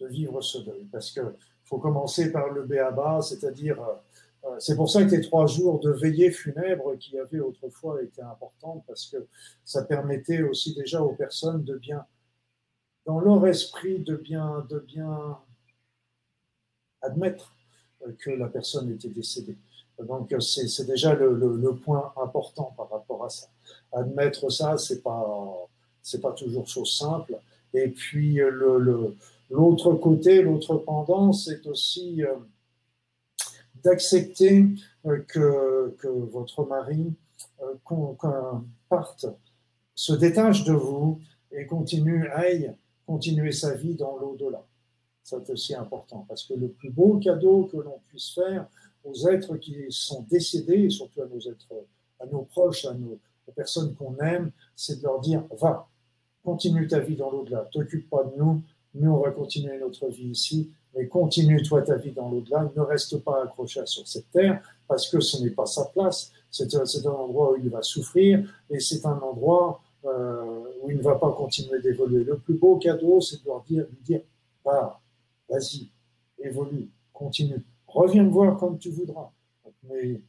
de 0.00 0.06
vivre 0.06 0.42
ce 0.42 0.58
deuil, 0.58 0.86
parce 0.92 1.10
que 1.10 1.20
faut 1.64 1.78
commencer 1.78 2.32
par 2.32 2.50
le 2.50 2.64
béaba, 2.64 3.20
c'est-à-dire, 3.20 3.78
c'est 4.58 4.76
pour 4.76 4.90
ça 4.90 5.04
que 5.04 5.10
les 5.10 5.20
trois 5.20 5.46
jours 5.46 5.80
de 5.80 5.90
veillée 5.90 6.30
funèbre 6.30 6.96
qui 6.98 7.18
avaient 7.18 7.40
autrefois 7.40 8.02
été 8.02 8.22
importants, 8.22 8.84
parce 8.86 9.06
que 9.06 9.26
ça 9.64 9.84
permettait 9.84 10.42
aussi 10.42 10.74
déjà 10.74 11.02
aux 11.02 11.14
personnes 11.14 11.64
de 11.64 11.76
bien, 11.76 12.04
dans 13.06 13.20
leur 13.20 13.46
esprit, 13.46 13.98
de 14.00 14.16
bien, 14.16 14.66
de 14.68 14.78
bien 14.78 15.38
admettre 17.02 17.54
euh, 18.06 18.12
que 18.18 18.30
la 18.30 18.48
personne 18.48 18.90
était 18.90 19.08
décédée. 19.08 19.56
Donc 19.98 20.32
c'est 20.40 20.86
déjà 20.86 21.14
le, 21.14 21.74
point 21.74 22.12
important 22.22 22.72
par 22.76 22.88
rapport 22.88 23.24
à 23.24 23.30
ça. 23.30 23.48
Admettre 23.92 24.50
ça, 24.50 24.78
c'est 24.78 25.02
pas 25.02 25.66
c'est 26.02 26.20
pas 26.20 26.32
toujours 26.32 26.68
chose 26.68 26.96
simple. 26.96 27.36
Et 27.74 27.88
puis 27.88 28.38
L'autre 29.50 29.94
côté, 29.94 30.42
l'autre 30.42 30.76
pendant, 30.76 31.32
c'est 31.32 31.66
aussi 31.66 32.22
euh, 32.22 32.34
d'accepter 33.88 34.66
euh, 35.06 35.24
que, 35.98 36.08
votre 36.08 36.64
mari 36.64 37.14
euh, 37.62 37.74
parte, 38.88 39.26
se 39.94 40.12
détache 40.12 40.64
de 40.64 40.72
vous 40.72 41.20
et 41.50 41.66
continue, 41.66 42.28
aille 42.28 42.74
continuer 43.06 43.52
sa 43.52 43.74
vie 43.74 43.94
dans 43.94 44.18
l'au-delà. 44.18 44.62
C'est 45.22 45.48
aussi 45.50 45.74
important 45.74 46.24
parce 46.28 46.44
que 46.44 46.54
le 46.54 46.68
plus 46.68 46.90
beau 46.90 47.18
cadeau 47.18 47.64
que 47.64 47.78
l'on 47.78 48.00
puisse 48.08 48.34
faire 48.34 48.66
aux 49.04 49.28
êtres 49.28 49.56
qui 49.56 49.76
sont 49.90 50.22
décédés, 50.30 50.84
et 50.84 50.90
surtout 50.90 51.22
à 51.22 51.26
nos 51.26 51.40
êtres, 51.40 51.72
à 52.20 52.26
nos 52.26 52.42
proches, 52.42 52.84
à 52.84 52.94
nos 52.94 53.18
aux 53.46 53.52
personnes 53.52 53.94
qu'on 53.94 54.14
aime, 54.18 54.50
c'est 54.76 54.98
de 54.98 55.04
leur 55.04 55.20
dire 55.20 55.42
va, 55.58 55.88
continue 56.44 56.86
ta 56.86 57.00
vie 57.00 57.16
dans 57.16 57.30
l'au-delà, 57.30 57.66
t'occupe 57.72 58.10
pas 58.10 58.24
de 58.24 58.36
nous, 58.36 58.62
nous, 58.94 59.10
on 59.10 59.22
va 59.22 59.30
continuer 59.30 59.78
notre 59.78 60.08
vie 60.08 60.28
ici, 60.28 60.70
et 60.98 61.06
continue 61.06 61.62
toi 61.62 61.82
ta 61.82 61.96
vie 61.96 62.12
dans 62.12 62.28
l'au-delà. 62.28 62.70
Ne 62.76 62.82
reste 62.82 63.18
pas 63.18 63.42
accroché 63.42 63.80
sur 63.86 64.06
cette 64.06 64.30
terre 64.30 64.60
parce 64.86 65.08
que 65.08 65.20
ce 65.20 65.42
n'est 65.42 65.50
pas 65.50 65.66
sa 65.66 65.84
place. 65.86 66.32
C'est 66.50 66.74
un 66.74 67.10
endroit 67.10 67.52
où 67.52 67.56
il 67.56 67.68
va 67.68 67.82
souffrir 67.82 68.48
et 68.70 68.80
c'est 68.80 69.04
un 69.06 69.18
endroit 69.18 69.80
euh, 70.04 70.62
où 70.82 70.90
il 70.90 70.96
ne 70.96 71.02
va 71.02 71.16
pas 71.16 71.32
continuer 71.32 71.80
d'évoluer. 71.80 72.24
Le 72.24 72.38
plus 72.38 72.54
beau 72.54 72.76
cadeau, 72.76 73.20
c'est 73.20 73.42
de 73.42 73.46
leur 73.46 73.62
dire, 73.62 73.86
lui 73.90 74.02
dire, 74.02 74.22
pars, 74.64 75.00
vas-y, 75.48 75.88
évolue, 76.38 76.90
continue, 77.12 77.64
reviens 77.86 78.24
me 78.24 78.30
voir 78.30 78.56
comme 78.58 78.78
tu 78.78 78.90
voudras, 78.90 79.30
mais 79.88 80.20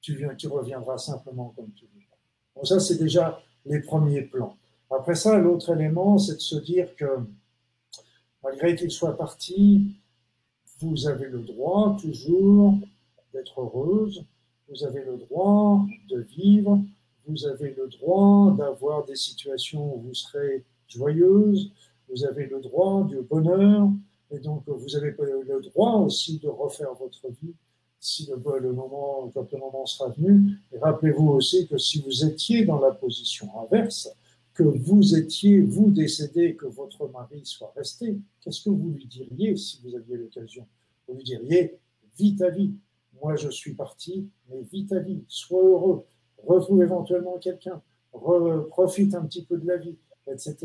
tu, 0.00 0.16
viens, 0.16 0.34
tu 0.34 0.48
reviendras 0.48 0.98
simplement 0.98 1.52
comme 1.56 1.70
tu 1.72 1.86
voudras. 1.92 2.16
Donc 2.56 2.66
ça, 2.66 2.80
c'est 2.80 2.98
déjà 2.98 3.40
les 3.64 3.80
premiers 3.80 4.22
plans. 4.22 4.56
Après 4.90 5.14
ça, 5.14 5.38
l'autre 5.38 5.74
élément, 5.74 6.18
c'est 6.18 6.34
de 6.34 6.40
se 6.40 6.56
dire 6.56 6.94
que 6.96 7.20
malgré 8.42 8.74
qu'il 8.76 8.90
soit 8.90 9.16
parti, 9.16 9.96
vous 10.82 11.06
avez 11.06 11.28
le 11.28 11.40
droit 11.40 11.96
toujours 12.00 12.74
d'être 13.32 13.60
heureuse, 13.60 14.24
vous 14.68 14.84
avez 14.84 15.04
le 15.04 15.16
droit 15.16 15.86
de 16.10 16.20
vivre, 16.20 16.80
vous 17.26 17.46
avez 17.46 17.74
le 17.74 17.88
droit 17.88 18.54
d'avoir 18.56 19.04
des 19.04 19.16
situations 19.16 19.96
où 19.96 20.00
vous 20.00 20.14
serez 20.14 20.64
joyeuse, 20.88 21.70
vous 22.08 22.24
avez 22.24 22.46
le 22.46 22.60
droit 22.60 23.04
du 23.04 23.20
bonheur, 23.22 23.88
et 24.30 24.38
donc 24.38 24.64
vous 24.66 24.96
avez 24.96 25.14
le 25.18 25.60
droit 25.60 25.94
aussi 25.96 26.38
de 26.38 26.48
refaire 26.48 26.92
votre 26.94 27.28
vie 27.28 27.54
si 28.00 28.28
le, 28.28 28.72
moment, 28.72 29.30
quand 29.32 29.52
le 29.52 29.58
moment 29.58 29.86
sera 29.86 30.10
venu. 30.10 30.58
Et 30.72 30.78
rappelez-vous 30.78 31.28
aussi 31.28 31.68
que 31.68 31.78
si 31.78 32.02
vous 32.02 32.24
étiez 32.24 32.64
dans 32.64 32.80
la 32.80 32.90
position 32.90 33.48
inverse, 33.62 34.12
que 34.54 34.62
vous 34.62 35.16
étiez, 35.16 35.60
vous 35.60 35.90
décédé, 35.90 36.56
que 36.56 36.66
votre 36.66 37.08
mari 37.08 37.40
soit 37.44 37.72
resté, 37.76 38.18
qu'est-ce 38.40 38.64
que 38.64 38.70
vous 38.70 38.90
lui 38.90 39.06
diriez 39.06 39.56
si 39.56 39.80
vous 39.82 39.94
aviez 39.94 40.16
l'occasion? 40.16 40.66
Vous 41.08 41.14
lui 41.14 41.24
diriez, 41.24 41.78
vis 42.18 42.36
ta 42.36 42.50
vie. 42.50 42.72
Moi, 43.20 43.36
je 43.36 43.48
suis 43.48 43.74
parti, 43.74 44.28
mais 44.48 44.62
vis 44.62 44.86
ta 44.86 44.98
vie. 44.98 45.22
Sois 45.28 45.62
heureux. 45.62 46.04
Retrouve 46.44 46.82
éventuellement 46.82 47.38
quelqu'un. 47.38 47.80
Profite 48.68 49.14
un 49.14 49.24
petit 49.24 49.44
peu 49.44 49.56
de 49.56 49.66
la 49.66 49.76
vie, 49.76 49.96
etc. 50.26 50.56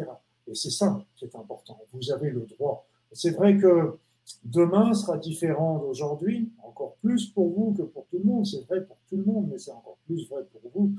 Et 0.48 0.56
c'est 0.56 0.72
ça 0.72 1.02
qui 1.16 1.26
est 1.26 1.36
important. 1.36 1.80
Vous 1.94 2.12
avez 2.12 2.30
le 2.30 2.42
droit. 2.42 2.88
C'est 3.12 3.32
vrai 3.32 3.58
que 3.58 3.98
Demain 4.44 4.94
sera 4.94 5.18
différent 5.18 5.80
d'aujourd'hui, 5.80 6.52
encore 6.64 6.96
plus 7.02 7.28
pour 7.28 7.50
vous 7.50 7.74
que 7.74 7.84
pour 7.84 8.06
tout 8.08 8.18
le 8.18 8.26
monde. 8.26 8.46
C'est 8.46 8.66
vrai 8.68 8.84
pour 8.84 8.98
tout 9.10 9.18
le 9.18 9.24
monde, 9.24 9.48
mais 9.50 9.58
c'est 9.58 9.72
encore 9.72 9.98
plus 10.06 10.28
vrai 10.30 10.44
pour 10.52 10.62
vous. 10.74 10.94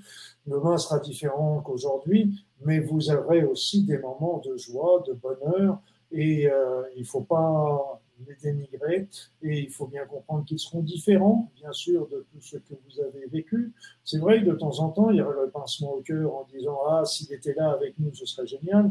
Demain 0.47 0.79
sera 0.79 0.99
différent 0.99 1.61
qu'aujourd'hui, 1.61 2.45
mais 2.65 2.81
vous 2.81 3.11
aurez 3.11 3.45
aussi 3.45 3.85
des 3.85 3.99
moments 3.99 4.39
de 4.45 4.57
joie, 4.57 5.03
de 5.07 5.13
bonheur, 5.13 5.81
et 6.11 6.51
euh, 6.51 6.83
il 6.97 7.03
ne 7.03 7.07
faut 7.07 7.21
pas 7.21 8.01
les 8.27 8.35
dénigrer, 8.43 9.09
et 9.43 9.61
il 9.61 9.71
faut 9.71 9.87
bien 9.87 10.05
comprendre 10.07 10.45
qu'ils 10.45 10.59
seront 10.59 10.81
différents, 10.81 11.53
bien 11.55 11.73
sûr, 11.73 12.09
de 12.09 12.27
tout 12.33 12.41
ce 12.41 12.57
que 12.57 12.75
vous 12.75 13.01
avez 13.01 13.27
vécu. 13.27 13.73
C'est 14.05 14.19
vrai 14.19 14.41
que 14.41 14.47
de 14.47 14.55
temps 14.55 14.81
en 14.81 14.89
temps, 14.89 15.11
il 15.11 15.17
y 15.17 15.23
aura 15.23 15.35
le 15.35 15.51
pincement 15.51 15.93
au 15.93 16.01
cœur 16.01 16.35
en 16.35 16.45
disant 16.53 16.79
Ah, 16.89 17.05
s'il 17.05 17.33
était 17.33 17.55
là 17.55 17.71
avec 17.71 17.99
nous, 17.99 18.13
ce 18.15 18.27
serait 18.27 18.47
génial. 18.47 18.91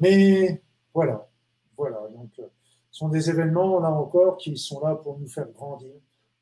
Mais 0.00 0.62
voilà, 0.92 1.28
voilà. 1.76 2.00
Donc, 2.14 2.30
euh, 2.38 2.46
sont 2.96 3.10
des 3.10 3.28
événements, 3.28 3.78
là 3.78 3.90
encore, 3.92 4.38
qui 4.38 4.56
sont 4.56 4.80
là 4.80 4.94
pour 4.94 5.18
nous 5.18 5.28
faire 5.28 5.50
grandir, 5.50 5.92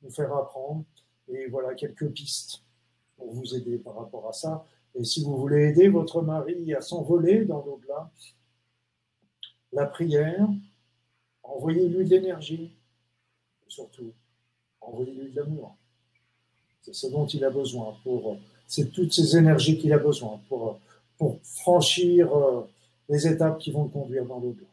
nous 0.02 0.10
faire 0.10 0.32
apprendre. 0.32 0.84
Et 1.26 1.48
voilà 1.48 1.74
quelques 1.74 2.08
pistes 2.12 2.62
pour 3.16 3.32
vous 3.32 3.56
aider 3.56 3.76
par 3.76 3.96
rapport 3.96 4.28
à 4.28 4.32
ça. 4.32 4.64
Et 4.94 5.02
si 5.02 5.24
vous 5.24 5.36
voulez 5.36 5.70
aider 5.70 5.88
votre 5.88 6.22
mari 6.22 6.72
à 6.72 6.80
s'envoler 6.80 7.44
dans 7.44 7.64
l'au-delà, 7.64 8.08
la 9.72 9.86
prière, 9.86 10.46
envoyez-lui 11.42 12.04
de 12.04 12.10
l'énergie, 12.10 12.76
surtout, 13.66 14.12
envoyez-lui 14.80 15.32
de 15.32 15.36
l'amour. 15.40 15.76
C'est 16.82 16.94
ce 16.94 17.08
dont 17.08 17.26
il 17.26 17.44
a 17.44 17.50
besoin 17.50 17.96
pour, 18.04 18.36
c'est 18.68 18.92
toutes 18.92 19.12
ces 19.12 19.36
énergies 19.36 19.76
qu'il 19.76 19.92
a 19.92 19.98
besoin 19.98 20.40
pour, 20.48 20.78
pour 21.18 21.40
franchir 21.42 22.32
euh, 22.32 22.62
les 23.08 23.26
étapes 23.26 23.58
qui 23.58 23.72
vont 23.72 23.82
le 23.82 23.90
conduire 23.90 24.24
dans 24.24 24.38
l'au-delà. 24.38 24.68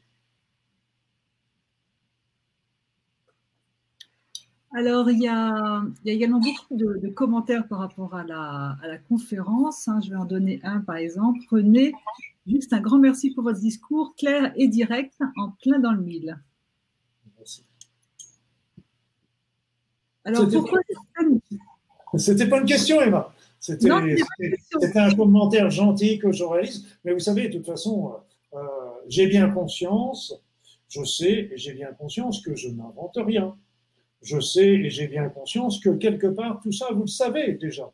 Alors, 4.82 5.12
il 5.12 5.20
y, 5.20 5.28
a, 5.28 5.84
également 6.06 6.40
beaucoup 6.40 6.76
de, 6.76 7.08
commentaires 7.10 7.68
par 7.68 7.78
rapport 7.78 8.16
à 8.16 8.24
la, 8.24 8.98
conférence. 9.08 9.88
Hein. 9.88 10.00
Je 10.04 10.10
vais 10.10 10.16
en 10.16 10.26
donner 10.26 10.60
un, 10.64 10.80
par 10.80 10.96
exemple. 10.96 11.40
René, 11.52 11.94
juste 12.48 12.74
un 12.74 12.82
grand 12.82 12.98
merci 12.98 13.30
pour 13.30 13.44
votre 13.44 13.60
discours 13.60 14.16
clair 14.16 14.52
et 14.56 14.68
direct, 14.68 15.14
en 15.38 15.52
plein 15.62 15.78
dans 15.78 15.92
le 15.92 16.02
mille. 16.02 16.36
Merci. 17.38 17.64
Alors, 20.26 20.50
pourquoi 20.50 20.80
C'était 22.16 22.50
pas 22.50 22.60
une 22.60 22.66
question, 22.66 23.02
Emma. 23.02 23.32
C'était 23.60 23.88
un 23.88 25.16
commentaire 25.16 25.70
gentil 25.70 26.18
que 26.18 26.32
je 26.32 26.44
réalise. 26.44 26.88
Mais 27.06 27.14
vous 27.14 27.20
savez, 27.20 27.50
de 27.50 27.60
toute 27.60 27.68
façon, 27.68 28.16
euh, 28.56 28.64
j'ai 29.08 29.28
bien 29.28 29.48
conscience, 29.52 30.34
je 30.90 31.04
sais 31.04 31.52
et 31.52 31.58
j'ai 31.58 31.74
bien 31.74 31.94
conscience 31.94 32.42
que 32.42 32.56
je 32.56 32.70
n'invente 32.70 33.20
rien 33.24 33.56
je 34.22 34.40
sais 34.40 34.68
et 34.68 34.90
j'ai 34.90 35.08
bien 35.08 35.30
conscience 35.30 35.80
que 35.80 35.90
quelque 35.90 36.28
part, 36.28 36.60
tout 36.62 36.72
ça, 36.72 36.88
vous 36.94 37.02
le 37.02 37.08
savez 37.08 37.54
déjà. 37.54 37.92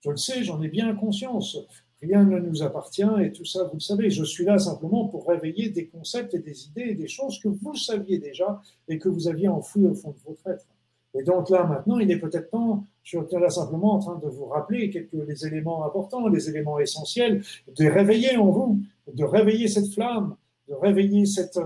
Je 0.00 0.10
le 0.10 0.16
sais, 0.16 0.44
j'en 0.44 0.62
ai 0.62 0.68
bien 0.68 0.94
conscience. 0.94 1.58
Rien 2.00 2.24
ne 2.24 2.38
nous 2.38 2.62
appartient 2.62 3.02
et 3.22 3.32
tout 3.32 3.46
ça, 3.46 3.64
vous 3.64 3.74
le 3.74 3.80
savez. 3.80 4.10
Je 4.10 4.24
suis 4.24 4.44
là 4.44 4.58
simplement 4.58 5.06
pour 5.08 5.26
réveiller 5.26 5.70
des 5.70 5.86
concepts 5.86 6.34
et 6.34 6.38
des 6.38 6.66
idées 6.66 6.88
et 6.90 6.94
des 6.94 7.08
choses 7.08 7.40
que 7.40 7.48
vous 7.48 7.74
saviez 7.74 8.18
déjà 8.18 8.60
et 8.88 8.98
que 8.98 9.08
vous 9.08 9.26
aviez 9.26 9.48
enfouies 9.48 9.86
au 9.86 9.94
fond 9.94 10.10
de 10.10 10.18
votre 10.26 10.46
être. 10.48 10.66
Et 11.14 11.22
donc 11.22 11.48
là, 11.48 11.64
maintenant, 11.64 11.98
il 11.98 12.10
est 12.10 12.18
peut-être 12.18 12.50
temps, 12.50 12.84
je 13.02 13.18
suis 13.18 13.38
là 13.38 13.48
simplement 13.48 13.94
en 13.94 13.98
train 14.00 14.18
de 14.18 14.28
vous 14.28 14.46
rappeler 14.46 14.90
quelques 14.90 15.12
les 15.12 15.46
éléments 15.46 15.86
importants, 15.86 16.28
les 16.28 16.50
éléments 16.50 16.80
essentiels, 16.80 17.42
de 17.68 17.86
réveiller 17.86 18.36
en 18.36 18.50
vous, 18.50 18.80
de 19.12 19.24
réveiller 19.24 19.68
cette 19.68 19.92
flamme, 19.92 20.36
de 20.68 20.74
réveiller 20.74 21.24
cet 21.24 21.56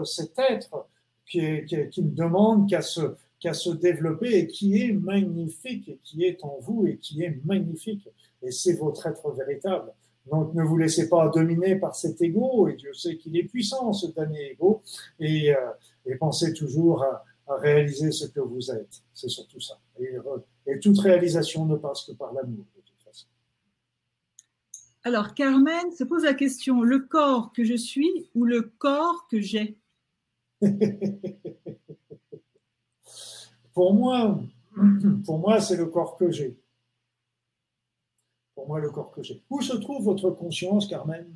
être 0.51 0.87
qui, 1.29 1.41
ne 1.41 2.11
demande 2.11 2.69
qu'à 2.69 2.83
se, 2.83 3.01
qu'à 3.41 3.55
se 3.55 3.71
développer 3.71 4.39
et 4.39 4.47
qui 4.47 4.81
est 4.83 4.93
magnifique 4.93 5.89
et 5.89 5.99
qui 6.03 6.25
est 6.25 6.43
en 6.43 6.59
vous 6.61 6.87
et 6.87 6.97
qui 6.97 7.23
est 7.23 7.39
magnifique. 7.45 8.09
Et 8.43 8.51
c'est 8.51 8.75
votre 8.75 9.07
être 9.07 9.31
véritable. 9.33 9.93
Donc 10.31 10.55
ne 10.55 10.63
vous 10.63 10.77
laissez 10.77 11.09
pas 11.09 11.29
dominer 11.29 11.77
par 11.77 11.95
cet 11.95 12.21
ego, 12.21 12.69
et 12.69 12.75
Dieu 12.75 12.93
sait 12.93 13.17
qu'il 13.17 13.37
est 13.37 13.45
puissant, 13.45 13.93
ce 13.93 14.09
dernier 14.09 14.53
ego, 14.53 14.83
et, 15.19 15.55
euh, 15.55 15.71
et 16.07 16.17
pensez 16.17 16.53
toujours 16.53 17.05
à, 17.05 17.25
réaliser 17.51 18.13
ce 18.13 18.27
que 18.27 18.41
vous 18.41 18.71
êtes. 18.71 19.03
C'est 19.15 19.31
surtout 19.31 19.59
ça. 19.59 19.79
Et, 19.99 20.11
et, 20.67 20.79
toute 20.81 20.99
réalisation 20.99 21.65
ne 21.65 21.77
passe 21.77 22.05
que 22.05 22.13
par 22.13 22.35
l'amour, 22.35 22.67
de 22.77 22.83
toute 22.83 23.03
façon. 23.03 23.27
Alors 25.03 25.33
Carmen 25.33 25.91
se 25.93 26.05
pose 26.05 26.25
la 26.25 26.35
question, 26.35 26.83
le 26.83 26.99
corps 26.99 27.51
que 27.55 27.65
je 27.65 27.75
suis 27.75 28.29
ou 28.35 28.45
le 28.45 28.61
corps 28.61 29.27
que 29.31 29.41
j'ai? 29.41 29.79
pour 33.75 33.95
moi, 33.95 34.41
pour 35.25 35.39
moi, 35.39 35.61
c'est 35.61 35.77
le 35.77 35.87
corps 35.87 36.17
que 36.17 36.31
j'ai. 36.31 36.59
Pour 38.55 38.67
moi, 38.67 38.81
le 38.81 38.91
corps 38.91 39.13
que 39.13 39.23
j'ai. 39.23 39.43
Où 39.51 39.61
se 39.63 39.77
trouve 39.77 40.05
votre 40.05 40.31
conscience, 40.31 40.87
Carmen? 40.87 41.27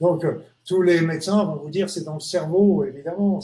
Donc, 0.00 0.24
euh, 0.24 0.40
tous 0.64 0.82
les 0.82 1.00
médecins 1.00 1.44
vont 1.44 1.56
vous 1.56 1.70
dire 1.70 1.88
c'est 1.88 2.04
dans 2.04 2.14
le 2.14 2.20
cerveau, 2.20 2.84
évidemment. 2.84 3.40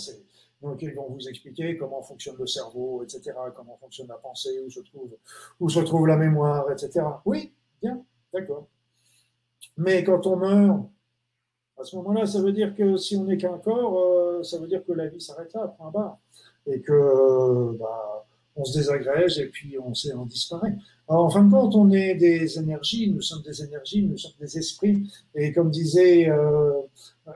Donc, 0.62 0.82
ils 0.82 0.94
vont 0.94 1.08
vous 1.10 1.28
expliquer 1.28 1.76
comment 1.76 2.02
fonctionne 2.02 2.36
le 2.38 2.46
cerveau, 2.46 3.02
etc., 3.04 3.32
comment 3.54 3.76
fonctionne 3.76 4.08
la 4.08 4.16
pensée, 4.16 4.60
où 4.66 4.70
se 4.70 4.80
trouve, 4.80 5.16
où 5.60 5.68
se 5.68 5.80
trouve 5.80 6.06
la 6.06 6.16
mémoire, 6.16 6.70
etc. 6.72 7.06
Oui, 7.24 7.52
bien, 7.80 8.02
d'accord. 8.32 8.66
Mais 9.76 10.02
quand 10.02 10.26
on 10.26 10.36
meurt, 10.36 10.88
à 11.80 11.84
ce 11.84 11.96
moment-là, 11.96 12.26
ça 12.26 12.40
veut 12.40 12.52
dire 12.52 12.74
que 12.74 12.96
si 12.96 13.16
on 13.16 13.24
n'est 13.24 13.36
qu'un 13.36 13.58
corps, 13.58 13.98
euh, 13.98 14.42
ça 14.42 14.58
veut 14.58 14.66
dire 14.66 14.84
que 14.84 14.92
la 14.92 15.06
vie 15.06 15.20
s'arrête 15.20 15.52
là, 15.54 15.74
point 15.78 15.90
barre. 15.90 16.18
Et 16.66 16.80
que 16.80 16.92
euh, 16.92 17.76
bah, 17.78 18.26
on 18.56 18.64
se 18.64 18.76
désagrège 18.76 19.38
et 19.38 19.46
puis 19.46 19.76
on, 19.78 19.92
on 20.16 20.26
disparaît. 20.26 20.74
Alors, 21.08 21.24
en 21.24 21.30
fin 21.30 21.44
de 21.44 21.50
compte, 21.50 21.74
on 21.76 21.90
est 21.90 22.14
des 22.16 22.58
énergies, 22.58 23.10
nous 23.10 23.22
sommes 23.22 23.42
des 23.42 23.62
énergies, 23.62 24.02
nous 24.02 24.18
sommes 24.18 24.32
des 24.40 24.58
esprits. 24.58 25.08
Et 25.34 25.52
comme 25.52 25.70
disait 25.70 26.28
euh, 26.28 26.72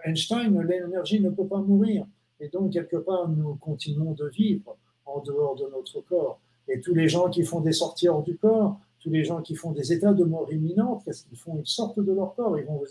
Einstein, 0.05 0.61
l'énergie 0.63 1.21
ne 1.21 1.31
peut 1.31 1.47
pas 1.47 1.59
mourir. 1.59 2.05
Et 2.41 2.49
donc, 2.49 2.73
quelque 2.73 2.97
part, 2.97 3.29
nous 3.29 3.55
continuons 3.55 4.13
de 4.13 4.27
vivre 4.29 4.77
en 5.07 5.21
dehors 5.21 5.55
de 5.55 5.65
notre 5.71 6.01
corps. 6.01 6.41
Et 6.69 6.81
tous 6.81 6.95
les 6.95 7.09
gens 7.09 7.31
qui 7.31 7.45
font 7.45 7.61
des 7.61 7.73
sorties 7.73 8.09
hors 8.09 8.23
du 8.23 8.37
corps, 8.37 8.79
tous 9.03 9.11
les 9.11 9.25
gens 9.25 9.43
qui 9.43 9.57
font 9.57 9.73
des 9.73 9.93
états 9.93 10.13
de 10.13 10.23
mort 10.23 10.53
imminente, 10.53 11.03
qu'est-ce 11.05 11.25
qu'ils 11.25 11.39
font 11.39 11.59
Ils 11.59 11.67
sortent 11.67 11.99
de 11.99 12.13
leur 12.13 12.35
corps. 12.35 12.57
Ils 12.57 12.65
vont 12.65 12.83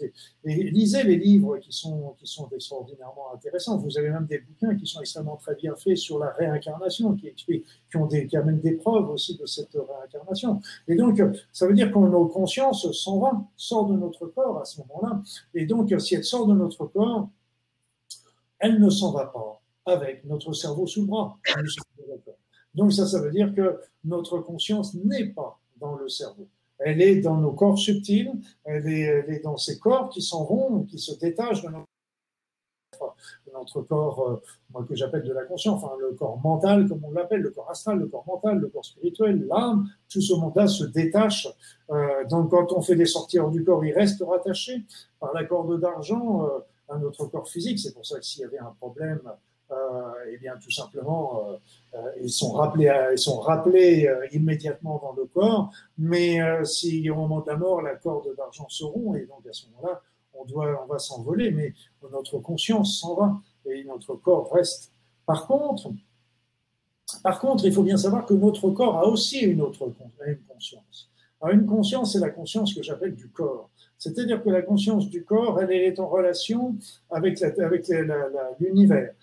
et 0.43 0.63
lisez 0.71 1.03
les 1.03 1.15
livres 1.15 1.57
qui 1.57 1.71
sont, 1.71 2.15
qui 2.19 2.27
sont 2.27 2.49
extraordinairement 2.49 3.33
intéressants. 3.33 3.77
Vous 3.77 3.97
avez 3.97 4.09
même 4.09 4.25
des 4.25 4.39
bouquins 4.39 4.75
qui 4.75 4.85
sont 4.85 4.99
extrêmement 4.99 5.37
très 5.37 5.55
bien 5.55 5.73
faits 5.75 5.97
sur 5.97 6.19
la 6.19 6.31
réincarnation, 6.31 7.15
qui 7.15 7.27
expliquent, 7.27 7.65
qui, 7.89 7.97
ont 7.97 8.07
des, 8.07 8.27
qui 8.27 8.35
amènent 8.35 8.59
des 8.59 8.73
preuves 8.73 9.09
aussi 9.09 9.37
de 9.37 9.45
cette 9.45 9.73
réincarnation. 9.73 10.59
Et 10.87 10.95
donc, 10.95 11.21
ça 11.53 11.65
veut 11.65 11.73
dire 11.73 11.91
que 11.91 11.99
nos 11.99 12.27
consciences 12.27 12.91
s'en 12.91 13.19
va, 13.19 13.41
sort 13.55 13.87
de 13.87 13.95
notre 13.95 14.27
corps 14.27 14.59
à 14.59 14.65
ce 14.65 14.81
moment-là. 14.81 15.21
Et 15.53 15.65
donc, 15.65 15.93
si 15.99 16.15
elle 16.15 16.25
sort 16.25 16.45
de 16.45 16.53
notre 16.53 16.85
corps, 16.87 17.29
elle 18.59 18.79
ne 18.79 18.89
s'en 18.89 19.13
va 19.13 19.27
pas 19.27 19.61
avec 19.85 20.25
notre 20.25 20.51
cerveau 20.51 20.85
sous 20.85 21.07
bras. 21.07 21.37
Donc 22.75 22.91
ça, 22.93 23.07
ça 23.07 23.21
veut 23.21 23.31
dire 23.31 23.53
que 23.55 23.79
notre 24.03 24.39
conscience 24.39 24.93
n'est 24.93 25.27
pas 25.27 25.60
dans 25.81 25.95
le 25.95 26.07
cerveau. 26.07 26.47
Elle 26.79 27.01
est 27.01 27.17
dans 27.21 27.37
nos 27.37 27.51
corps 27.51 27.77
subtils, 27.77 28.31
elle 28.63 28.87
est, 28.87 29.43
dans 29.43 29.57
ces 29.57 29.77
corps 29.77 30.09
qui 30.09 30.21
s'en 30.21 30.45
vont, 30.45 30.83
qui 30.83 30.97
se 30.97 31.13
détachent 31.19 31.61
de 31.61 31.69
notre 31.69 31.85
notre 33.53 33.81
corps, 33.81 34.27
euh, 34.27 34.41
moi 34.71 34.85
que 34.87 34.95
j'appelle 34.95 35.23
de 35.23 35.33
la 35.33 35.43
conscience, 35.43 35.83
enfin 35.83 35.95
le 35.99 36.13
corps 36.13 36.39
mental 36.41 36.87
comme 36.87 37.03
on 37.03 37.11
l'appelle, 37.11 37.41
le 37.41 37.49
corps 37.51 37.69
astral, 37.69 37.99
le 37.99 38.07
corps 38.07 38.25
mental, 38.25 38.59
le 38.59 38.67
corps 38.67 38.85
spirituel, 38.85 39.45
l'âme, 39.47 39.89
tout 40.09 40.21
ce 40.21 40.33
monde-là 40.33 40.67
se 40.67 40.85
détache. 40.85 41.47
Euh, 41.89 42.25
donc 42.29 42.51
quand 42.51 42.71
on 42.73 42.81
fait 42.81 42.95
des 42.95 43.05
sorties 43.05 43.39
hors 43.39 43.51
du 43.51 43.63
corps, 43.63 43.83
il 43.85 43.93
reste 43.93 44.23
rattaché 44.25 44.85
par 45.19 45.33
la 45.33 45.43
corde 45.43 45.79
d'argent 45.79 46.45
euh, 46.45 46.59
à 46.89 46.97
notre 46.97 47.25
corps 47.25 47.49
physique. 47.49 47.79
C'est 47.79 47.93
pour 47.93 48.05
ça 48.05 48.19
que 48.19 48.25
s'il 48.25 48.41
y 48.41 48.45
avait 48.45 48.59
un 48.59 48.73
problème, 48.79 49.21
eh 50.29 50.37
bien 50.37 50.53
tout 50.61 50.71
simplement, 50.71 51.41
euh, 51.93 51.99
ils 52.21 52.29
sont 52.29 52.51
rappelés, 52.51 52.91
ils 53.11 53.19
sont 53.19 53.39
rappelés 53.39 54.09
immédiatement 54.31 54.99
dans 55.01 55.13
le 55.13 55.25
corps. 55.25 55.71
Mais 55.97 56.39
si 56.65 57.09
au 57.09 57.15
moment 57.15 57.41
de 57.41 57.47
la 57.47 57.57
mort, 57.57 57.81
la 57.81 57.95
corde 57.95 58.35
d'argent 58.35 58.67
se 58.69 58.83
rompt, 58.83 59.15
et 59.17 59.25
donc 59.25 59.45
à 59.49 59.53
ce 59.53 59.67
moment-là, 59.67 60.01
on, 60.33 60.45
doit, 60.45 60.83
on 60.83 60.87
va 60.87 60.99
s'envoler, 60.99 61.51
mais 61.51 61.73
notre 62.11 62.39
conscience 62.39 62.99
s'en 62.99 63.15
va 63.15 63.37
et 63.65 63.83
notre 63.83 64.15
corps 64.15 64.51
reste. 64.51 64.91
Par 65.25 65.47
contre, 65.47 65.91
par 67.23 67.39
contre, 67.39 67.65
il 67.65 67.73
faut 67.73 67.83
bien 67.83 67.97
savoir 67.97 68.25
que 68.25 68.33
notre 68.33 68.69
corps 68.71 68.97
a 68.97 69.05
aussi 69.05 69.39
une 69.39 69.61
autre 69.61 69.91
une 70.25 70.39
conscience. 70.47 71.09
une 71.51 71.65
conscience, 71.65 72.13
c'est 72.13 72.19
la 72.19 72.29
conscience 72.29 72.73
que 72.73 72.81
j'appelle 72.81 73.15
du 73.15 73.27
corps. 73.29 73.69
C'est-à-dire 73.97 74.41
que 74.43 74.49
la 74.49 74.61
conscience 74.61 75.09
du 75.09 75.23
corps, 75.23 75.61
elle 75.61 75.71
est 75.71 75.99
en 75.99 76.07
relation 76.07 76.75
avec 77.09 77.39
l'univers, 78.59 79.13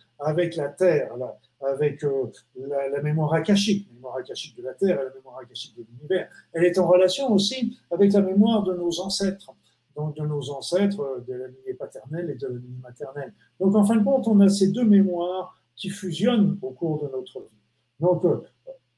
Terre, 0.77 1.13
avec 1.61 2.05
euh, 2.05 2.27
la, 2.57 3.03
mémoire 3.03 3.35
akashique, 3.35 3.87
la 3.89 3.95
mémoire 3.95 4.17
akashique 4.17 4.57
de 4.57 4.63
la 4.63 4.75
Terre 4.75 5.01
et 5.01 5.05
la 5.05 5.15
mémoire 5.15 5.39
akashique 5.39 5.77
de 5.77 5.85
l'univers. 5.89 6.29
Elle 6.53 6.65
est 6.65 6.79
en 6.79 6.87
relation 6.87 7.33
aussi 7.33 7.79
avec 7.91 8.13
la 8.13 8.21
mémoire 8.21 8.63
de 8.63 8.75
nos 8.75 9.01
ancêtres 9.01 9.53
donc 9.99 10.17
de 10.17 10.25
nos 10.25 10.51
ancêtres, 10.51 11.01
euh, 11.01 11.25
de 11.27 11.35
la 11.35 11.49
lignée 11.49 11.75
paternelle 11.75 12.31
et 12.31 12.37
de 12.37 12.47
la 12.47 12.55
lignée 12.55 12.81
maternelle. 12.83 13.35
Donc 13.61 13.75
en 13.75 13.85
fin 13.85 13.97
de 13.97 14.05
compte, 14.05 14.29
on 14.29 14.39
a 14.41 14.49
ces 14.49 14.69
deux 14.69 14.85
mémoires 14.85 15.61
qui 15.75 15.91
fusionnent 15.91 16.57
au 16.63 16.71
cours 16.71 17.03
de 17.03 17.09
notre 17.11 17.41
vie. 17.41 17.61
Donc 17.99 18.25
euh, 18.25 18.41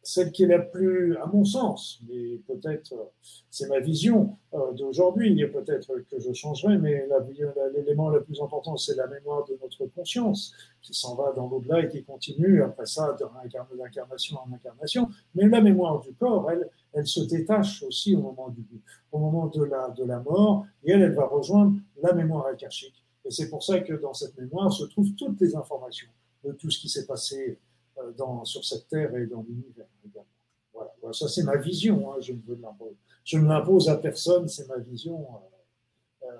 celle 0.02 0.32
qui 0.32 0.44
est 0.44 0.46
la 0.46 0.58
plus, 0.58 1.16
à 1.18 1.26
mon 1.26 1.44
sens, 1.44 2.00
mais 2.08 2.38
peut-être 2.46 2.94
c'est 3.50 3.68
ma 3.68 3.80
vision 3.80 4.36
euh, 4.54 4.72
d'aujourd'hui, 4.72 5.46
peut-être 5.46 5.94
que 6.10 6.18
je 6.18 6.32
changerai, 6.32 6.78
mais 6.78 7.06
l'élément 7.74 8.08
le 8.08 8.22
plus 8.22 8.40
important, 8.40 8.76
c'est 8.76 8.96
la 8.96 9.06
mémoire 9.06 9.44
de 9.46 9.58
notre 9.60 9.86
conscience, 9.86 10.54
qui 10.80 10.94
s'en 10.94 11.14
va 11.16 11.32
dans 11.32 11.48
l'au-delà 11.48 11.84
et 11.84 11.88
qui 11.88 12.02
continue 12.02 12.62
après 12.62 12.86
ça 12.86 13.16
d'incarnation 13.76 14.38
en 14.38 14.52
incarnation. 14.54 15.08
Mais 15.34 15.46
la 15.46 15.60
mémoire 15.60 16.00
du 16.00 16.14
corps, 16.14 16.50
elle, 16.50 16.68
elle 16.94 17.06
se 17.06 17.20
détache 17.20 17.82
aussi 17.82 18.16
au 18.16 18.20
moment 18.20 18.48
du 18.48 18.64
au 19.12 19.18
moment 19.18 19.48
de 19.48 19.64
la, 19.64 19.90
de 19.90 20.04
la 20.04 20.20
mort, 20.20 20.66
et 20.84 20.92
elle, 20.92 21.02
elle 21.02 21.14
va 21.14 21.26
rejoindre 21.26 21.74
la 22.02 22.12
mémoire 22.12 22.46
akashique. 22.46 23.04
Et 23.24 23.30
c'est 23.30 23.50
pour 23.50 23.62
ça 23.62 23.80
que 23.80 23.92
dans 23.94 24.14
cette 24.14 24.36
mémoire 24.38 24.72
se 24.72 24.84
trouvent 24.84 25.14
toutes 25.14 25.40
les 25.40 25.54
informations 25.54 26.08
de 26.44 26.52
tout 26.52 26.70
ce 26.70 26.78
qui 26.78 26.88
s'est 26.88 27.06
passé 27.06 27.58
dans, 28.16 28.44
sur 28.44 28.64
cette 28.64 28.88
terre 28.88 29.14
et 29.16 29.26
dans 29.26 29.42
l'univers 29.42 29.86
également. 30.04 30.26
Voilà. 30.72 30.90
ça 31.12 31.28
c'est 31.28 31.42
ma 31.42 31.56
vision, 31.56 32.12
hein. 32.12 32.20
je, 32.20 32.32
ne 33.36 33.48
l'impose 33.48 33.88
à 33.88 33.96
personne, 33.96 34.48
c'est 34.48 34.68
ma 34.68 34.78
vision. 34.78 35.26
Euh, 36.22 36.26
euh, 36.26 36.36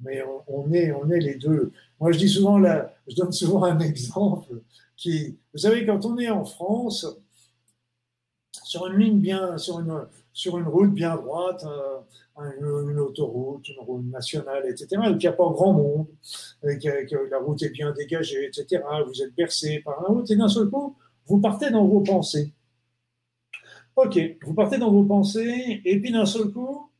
mais 0.00 0.22
on, 0.46 0.70
est, 0.72 0.92
on 0.92 1.10
est 1.10 1.20
les 1.20 1.36
deux. 1.36 1.72
Moi 2.00 2.12
je 2.12 2.18
dis 2.18 2.28
souvent, 2.28 2.58
là, 2.58 2.94
je 3.06 3.16
donne 3.16 3.32
souvent 3.32 3.64
un 3.64 3.78
exemple 3.80 4.60
qui, 4.96 5.38
vous 5.52 5.60
savez, 5.60 5.86
quand 5.86 6.04
on 6.04 6.18
est 6.18 6.28
en 6.28 6.44
France, 6.44 7.06
sur 8.68 8.86
une 8.86 8.98
ligne 8.98 9.18
bien, 9.18 9.56
sur 9.56 9.80
une, 9.80 10.06
sur 10.30 10.58
une 10.58 10.66
route 10.66 10.92
bien 10.92 11.16
droite, 11.16 11.64
une, 12.36 12.98
autoroute, 12.98 13.66
une 13.70 13.80
route 13.80 14.04
nationale, 14.04 14.62
etc., 14.68 14.86
et 15.06 15.08
qu'il 15.12 15.16
n'y 15.16 15.26
a 15.26 15.32
pas 15.32 15.48
grand 15.48 15.72
monde, 15.72 16.06
et 16.64 16.76
que, 16.76 17.30
la 17.30 17.38
route 17.38 17.62
est 17.62 17.70
bien 17.70 17.92
dégagée, 17.92 18.44
etc., 18.44 18.82
vous 19.06 19.22
êtes 19.22 19.34
bercé 19.34 19.80
par 19.82 20.02
la 20.02 20.08
route, 20.08 20.30
et 20.30 20.36
d'un 20.36 20.48
seul 20.48 20.68
coup, 20.68 20.96
vous 21.26 21.40
partez 21.40 21.70
dans 21.70 21.86
vos 21.86 22.02
pensées. 22.02 22.52
Ok, 23.96 24.20
vous 24.44 24.52
partez 24.54 24.76
dans 24.76 24.92
vos 24.92 25.04
pensées, 25.04 25.80
et 25.82 25.98
puis 25.98 26.12
d'un 26.12 26.26
seul 26.26 26.50
coup, 26.50 26.90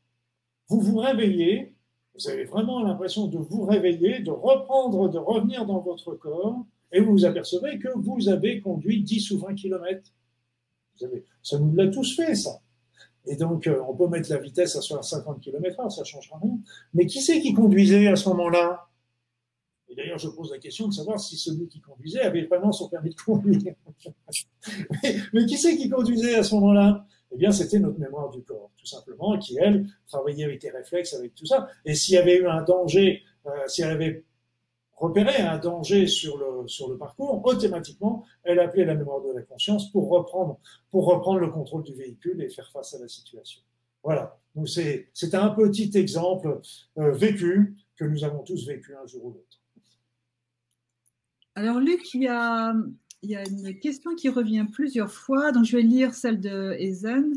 vous 0.70 0.80
vous 0.80 0.96
réveillez, 0.96 1.76
vous 2.14 2.30
avez 2.30 2.44
vraiment 2.44 2.82
l'impression 2.82 3.26
de 3.26 3.36
vous 3.36 3.66
réveiller, 3.66 4.20
de 4.20 4.30
reprendre, 4.30 5.10
de 5.10 5.18
revenir 5.18 5.66
dans 5.66 5.80
votre 5.80 6.14
corps, 6.14 6.64
et 6.92 7.00
vous 7.00 7.12
vous 7.12 7.26
apercevez 7.26 7.78
que 7.78 7.88
vous 7.94 8.30
avez 8.30 8.62
conduit 8.62 9.02
10 9.02 9.32
ou 9.32 9.40
20 9.40 9.54
kilomètres. 9.54 10.10
Ça 11.42 11.58
nous 11.58 11.74
l'a 11.74 11.88
tous 11.88 12.16
fait, 12.16 12.34
ça. 12.34 12.60
Et 13.26 13.36
donc, 13.36 13.66
euh, 13.66 13.80
on 13.86 13.94
peut 13.94 14.08
mettre 14.08 14.30
la 14.30 14.38
vitesse 14.38 14.76
à 14.76 15.02
50 15.02 15.40
km/h, 15.40 15.90
ça 15.90 16.00
ne 16.00 16.06
changera 16.06 16.38
rien. 16.42 16.58
Mais 16.94 17.06
qui 17.06 17.20
c'est 17.20 17.40
qui 17.40 17.52
conduisait 17.52 18.06
à 18.08 18.16
ce 18.16 18.28
moment-là? 18.30 18.88
Et 19.88 19.94
d'ailleurs, 19.94 20.18
je 20.18 20.28
pose 20.28 20.50
la 20.50 20.58
question 20.58 20.88
de 20.88 20.92
savoir 20.92 21.18
si 21.18 21.36
celui 21.36 21.68
qui 21.68 21.80
conduisait 21.80 22.20
avait 22.20 22.44
vraiment 22.44 22.72
son 22.72 22.88
permis 22.88 23.10
de 23.10 23.20
conduire. 23.20 23.74
mais, 25.32 25.46
qui 25.46 25.56
c'est 25.56 25.76
qui 25.76 25.88
conduisait 25.88 26.34
à 26.36 26.42
ce 26.42 26.54
moment-là? 26.56 27.06
Eh 27.32 27.36
bien, 27.36 27.52
c'était 27.52 27.78
notre 27.78 27.98
mémoire 27.98 28.30
du 28.30 28.42
corps, 28.42 28.70
tout 28.76 28.86
simplement, 28.86 29.38
qui, 29.38 29.58
elle, 29.58 29.86
travaillait 30.06 30.44
avec 30.44 30.62
les 30.62 30.70
réflexes, 30.70 31.14
avec 31.14 31.34
tout 31.34 31.46
ça. 31.46 31.68
Et 31.84 31.94
s'il 31.94 32.14
y 32.14 32.18
avait 32.18 32.36
eu 32.36 32.46
un 32.46 32.62
danger, 32.62 33.22
euh, 33.46 33.50
si 33.66 33.82
elle 33.82 33.90
avait 33.90 34.24
repérer 34.98 35.42
un 35.42 35.58
danger 35.58 36.06
sur 36.06 36.36
le, 36.38 36.66
sur 36.68 36.88
le 36.90 36.98
parcours, 36.98 37.44
automatiquement, 37.44 38.24
elle 38.42 38.60
appelait 38.60 38.84
la 38.84 38.94
mémoire 38.94 39.22
de 39.22 39.32
la 39.32 39.42
conscience 39.42 39.90
pour 39.92 40.08
reprendre, 40.10 40.58
pour 40.90 41.06
reprendre 41.06 41.38
le 41.40 41.50
contrôle 41.50 41.82
du 41.82 41.94
véhicule 41.94 42.42
et 42.42 42.48
faire 42.48 42.70
face 42.70 42.94
à 42.94 42.98
la 42.98 43.08
situation. 43.08 43.62
Voilà. 44.02 44.38
Donc 44.54 44.68
c'est, 44.68 45.08
c'est 45.14 45.34
un 45.34 45.50
petit 45.50 45.90
exemple 45.94 46.60
euh, 46.98 47.12
vécu 47.12 47.76
que 47.96 48.04
nous 48.04 48.24
avons 48.24 48.42
tous 48.42 48.66
vécu 48.66 48.94
un 48.94 49.06
jour 49.06 49.24
ou 49.26 49.30
l'autre. 49.30 49.60
Alors 51.54 51.80
Luc, 51.80 52.14
il 52.14 52.22
y 52.22 52.28
a, 52.28 52.72
il 53.22 53.30
y 53.30 53.36
a 53.36 53.42
une 53.48 53.78
question 53.80 54.14
qui 54.14 54.28
revient 54.28 54.66
plusieurs 54.72 55.10
fois, 55.12 55.52
donc 55.52 55.64
je 55.64 55.76
vais 55.76 55.82
lire 55.82 56.14
celle 56.14 56.40
de 56.40 56.76
Ezen. 56.78 57.32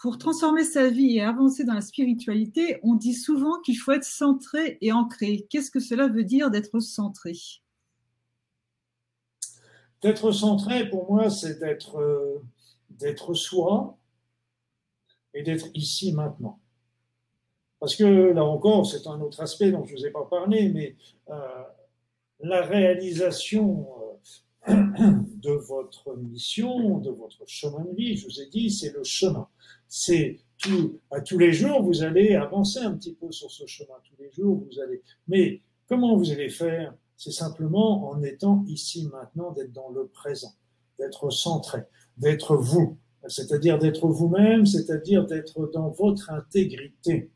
Pour 0.00 0.16
transformer 0.16 0.64
sa 0.64 0.88
vie 0.88 1.18
et 1.18 1.20
avancer 1.20 1.62
dans 1.62 1.74
la 1.74 1.82
spiritualité, 1.82 2.80
on 2.82 2.94
dit 2.94 3.12
souvent 3.12 3.60
qu'il 3.60 3.76
faut 3.76 3.92
être 3.92 4.04
centré 4.04 4.78
et 4.80 4.92
ancré. 4.92 5.46
Qu'est-ce 5.50 5.70
que 5.70 5.78
cela 5.78 6.08
veut 6.08 6.24
dire 6.24 6.50
d'être 6.50 6.80
centré? 6.80 7.32
D'être 10.00 10.32
centré, 10.32 10.88
pour 10.88 11.12
moi, 11.12 11.28
c'est 11.28 11.58
d'être 11.58 11.96
euh, 11.96 12.42
d'être 12.88 13.34
soi 13.34 13.98
et 15.34 15.42
d'être 15.42 15.68
ici 15.74 16.14
maintenant. 16.14 16.58
Parce 17.78 17.94
que 17.94 18.32
là 18.32 18.42
encore, 18.42 18.86
c'est 18.86 19.06
un 19.06 19.20
autre 19.20 19.42
aspect 19.42 19.70
dont 19.70 19.84
je 19.84 19.92
ne 19.92 19.98
vous 19.98 20.06
ai 20.06 20.10
pas 20.10 20.24
parlé, 20.24 20.70
mais 20.70 20.96
euh, 21.28 21.62
la 22.38 22.62
réalisation 22.62 23.86
euh, 24.66 24.74
de 25.36 25.50
votre 25.50 26.16
mission, 26.16 26.96
de 27.00 27.10
votre 27.10 27.46
chemin 27.46 27.84
de 27.84 27.94
vie, 27.94 28.16
je 28.16 28.24
vous 28.26 28.40
ai 28.40 28.46
dit, 28.46 28.70
c'est 28.70 28.94
le 28.94 29.04
chemin 29.04 29.46
c'est 29.90 30.38
tout, 30.56 31.00
à 31.10 31.20
tous 31.20 31.36
les 31.36 31.52
jours, 31.52 31.82
vous 31.82 32.02
allez 32.02 32.34
avancer 32.34 32.78
un 32.78 32.92
petit 32.92 33.12
peu 33.12 33.30
sur 33.32 33.50
ce 33.50 33.66
chemin. 33.66 33.94
Tous 34.04 34.22
les 34.22 34.30
jours, 34.30 34.64
vous 34.64 34.80
allez. 34.80 35.02
Mais 35.26 35.60
comment 35.88 36.16
vous 36.16 36.30
allez 36.30 36.48
faire? 36.48 36.94
C'est 37.16 37.32
simplement 37.32 38.08
en 38.08 38.22
étant 38.22 38.64
ici 38.68 39.08
maintenant, 39.12 39.50
d'être 39.50 39.72
dans 39.72 39.90
le 39.90 40.06
présent, 40.06 40.54
d'être 40.98 41.30
centré, 41.30 41.80
d'être 42.16 42.56
vous, 42.56 42.98
c'est-à-dire 43.26 43.78
d'être 43.78 44.06
vous-même, 44.06 44.64
c'est-à-dire 44.64 45.26
d'être 45.26 45.66
dans 45.72 45.90
votre 45.90 46.30
intégrité. 46.30 47.30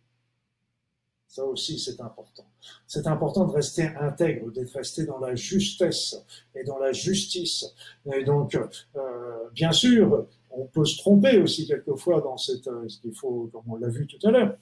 Ça 1.27 1.45
aussi, 1.45 1.81
c'est 1.81 2.01
important. 2.01 2.47
C'est 2.87 3.09
important 3.09 3.47
de 3.47 3.53
rester 3.53 3.89
intègre, 4.01 4.53
d'être 4.53 4.71
resté 4.71 5.05
dans 5.05 5.19
la 5.19 5.35
justesse 5.35 6.17
et 6.55 6.63
dans 6.63 6.79
la 6.79 6.93
justice. 6.93 7.67
Et 8.15 8.23
donc, 8.23 8.55
euh, 8.55 9.51
bien 9.53 9.73
sûr, 9.73 10.29
on 10.57 10.67
peut 10.67 10.85
se 10.85 10.99
tromper 10.99 11.39
aussi 11.39 11.67
quelquefois 11.67 12.21
dans 12.21 12.37
cette, 12.37 12.67
euh, 12.67 12.89
ce 12.89 13.01
qu'il 13.01 13.15
faut, 13.15 13.51
comme 13.53 13.65
on 13.67 13.77
l'a 13.77 13.89
vu 13.89 14.07
tout 14.07 14.25
à 14.27 14.31
l'heure. 14.31 14.57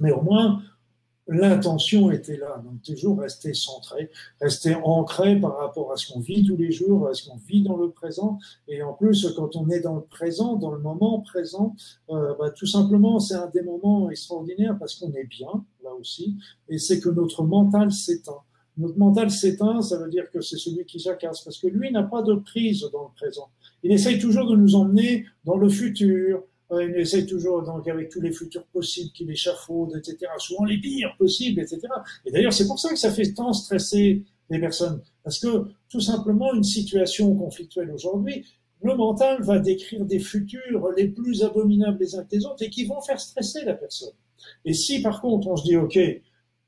Mais 0.00 0.12
au 0.12 0.22
moins, 0.22 0.62
l'intention 1.28 2.10
était 2.10 2.36
là. 2.36 2.62
Donc 2.64 2.82
toujours 2.82 3.20
rester 3.20 3.54
centré, 3.54 4.10
rester 4.40 4.74
ancré 4.74 5.36
par 5.36 5.58
rapport 5.58 5.92
à 5.92 5.96
ce 5.96 6.12
qu'on 6.12 6.20
vit 6.20 6.44
tous 6.44 6.56
les 6.56 6.72
jours, 6.72 7.08
à 7.08 7.14
ce 7.14 7.28
qu'on 7.28 7.36
vit 7.36 7.62
dans 7.62 7.76
le 7.76 7.90
présent. 7.90 8.38
Et 8.68 8.82
en 8.82 8.92
plus, 8.92 9.32
quand 9.36 9.56
on 9.56 9.68
est 9.70 9.80
dans 9.80 9.96
le 9.96 10.02
présent, 10.02 10.56
dans 10.56 10.70
le 10.70 10.80
moment 10.80 11.20
présent, 11.20 11.74
euh, 12.10 12.34
bah, 12.38 12.50
tout 12.50 12.66
simplement, 12.66 13.20
c'est 13.20 13.34
un 13.34 13.48
des 13.48 13.62
moments 13.62 14.10
extraordinaires 14.10 14.76
parce 14.78 14.94
qu'on 14.96 15.12
est 15.12 15.26
bien 15.26 15.64
là 15.82 15.90
aussi, 15.98 16.38
et 16.68 16.78
c'est 16.78 17.00
que 17.00 17.08
notre 17.08 17.42
mental 17.42 17.92
s'éteint. 17.92 18.42
Notre 18.78 18.98
mental 18.98 19.30
s'éteint, 19.30 19.82
ça 19.82 19.98
veut 19.98 20.08
dire 20.08 20.30
que 20.30 20.40
c'est 20.40 20.56
celui 20.56 20.84
qui 20.86 20.98
jacasse, 20.98 21.42
parce 21.42 21.58
que 21.58 21.66
lui 21.66 21.92
n'a 21.92 22.02
pas 22.02 22.22
de 22.22 22.34
prise 22.34 22.80
dans 22.92 23.04
le 23.04 23.14
présent. 23.14 23.48
Il 23.82 23.92
essaye 23.92 24.18
toujours 24.18 24.50
de 24.50 24.56
nous 24.56 24.74
emmener 24.74 25.26
dans 25.44 25.56
le 25.56 25.68
futur, 25.68 26.42
euh, 26.70 26.88
il 26.88 26.96
essaye 26.96 27.26
toujours, 27.26 27.62
donc, 27.62 27.86
avec 27.86 28.08
tous 28.08 28.20
les 28.20 28.32
futurs 28.32 28.64
possibles 28.66 29.10
qu'il 29.12 29.30
échafaude, 29.30 29.94
etc., 29.96 30.30
souvent 30.38 30.64
les 30.64 30.78
pires 30.78 31.14
possibles, 31.18 31.60
etc. 31.60 31.80
Et 32.24 32.30
d'ailleurs, 32.30 32.52
c'est 32.52 32.66
pour 32.66 32.78
ça 32.78 32.88
que 32.90 32.98
ça 32.98 33.10
fait 33.10 33.34
tant 33.34 33.52
stresser 33.52 34.22
les 34.48 34.58
personnes. 34.58 35.02
Parce 35.22 35.38
que 35.38 35.66
tout 35.90 36.00
simplement, 36.00 36.54
une 36.54 36.64
situation 36.64 37.34
conflictuelle 37.34 37.90
aujourd'hui, 37.90 38.46
le 38.82 38.96
mental 38.96 39.42
va 39.42 39.58
décrire 39.58 40.04
des 40.04 40.18
futurs 40.18 40.88
les 40.96 41.08
plus 41.08 41.42
abominables 41.42 41.98
les 42.00 42.16
uns 42.16 42.24
que 42.24 42.34
les 42.34 42.44
autres 42.44 42.62
et 42.62 42.70
qui 42.70 42.84
vont 42.84 43.00
faire 43.00 43.20
stresser 43.20 43.64
la 43.64 43.74
personne. 43.74 44.12
Et 44.64 44.74
si 44.74 45.02
par 45.02 45.20
contre 45.20 45.48
on 45.48 45.56
se 45.56 45.64
dit, 45.64 45.76
OK, 45.76 45.98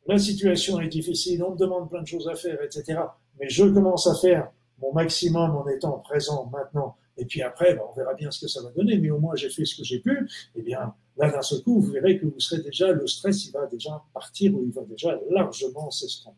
la 0.07 0.19
situation 0.19 0.81
est 0.81 0.89
difficile, 0.89 1.43
on 1.43 1.53
me 1.53 1.57
demande 1.57 1.89
plein 1.89 2.03
de 2.03 2.07
choses 2.07 2.29
à 2.29 2.35
faire, 2.35 2.61
etc., 2.63 3.01
mais 3.39 3.49
je 3.49 3.65
commence 3.65 4.07
à 4.07 4.15
faire 4.15 4.51
mon 4.81 4.93
maximum 4.93 5.57
en 5.57 5.67
étant 5.69 5.99
présent 5.99 6.51
maintenant, 6.53 6.97
et 7.17 7.25
puis 7.25 7.43
après, 7.43 7.75
ben, 7.75 7.83
on 7.91 7.95
verra 7.95 8.15
bien 8.15 8.31
ce 8.31 8.41
que 8.41 8.49
ça 8.49 8.63
va 8.63 8.71
donner, 8.71 8.99
mais 8.99 9.11
au 9.11 9.19
moins 9.19 9.35
j'ai 9.35 9.51
fait 9.51 9.65
ce 9.65 9.77
que 9.77 9.85
j'ai 9.85 10.01
pu, 10.01 10.29
eh 10.57 10.63
bien, 10.63 10.95
là, 11.17 11.31
d'un 11.31 11.43
seul 11.43 11.63
coup, 11.63 11.81
vous 11.81 11.93
verrez 11.93 12.19
que 12.19 12.27
vous 12.27 12.41
serez 12.41 12.63
déjà, 12.63 12.93
le 12.93 13.07
stress, 13.07 13.47
il 13.47 13.53
va 13.53 13.67
déjà 13.67 14.03
partir 14.13 14.55
ou 14.55 14.65
il 14.65 14.73
va 14.73 14.83
déjà 14.83 15.19
largement 15.31 15.91
s'estomper. 15.91 16.37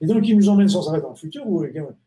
Et 0.00 0.06
donc, 0.06 0.26
il 0.26 0.36
nous 0.36 0.48
emmène 0.48 0.68
sans 0.68 0.88
arrêt 0.88 1.00
dans 1.00 1.10
le 1.10 1.16
futur 1.16 1.46
ou 1.46 1.64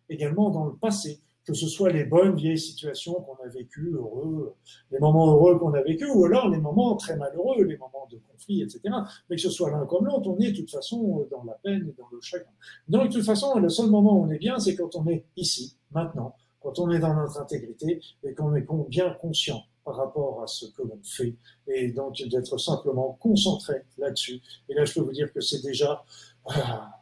également 0.10 0.50
dans 0.50 0.66
le 0.66 0.76
passé 0.76 1.20
que 1.46 1.54
ce 1.54 1.68
soit 1.68 1.90
les 1.90 2.04
bonnes 2.04 2.36
vieilles 2.36 2.58
situations 2.58 3.14
qu'on 3.14 3.44
a 3.44 3.48
vécues, 3.48 3.94
heureux, 3.94 4.56
les 4.92 5.00
moments 5.00 5.34
heureux 5.34 5.58
qu'on 5.58 5.74
a 5.74 5.82
vécus, 5.82 6.08
ou 6.14 6.26
alors 6.26 6.50
les 6.50 6.60
moments 6.60 6.96
très 6.96 7.16
malheureux, 7.16 7.64
les 7.64 7.78
moments 7.78 8.08
de 8.12 8.18
conflit, 8.18 8.62
etc. 8.62 8.82
Mais 9.30 9.36
que 9.36 9.42
ce 9.42 9.50
soit 9.50 9.72
l'un 9.72 9.86
comme 9.86 10.06
l'autre, 10.06 10.30
on 10.30 10.38
est 10.40 10.52
de 10.52 10.58
toute 10.58 10.70
façon 10.70 11.28
dans 11.32 11.44
la 11.44 11.54
peine 11.64 11.88
et 11.90 11.96
dans 12.00 12.08
le 12.12 12.22
chagrin. 12.22 12.52
Donc, 12.88 13.10
de 13.10 13.14
toute 13.14 13.26
façon, 13.26 13.58
le 13.58 13.70
seul 13.70 13.90
moment 13.90 14.20
où 14.20 14.26
on 14.26 14.30
est 14.30 14.38
bien, 14.38 14.60
c'est 14.60 14.76
quand 14.76 14.96
on 14.96 15.08
est 15.08 15.26
ici, 15.36 15.78
maintenant, 15.92 16.36
quand 16.60 16.78
on 16.78 16.92
est 16.92 17.00
dans 17.00 17.14
notre 17.14 17.40
intégrité 17.40 18.02
et 18.24 18.34
qu'on 18.36 18.56
est 18.56 18.68
bien 18.88 19.12
conscient 19.20 19.64
par 19.84 19.96
rapport 19.96 20.44
à 20.44 20.48
ce 20.48 20.68
que 20.68 20.84
l'on 20.84 21.00
fait, 21.04 21.36
et 21.68 21.92
donc 21.92 22.22
d'être 22.30 22.60
simplement 22.60 23.18
concentré 23.20 23.82
là-dessus. 23.98 24.40
Et 24.70 24.76
là, 24.76 24.86
je 24.86 24.94
peux 24.94 25.02
vous 25.02 25.12
dire 25.12 25.34
que 25.34 25.42
c'est 25.42 25.64
déjà... 25.64 26.04
Ah, 26.46 27.01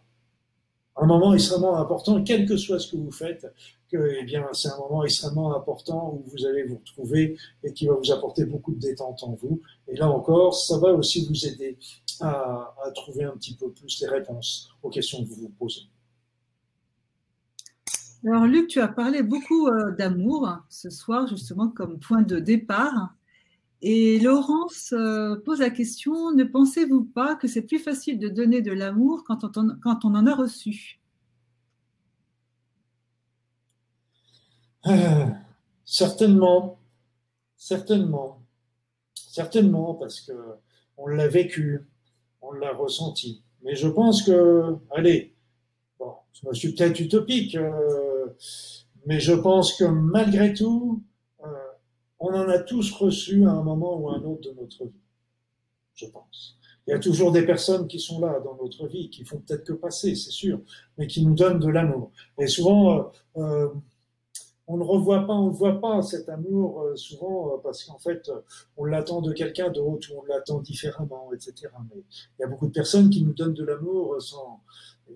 un 1.01 1.05
moment 1.05 1.33
extrêmement 1.33 1.77
important, 1.77 2.23
quel 2.23 2.45
que 2.45 2.57
soit 2.57 2.79
ce 2.79 2.91
que 2.91 2.97
vous 2.97 3.11
faites, 3.11 3.47
que 3.91 4.15
eh 4.19 4.23
bien 4.23 4.45
c'est 4.53 4.69
un 4.69 4.77
moment 4.77 5.03
extrêmement 5.03 5.55
important 5.55 6.13
où 6.13 6.29
vous 6.29 6.45
allez 6.45 6.63
vous 6.63 6.77
retrouver 6.77 7.37
et 7.63 7.73
qui 7.73 7.87
va 7.87 7.95
vous 7.95 8.11
apporter 8.11 8.45
beaucoup 8.45 8.73
de 8.73 8.79
détente 8.79 9.23
en 9.23 9.33
vous. 9.33 9.61
Et 9.87 9.95
là 9.95 10.09
encore, 10.09 10.53
ça 10.53 10.77
va 10.77 10.93
aussi 10.93 11.25
vous 11.27 11.45
aider 11.45 11.77
à, 12.21 12.75
trouver 12.95 13.23
un 13.23 13.31
petit 13.31 13.55
peu 13.55 13.71
plus 13.71 14.01
les 14.01 14.07
réponses 14.07 14.69
aux 14.83 14.89
questions 14.89 15.23
que 15.23 15.29
vous 15.29 15.41
vous 15.41 15.53
posez. 15.57 15.81
Alors 18.27 18.45
Luc, 18.45 18.67
tu 18.67 18.81
as 18.81 18.89
parlé 18.89 19.23
beaucoup 19.23 19.67
euh, 19.67 19.91
d'amour 19.91 20.49
ce 20.67 20.89
soir 20.89 21.27
justement 21.27 21.69
comme 21.69 21.99
point 21.99 22.21
de 22.21 22.39
départ. 22.39 23.13
Et 23.81 24.19
Laurence 24.19 24.93
euh, 24.93 25.37
pose 25.45 25.59
la 25.59 25.69
question, 25.69 26.31
ne 26.33 26.43
pensez-vous 26.43 27.05
pas 27.05 27.35
que 27.35 27.47
c'est 27.47 27.61
plus 27.61 27.79
facile 27.79 28.19
de 28.19 28.27
donner 28.27 28.61
de 28.61 28.73
l'amour 28.73 29.23
quand 29.25 29.45
on, 29.57 29.69
quand 29.81 30.03
on 30.03 30.15
en 30.15 30.27
a 30.27 30.35
reçu? 30.35 30.99
Euh, 34.87 35.27
Certainement, 35.85 36.77
certainement, 37.55 38.43
certainement, 39.15 39.95
parce 39.95 40.21
que 40.21 40.33
on 40.97 41.07
l'a 41.07 41.27
vécu, 41.27 41.87
on 42.43 42.51
l'a 42.51 42.73
ressenti. 42.73 43.41
Mais 43.63 43.75
je 43.75 43.87
pense 43.87 44.21
que, 44.21 44.75
allez, 44.91 45.33
bon, 45.97 46.13
je 46.33 46.53
suis 46.53 46.75
peut-être 46.75 46.99
utopique, 46.99 47.55
euh, 47.55 48.27
mais 49.07 49.19
je 49.19 49.33
pense 49.33 49.73
que 49.73 49.85
malgré 49.85 50.53
tout, 50.53 51.01
on 52.19 52.33
en 52.33 52.49
a 52.49 52.59
tous 52.59 52.91
reçu 52.91 53.45
à 53.45 53.51
un 53.51 53.63
moment 53.63 53.97
ou 53.97 54.09
à 54.09 54.15
un 54.15 54.23
autre 54.23 54.49
de 54.49 54.55
notre 54.59 54.85
vie, 54.85 55.01
je 55.95 56.05
pense. 56.07 56.59
Il 56.87 56.91
y 56.91 56.93
a 56.93 56.99
toujours 56.99 57.31
des 57.31 57.45
personnes 57.45 57.87
qui 57.87 57.99
sont 57.99 58.19
là 58.19 58.39
dans 58.39 58.55
notre 58.55 58.87
vie, 58.87 59.09
qui 59.09 59.23
font 59.23 59.37
peut-être 59.37 59.63
que 59.63 59.73
passer, 59.73 60.15
c'est 60.15 60.31
sûr, 60.31 60.59
mais 60.97 61.05
qui 61.05 61.23
nous 61.23 61.35
donnent 61.35 61.59
de 61.59 61.69
l'amour. 61.69 62.11
Et 62.39 62.47
souvent, 62.47 62.97
euh, 62.97 63.03
euh, 63.37 63.69
on 64.65 64.77
ne 64.77 64.83
revoit 64.83 65.27
pas, 65.27 65.33
on 65.33 65.47
ne 65.47 65.53
voit 65.53 65.79
pas 65.79 66.01
cet 66.01 66.29
amour 66.29 66.81
euh, 66.81 66.95
souvent 66.95 67.59
parce 67.59 67.83
qu'en 67.83 67.99
fait, 67.99 68.31
on 68.75 68.85
l'attend 68.85 69.21
de 69.21 69.33
quelqu'un 69.33 69.69
d'autre 69.69 70.09
ou 70.11 70.21
on 70.21 70.25
l'attend 70.25 70.61
différemment, 70.61 71.31
etc. 71.31 71.71
Mais 71.93 72.01
il 72.37 72.41
y 72.41 72.43
a 72.43 72.47
beaucoup 72.47 72.67
de 72.67 72.73
personnes 72.73 73.09
qui 73.09 73.23
nous 73.23 73.33
donnent 73.33 73.53
de 73.53 73.63
l'amour 73.63 74.19
sans 74.19 74.61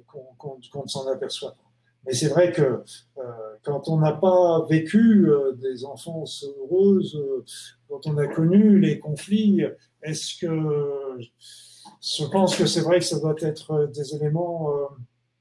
qu'on 0.06 0.84
ne 0.84 0.88
s'en 0.88 1.08
aperçoit 1.08 1.52
pas. 1.52 1.63
Mais 2.06 2.14
c'est 2.14 2.28
vrai 2.28 2.52
que 2.52 2.62
euh, 2.62 3.22
quand 3.64 3.88
on 3.88 3.98
n'a 3.98 4.12
pas 4.12 4.66
vécu 4.70 5.30
euh, 5.30 5.54
des 5.54 5.86
enfances 5.86 6.46
heureuses, 6.60 7.16
euh, 7.16 7.46
quand 7.88 8.06
on 8.08 8.18
a 8.18 8.28
connu 8.28 8.80
les 8.80 9.00
conflits, 9.00 9.62
est-ce 10.02 10.38
que 10.38 10.48
je 12.02 12.26
pense 12.26 12.58
que 12.58 12.66
c'est 12.66 12.82
vrai 12.82 13.00
que 13.00 13.06
ça 13.06 13.20
doit 13.20 13.36
être 13.40 13.90
des 13.94 14.16
éléments 14.16 14.70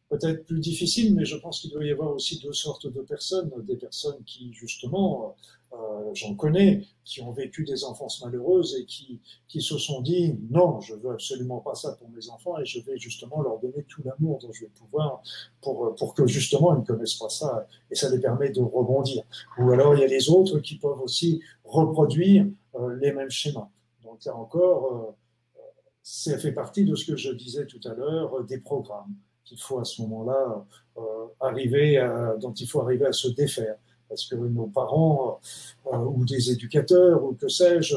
peut-être 0.09 0.45
plus 0.45 0.61
difficiles, 0.61 1.15
mais 1.15 1.25
je 1.25 1.37
pense 1.37 1.61
qu'il 1.61 1.71
doit 1.71 1.85
y 1.85 1.91
avoir 1.91 2.13
aussi 2.13 2.39
deux 2.39 2.53
sortes 2.53 2.87
de 2.87 3.01
personnes, 3.01 3.51
des 3.67 3.77
personnes 3.77 4.23
qui 4.25 4.53
justement 4.53 5.35
euh, 5.75 6.11
j'en 6.13 6.35
connais, 6.35 6.83
qui 7.05 7.23
ont 7.23 7.33
vécu 7.33 7.65
des 7.65 7.85
enfances 7.85 8.23
malheureuses 8.23 8.77
et 8.79 8.85
qui, 8.85 9.21
se 9.61 9.79
sont 9.79 10.03
dit 10.03 10.39
non, 10.51 10.81
je 10.81 10.95
veux 10.95 11.13
absolument 11.13 11.61
pas 11.61 11.75
ça 11.75 11.93
pour 11.93 12.11
mes 12.11 12.29
enfants 12.29 12.59
et 12.59 12.65
je 12.67 12.81
vais 12.81 12.99
justement 12.99 13.41
leur 13.41 13.59
donner 13.59 13.85
tout 13.89 14.03
l'amour 14.05 14.39
dont 14.39 14.53
je 14.53 14.63
vais 14.63 14.71
pouvoir 14.71 15.23
pour, 15.63 15.95
pour 15.95 16.15
que 16.15 16.27
justement 16.27 16.75
ils 16.75 16.81
ne 16.81 16.85
connaissent 16.85 17.15
pas 17.15 17.31
ça 17.31 17.67
et 17.91 17.95
ça 17.95 18.11
les 18.11 18.21
permet 18.21 18.51
de 18.51 18.61
rebondir. 18.61 19.23
Ou 19.59 19.71
alors 19.71 19.95
il 19.95 20.01
y 20.01 20.05
a 20.05 20.09
les 20.09 20.29
autres 20.29 20.59
qui 20.59 20.77
peuvent 20.77 21.01
aussi 21.01 21.41
reproduire 21.65 22.47
euh, 22.75 22.97
les 22.97 23.13
mêmes 23.13 23.31
schémas. 23.31 23.69
Donc 24.03 24.25
là 24.27 24.37
encore, 24.37 25.17
euh, 25.57 25.61
ça 26.03 26.37
fait 26.39 26.53
partie 26.53 26.85
de 26.85 26.95
ce 26.95 27.07
que 27.07 27.17
je 27.17 27.31
disais 27.31 27.67
tout 27.67 27.81
à 27.85 27.95
l'heure, 27.95 28.45
des 28.45 28.59
programmes 28.59 29.15
qu'il 29.45 29.59
faut 29.59 29.79
à 29.79 29.85
ce 29.85 30.03
moment-là 30.03 30.67
arriver 31.41 31.99
à, 31.99 32.37
dont 32.37 32.53
il 32.53 32.69
faut 32.69 32.81
arriver 32.81 33.07
à 33.07 33.13
se 33.13 33.29
défaire 33.29 33.77
parce 34.13 34.27
que 34.27 34.35
nos 34.35 34.67
parents 34.67 35.41
euh, 35.91 35.97
ou 35.97 36.27
des 36.27 36.51
éducateurs 36.51 37.25
ou 37.25 37.33
que 37.33 37.49
sais-je 37.49 37.97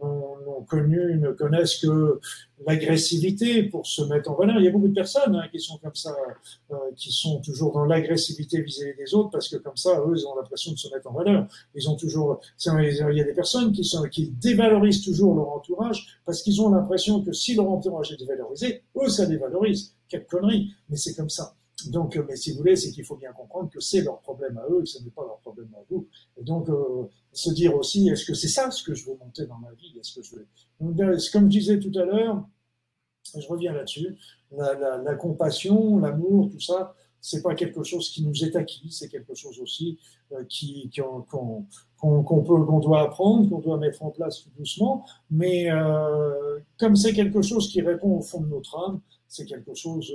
n'ont 0.00 0.62
connu, 0.66 1.18
ne 1.18 1.30
connaissent 1.32 1.76
que 1.76 2.20
l'agressivité 2.66 3.64
pour 3.64 3.86
se 3.86 4.00
mettre 4.04 4.30
en 4.30 4.34
valeur. 4.34 4.56
Il 4.60 4.64
y 4.64 4.68
a 4.68 4.70
beaucoup 4.70 4.88
de 4.88 4.94
personnes 4.94 5.36
hein, 5.36 5.46
qui 5.52 5.60
sont 5.60 5.76
comme 5.76 5.94
ça, 5.94 6.16
euh, 6.70 6.76
qui 6.96 7.12
sont 7.12 7.42
toujours 7.42 7.74
dans 7.74 7.84
l'agressivité 7.84 8.62
vis-à-vis 8.62 8.96
des 8.96 9.12
autres 9.12 9.28
parce 9.28 9.50
que 9.50 9.56
comme 9.56 9.76
ça, 9.76 10.00
eux, 10.06 10.14
ils 10.16 10.26
ont 10.26 10.34
l'impression 10.36 10.72
de 10.72 10.78
se 10.78 10.88
mettre 10.88 11.10
en 11.10 11.12
valeur. 11.12 11.46
Ils 11.74 11.90
ont 11.90 11.96
toujours, 11.96 12.40
il 12.64 13.16
y 13.16 13.20
a 13.20 13.24
des 13.24 13.34
personnes 13.34 13.72
qui 13.72 13.82
qui 14.10 14.28
dévalorisent 14.30 15.04
toujours 15.04 15.34
leur 15.34 15.50
entourage 15.50 16.18
parce 16.24 16.40
qu'ils 16.40 16.62
ont 16.62 16.70
l'impression 16.70 17.22
que 17.22 17.32
si 17.32 17.54
leur 17.56 17.68
entourage 17.68 18.10
est 18.12 18.16
dévalorisé, 18.16 18.84
eux, 18.96 19.08
ça 19.10 19.26
dévalorise. 19.26 19.94
Quelle 20.08 20.24
connerie. 20.24 20.72
Mais 20.88 20.96
c'est 20.96 21.14
comme 21.14 21.28
ça. 21.28 21.54
Donc, 21.90 22.16
euh, 22.16 22.24
mais 22.28 22.36
si 22.36 22.52
vous 22.52 22.58
voulez, 22.58 22.76
c'est 22.76 22.90
qu'il 22.90 23.04
faut 23.04 23.16
bien 23.16 23.32
comprendre 23.32 23.70
que 23.70 23.80
c'est 23.80 24.02
leur 24.02 24.20
problème 24.20 24.58
à 24.58 24.66
eux, 24.70 24.80
que 24.80 24.86
ce 24.86 25.02
n'est 25.02 25.10
pas 25.10 25.22
leur 25.22 25.38
problème 25.38 25.70
à 25.74 25.82
vous. 25.88 26.06
Et 26.36 26.42
donc, 26.42 26.68
euh, 26.68 27.04
se 27.32 27.50
dire 27.52 27.74
aussi, 27.74 28.08
est-ce 28.08 28.24
que 28.24 28.34
c'est 28.34 28.48
ça 28.48 28.70
ce 28.70 28.82
que 28.82 28.94
je 28.94 29.06
veux 29.06 29.16
monter 29.16 29.46
dans 29.46 29.58
ma 29.58 29.72
vie 29.72 29.98
Est-ce 29.98 30.14
que 30.14 30.22
je 30.22 30.36
veux... 30.36 30.46
Euh, 30.82 31.18
comme 31.32 31.44
je 31.44 31.58
disais 31.58 31.78
tout 31.78 31.92
à 31.98 32.04
l'heure, 32.04 32.46
je 33.36 33.46
reviens 33.46 33.72
là-dessus, 33.72 34.16
la, 34.50 35.14
compassion, 35.14 35.98
l'amour, 35.98 36.50
tout 36.50 36.60
ça, 36.60 36.94
c'est 37.20 37.40
pas 37.40 37.54
quelque 37.54 37.84
chose 37.84 38.10
qui 38.10 38.24
nous 38.24 38.44
est 38.44 38.56
acquis, 38.56 38.90
c'est 38.90 39.08
quelque 39.08 39.34
chose 39.34 39.60
aussi 39.60 39.98
qui 40.48 40.90
qu'on 40.90 41.22
peut 41.22 42.64
qu'on 42.64 42.80
doit 42.80 43.02
apprendre, 43.02 43.48
qu'on 43.48 43.60
doit 43.60 43.78
mettre 43.78 44.02
en 44.02 44.10
place 44.10 44.44
doucement. 44.58 45.06
Mais 45.30 45.68
comme 46.78 46.96
c'est 46.96 47.12
quelque 47.12 47.42
chose 47.42 47.68
qui 47.68 47.80
répond 47.80 48.18
au 48.18 48.22
fond 48.22 48.40
de 48.40 48.48
notre 48.48 48.76
âme, 48.76 49.00
c'est 49.28 49.46
quelque 49.46 49.72
chose 49.72 50.12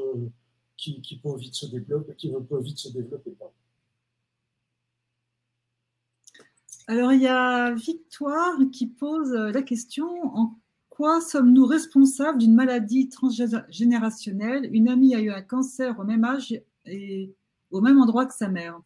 qui, 0.78 1.20
peut 1.22 1.36
vite 1.36 1.56
se 1.56 1.66
développer, 1.66 2.16
qui 2.16 2.32
peut 2.32 2.62
vite 2.62 2.78
se 2.78 2.90
développer. 2.90 3.36
Alors, 6.88 7.12
il 7.12 7.22
y 7.22 7.28
a 7.28 7.74
Victoire 7.74 8.58
qui 8.72 8.88
pose 8.88 9.34
la 9.34 9.62
question 9.62 10.08
en 10.08 10.56
quoi 10.98 11.22
sommes-nous 11.22 11.66
responsables 11.66 12.40
d'une 12.40 12.56
maladie 12.56 13.08
transgénérationnelle? 13.10 14.68
Une 14.74 14.88
amie 14.88 15.14
a 15.14 15.20
eu 15.20 15.30
un 15.30 15.44
cancer 15.44 16.00
au 16.00 16.04
même 16.04 16.24
âge 16.24 16.60
et 16.86 17.36
au 17.70 17.82
même 17.82 18.00
endroit 18.00 18.26
que 18.26 18.34
sa 18.34 18.48
mère. 18.48 18.82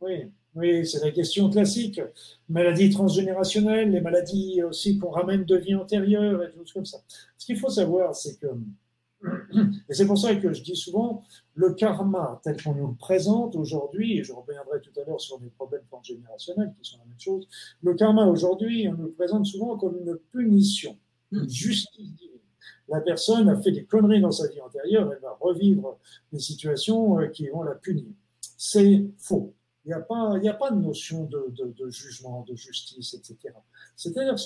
Oui, 0.00 0.30
oui 0.54 0.86
c'est 0.86 1.04
la 1.04 1.10
question 1.10 1.50
classique. 1.50 2.00
Maladie 2.48 2.88
transgénérationnelle, 2.88 3.90
les 3.90 4.00
maladies 4.00 4.62
aussi 4.62 4.98
qu'on 4.98 5.10
ramène 5.10 5.44
de 5.44 5.56
vie 5.56 5.74
antérieure 5.74 6.42
et 6.42 6.50
tout 6.52 6.64
comme 6.72 6.86
ça. 6.86 6.98
Ce 7.36 7.44
qu'il 7.44 7.58
faut 7.58 7.70
savoir, 7.70 8.14
c'est 8.14 8.38
que 8.38 8.46
et 9.88 9.94
c'est 9.94 10.06
pour 10.06 10.18
ça 10.18 10.34
que 10.34 10.52
je 10.52 10.62
dis 10.62 10.76
souvent, 10.76 11.22
le 11.54 11.72
karma 11.72 12.40
tel 12.42 12.62
qu'on 12.62 12.74
nous 12.74 12.88
le 12.88 12.94
présente 12.94 13.56
aujourd'hui, 13.56 14.18
et 14.18 14.24
je 14.24 14.32
reviendrai 14.32 14.80
tout 14.80 14.98
à 15.00 15.04
l'heure 15.04 15.20
sur 15.20 15.38
les 15.40 15.50
problèmes 15.50 15.84
transgénérationnels 15.88 16.72
qui 16.80 16.90
sont 16.90 16.98
la 16.98 17.04
même 17.04 17.20
chose, 17.20 17.48
le 17.82 17.94
karma 17.94 18.26
aujourd'hui, 18.26 18.88
on 18.88 18.94
nous 18.94 19.06
le 19.06 19.12
présente 19.12 19.46
souvent 19.46 19.76
comme 19.76 19.98
une 19.98 20.16
punition, 20.32 20.96
une 21.32 21.48
justice 21.48 22.14
divine. 22.14 22.30
La 22.88 23.00
personne 23.00 23.48
a 23.48 23.60
fait 23.60 23.72
des 23.72 23.84
conneries 23.84 24.20
dans 24.20 24.30
sa 24.30 24.48
vie 24.48 24.60
antérieure, 24.60 25.10
elle 25.12 25.20
va 25.20 25.36
revivre 25.40 25.98
des 26.32 26.38
situations 26.38 27.18
euh, 27.18 27.28
qui 27.28 27.48
vont 27.48 27.62
la 27.62 27.74
punir. 27.74 28.06
C'est 28.56 29.06
faux. 29.18 29.54
Il 29.84 29.88
n'y 29.88 29.94
a, 29.94 30.00
pas, 30.00 30.38
il 30.42 30.48
a 30.48 30.54
pas 30.54 30.70
de 30.70 30.80
notion 30.80 31.24
de, 31.24 31.46
de, 31.50 31.66
de 31.72 31.90
jugement, 31.90 32.42
de 32.48 32.54
justice, 32.54 33.12
etc. 33.12 33.54
C'est-à-dire 33.96 34.36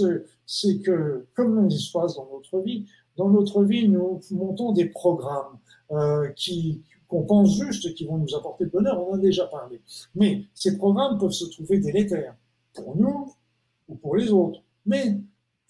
c'est 0.46 0.78
que, 0.80 1.26
comme 1.34 1.68
il 1.70 1.78
se 1.78 1.92
passe 1.92 2.16
dans 2.16 2.28
notre 2.32 2.60
vie, 2.60 2.86
dans 3.18 3.28
notre 3.28 3.64
vie, 3.64 3.88
nous 3.88 4.20
montons 4.30 4.72
des 4.72 4.86
programmes 4.86 5.58
euh, 5.90 6.28
qui, 6.36 6.82
qu'on 7.08 7.24
pense 7.24 7.58
juste 7.58 7.94
qui 7.94 8.06
vont 8.06 8.16
nous 8.16 8.34
apporter 8.36 8.64
le 8.64 8.70
bonheur, 8.70 9.02
on 9.02 9.12
en 9.12 9.14
a 9.14 9.18
déjà 9.18 9.46
parlé. 9.46 9.82
Mais 10.14 10.44
ces 10.54 10.78
programmes 10.78 11.18
peuvent 11.18 11.32
se 11.32 11.46
trouver 11.46 11.78
délétères 11.78 12.36
pour 12.74 12.96
nous 12.96 13.34
ou 13.88 13.96
pour 13.96 14.16
les 14.16 14.30
autres. 14.30 14.62
Mais 14.86 15.18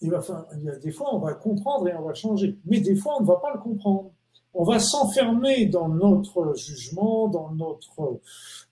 il, 0.01 0.11
y 0.11 0.69
a 0.69 0.75
des 0.77 0.91
fois, 0.91 1.13
on 1.13 1.19
va 1.19 1.33
comprendre 1.33 1.87
et 1.87 1.95
on 1.95 2.03
va 2.03 2.13
changer. 2.13 2.57
Mais 2.65 2.79
des 2.81 2.95
fois, 2.95 3.15
on 3.17 3.23
ne 3.23 3.27
va 3.27 3.37
pas 3.37 3.53
le 3.53 3.59
comprendre. 3.59 4.11
On 4.53 4.63
va 4.63 4.79
s'enfermer 4.79 5.65
dans 5.65 5.89
notre 5.89 6.55
jugement, 6.55 7.29
dans 7.29 7.51
notre, 7.51 8.19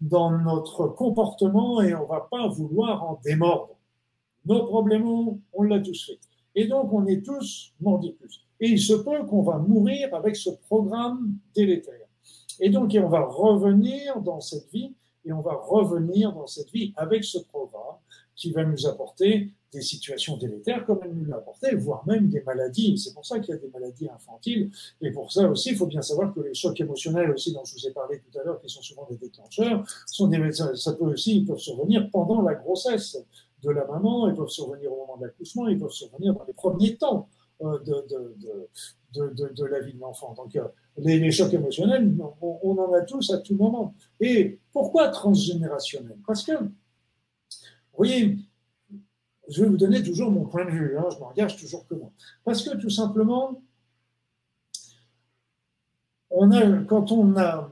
dans 0.02 0.32
notre 0.38 0.88
comportement 0.88 1.82
et 1.82 1.96
on 1.96 2.06
va 2.06 2.28
pas 2.30 2.48
vouloir 2.48 3.04
en 3.04 3.20
démordre. 3.24 3.76
Nos 4.46 4.66
problèmes, 4.66 5.08
on 5.54 5.64
l'a 5.64 5.80
tous 5.80 6.06
fait. 6.06 6.20
Et 6.56 6.68
donc, 6.68 6.94
on 6.94 7.06
est 7.06 7.26
tous 7.26 7.74
mordicus. 7.80 8.47
Et 8.60 8.70
il 8.70 8.80
se 8.80 8.94
peut 8.94 9.26
qu'on 9.26 9.44
va 9.44 9.58
mourir 9.58 10.14
avec 10.14 10.36
ce 10.36 10.50
programme 10.50 11.38
délétère. 11.56 12.08
Et 12.60 12.70
donc, 12.70 12.98
on 13.00 13.08
va 13.08 13.22
revenir 13.22 14.20
dans 14.22 14.42
cette 14.42 14.70
vie, 14.72 14.96
et 15.26 15.34
on 15.34 15.42
va 15.42 15.54
revenir 15.54 16.34
dans 16.34 16.48
cette 16.48 16.72
vie 16.72 16.94
avec 16.96 17.24
ce 17.24 17.38
programme 17.40 17.98
qui 18.36 18.52
va 18.52 18.64
nous 18.64 18.86
apporter 18.86 19.52
des 19.74 19.82
situations 19.82 20.38
délétères 20.38 20.86
comme 20.86 21.00
elle 21.04 21.14
nous 21.14 21.26
l'a 21.26 21.38
apporté, 21.38 21.76
voire 21.76 22.06
même 22.08 22.30
des 22.30 22.42
maladies. 22.42 22.98
C'est 22.98 23.14
pour 23.14 23.26
ça 23.26 23.40
qu'il 23.40 23.54
y 23.54 23.58
a 23.58 23.60
des 23.60 23.70
maladies 23.70 24.08
infantiles. 24.10 24.72
Et 25.02 25.12
pour 25.12 25.32
ça 25.32 25.50
aussi, 25.50 25.72
il 25.72 25.76
faut 25.76 25.88
bien 25.88 26.02
savoir 26.02 26.34
que 26.34 26.40
les 26.40 26.54
chocs 26.54 26.80
émotionnels 26.80 27.32
aussi 27.32 27.52
dont 27.52 27.66
je 27.66 27.74
vous 27.74 27.88
ai 27.88 27.92
parlé 27.92 28.20
tout 28.20 28.40
à 28.40 28.44
l'heure, 28.44 28.62
qui 28.62 28.70
sont 28.70 28.82
souvent 28.82 29.06
des 29.10 29.18
déclencheurs, 29.18 29.84
sont 30.06 30.28
des, 30.28 30.52
ça, 30.52 30.94
peut 30.94 31.06
aussi, 31.06 31.38
ils 31.38 31.46
peuvent 31.46 31.58
survenir 31.58 32.10
pendant 32.12 32.42
la 32.42 32.56
grossesse 32.56 33.18
de 33.64 33.70
la 33.72 33.86
maman, 33.86 34.30
ils 34.30 34.36
peuvent 34.36 34.48
survenir 34.48 34.94
au 34.94 34.98
moment 34.98 35.18
de 35.18 35.26
l'accouchement, 35.26 35.68
ils 35.68 35.80
peuvent 35.80 35.90
survenir 35.90 36.34
dans 36.36 36.46
les 36.46 36.54
premiers 36.54 36.96
temps 36.96 37.28
de, 37.62 38.06
de, 38.08 38.70
de, 39.14 39.54
de, 39.54 39.66
la 39.66 39.80
vie 39.80 39.94
de 39.94 40.00
l'enfant. 40.00 40.34
Donc, 40.34 40.56
euh, 40.56 40.68
les, 40.98 41.32
chocs 41.32 41.54
émotionnels, 41.54 42.16
on, 42.42 42.60
on, 42.64 42.78
en 42.78 42.94
a 42.94 43.02
tous 43.02 43.32
à 43.32 43.40
tout 43.40 43.56
moment. 43.56 43.96
Et 44.20 44.60
pourquoi 44.72 45.10
transgénérationnel? 45.10 46.18
Parce 46.26 46.44
que, 46.44 46.54
vous 46.54 46.70
voyez, 47.98 48.38
je 49.50 49.64
vais 49.64 49.70
vous 49.70 49.78
donner 49.78 50.04
toujours 50.04 50.32
mon 50.32 50.46
point 50.46 50.66
de 50.66 50.72
vue, 50.72 50.98
hein, 50.98 51.08
je 51.12 51.20
m'engage 51.20 51.58
toujours 51.58 51.88
que 51.88 51.96
moi. 51.96 52.12
Parce 52.44 52.62
que 52.64 52.76
tout 52.78 52.90
simplement, 52.90 53.62
on 56.30 56.52
a, 56.52 56.84
quand 56.84 57.12
on 57.12 57.38
a, 57.38 57.72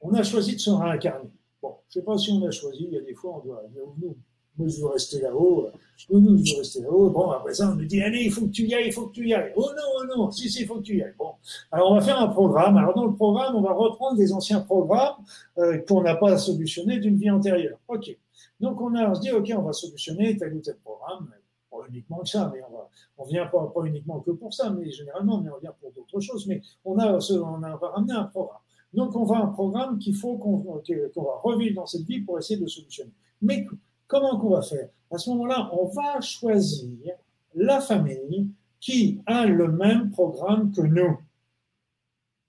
on 0.00 0.14
a 0.14 0.22
choisi 0.22 0.54
de 0.54 0.60
se 0.60 0.70
réincarner, 0.70 1.30
bon, 1.62 1.76
je 1.88 1.98
ne 1.98 2.02
sais 2.02 2.04
pas 2.04 2.18
si 2.18 2.32
on 2.32 2.44
a 2.46 2.50
choisi, 2.50 2.84
il 2.84 2.94
y 2.94 2.98
a 2.98 3.02
des 3.02 3.14
fois 3.14 3.36
on 3.36 3.40
doit, 3.40 3.62
nous, 3.98 4.16
moi 4.58 4.68
je 4.68 4.80
veux 4.80 4.88
rester 4.88 5.20
là-haut, 5.20 5.68
nous, 6.10 6.44
je 6.44 6.56
veux 6.56 6.84
là-haut, 6.84 7.10
bon, 7.10 7.30
après 7.30 7.54
ça 7.54 7.70
on 7.70 7.76
nous 7.76 7.84
dit, 7.84 8.00
allez, 8.02 8.24
il 8.24 8.32
faut 8.32 8.46
que 8.46 8.50
tu 8.50 8.66
y 8.66 8.74
ailles, 8.74 8.86
il 8.86 8.92
faut 8.92 9.06
que 9.06 9.12
tu 9.12 9.26
y 9.26 9.34
ailles, 9.34 9.52
oh 9.56 9.68
non, 9.76 9.82
oh 10.00 10.16
non, 10.16 10.30
si, 10.30 10.48
si, 10.50 10.62
il 10.62 10.66
faut 10.66 10.76
que 10.76 10.82
tu 10.82 10.96
y 10.96 11.02
ailles, 11.02 11.14
bon. 11.18 11.32
Alors 11.70 11.92
on 11.92 11.94
va 11.94 12.00
faire 12.00 12.20
un 12.20 12.28
programme, 12.28 12.76
alors 12.76 12.94
dans 12.94 13.06
le 13.06 13.14
programme, 13.14 13.56
on 13.56 13.62
va 13.62 13.72
reprendre 13.72 14.16
des 14.16 14.32
anciens 14.32 14.60
programmes 14.60 15.16
euh, 15.58 15.78
qu'on 15.88 16.02
n'a 16.02 16.14
pas 16.14 16.36
solutionnés 16.38 16.98
d'une 16.98 17.16
vie 17.16 17.30
antérieure, 17.30 17.78
ok. 17.88 18.16
Donc 18.60 18.80
on, 18.80 18.94
a, 18.94 19.08
on 19.08 19.14
se 19.14 19.20
dit, 19.20 19.30
OK, 19.30 19.52
on 19.56 19.62
va 19.62 19.72
solutionner 19.72 20.36
tel 20.36 20.54
ou 20.54 20.60
tel 20.60 20.76
programme, 20.78 21.30
pas 21.70 21.78
uniquement 21.88 22.18
que 22.20 22.28
ça, 22.28 22.50
mais 22.52 22.60
on, 22.68 22.72
va, 22.74 22.88
on 23.18 23.24
vient 23.24 23.46
pas, 23.46 23.70
uniquement 23.84 24.20
que 24.20 24.30
pour 24.32 24.52
ça, 24.52 24.70
mais 24.70 24.90
généralement, 24.90 25.40
mais 25.40 25.50
on 25.50 25.58
vient 25.58 25.74
pour 25.80 25.92
d'autres 25.92 26.20
choses, 26.20 26.46
mais 26.46 26.62
on, 26.84 26.98
a, 26.98 27.18
on, 27.18 27.62
a, 27.62 27.76
va 27.76 27.88
ramener 27.90 28.14
un 28.14 28.24
programme. 28.24 28.60
Donc 28.94 29.14
on 29.16 29.24
va 29.24 29.38
un 29.38 29.48
programme 29.48 29.98
qu'il 29.98 30.14
faut 30.14 30.38
qu'on 30.38 30.56
va 30.56 31.40
revivre 31.42 31.76
dans 31.76 31.86
cette 31.86 32.04
vie 32.04 32.20
pour 32.20 32.38
essayer 32.38 32.58
de 32.58 32.66
solutionner. 32.66 33.12
Mais 33.42 33.66
comment 34.08 34.38
qu'on 34.38 34.50
va 34.50 34.62
faire? 34.62 34.88
À 35.10 35.18
ce 35.18 35.30
moment-là, 35.30 35.70
on 35.72 35.86
va 35.86 36.20
choisir 36.20 37.14
la 37.54 37.80
famille 37.80 38.50
qui 38.80 39.20
a 39.26 39.46
le 39.46 39.70
même 39.70 40.10
programme 40.10 40.72
que 40.72 40.82
nous. 40.82 41.16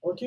OK? 0.02 0.24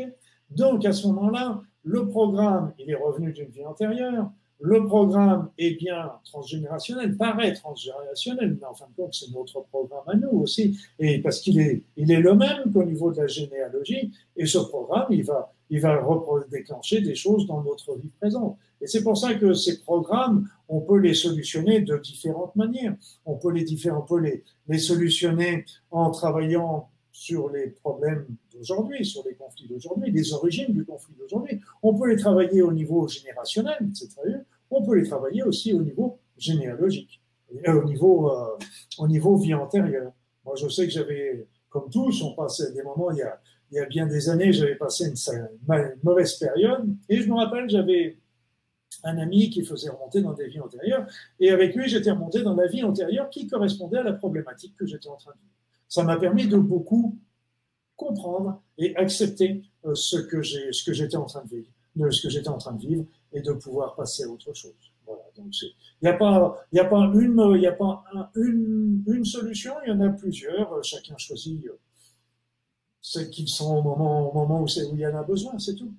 Donc 0.50 0.86
à 0.86 0.94
ce 0.94 1.08
moment-là, 1.08 1.62
le 1.84 2.08
programme, 2.08 2.74
il 2.80 2.90
est 2.90 2.96
revenu 2.96 3.34
d'une 3.34 3.50
vie 3.50 3.66
antérieure, 3.66 4.32
le 4.60 4.86
programme 4.86 5.50
est 5.58 5.78
bien 5.78 6.10
transgénérationnel, 6.24 7.18
paraît 7.18 7.54
transgénérationnel, 7.54 8.58
mais 8.60 8.66
en 8.66 8.74
fin 8.74 8.86
de 8.86 8.96
compte, 8.96 9.14
c'est 9.14 9.30
notre 9.32 9.62
programme 9.66 10.08
à 10.08 10.16
nous 10.16 10.40
aussi, 10.40 10.80
et 11.00 11.20
parce 11.20 11.42
qu'il 11.42 11.60
est, 11.60 11.84
il 11.98 12.10
est 12.12 12.22
le 12.22 12.34
même 12.34 12.72
qu'au 12.72 12.86
niveau 12.86 13.12
de 13.12 13.22
la 13.22 13.28
généalogie, 13.28 14.14
et 14.38 14.46
ce 14.46 14.60
programme, 14.60 15.08
il 15.10 15.26
va, 15.26 15.52
il 15.70 15.82
va 15.82 16.02
déclencher 16.50 17.02
des 17.02 17.16
choses 17.16 17.46
dans 17.46 17.62
notre 17.62 17.96
vie 17.96 18.12
présente. 18.22 18.58
Et 18.84 18.88
c'est 18.88 19.02
pour 19.02 19.18
ça 19.18 19.34
que 19.36 19.54
ces 19.54 19.80
programmes, 19.80 20.50
on 20.68 20.82
peut 20.82 20.98
les 20.98 21.14
solutionner 21.14 21.80
de 21.80 21.98
différentes 21.98 22.56
manières. 22.58 22.96
On 23.26 23.36
peut 23.36 23.52
les, 23.52 23.66
on 23.90 24.02
peut 24.02 24.20
les, 24.20 24.44
les 24.68 24.78
solutionner 24.78 25.64
en 25.90 26.12
travaillant 26.12 26.90
sur 27.14 27.50
les 27.50 27.68
problèmes 27.68 28.26
d'aujourd'hui, 28.54 29.06
sur 29.06 29.24
les 29.26 29.36
conflits 29.36 29.70
d'aujourd'hui, 29.70 30.12
les 30.12 30.34
origines 30.34 30.74
du 30.74 30.84
conflit 30.84 31.16
d'aujourd'hui. 31.18 31.62
On 31.82 31.98
peut 31.98 32.10
les 32.10 32.18
travailler 32.18 32.62
au 32.62 32.74
niveau 32.74 33.08
générationnel, 33.08 33.78
c'est 33.94 34.10
très 34.10 34.28
bien. 34.28 34.44
On 34.70 34.84
peut 34.84 34.96
les 34.96 35.08
travailler 35.08 35.44
aussi 35.44 35.74
au 35.74 35.82
niveau 35.82 36.20
généalogique, 36.38 37.22
au 37.68 37.84
niveau, 37.86 38.32
euh, 38.32 38.58
au 38.98 39.08
niveau 39.08 39.38
vie 39.38 39.54
antérieure. 39.54 40.12
Moi, 40.44 40.56
je 40.58 40.68
sais 40.68 40.86
que 40.86 40.92
j'avais, 40.92 41.48
comme 41.70 41.90
tous, 41.90 42.22
on 42.22 42.34
passait 42.34 42.74
des 42.74 42.84
moments, 42.84 43.12
il 43.12 43.20
y 43.20 43.22
a, 43.22 43.40
il 43.72 43.78
y 43.78 43.80
a 43.80 43.86
bien 43.86 44.08
des 44.08 44.30
années, 44.30 44.52
j'avais 44.52 44.76
passé 44.76 45.06
une, 45.06 45.50
mauvaise 46.04 46.34
période, 46.34 46.86
et 47.08 47.22
je 47.22 47.30
me 47.30 47.36
rappelle, 47.36 47.70
j'avais 47.70 48.18
un 49.04 49.18
ami 49.18 49.50
qui 49.50 49.64
faisait 49.64 49.90
remonter 49.90 50.22
dans 50.22 50.34
des 50.34 50.48
vies 50.48 50.60
antérieures, 50.60 51.06
et 51.40 51.52
avec 51.52 51.76
lui, 51.76 51.88
j'étais 51.88 52.12
remonté 52.12 52.42
dans 52.42 52.56
la 52.56 52.68
vie 52.68 52.84
antérieure 52.84 53.30
qui 53.30 53.48
correspondait 53.48 53.98
à 53.98 54.04
la 54.04 54.14
problématique 54.14 54.76
que 54.76 54.86
j'étais 54.86 55.10
en 55.10 55.18
train 55.18 55.32
de 55.32 55.38
vivre. 55.38 55.54
Ça 55.88 56.04
m'a 56.04 56.18
permis 56.18 56.48
de 56.48 56.58
beaucoup 56.58 57.18
comprendre 57.96 58.62
et 58.78 58.96
accepter 58.96 59.64
euh, 59.86 59.94
ce 59.96 60.18
que 60.18 60.42
j'étais 60.42 61.18
en 61.18 61.26
train 61.26 61.44
de 61.44 61.50
vivre, 61.50 63.06
et 63.34 63.42
de 63.42 63.52
pouvoir 63.54 63.96
passer 63.96 64.24
à 64.24 64.30
autre 64.30 64.54
chose. 64.54 64.74
Voilà. 65.06 65.22
Donc 65.36 65.54
il 65.62 65.74
n'y 66.02 66.10
a 66.10 66.14
pas, 66.14 66.66
une, 68.36 69.26
solution, 69.26 69.74
il 69.86 69.90
y 69.90 69.92
en 69.92 70.02
a 70.02 70.10
plusieurs. 70.10 70.84
Chacun 70.84 71.18
choisit 71.18 71.66
euh, 71.66 71.78
ce 73.02 73.20
qu'ils 73.20 73.50
sont 73.50 73.78
au 73.78 73.82
moment, 73.82 74.30
au 74.30 74.34
moment 74.34 74.62
où, 74.62 74.66
où 74.66 74.96
il 74.96 75.00
y 75.00 75.06
en 75.06 75.16
a 75.16 75.24
besoin, 75.24 75.60
c'est 75.60 75.76
tout. 75.76 75.94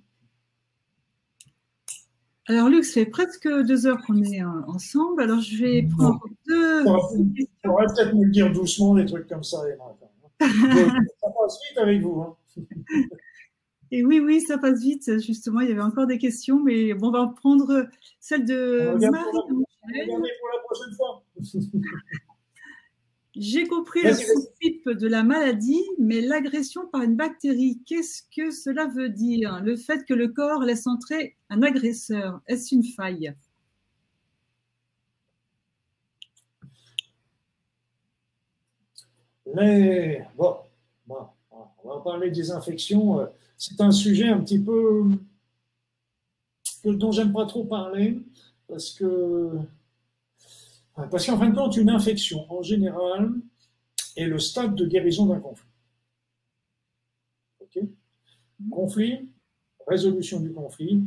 Alors, 2.46 2.68
Luc, 2.68 2.84
ça 2.84 2.94
fait 2.94 3.06
presque 3.06 3.48
deux 3.48 3.86
heures 3.86 4.02
qu'on 4.06 4.22
est 4.22 4.42
ensemble. 4.42 5.22
Alors, 5.22 5.40
je 5.40 5.64
vais 5.64 5.82
prendre 5.82 6.20
deux. 6.46 6.86
On 6.86 6.92
va 6.92 7.86
peut-être 7.86 8.14
me 8.14 8.24
le 8.24 8.30
dire 8.30 8.52
doucement, 8.52 8.94
des 8.94 9.06
trucs 9.06 9.26
comme 9.26 9.42
ça. 9.42 9.58
ça 10.40 10.46
passe 10.46 11.58
vite 11.68 11.78
avec 11.78 12.02
vous. 12.02 12.20
Hein. 12.20 12.36
Et 13.90 14.04
oui, 14.04 14.20
oui, 14.20 14.40
ça 14.40 14.58
passe 14.58 14.80
vite. 14.80 15.20
Justement, 15.20 15.60
il 15.60 15.68
y 15.68 15.72
avait 15.72 15.80
encore 15.80 16.06
des 16.06 16.18
questions, 16.18 16.62
mais 16.62 16.92
bon, 16.94 17.08
on 17.08 17.12
va 17.12 17.26
prendre 17.28 17.86
celle 18.20 18.44
de 18.44 18.92
Marie. 18.98 19.24
pour 19.30 20.48
la 20.52 20.60
prochaine 20.64 20.94
fois. 20.96 21.24
J'ai 23.36 23.66
compris 23.66 24.02
le 24.02 24.11
principe 24.11 24.89
de 24.89 25.09
la 25.09 25.24
maladie, 25.24 25.82
mais 25.98 26.20
l'agression 26.20 26.86
par 26.86 27.02
une 27.02 27.16
bactérie, 27.16 27.81
qu'est-ce 27.85 28.23
que 28.35 28.52
cela 28.52 28.86
veut 28.86 29.09
dire? 29.09 29.61
Le 29.62 29.77
fait 29.77 30.05
que 30.05 30.15
le 30.15 30.28
corps 30.28 30.62
laisse 30.62 30.86
entrer 30.86 31.36
un 31.51 31.62
agresseur, 31.62 32.40
est-ce 32.47 32.74
une 32.74 32.85
faille? 32.85 33.35
Bon, 40.36 40.56
bon, 41.06 41.27
on 41.51 41.89
va 41.89 42.01
parler 42.02 42.31
des 42.31 42.51
infections. 42.51 43.28
C'est 43.59 43.81
un 43.81 43.90
sujet 43.90 44.28
un 44.28 44.40
petit 44.40 44.59
peu 44.61 45.11
dont 46.85 47.12
j'aime 47.12 47.32
pas 47.32 47.47
trop 47.47 47.65
parler 47.65 48.20
parce 48.69 48.93
que 48.93 49.51
parce 50.94 51.26
qu'en 51.26 51.38
fin 51.38 51.48
de 51.48 51.56
compte, 51.56 51.76
une 51.76 51.90
infection, 51.90 52.46
en 52.50 52.62
général, 52.62 53.32
est 54.16 54.26
le 54.26 54.38
stade 54.38 54.74
de 54.74 54.86
guérison 54.86 55.26
d'un 55.26 55.40
conflit. 55.40 55.68
Conflit, 58.70 59.28
résolution 59.86 60.40
du 60.40 60.52
conflit, 60.52 61.02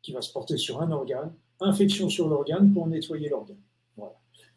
qui 0.00 0.12
va 0.12 0.22
se 0.22 0.32
porter 0.32 0.56
sur 0.56 0.80
un 0.80 0.90
organe, 0.90 1.32
infection 1.60 2.08
sur 2.08 2.28
l'organe 2.28 2.72
pour 2.72 2.86
nettoyer 2.86 3.28
l'organe. 3.28 3.60
Voilà. 3.96 4.14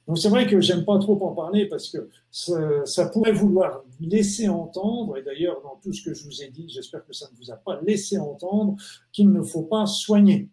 Donc 0.07 0.19
c'est 0.19 0.29
vrai 0.29 0.45
que 0.47 0.61
j'aime 0.61 0.85
pas 0.85 0.99
trop 0.99 1.21
en 1.25 1.33
parler 1.33 1.67
parce 1.67 1.89
que 1.89 2.09
ça, 2.29 3.07
pourrait 3.09 3.31
vouloir 3.31 3.83
laisser 3.99 4.47
entendre, 4.47 5.17
et 5.17 5.23
d'ailleurs 5.23 5.61
dans 5.61 5.79
tout 5.81 5.91
ce 5.91 6.03
que 6.03 6.13
je 6.13 6.23
vous 6.23 6.43
ai 6.43 6.49
dit, 6.49 6.69
j'espère 6.69 7.05
que 7.05 7.13
ça 7.13 7.27
ne 7.31 7.37
vous 7.37 7.51
a 7.51 7.55
pas 7.55 7.81
laissé 7.81 8.17
entendre, 8.17 8.75
qu'il 9.11 9.31
ne 9.31 9.41
faut 9.41 9.63
pas 9.63 9.85
soigner 9.85 10.49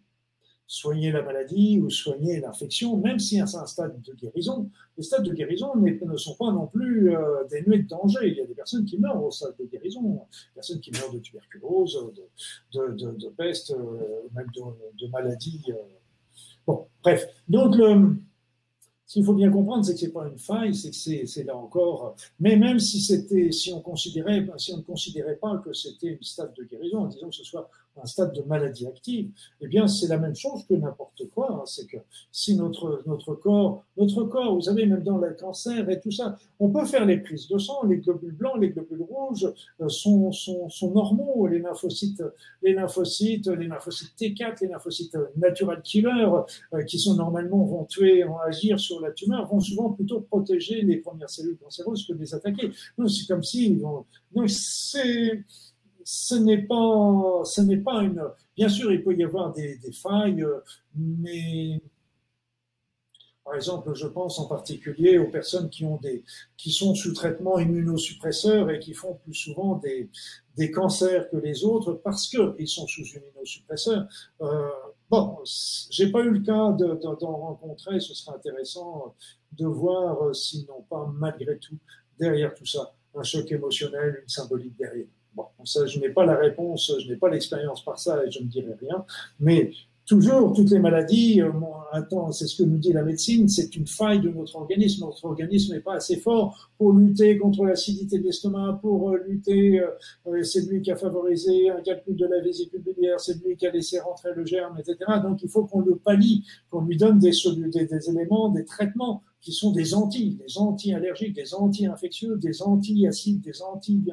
soigner 0.67 1.11
la 1.11 1.21
maladie 1.21 1.79
ou 1.79 1.89
soigner 1.89 2.39
l'infection, 2.39 2.97
même 2.97 3.19
si 3.19 3.41
c'est 3.45 3.57
un 3.57 3.65
stade 3.65 4.01
de 4.01 4.13
guérison. 4.13 4.69
Les 4.97 5.03
stades 5.03 5.23
de 5.23 5.33
guérison 5.33 5.75
ne 5.75 6.17
sont 6.17 6.35
pas 6.35 6.51
non 6.51 6.67
plus 6.67 7.15
euh, 7.15 7.43
dénués 7.49 7.79
de 7.79 7.87
danger. 7.87 8.19
Il 8.23 8.35
y 8.35 8.41
a 8.41 8.45
des 8.45 8.55
personnes 8.55 8.85
qui 8.85 8.97
meurent 8.97 9.23
au 9.23 9.31
stade 9.31 9.55
de 9.59 9.65
guérison, 9.65 10.01
des 10.01 10.55
personnes 10.55 10.79
qui 10.79 10.91
meurent 10.91 11.13
de 11.13 11.19
tuberculose, 11.19 12.13
de, 12.73 12.91
de, 12.93 13.29
peste, 13.29 13.71
euh, 13.71 14.29
même 14.33 14.47
de, 14.55 15.07
maladies. 15.07 15.63
Euh. 15.69 15.75
Bon, 16.65 16.87
bref. 17.03 17.27
Donc, 17.47 17.75
ce 19.05 19.19
qu'il 19.19 19.25
faut 19.25 19.33
bien 19.33 19.51
comprendre, 19.51 19.85
c'est 19.85 19.93
que 19.93 19.99
c'est 19.99 20.13
pas 20.13 20.27
une 20.27 20.39
faille, 20.39 20.73
c'est 20.73 20.89
que 20.89 21.27
c'est 21.27 21.43
là 21.43 21.55
encore. 21.55 22.15
Mais 22.39 22.55
même 22.55 22.79
si 22.79 22.99
c'était, 22.99 23.51
si 23.51 23.71
on 23.71 23.81
considérait, 23.81 24.47
si 24.57 24.73
on 24.73 24.77
ne 24.77 24.81
considérait 24.81 25.35
pas 25.35 25.57
que 25.57 25.73
c'était 25.73 26.07
une 26.07 26.23
stade 26.23 26.53
de 26.57 26.63
guérison, 26.63 27.05
disons 27.05 27.29
que 27.29 27.35
ce 27.35 27.43
soit 27.43 27.69
un 28.01 28.05
stade 28.05 28.33
de 28.33 28.41
maladie 28.41 28.87
active, 28.87 29.29
eh 29.61 29.67
bien, 29.67 29.87
c'est 29.87 30.07
la 30.07 30.17
même 30.17 30.35
chose 30.35 30.65
que 30.67 30.73
n'importe 30.73 31.29
quoi. 31.33 31.51
Hein. 31.51 31.63
C'est 31.65 31.85
que 31.85 31.97
si 32.31 32.55
notre, 32.55 33.03
notre 33.05 33.35
corps, 33.35 33.83
notre 33.97 34.23
corps, 34.23 34.55
vous 34.55 34.61
savez, 34.61 34.85
même 34.85 35.03
dans 35.03 35.17
le 35.17 35.33
cancer 35.33 35.89
et 35.89 35.99
tout 35.99 36.11
ça, 36.11 36.35
on 36.59 36.69
peut 36.69 36.85
faire 36.85 37.05
les 37.05 37.17
prises 37.17 37.47
de 37.47 37.57
sang, 37.57 37.83
les 37.83 37.97
globules 37.97 38.35
blancs, 38.35 38.57
les 38.59 38.69
globules 38.69 39.03
rouges 39.03 39.47
euh, 39.81 39.89
sont, 39.89 40.31
sont, 40.31 40.69
sont 40.69 40.91
normaux, 40.91 41.47
les 41.47 41.59
lymphocytes, 41.59 42.23
les 42.61 42.73
lymphocytes, 42.73 43.47
les 43.47 43.67
lymphocytes 43.67 44.13
T4, 44.19 44.61
les 44.61 44.67
lymphocytes 44.69 45.17
natural 45.37 45.81
killer, 45.81 46.29
euh, 46.73 46.83
qui 46.83 46.97
sont 46.99 47.15
normalement 47.15 47.63
vont 47.63 47.85
tuer, 47.85 48.23
vont 48.23 48.39
agir 48.39 48.79
sur 48.79 48.99
la 49.01 49.11
tumeur, 49.11 49.47
vont 49.47 49.59
souvent 49.59 49.91
plutôt 49.91 50.21
protéger 50.21 50.81
les 50.81 50.97
premières 50.97 51.29
cellules 51.29 51.57
cancéreuses 51.57 52.07
que 52.07 52.13
les 52.13 52.33
attaquer. 52.33 52.71
C'est 53.07 53.27
comme 53.27 53.43
si, 53.43 53.75
vont, 53.75 54.05
c'est, 54.47 55.43
ce 56.03 56.35
n'est 56.35 56.61
pas, 56.61 57.41
ce 57.45 57.61
n'est 57.61 57.77
pas 57.77 58.01
une. 58.01 58.23
Bien 58.55 58.69
sûr, 58.69 58.91
il 58.91 59.03
peut 59.03 59.15
y 59.15 59.23
avoir 59.23 59.53
des, 59.53 59.79
failles, 59.91 60.45
mais 60.95 61.81
par 63.43 63.55
exemple, 63.55 63.93
je 63.93 64.07
pense 64.07 64.39
en 64.39 64.47
particulier 64.47 65.17
aux 65.17 65.29
personnes 65.29 65.69
qui 65.69 65.83
ont 65.85 65.97
des, 65.97 66.23
qui 66.55 66.71
sont 66.71 66.95
sous 66.95 67.13
traitement 67.13 67.59
immunosuppresseur 67.59 68.69
et 68.69 68.79
qui 68.79 68.93
font 68.93 69.15
plus 69.23 69.33
souvent 69.33 69.81
des, 69.83 70.71
cancers 70.71 71.29
que 71.29 71.37
les 71.37 71.65
autres 71.65 71.93
parce 71.93 72.27
qu'ils 72.29 72.67
sont 72.67 72.87
sous 72.87 73.03
immunosuppresseur. 73.03 74.07
Euh, 74.41 74.69
bon, 75.09 75.37
j'ai 75.89 76.11
pas 76.11 76.21
eu 76.21 76.29
le 76.29 76.39
cas 76.39 76.71
d'en 76.71 77.37
rencontrer. 77.37 77.99
Ce 77.99 78.13
serait 78.13 78.35
intéressant 78.35 79.15
de 79.51 79.65
voir 79.65 80.33
s'ils 80.35 80.65
n'ont 80.67 80.83
pas 80.89 81.11
malgré 81.13 81.57
tout 81.57 81.77
derrière 82.17 82.53
tout 82.53 82.65
ça 82.65 82.93
un 83.15 83.23
choc 83.23 83.51
émotionnel, 83.51 84.19
une 84.21 84.29
symbolique 84.29 84.75
derrière. 84.77 85.07
Bon, 85.35 85.45
ça, 85.65 85.85
je 85.85 85.99
n'ai 85.99 86.09
pas 86.09 86.25
la 86.25 86.35
réponse, 86.35 86.91
je 86.99 87.07
n'ai 87.09 87.17
pas 87.17 87.29
l'expérience 87.29 87.83
par 87.83 87.99
ça 87.99 88.23
et 88.25 88.31
je 88.31 88.39
ne 88.39 88.45
dirai 88.45 88.73
rien. 88.79 89.05
Mais 89.39 89.71
toujours, 90.05 90.53
toutes 90.53 90.69
les 90.69 90.79
maladies, 90.79 91.41
euh, 91.41 91.51
c'est 92.31 92.47
ce 92.47 92.61
que 92.61 92.67
nous 92.67 92.77
dit 92.77 92.93
la 92.93 93.03
médecine, 93.03 93.47
c'est 93.47 93.75
une 93.75 93.87
faille 93.87 94.19
de 94.19 94.29
notre 94.29 94.55
organisme. 94.57 95.05
Notre 95.05 95.25
organisme 95.25 95.73
n'est 95.73 95.81
pas 95.81 95.95
assez 95.95 96.17
fort 96.17 96.69
pour 96.77 96.93
lutter 96.93 97.37
contre 97.37 97.65
l'acidité 97.65 98.19
de 98.19 98.23
l'estomac, 98.25 98.79
pour 98.81 99.11
euh, 99.11 99.17
lutter, 99.27 99.79
euh, 99.79 100.43
c'est 100.43 100.69
lui 100.69 100.81
qui 100.81 100.91
a 100.91 100.95
favorisé 100.95 101.69
un 101.69 101.81
calcul 101.81 102.15
de 102.15 102.25
la 102.25 102.41
vésicule 102.41 102.81
biliaire, 102.81 103.19
c'est 103.19 103.43
lui 103.43 103.55
qui 103.55 103.65
a 103.65 103.71
laissé 103.71 103.99
rentrer 103.99 104.33
le 104.35 104.45
germe, 104.45 104.77
etc. 104.77 104.97
Donc 105.23 105.41
il 105.41 105.49
faut 105.49 105.65
qu'on 105.65 105.81
le 105.81 105.95
pallie, 105.95 106.45
qu'on 106.69 106.81
lui 106.81 106.97
donne 106.97 107.19
des, 107.19 107.31
des, 107.31 107.85
des 107.85 108.09
éléments, 108.09 108.49
des 108.49 108.65
traitements 108.65 109.23
qui 109.43 109.51
sont 109.51 109.71
des 109.71 109.93
anti, 109.93 110.35
des 110.35 110.57
anti-allergiques, 110.57 111.35
des 111.35 111.53
anti-infectieux, 111.53 112.37
des 112.37 112.63
anti-acides, 112.63 113.41
des, 113.41 113.61
anti, 113.61 114.03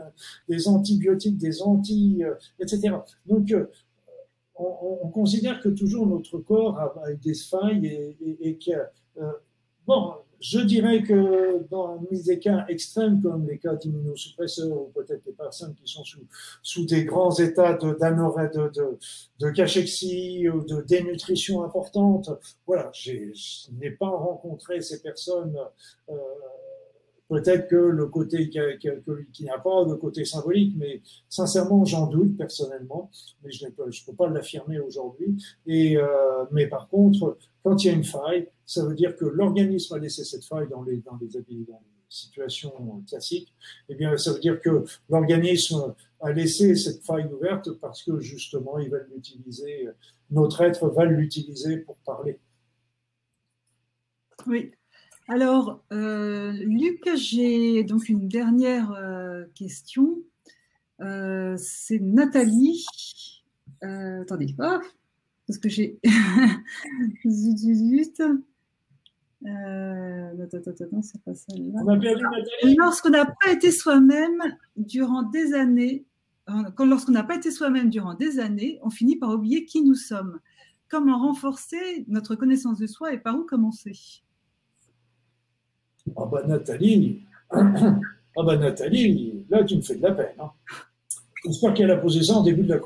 des 0.49 0.69
antibiotiques, 0.69 1.39
des 1.39 1.63
anti, 1.63 2.23
etc. 2.59 2.97
Donc, 3.27 3.55
on, 4.61 5.09
considère 5.09 5.61
que 5.61 5.69
toujours 5.69 6.07
notre 6.07 6.39
corps 6.39 6.79
a, 6.79 7.13
des 7.23 7.35
failles 7.35 7.87
et, 7.87 8.39
et, 8.41 8.57
que, 8.57 8.71
euh, 9.19 9.33
bon, 9.87 10.15
je 10.41 10.61
dirais 10.61 11.03
que 11.03 11.67
dans 11.71 12.03
des 12.11 12.39
cas 12.39 12.65
extrêmes 12.69 13.21
comme 13.23 13.47
les 13.47 13.59
cas 13.59 13.75
d'immunosuppresseurs 13.75 14.73
ou 14.73 14.91
peut-être 14.95 15.23
des 15.25 15.33
personnes 15.33 15.75
qui 15.75 15.91
sont 15.91 16.05
sous, 16.05 16.27
sous 16.63 16.87
des 16.87 17.05
grands 17.05 17.35
états 17.35 17.75
de, 17.75 17.93
de, 17.93 18.69
de, 18.71 18.99
de 19.39 19.51
cachexie 19.51 20.49
ou 20.49 20.65
de 20.65 20.81
dénutrition 20.83 21.63
importante, 21.63 22.31
voilà, 22.67 22.91
je 22.95 23.33
n'ai 23.79 23.91
pas 23.91 24.09
rencontré 24.09 24.81
ces 24.81 25.03
personnes 25.03 25.57
euh, 26.09 26.15
Peut-être 27.31 27.69
que 27.69 27.77
le 27.77 28.07
côté 28.07 28.49
qu'il 28.51 28.61
n'y 29.41 29.51
a 29.51 29.59
pas 29.61 29.85
de 29.85 29.95
côté 29.95 30.25
symbolique, 30.25 30.75
mais 30.77 31.01
sincèrement, 31.29 31.85
j'en 31.85 32.09
doute 32.09 32.37
personnellement, 32.37 33.09
mais 33.45 33.53
je 33.53 33.67
ne 33.67 33.71
peux, 33.71 34.15
pas 34.19 34.29
l'affirmer 34.29 34.81
aujourd'hui. 34.81 35.41
Et 35.65 35.97
euh, 35.97 36.45
mais 36.51 36.67
par 36.67 36.89
contre, 36.89 37.39
quand 37.63 37.85
il 37.85 37.87
y 37.87 37.91
a 37.91 37.93
une 37.93 38.03
faille, 38.03 38.49
ça 38.67 38.85
veut 38.85 38.97
dire 38.97 39.15
que 39.15 39.25
l'organisme 39.25 39.95
a 39.95 39.99
laissé 39.99 40.25
cette 40.25 40.45
faille 40.45 40.69
dans 40.69 40.83
les 40.83 40.97
dans 40.97 41.17
les, 41.21 41.29
situations 42.09 43.05
classiques. 43.09 43.55
Eh 43.89 43.95
bien, 43.95 44.17
ça 44.17 44.33
veut 44.33 44.41
dire 44.41 44.61
que 44.61 44.85
l'organisme 45.09 45.95
a 46.21 46.33
laissé 46.33 46.75
cette 46.75 47.05
faille 47.05 47.27
ouverte 47.27 47.71
parce 47.75 48.03
que 48.03 48.19
justement, 48.19 48.81
il 48.81 48.91
va 48.91 48.99
l'utiliser. 49.15 49.89
Notre 50.33 50.63
être 50.63 50.89
va 50.89 51.05
l'utiliser 51.05 51.77
pour 51.77 51.95
parler. 51.99 52.41
Oui, 54.49 54.73
alors, 55.31 55.85
euh, 55.93 56.51
Luc, 56.51 57.09
j'ai 57.15 57.85
donc 57.85 58.09
une 58.09 58.27
dernière 58.27 58.91
euh, 58.91 59.45
question. 59.55 60.19
Euh, 61.01 61.55
c'est 61.57 62.01
Nathalie. 62.01 62.85
attendez, 63.81 64.53
parce 64.59 65.59
que 65.61 65.69
j'ai. 65.69 66.01
zut, 67.25 68.21
c'est 71.03 71.23
pas 71.23 71.35
celle-là. 71.37 71.81
Lorsqu'on 72.77 73.11
n'a 73.11 73.27
pas 73.27 73.53
été 73.53 73.71
soi-même 73.71 74.43
durant 74.77 75.23
des 75.23 75.55
années, 75.55 76.07
lorsqu'on 76.77 77.13
n'a 77.13 77.23
pas 77.23 77.37
été 77.37 77.53
soi-même 77.53 77.89
durant 77.89 78.15
des 78.15 78.41
années, 78.41 78.81
on 78.83 78.91
finit 78.91 79.15
par 79.15 79.31
oublier 79.31 79.65
qui 79.65 79.83
nous 79.83 79.95
sommes. 79.95 80.41
Comment 80.89 81.21
renforcer 81.21 82.05
notre 82.09 82.35
connaissance 82.35 82.81
de 82.81 82.89
soi 82.89 83.13
et 83.13 83.19
par 83.19 83.39
où 83.39 83.45
commencer? 83.45 84.25
Ah 86.17 86.27
bah 86.27 86.43
Nathalie, 86.47 87.21
ah 87.51 87.63
bah 88.37 88.57
Nathalie, 88.57 89.45
là 89.49 89.65
tu 89.65 89.77
me 89.77 89.83
fais 89.83 89.97
de 89.97 90.03
la 90.03 90.13
peine. 90.13 90.35
Hein. 90.39 90.51
J'espère 91.45 91.73
qu'elle 91.73 91.91
a 91.91 91.97
posé 91.97 92.23
ça 92.23 92.35
en 92.35 92.43
début 92.43 92.63
de 92.63 92.75
la, 92.75 92.79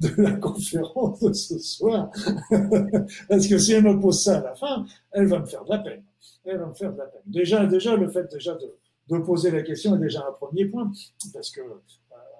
de, 0.00 0.22
la, 0.22 0.32
conférence 0.32 1.20
de 1.20 1.32
ce 1.34 1.58
soir. 1.58 2.10
Parce 3.28 3.46
que 3.46 3.58
si 3.58 3.72
elle 3.72 3.84
me 3.84 4.00
pose 4.00 4.22
ça 4.22 4.38
à 4.38 4.42
la 4.42 4.54
fin, 4.54 4.86
elle 5.12 5.26
va 5.26 5.40
me 5.40 5.44
faire 5.44 5.64
de 5.64 5.70
la 5.70 5.78
peine. 5.78 6.02
Elle 6.46 6.58
va 6.58 6.66
me 6.66 6.74
faire 6.74 6.92
de 6.92 6.98
la 6.98 7.04
peine. 7.04 7.20
Déjà, 7.26 7.66
déjà 7.66 7.94
le 7.94 8.08
fait 8.08 8.30
déjà 8.32 8.56
de, 8.56 9.18
poser 9.18 9.50
la 9.50 9.62
question 9.62 9.96
est 9.96 9.98
déjà 9.98 10.20
un 10.26 10.32
premier 10.32 10.64
point. 10.64 10.90
Parce 11.34 11.50
que 11.50 11.60
euh, 11.60 11.82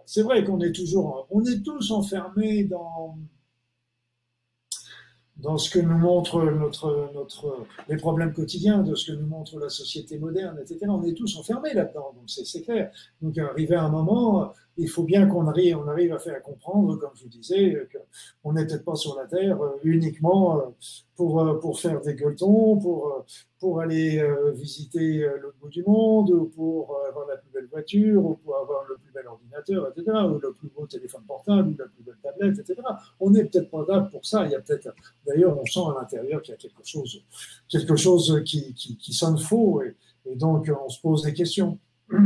c'est 0.06 0.22
vrai 0.22 0.44
qu'on 0.44 0.60
est 0.60 0.72
toujours, 0.72 1.26
on 1.30 1.44
est 1.44 1.62
tous 1.62 1.90
enfermés 1.90 2.64
dans, 2.64 3.18
dans 5.38 5.58
ce 5.58 5.70
que 5.70 5.78
nous 5.78 5.98
montre 5.98 6.42
notre, 6.44 7.10
notre, 7.14 7.66
les 7.88 7.96
problèmes 7.96 8.32
quotidiens, 8.32 8.82
de 8.82 8.94
ce 8.94 9.12
que 9.12 9.16
nous 9.16 9.26
montre 9.26 9.58
la 9.58 9.68
société 9.68 10.18
moderne, 10.18 10.58
etc. 10.60 10.86
On 10.88 11.02
est 11.04 11.12
tous 11.12 11.36
enfermés 11.36 11.74
là-dedans, 11.74 12.14
donc 12.14 12.24
c'est 12.28 12.62
clair. 12.62 12.90
Donc 13.20 13.36
arrivé 13.38 13.74
à 13.74 13.82
un 13.82 13.90
moment, 13.90 14.52
il 14.78 14.88
faut 14.88 15.04
bien 15.04 15.26
qu'on 15.26 15.46
arrive, 15.46 16.12
à 16.12 16.18
faire 16.18 16.42
comprendre, 16.42 16.96
comme 16.96 17.10
je 17.14 17.24
vous 17.24 17.28
disais, 17.28 17.88
qu'on 18.42 18.52
n'est 18.52 18.66
peut-être 18.66 18.84
pas 18.84 18.94
sur 18.94 19.16
la 19.16 19.26
Terre 19.26 19.60
euh, 19.60 19.78
uniquement 19.82 20.58
euh, 20.58 20.62
pour, 21.14 21.40
euh, 21.40 21.58
pour 21.58 21.80
faire 21.80 22.00
des 22.02 22.14
gueuletons, 22.14 22.76
pour, 22.76 23.24
pour 23.58 23.80
aller 23.80 24.22
visiter 24.54 25.26
l'autre 25.40 25.56
bout 25.60 25.70
du 25.70 25.82
monde, 25.82 26.30
ou 26.30 26.44
pour 26.44 26.98
avoir 27.08 27.26
la 27.26 27.36
plus 27.36 27.50
belle 27.52 27.66
voiture, 27.66 28.24
ou 28.24 28.34
pour 28.34 28.56
avoir 28.56 28.84
le 28.88 28.96
plus 28.96 29.10
bel 29.12 29.26
ordinateur, 29.26 29.88
etc., 29.88 30.18
ou 30.28 30.38
le 30.38 30.52
plus 30.52 30.68
beau 30.68 30.86
téléphone 30.86 31.22
portable, 31.26 31.70
ou 31.70 31.76
la 31.78 31.86
plus 31.86 32.02
belle 32.04 32.18
tablette, 32.22 32.58
etc. 32.58 32.82
On 33.18 33.30
n'est 33.30 33.44
peut-être 33.44 33.70
pas 33.70 33.84
là 33.88 34.00
pour 34.12 34.26
ça. 34.26 34.44
Il 34.44 34.52
y 34.52 34.54
a 34.54 34.60
peut-être, 34.60 34.94
d'ailleurs, 35.26 35.58
on 35.58 35.64
sent 35.64 35.80
à 35.80 36.00
l'intérieur 36.00 36.42
qu'il 36.42 36.52
y 36.52 36.54
a 36.54 36.58
quelque 36.58 36.84
chose, 36.84 37.24
quelque 37.68 37.96
chose 37.96 38.42
qui, 38.44 38.74
qui, 38.74 38.98
qui 38.98 39.12
sonne 39.14 39.38
faux, 39.38 39.82
et 39.82 40.36
donc 40.36 40.70
on 40.84 40.88
se 40.90 41.00
pose 41.00 41.22
des 41.22 41.32
questions. 41.32 41.78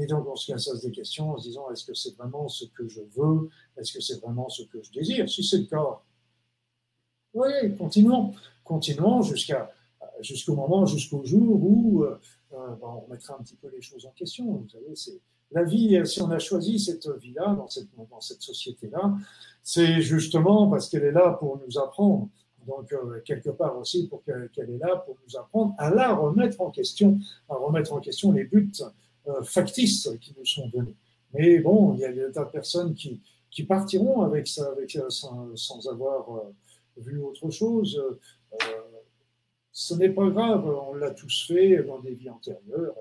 Et 0.00 0.06
donc, 0.06 0.26
on 0.26 0.36
se 0.36 0.52
pose 0.52 0.80
des 0.82 0.90
questions 0.90 1.32
en 1.32 1.38
se 1.38 1.48
disant, 1.48 1.70
est-ce 1.70 1.84
que 1.84 1.94
c'est 1.94 2.16
vraiment 2.16 2.48
ce 2.48 2.64
que 2.64 2.88
je 2.88 3.00
veux? 3.16 3.50
Est-ce 3.76 3.92
que 3.92 4.00
c'est 4.00 4.20
vraiment 4.20 4.48
ce 4.48 4.62
que 4.62 4.82
je 4.82 4.90
désire? 4.92 5.28
Si 5.28 5.44
c'est 5.44 5.58
le 5.58 5.64
cas, 5.64 6.00
oui, 7.34 7.76
continuons. 7.76 8.32
Continuons 8.64 9.22
jusqu'au 9.22 10.54
moment, 10.54 10.86
jusqu'au 10.86 11.24
jour 11.24 11.62
où 11.62 12.02
euh, 12.02 12.18
euh, 12.52 12.74
ben, 12.80 12.88
on 12.88 13.00
remettra 13.00 13.36
un 13.38 13.42
petit 13.42 13.56
peu 13.56 13.68
les 13.68 13.82
choses 13.82 14.06
en 14.06 14.10
question. 14.10 14.44
Vous 14.46 14.68
savez, 14.68 14.96
c'est 14.96 15.20
la 15.52 15.64
vie, 15.64 16.00
si 16.06 16.22
on 16.22 16.30
a 16.30 16.38
choisi 16.38 16.78
cette 16.78 17.08
vie-là, 17.08 17.54
dans 17.54 17.68
cette, 17.68 17.88
dans 18.10 18.20
cette 18.20 18.40
société-là, 18.40 19.16
c'est 19.62 20.00
justement 20.00 20.68
parce 20.68 20.88
qu'elle 20.88 21.04
est 21.04 21.12
là 21.12 21.32
pour 21.32 21.60
nous 21.66 21.78
apprendre. 21.78 22.28
Donc, 22.66 22.92
euh, 22.92 23.20
quelque 23.24 23.50
part 23.50 23.76
aussi, 23.78 24.08
pour 24.08 24.22
qu'elle 24.22 24.70
est 24.70 24.78
là 24.78 24.96
pour 24.96 25.16
nous 25.26 25.36
apprendre 25.38 25.74
à 25.78 25.90
la 25.90 26.14
remettre 26.14 26.60
en 26.60 26.70
question, 26.70 27.18
à 27.48 27.54
remettre 27.54 27.92
en 27.92 28.00
question 28.00 28.32
les 28.32 28.44
buts 28.44 28.72
euh, 28.80 28.88
factices 29.44 30.08
qui 30.20 30.34
nous 30.36 30.44
sont 30.44 30.68
donnés. 30.68 30.96
Mais 31.32 31.58
bon, 31.60 31.94
il 31.94 32.00
y 32.00 32.04
a 32.04 32.12
des 32.12 32.30
tas 32.32 32.44
de 32.44 32.50
personnes 32.50 32.94
qui, 32.94 33.20
qui 33.50 33.64
partiront 33.64 34.22
avec 34.22 34.46
ça, 34.46 34.70
avec, 34.72 34.94
euh, 34.96 35.10
sans, 35.10 35.54
sans 35.56 35.88
avoir 35.88 36.28
euh, 36.36 36.52
vu 36.96 37.20
autre 37.20 37.50
chose. 37.50 38.00
ce 39.72 39.94
n'est 39.94 40.10
pas 40.10 40.28
grave, 40.28 40.66
on 40.66 40.94
l'a 40.94 41.10
tous 41.10 41.46
fait 41.46 41.82
dans 41.84 42.00
des 42.00 42.14
vies 42.14 42.30
antérieures. 42.30 42.94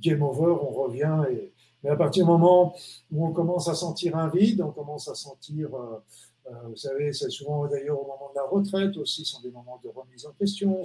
Game 0.00 0.22
over, 0.22 0.56
on 0.62 0.70
revient. 0.70 1.24
Et, 1.30 1.52
mais 1.82 1.90
à 1.90 1.96
partir 1.96 2.24
du 2.24 2.30
moment 2.30 2.74
où 3.10 3.26
on 3.26 3.32
commence 3.32 3.68
à 3.68 3.74
sentir 3.74 4.16
un 4.16 4.28
vide, 4.28 4.60
on 4.60 4.70
commence 4.70 5.08
à 5.08 5.14
sentir 5.14 5.70
vous 6.50 6.76
savez, 6.76 7.12
c'est 7.12 7.30
souvent 7.30 7.66
d'ailleurs 7.68 8.00
au 8.00 8.04
moment 8.04 8.30
de 8.30 8.36
la 8.36 8.44
retraite 8.44 8.96
aussi, 8.96 9.24
sont 9.24 9.40
des 9.40 9.50
moments 9.50 9.80
de 9.82 9.88
remise 9.88 10.26
en 10.26 10.32
question. 10.32 10.82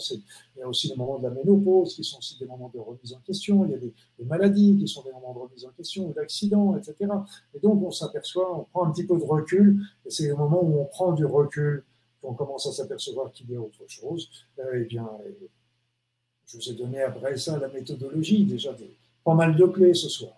Il 0.56 0.60
y 0.60 0.62
a 0.62 0.68
aussi 0.68 0.88
les 0.90 0.96
moments 0.96 1.18
de 1.18 1.24
la 1.24 1.32
ménopause 1.32 1.96
qui 1.96 2.04
sont 2.04 2.20
aussi 2.20 2.38
des 2.38 2.46
moments 2.46 2.70
de 2.74 2.80
remise 2.80 3.14
en 3.14 3.20
question. 3.22 3.66
Il 3.66 3.72
y 3.72 3.76
a 3.76 3.78
des, 3.78 3.94
maladies 4.26 4.78
qui 4.78 4.88
sont 4.88 5.04
des 5.04 5.12
moments 5.12 5.34
de 5.34 5.40
remise 5.40 5.66
en 5.66 5.72
question, 5.72 6.10
d'accidents, 6.12 6.78
etc. 6.78 7.12
Et 7.54 7.60
donc 7.60 7.82
on 7.84 7.92
s'aperçoit, 7.92 8.60
on 8.60 8.64
prend 8.66 8.86
un 8.86 8.92
petit 8.92 9.06
peu 9.06 9.18
de 9.18 9.24
recul, 9.24 9.82
et 10.06 10.12
c'est 10.12 10.28
le 10.28 10.36
moment 10.36 10.62
où 10.64 10.80
on 10.80 10.86
prend 10.86 11.14
du 11.14 11.26
recul 11.26 11.84
qu'on 12.22 12.34
commence 12.34 12.68
à 12.68 12.72
s'apercevoir 12.72 13.32
qu'il 13.32 13.50
y 13.52 13.56
a 13.56 13.60
autre 13.60 13.84
chose. 13.88 14.30
Eh 14.74 14.84
bien, 14.84 15.10
je 16.46 16.58
vous 16.58 16.70
ai 16.70 16.74
donné 16.74 17.02
après 17.02 17.38
ça 17.38 17.58
la 17.58 17.68
méthodologie, 17.68 18.46
déjà 18.46 18.76
pas 19.24 19.34
mal 19.34 19.56
de 19.56 19.66
clés 19.66 19.94
ce 19.94 20.10
soir 20.10 20.34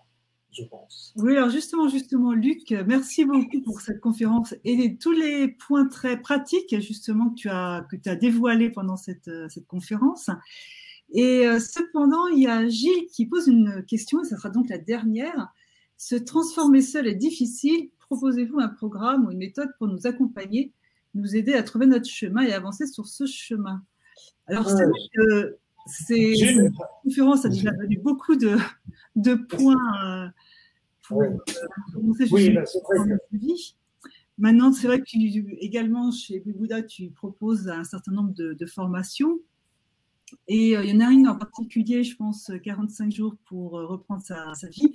je 0.52 0.64
pense. 0.64 1.12
Oui, 1.16 1.36
alors 1.36 1.50
justement, 1.50 1.88
justement, 1.88 2.32
Luc, 2.32 2.70
merci 2.86 3.24
beaucoup 3.24 3.62
pour 3.62 3.80
cette 3.80 4.00
conférence 4.00 4.54
et 4.64 4.96
tous 4.96 5.12
les 5.12 5.48
points 5.48 5.86
très 5.86 6.20
pratiques 6.20 6.80
justement 6.80 7.30
que 7.30 7.34
tu 7.34 7.48
as, 7.48 7.86
que 7.90 7.96
tu 7.96 8.08
as 8.08 8.16
dévoilés 8.16 8.70
pendant 8.70 8.96
cette, 8.96 9.30
cette 9.48 9.66
conférence. 9.66 10.30
Et 11.12 11.46
euh, 11.46 11.58
cependant, 11.58 12.28
il 12.28 12.42
y 12.42 12.46
a 12.46 12.68
Gilles 12.68 13.06
qui 13.12 13.26
pose 13.26 13.48
une 13.48 13.84
question, 13.84 14.22
et 14.22 14.24
ça 14.24 14.36
sera 14.36 14.50
donc 14.50 14.68
la 14.68 14.78
dernière. 14.78 15.52
Se 15.96 16.14
transformer 16.14 16.82
seul 16.82 17.08
est 17.08 17.14
difficile. 17.14 17.90
Proposez-vous 17.98 18.58
un 18.60 18.68
programme 18.68 19.26
ou 19.26 19.30
une 19.30 19.38
méthode 19.38 19.70
pour 19.78 19.88
nous 19.88 20.06
accompagner, 20.06 20.72
nous 21.14 21.36
aider 21.36 21.54
à 21.54 21.62
trouver 21.62 21.86
notre 21.86 22.08
chemin 22.08 22.42
et 22.42 22.52
avancer 22.52 22.86
sur 22.86 23.06
ce 23.06 23.26
chemin? 23.26 23.82
Alors, 24.46 24.68
c'est 24.68 24.84
vrai 24.84 25.00
que 25.14 25.58
c'est, 25.90 26.34
cette 26.34 26.72
conférence 27.02 27.44
a 27.44 27.48
déjà 27.48 27.70
donné 27.72 27.96
beaucoup 27.96 28.36
de, 28.36 28.56
de 29.16 29.34
points 29.34 29.76
euh, 30.04 30.28
pour 31.06 31.22
euh, 31.22 31.36
commencer 31.92 32.26
oui, 32.30 32.56
vie. 33.32 33.76
Maintenant, 34.38 34.72
c'est 34.72 34.86
vrai 34.86 35.00
que 35.00 35.62
également 35.62 36.10
chez 36.10 36.40
Bouddha, 36.40 36.82
tu 36.82 37.10
proposes 37.10 37.68
un 37.68 37.84
certain 37.84 38.12
nombre 38.12 38.32
de, 38.32 38.66
formations. 38.66 39.40
Et 40.48 40.76
euh, 40.76 40.84
il 40.84 40.90
y 40.90 40.96
en 40.96 41.06
a 41.06 41.10
une 41.10 41.28
en 41.28 41.36
particulier, 41.36 42.04
je 42.04 42.16
pense, 42.16 42.50
45 42.64 43.12
jours 43.12 43.36
pour 43.46 43.72
reprendre 43.72 44.22
sa, 44.22 44.68
vie, 44.68 44.94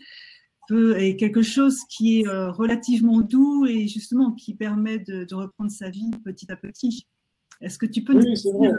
peut, 0.68 0.98
est 0.98 1.16
quelque 1.16 1.44
chose 1.44 1.82
qui 1.90 2.22
est 2.22 2.28
relativement 2.28 3.22
doux 3.22 3.66
et 3.68 3.88
justement 3.88 4.32
qui 4.32 4.56
permet 4.56 4.98
de, 4.98 5.28
reprendre 5.36 5.70
sa 5.70 5.90
vie 5.90 6.10
petit 6.24 6.52
à 6.52 6.56
petit. 6.56 7.06
Est-ce 7.62 7.78
que 7.78 7.86
tu 7.86 8.04
peux 8.04 8.16
oui, 8.18 8.36
c'est 8.36 8.52
vrai, 8.52 8.72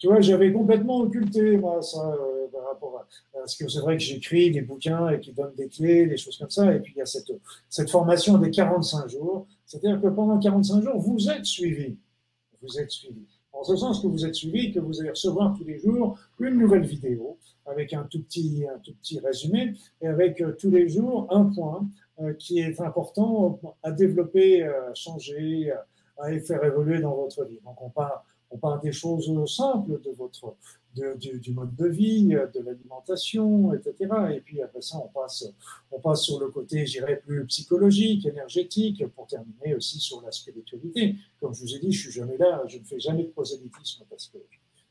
tu 0.00 0.06
vois, 0.06 0.22
j'avais 0.22 0.50
complètement 0.50 1.00
occulté, 1.00 1.58
moi, 1.58 1.82
ça, 1.82 1.98
euh, 1.98 2.48
par 2.50 2.64
rapport 2.68 2.96
à. 2.96 3.06
Parce 3.34 3.54
que 3.54 3.68
c'est 3.68 3.80
vrai 3.80 3.98
que 3.98 4.02
j'écris 4.02 4.50
des 4.50 4.62
bouquins 4.62 5.10
et 5.10 5.20
qui 5.20 5.32
donnent 5.32 5.54
des 5.54 5.68
clés, 5.68 6.06
des 6.06 6.16
choses 6.16 6.38
comme 6.38 6.48
ça. 6.48 6.74
Et 6.74 6.80
puis, 6.80 6.94
il 6.96 7.00
y 7.00 7.02
a 7.02 7.06
cette, 7.06 7.30
cette 7.68 7.90
formation 7.90 8.38
des 8.38 8.50
45 8.50 9.08
jours. 9.08 9.46
C'est-à-dire 9.66 10.00
que 10.00 10.08
pendant 10.08 10.38
45 10.38 10.82
jours, 10.82 10.98
vous 10.98 11.28
êtes 11.28 11.44
suivi. 11.44 11.98
Vous 12.62 12.78
êtes 12.78 12.90
suivi. 12.90 13.26
En 13.52 13.62
ce 13.62 13.76
sens 13.76 14.00
que 14.00 14.06
vous 14.06 14.24
êtes 14.24 14.34
suivi, 14.34 14.72
que 14.72 14.80
vous 14.80 15.00
allez 15.00 15.10
recevoir 15.10 15.54
tous 15.54 15.64
les 15.64 15.78
jours 15.78 16.18
une 16.38 16.54
nouvelle 16.54 16.86
vidéo 16.86 17.36
avec 17.66 17.92
un 17.92 18.04
tout 18.04 18.22
petit, 18.22 18.64
un 18.74 18.78
tout 18.78 18.94
petit 19.02 19.20
résumé 19.20 19.74
et 20.00 20.06
avec 20.06 20.40
euh, 20.40 20.56
tous 20.58 20.70
les 20.70 20.88
jours 20.88 21.26
un 21.30 21.44
point 21.44 21.86
euh, 22.20 22.32
qui 22.34 22.60
est 22.60 22.80
important 22.80 23.60
à 23.82 23.90
développer, 23.90 24.62
à 24.62 24.94
changer, 24.94 25.72
à, 25.72 26.24
à 26.24 26.40
faire 26.40 26.64
évoluer 26.64 27.00
dans 27.00 27.14
votre 27.14 27.44
vie. 27.44 27.60
Donc, 27.66 27.82
on 27.82 27.90
part 27.90 28.24
on 28.50 28.58
parle 28.58 28.80
des 28.80 28.92
choses 28.92 29.30
simples 29.46 30.00
de 30.00 30.10
votre, 30.10 30.56
du, 30.94 31.52
mode 31.52 31.74
de 31.76 31.86
vie, 31.86 32.26
de 32.26 32.60
l'alimentation, 32.64 33.72
etc. 33.74 34.10
Et 34.34 34.40
puis 34.40 34.60
après 34.60 34.82
ça, 34.82 34.98
on 34.98 35.08
passe, 35.08 35.46
on 35.90 36.00
passe 36.00 36.22
sur 36.22 36.40
le 36.40 36.48
côté, 36.48 36.84
je 36.86 36.98
dirais, 36.98 37.20
plus 37.24 37.46
psychologique, 37.46 38.26
énergétique, 38.26 39.06
pour 39.14 39.26
terminer 39.26 39.74
aussi 39.74 39.98
sur 39.98 40.20
la 40.22 40.32
spiritualité. 40.32 41.16
Comme 41.40 41.54
je 41.54 41.62
vous 41.62 41.74
ai 41.74 41.78
dit, 41.78 41.92
je 41.92 42.00
suis 42.00 42.12
jamais 42.12 42.36
là, 42.36 42.62
je 42.66 42.78
ne 42.78 42.84
fais 42.84 42.98
jamais 42.98 43.24
de 43.24 43.28
prosélytisme 43.30 44.04
parce 44.10 44.26
que 44.26 44.38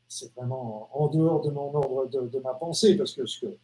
c'est 0.08 0.34
vraiment 0.34 0.90
en 0.94 1.08
dehors 1.08 1.42
de 1.42 1.52
mon 1.52 1.74
ordre 1.74 2.08
de, 2.08 2.40
ma 2.40 2.54
pensée, 2.54 2.96
parce 2.98 3.14
que, 3.14 3.26
ce 3.26 3.42
que 3.42 3.58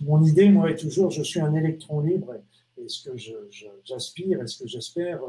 mon 0.00 0.24
idée, 0.24 0.48
moi, 0.48 0.70
est 0.70 0.76
toujours, 0.76 1.10
je 1.10 1.22
suis 1.22 1.40
un 1.40 1.54
électron 1.54 2.00
libre, 2.00 2.34
et, 2.78 2.88
ce 2.88 3.10
que 3.10 3.16
j'aspire, 3.84 4.42
et 4.42 4.46
ce 4.46 4.62
que 4.62 4.66
j'espère, 4.66 5.20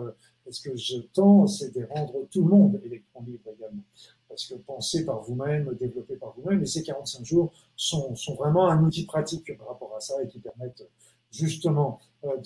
ce 0.50 0.62
que 0.62 0.76
je 0.76 0.98
tends, 1.14 1.48
c'est 1.48 1.76
de 1.76 1.86
rendre 1.86 2.28
tout 2.32 2.44
le 2.44 2.50
monde 2.50 2.82
électron 2.84 3.24
libre 3.24 3.52
également. 3.58 3.84
Parce 4.28 4.46
que 4.46 4.56
penser 4.56 5.06
par 5.06 5.22
vous-même, 5.22 5.76
développer 5.80 6.16
par 6.16 6.34
vous-même, 6.38 6.62
et 6.64 6.66
ces 6.66 6.84
45 6.84 7.26
jours 7.26 7.52
sont, 7.76 8.14
vraiment 8.38 8.70
un 8.70 8.84
outil 8.84 9.06
pratique 9.06 9.58
par 9.58 9.68
rapport 9.68 9.96
à 9.96 10.00
ça 10.00 10.22
et 10.24 10.28
qui 10.28 10.40
permettent 10.40 10.88
justement 11.32 12.00
euh, 12.24 12.38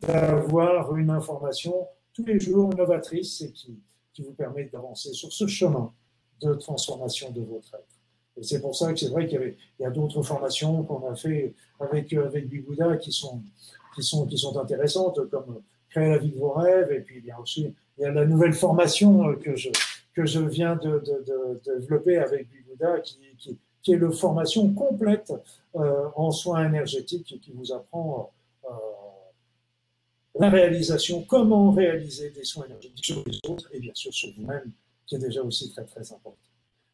d'avoir 0.00 0.96
une 0.96 1.10
information 1.10 1.86
tous 2.14 2.24
les 2.24 2.40
jours 2.40 2.74
novatrice 2.74 3.40
et 3.42 3.52
qui, 3.52 3.78
vous 4.18 4.32
permet 4.32 4.66
d'avancer 4.66 5.12
sur 5.14 5.32
ce 5.32 5.46
chemin 5.46 5.92
de 6.42 6.52
transformation 6.54 7.30
de 7.30 7.40
votre 7.40 7.74
être. 7.74 7.86
Et 8.36 8.42
c'est 8.42 8.60
pour 8.60 8.76
ça 8.76 8.92
que 8.92 8.98
c'est 8.98 9.08
vrai 9.08 9.26
qu'il 9.26 9.56
y, 9.80 9.84
a 9.84 9.90
d'autres 9.90 10.22
formations 10.22 10.82
qu'on 10.84 11.06
a 11.10 11.14
fait 11.14 11.54
avec, 11.80 12.12
avec 12.12 12.48
Bigouda 12.48 12.96
qui, 12.98 13.12
sont, 13.12 13.42
qui 13.94 14.02
sont 14.02 14.56
intéressantes, 14.58 15.28
comme 15.30 15.62
créer 15.92 16.10
la 16.10 16.18
vie 16.18 16.30
de 16.30 16.38
vos 16.38 16.52
rêves. 16.52 16.90
Et 16.90 17.00
puis, 17.00 17.20
bien 17.20 17.36
aussi, 17.38 17.74
il 17.98 18.02
y 18.02 18.04
a 18.04 18.10
la 18.10 18.24
nouvelle 18.24 18.54
formation 18.54 19.28
euh, 19.28 19.34
que 19.34 19.54
je, 19.56 19.68
que 20.14 20.26
je 20.26 20.40
viens 20.40 20.76
de, 20.76 20.98
de, 21.00 21.60
de, 21.64 21.78
développer 21.78 22.16
avec 22.18 22.48
Bigouda, 22.50 23.00
qui, 23.00 23.18
qui, 23.38 23.58
qui, 23.82 23.92
est 23.92 23.98
la 23.98 24.10
formation 24.10 24.72
complète 24.72 25.32
euh, 25.76 26.08
en 26.16 26.30
soins 26.30 26.66
énergétiques 26.66 27.38
qui 27.40 27.52
vous 27.52 27.72
apprend 27.72 28.30
euh, 28.64 28.68
la 30.38 30.48
réalisation, 30.48 31.22
comment 31.22 31.70
réaliser 31.70 32.30
des 32.30 32.44
soins 32.44 32.64
énergétiques 32.66 33.04
sur 33.04 33.22
les 33.26 33.38
autres 33.50 33.68
et 33.72 33.80
bien 33.80 33.92
sûr 33.94 34.12
sur 34.12 34.30
vous-même, 34.36 34.70
qui 35.06 35.16
est 35.16 35.18
déjà 35.18 35.42
aussi 35.42 35.70
très 35.72 35.84
très 35.84 36.00
important. 36.12 36.36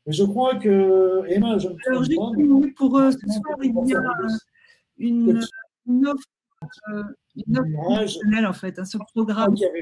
Mais 0.07 0.13
je 0.13 0.25
crois 0.25 0.57
que, 0.57 1.25
Emma, 1.29 1.59
je 1.59 1.69
me 1.69 1.77
Alors, 1.87 2.05
juste 2.05 2.17
pour 2.77 2.99
ce 2.99 3.29
soir, 3.29 3.59
il 3.63 3.89
y 3.89 3.95
a 3.95 4.03
une, 4.99 5.41
une 5.87 6.07
offre 6.09 6.25
une 7.47 7.59
offre 7.59 8.09
spéciale 8.09 8.47
en 8.47 8.53
fait, 8.53 8.79
hein, 8.79 8.85
programme. 9.15 9.55
il, 9.55 9.61
y 9.61 9.65
avait, 9.65 9.81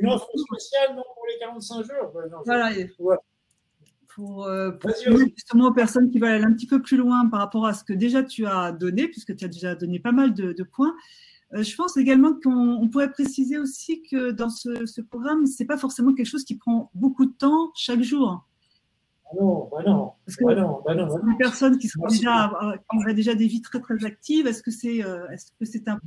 une 0.00 0.08
offre 0.08 0.28
spéciale 0.34 0.96
non, 0.96 1.02
pour 1.14 1.26
les 1.28 1.38
45 1.40 1.84
jours. 1.84 2.12
voilà. 2.44 2.70
Pour, 4.14 4.44
euh, 4.44 4.70
justement 5.34 5.66
aux 5.66 5.72
personnes 5.72 6.08
qui 6.08 6.20
veulent 6.20 6.30
aller 6.30 6.44
un 6.44 6.52
petit 6.52 6.68
peu 6.68 6.80
plus 6.80 6.96
loin 6.96 7.28
par 7.28 7.40
rapport 7.40 7.66
à 7.66 7.74
ce 7.74 7.82
que 7.82 7.92
déjà 7.92 8.22
tu 8.22 8.46
as 8.46 8.70
donné, 8.70 9.08
puisque 9.08 9.34
tu 9.34 9.44
as 9.44 9.48
déjà 9.48 9.74
donné 9.74 9.98
pas 9.98 10.12
mal 10.12 10.32
de, 10.34 10.62
points. 10.62 10.94
Euh, 11.52 11.64
je 11.64 11.74
pense 11.74 11.96
également 11.96 12.32
qu'on 12.32 12.88
pourrait 12.92 13.10
préciser 13.10 13.58
aussi 13.58 14.02
que 14.02 14.30
dans 14.30 14.50
ce, 14.50 14.86
ce 14.86 15.00
programme, 15.00 15.46
c'est 15.46 15.64
pas 15.64 15.76
forcément 15.76 16.14
quelque 16.14 16.28
chose 16.28 16.44
qui 16.44 16.54
prend 16.54 16.92
beaucoup 16.94 17.26
de 17.26 17.32
temps 17.32 17.72
chaque 17.74 18.02
jour 18.02 18.46
non, 19.40 19.68
bah 19.70 19.82
non. 19.86 20.12
Parce 20.24 20.36
que 20.36 20.44
bah 20.44 20.54
non, 20.54 20.80
bah 20.84 20.94
non, 20.94 21.06
bah 21.06 21.20
personnes 21.38 21.78
qui, 21.78 21.88
sont 21.88 22.06
déjà, 22.08 22.52
qui 22.90 22.96
ont 22.96 23.14
déjà 23.14 23.34
des 23.34 23.46
vies 23.46 23.62
très 23.62 23.80
très 23.80 24.04
actives, 24.04 24.46
est-ce 24.46 24.62
que 24.62 24.70
c'est 24.70 25.04
euh, 25.04 25.28
est 25.28 25.36
-ce 25.36 25.64
c'est 25.64 25.88
un 25.88 25.98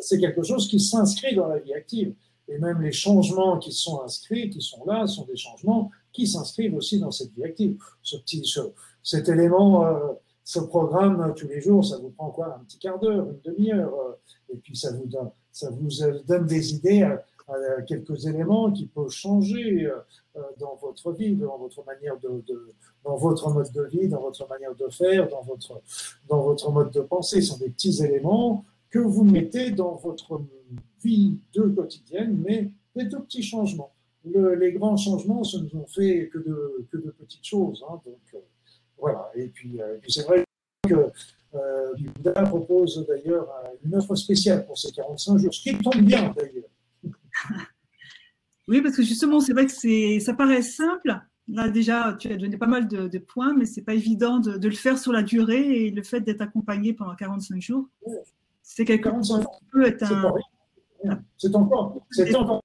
C'est 0.00 0.18
quelque 0.18 0.42
chose 0.42 0.68
qui 0.68 0.80
s'inscrit 0.80 1.34
dans 1.34 1.48
la 1.48 1.58
vie 1.58 1.74
active. 1.74 2.14
Et 2.48 2.58
même 2.58 2.82
les 2.82 2.92
changements 2.92 3.58
qui 3.58 3.72
sont 3.72 4.02
inscrits, 4.02 4.50
qui 4.50 4.60
sont 4.60 4.84
là, 4.84 5.06
sont 5.06 5.24
des 5.24 5.36
changements 5.36 5.90
qui 6.12 6.26
s'inscrivent 6.26 6.74
aussi 6.74 6.98
dans 6.98 7.10
cette 7.10 7.32
vie 7.32 7.44
active. 7.44 7.76
Ce 8.02 8.16
petit, 8.16 8.42
cet 9.02 9.28
élément, 9.28 9.86
euh, 9.86 10.12
ce 10.44 10.60
programme 10.60 11.32
tous 11.36 11.48
les 11.48 11.60
jours, 11.60 11.84
ça 11.84 11.98
vous 11.98 12.10
prend 12.10 12.30
quoi? 12.30 12.56
Un 12.56 12.64
petit 12.64 12.78
quart 12.78 12.98
d'heure, 12.98 13.26
une 13.26 13.40
demi-heure, 13.44 13.94
euh, 13.94 14.52
et 14.52 14.56
puis 14.56 14.76
ça 14.76 14.92
vous 14.92 15.06
donne, 15.06 15.30
ça 15.50 15.70
vous 15.70 15.88
donne 16.26 16.46
des 16.46 16.74
idées 16.74 17.08
quelques 17.86 18.26
éléments 18.26 18.70
qui 18.70 18.86
peuvent 18.86 19.10
changer 19.10 19.86
euh, 19.86 19.96
euh, 20.36 20.40
dans 20.58 20.76
votre 20.76 21.12
vie, 21.12 21.34
dans 21.34 21.58
votre 21.58 21.84
manière 21.84 22.18
de, 22.18 22.42
dans 23.04 23.16
votre 23.16 23.50
mode 23.50 23.70
de 23.72 23.82
vie, 23.84 24.08
dans 24.08 24.20
votre 24.20 24.48
manière 24.48 24.74
de 24.74 24.88
faire, 24.88 25.28
dans 25.28 25.42
votre, 25.42 25.80
dans 26.28 26.42
votre 26.42 26.70
mode 26.70 26.90
de 26.90 27.00
penser. 27.00 27.40
Ce 27.40 27.52
sont 27.52 27.58
des 27.58 27.70
petits 27.70 28.02
éléments 28.02 28.64
que 28.90 28.98
vous 28.98 29.24
mettez 29.24 29.70
dans 29.70 29.94
votre 29.96 30.40
vie 31.02 31.38
de 31.54 31.62
quotidienne, 31.62 32.42
mais 32.44 32.70
des 32.94 33.08
tout 33.08 33.20
petits 33.20 33.42
changements. 33.42 33.92
les 34.24 34.72
grands 34.72 34.96
changements, 34.96 35.42
ce 35.44 35.58
ne 35.58 35.68
sont 35.68 35.86
fait 35.86 36.28
que 36.32 36.38
de, 36.38 36.86
que 36.90 36.98
de 36.98 37.10
petites 37.10 37.44
choses. 37.44 37.84
Hein, 37.88 38.00
donc, 38.04 38.20
euh, 38.34 38.38
voilà. 38.98 39.30
Et 39.34 39.48
puis, 39.48 39.80
c'est 40.08 40.22
vrai 40.22 40.44
que 40.88 41.10
euh, 41.54 42.44
propose 42.46 43.06
d'ailleurs 43.06 43.48
une 43.84 43.94
offre 43.94 44.14
spéciale 44.14 44.64
pour 44.66 44.78
ces 44.78 44.90
45 44.92 45.38
jours, 45.38 45.54
ce 45.54 45.62
qui 45.62 45.78
tombe 45.78 46.02
bien 46.02 46.32
d'ailleurs. 46.36 46.68
Oui, 48.68 48.80
parce 48.80 48.96
que 48.96 49.02
justement, 49.02 49.40
c'est 49.40 49.52
vrai 49.52 49.66
que 49.66 50.20
ça 50.20 50.34
paraît 50.34 50.62
simple. 50.62 51.18
Là, 51.48 51.68
déjà, 51.68 52.14
tu 52.18 52.32
as 52.32 52.36
donné 52.36 52.56
pas 52.56 52.66
mal 52.66 52.86
de, 52.86 53.18
points, 53.18 53.54
mais 53.54 53.64
c'est 53.64 53.82
pas 53.82 53.94
évident 53.94 54.38
de, 54.38 54.68
le 54.68 54.74
faire 54.74 54.98
sur 54.98 55.12
la 55.12 55.22
durée 55.22 55.86
et 55.86 55.90
le 55.90 56.02
fait 56.02 56.20
d'être 56.20 56.40
accompagné 56.40 56.92
pendant 56.92 57.14
45 57.14 57.60
jours. 57.60 57.88
C'est 58.62 58.84
quelque 58.84 59.10
chose 59.10 59.44
qui 59.58 59.64
peut 59.72 59.84
être 59.84 60.04
un. 60.04 60.32
C'est 61.36 61.54
encore, 61.56 62.06
c'est 62.10 62.34
encore 62.34 62.62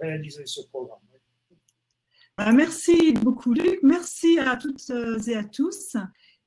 réaliser 0.00 0.46
ce 0.46 0.60
programme. 0.68 1.00
Bah, 2.38 2.52
merci 2.52 3.12
beaucoup, 3.12 3.52
Luc. 3.52 3.80
Merci 3.82 4.38
à 4.38 4.56
toutes 4.56 4.90
et 5.26 5.36
à 5.36 5.44
tous. 5.44 5.96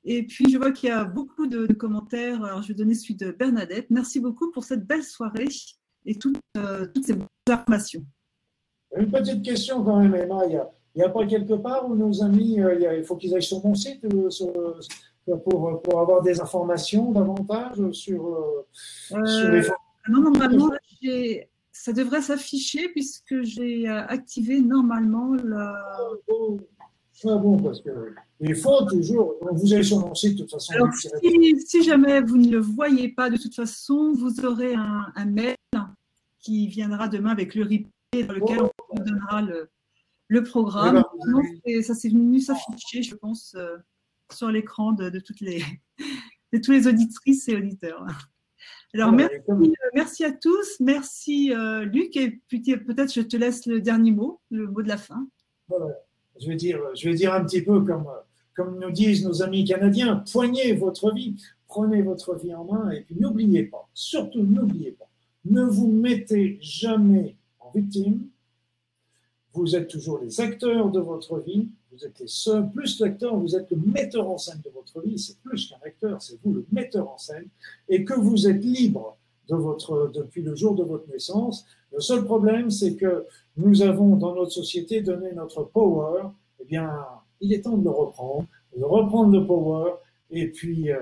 Et 0.06 0.26
puis, 0.26 0.49
je 0.49 0.57
vois 0.57 0.72
qu'il 0.72 0.90
y 0.90 0.91
a 0.91 1.03
beaucoup 1.03 1.48
de, 1.48 1.68
de 1.68 1.74
commentaires. 1.74 2.44
Alors, 2.44 2.61
je 2.61 2.69
vais 2.69 2.74
donner 2.74 2.94
celui 2.95 3.15
de 3.15 3.32
Bernadette. 3.32 3.88
Merci 3.90 4.22
beaucoup 4.22 4.52
pour 4.52 4.64
cette 4.64 4.88
belle 4.88 5.03
soirée 5.03 5.48
et 6.08 6.16
toutes, 6.16 6.40
toutes 6.94 7.06
ces 7.06 7.16
informations. 7.50 8.04
Une 8.98 9.12
petite 9.12 9.44
question 9.44 9.84
quand 9.84 10.00
même, 10.00 10.16
Emma. 10.16 10.46
Il 10.46 10.62
n'y 10.96 11.04
a, 11.04 11.10
pas 11.10 11.26
quelque 11.28 11.54
part 11.54 11.88
où 11.88 11.96
nos 11.96 12.24
amis, 12.24 12.56
il, 12.56 13.04
faut 13.06 13.16
qu'ils 13.16 13.36
aillent 13.36 13.44
sur 13.44 13.64
mon 13.64 13.76
site 13.76 14.02
pour, 15.44 15.82
pour, 15.84 16.00
avoir 16.00 16.24
des 16.24 16.40
informations 16.40 17.12
davantage 17.12 17.92
sur, 17.92 18.66
sur 18.82 19.52
les 19.52 19.62
Non, 20.10 20.22
normalement, 20.22 20.72
ça 21.72 21.94
devrait 21.94 22.22
s'afficher 22.22 22.90
puisque 22.90 23.44
j'ai 23.44 23.88
activé 23.88 24.62
normalement 24.62 25.36
la. 25.36 25.74
Oh, 26.28 26.58
oh. 27.24 27.40
bon, 27.40 27.58
parce 27.62 27.82
que 27.82 28.14
il 28.40 28.56
faut 28.56 28.86
toujours. 28.86 29.36
Vous 29.52 29.74
allez 29.74 29.84
sur 29.84 30.00
mon 30.00 30.14
site 30.14 30.36
de 30.36 30.44
toute 30.44 30.52
façon. 30.52 30.74
Alors, 30.74 30.90
si, 30.94 31.84
jamais 31.84 32.22
vous 32.22 32.38
ne 32.38 32.50
le 32.50 32.60
voyez 32.60 33.10
pas, 33.10 33.30
de 33.30 33.38
toute 33.38 33.56
façon, 33.56 34.14
vous 34.14 34.46
aurez 34.46 34.74
un, 34.76 35.26
mail 35.26 35.56
qui 36.48 36.68
viendra 36.68 37.10
demain 37.10 37.32
avec 37.32 37.56
le 37.56 37.64
replay 37.64 38.24
dans 38.24 38.34
lequel 38.34 38.61
on 38.61 38.72
vous 38.94 39.03
donnera 39.03 39.41
le, 39.41 40.44
programme. 40.44 41.03
Eh 41.65 41.76
ben, 41.76 41.84
ça 41.84 41.94
s'est 41.94 42.07
venu 42.07 42.40
s'afficher, 42.40 43.03
je 43.03 43.15
pense, 43.15 43.53
euh, 43.57 43.76
sur 44.32 44.49
l'écran 44.49 44.94
de, 44.94 45.19
toutes 45.19 45.41
les, 45.41 45.61
de 46.53 46.57
tous 46.60 46.72
les 46.72 46.88
auditrices 46.88 47.49
et 47.49 47.57
auditeurs. 47.57 48.06
Alors, 48.94 49.11
merci, 49.11 49.36
euh, 49.49 49.90
merci 49.94 50.24
à 50.24 50.32
tous. 50.32 50.80
Merci, 50.80 51.53
euh, 51.53 51.84
Luc. 51.84 52.15
Et 52.15 52.40
puis, 52.48 52.61
peut-être, 52.61 53.14
je 53.14 53.22
te 53.22 53.36
laisse 53.36 53.65
le 53.65 53.82
dernier 53.82 54.11
mot, 54.11 54.40
le 54.49 54.68
mot 54.68 54.82
de 54.82 54.88
la 54.88 54.98
fin. 54.98 55.28
Je 56.40 56.48
vais 56.48 56.56
dire, 56.56 56.80
je 56.95 57.10
vais 57.10 57.15
dire 57.15 57.34
un 57.34 57.44
petit 57.44 57.61
peu 57.61 57.82
comme, 57.82 58.07
comme 58.56 58.80
nous 58.80 58.91
disent 58.91 59.26
nos 59.26 59.44
amis 59.44 59.65
canadiens, 59.65 60.24
poignez 60.32 60.72
votre 60.72 61.14
vie, 61.14 61.36
prenez 61.68 62.02
votre 62.02 62.36
vie 62.36 62.53
en 62.53 62.64
main 62.64 62.90
et 62.91 63.02
puis 63.02 63.15
n'oubliez 63.19 63.64
pas, 63.64 63.90
surtout 63.94 64.44
n'oubliez 64.44 64.91
pas, 64.91 65.07
ne 65.49 65.64
vous 65.64 65.91
mettez 65.91 66.57
jamais 66.61 67.36
en 67.60 67.72
victime. 67.72 68.28
Vous 69.53 69.76
êtes 69.76 69.88
toujours 69.88 70.19
les 70.19 70.40
acteurs 70.40 70.91
de 70.91 70.99
votre 70.99 71.40
vie, 71.40 71.68
vous 71.91 72.06
êtes 72.06 72.19
les 72.19 72.28
seuls, 72.28 72.69
plus 72.72 72.99
l'acteur, 72.99 73.36
vous 73.36 73.56
êtes 73.56 73.72
le 73.72 73.78
metteur 73.78 74.30
en 74.30 74.38
scène 74.38 74.61
de 74.64 74.69
votre 74.69 75.02
vie, 75.02 75.18
c'est 75.18 75.40
plus 75.40 75.68
qu'un 75.68 75.84
acteur, 75.86 76.22
c'est 76.22 76.40
vous 76.44 76.53
le 76.53 76.65
metteur 76.72 77.10
en 77.10 77.18
scène, 77.18 77.48
et 77.90 78.06
que 78.06 78.14
vous 78.14 78.48
êtes 78.48 78.64
libre 78.64 79.18
depuis 79.49 80.41
le 80.41 80.56
jour 80.56 80.76
de 80.76 80.84
votre 80.84 81.10
naissance. 81.10 81.65
Le 81.91 82.02
seul 82.02 82.26
problème, 82.26 82.69
c'est 82.69 82.95
que 82.95 83.26
nous 83.56 83.82
avons 83.82 84.15
dans 84.15 84.36
notre 84.36 84.52
société 84.52 85.02
donné 85.02 85.32
notre 85.34 85.64
power, 85.64 86.24
eh 86.60 86.65
bien, 86.65 86.91
il 87.40 87.53
est 87.53 87.61
temps 87.61 87.78
de 87.78 87.84
le 87.84 87.90
reprendre, 87.90 88.45
de 88.78 88.84
reprendre 88.84 89.32
le 89.32 89.45
power 89.45 89.94
et 90.30 90.48
puis 90.48 90.91
euh, 90.91 90.99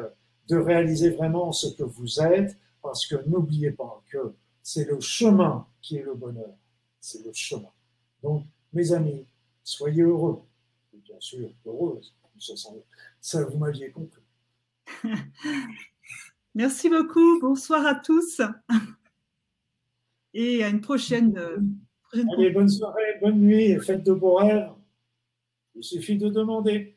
de 0.47 0.57
réaliser 0.57 1.09
vraiment 1.09 1.51
ce 1.51 1.67
que 1.67 1.84
vous 1.84 2.22
êtes, 2.22 2.55
parce 2.86 3.07
que 3.07 3.16
n'oubliez 3.28 3.72
pas 3.72 4.03
que 4.12 4.36
c'est 4.62 4.86
le 4.86 4.99
chemin 4.99 5.68
qui 5.82 5.98
est 5.98 6.03
le 6.03 6.14
bonheur. 6.14 6.56
C'est 7.02 7.26
le 7.26 7.34
chemin. 7.34 7.72
Donc, 8.22 8.45
mes 8.74 8.94
amis, 8.94 9.26
soyez 9.64 10.03
heureux. 10.03 10.41
Et 10.94 10.98
bien 10.98 11.20
sûr, 11.20 11.49
heureuse. 11.66 12.16
Ça, 13.22 13.44
vous 13.45 13.57
m'aviez 13.57 13.90
compris. 13.90 14.22
Merci 16.56 16.90
beaucoup. 16.90 17.40
Bonsoir 17.41 17.86
à 17.86 17.95
tous. 17.95 18.41
Et 20.34 20.64
à 20.64 20.70
une 20.70 20.82
prochaine. 20.82 21.38
Euh, 21.38 21.57
prochaine 22.03 22.30
Allez, 22.38 22.52
bonne 22.52 22.70
soirée, 22.70 23.18
bonne 23.20 23.40
nuit, 23.40 23.80
faites 23.80 24.03
de 24.03 24.14
beaux 24.14 24.36
rêves. 24.36 24.70
Il 25.76 25.84
suffit 25.84 26.18
de 26.18 26.30
demander. 26.30 26.94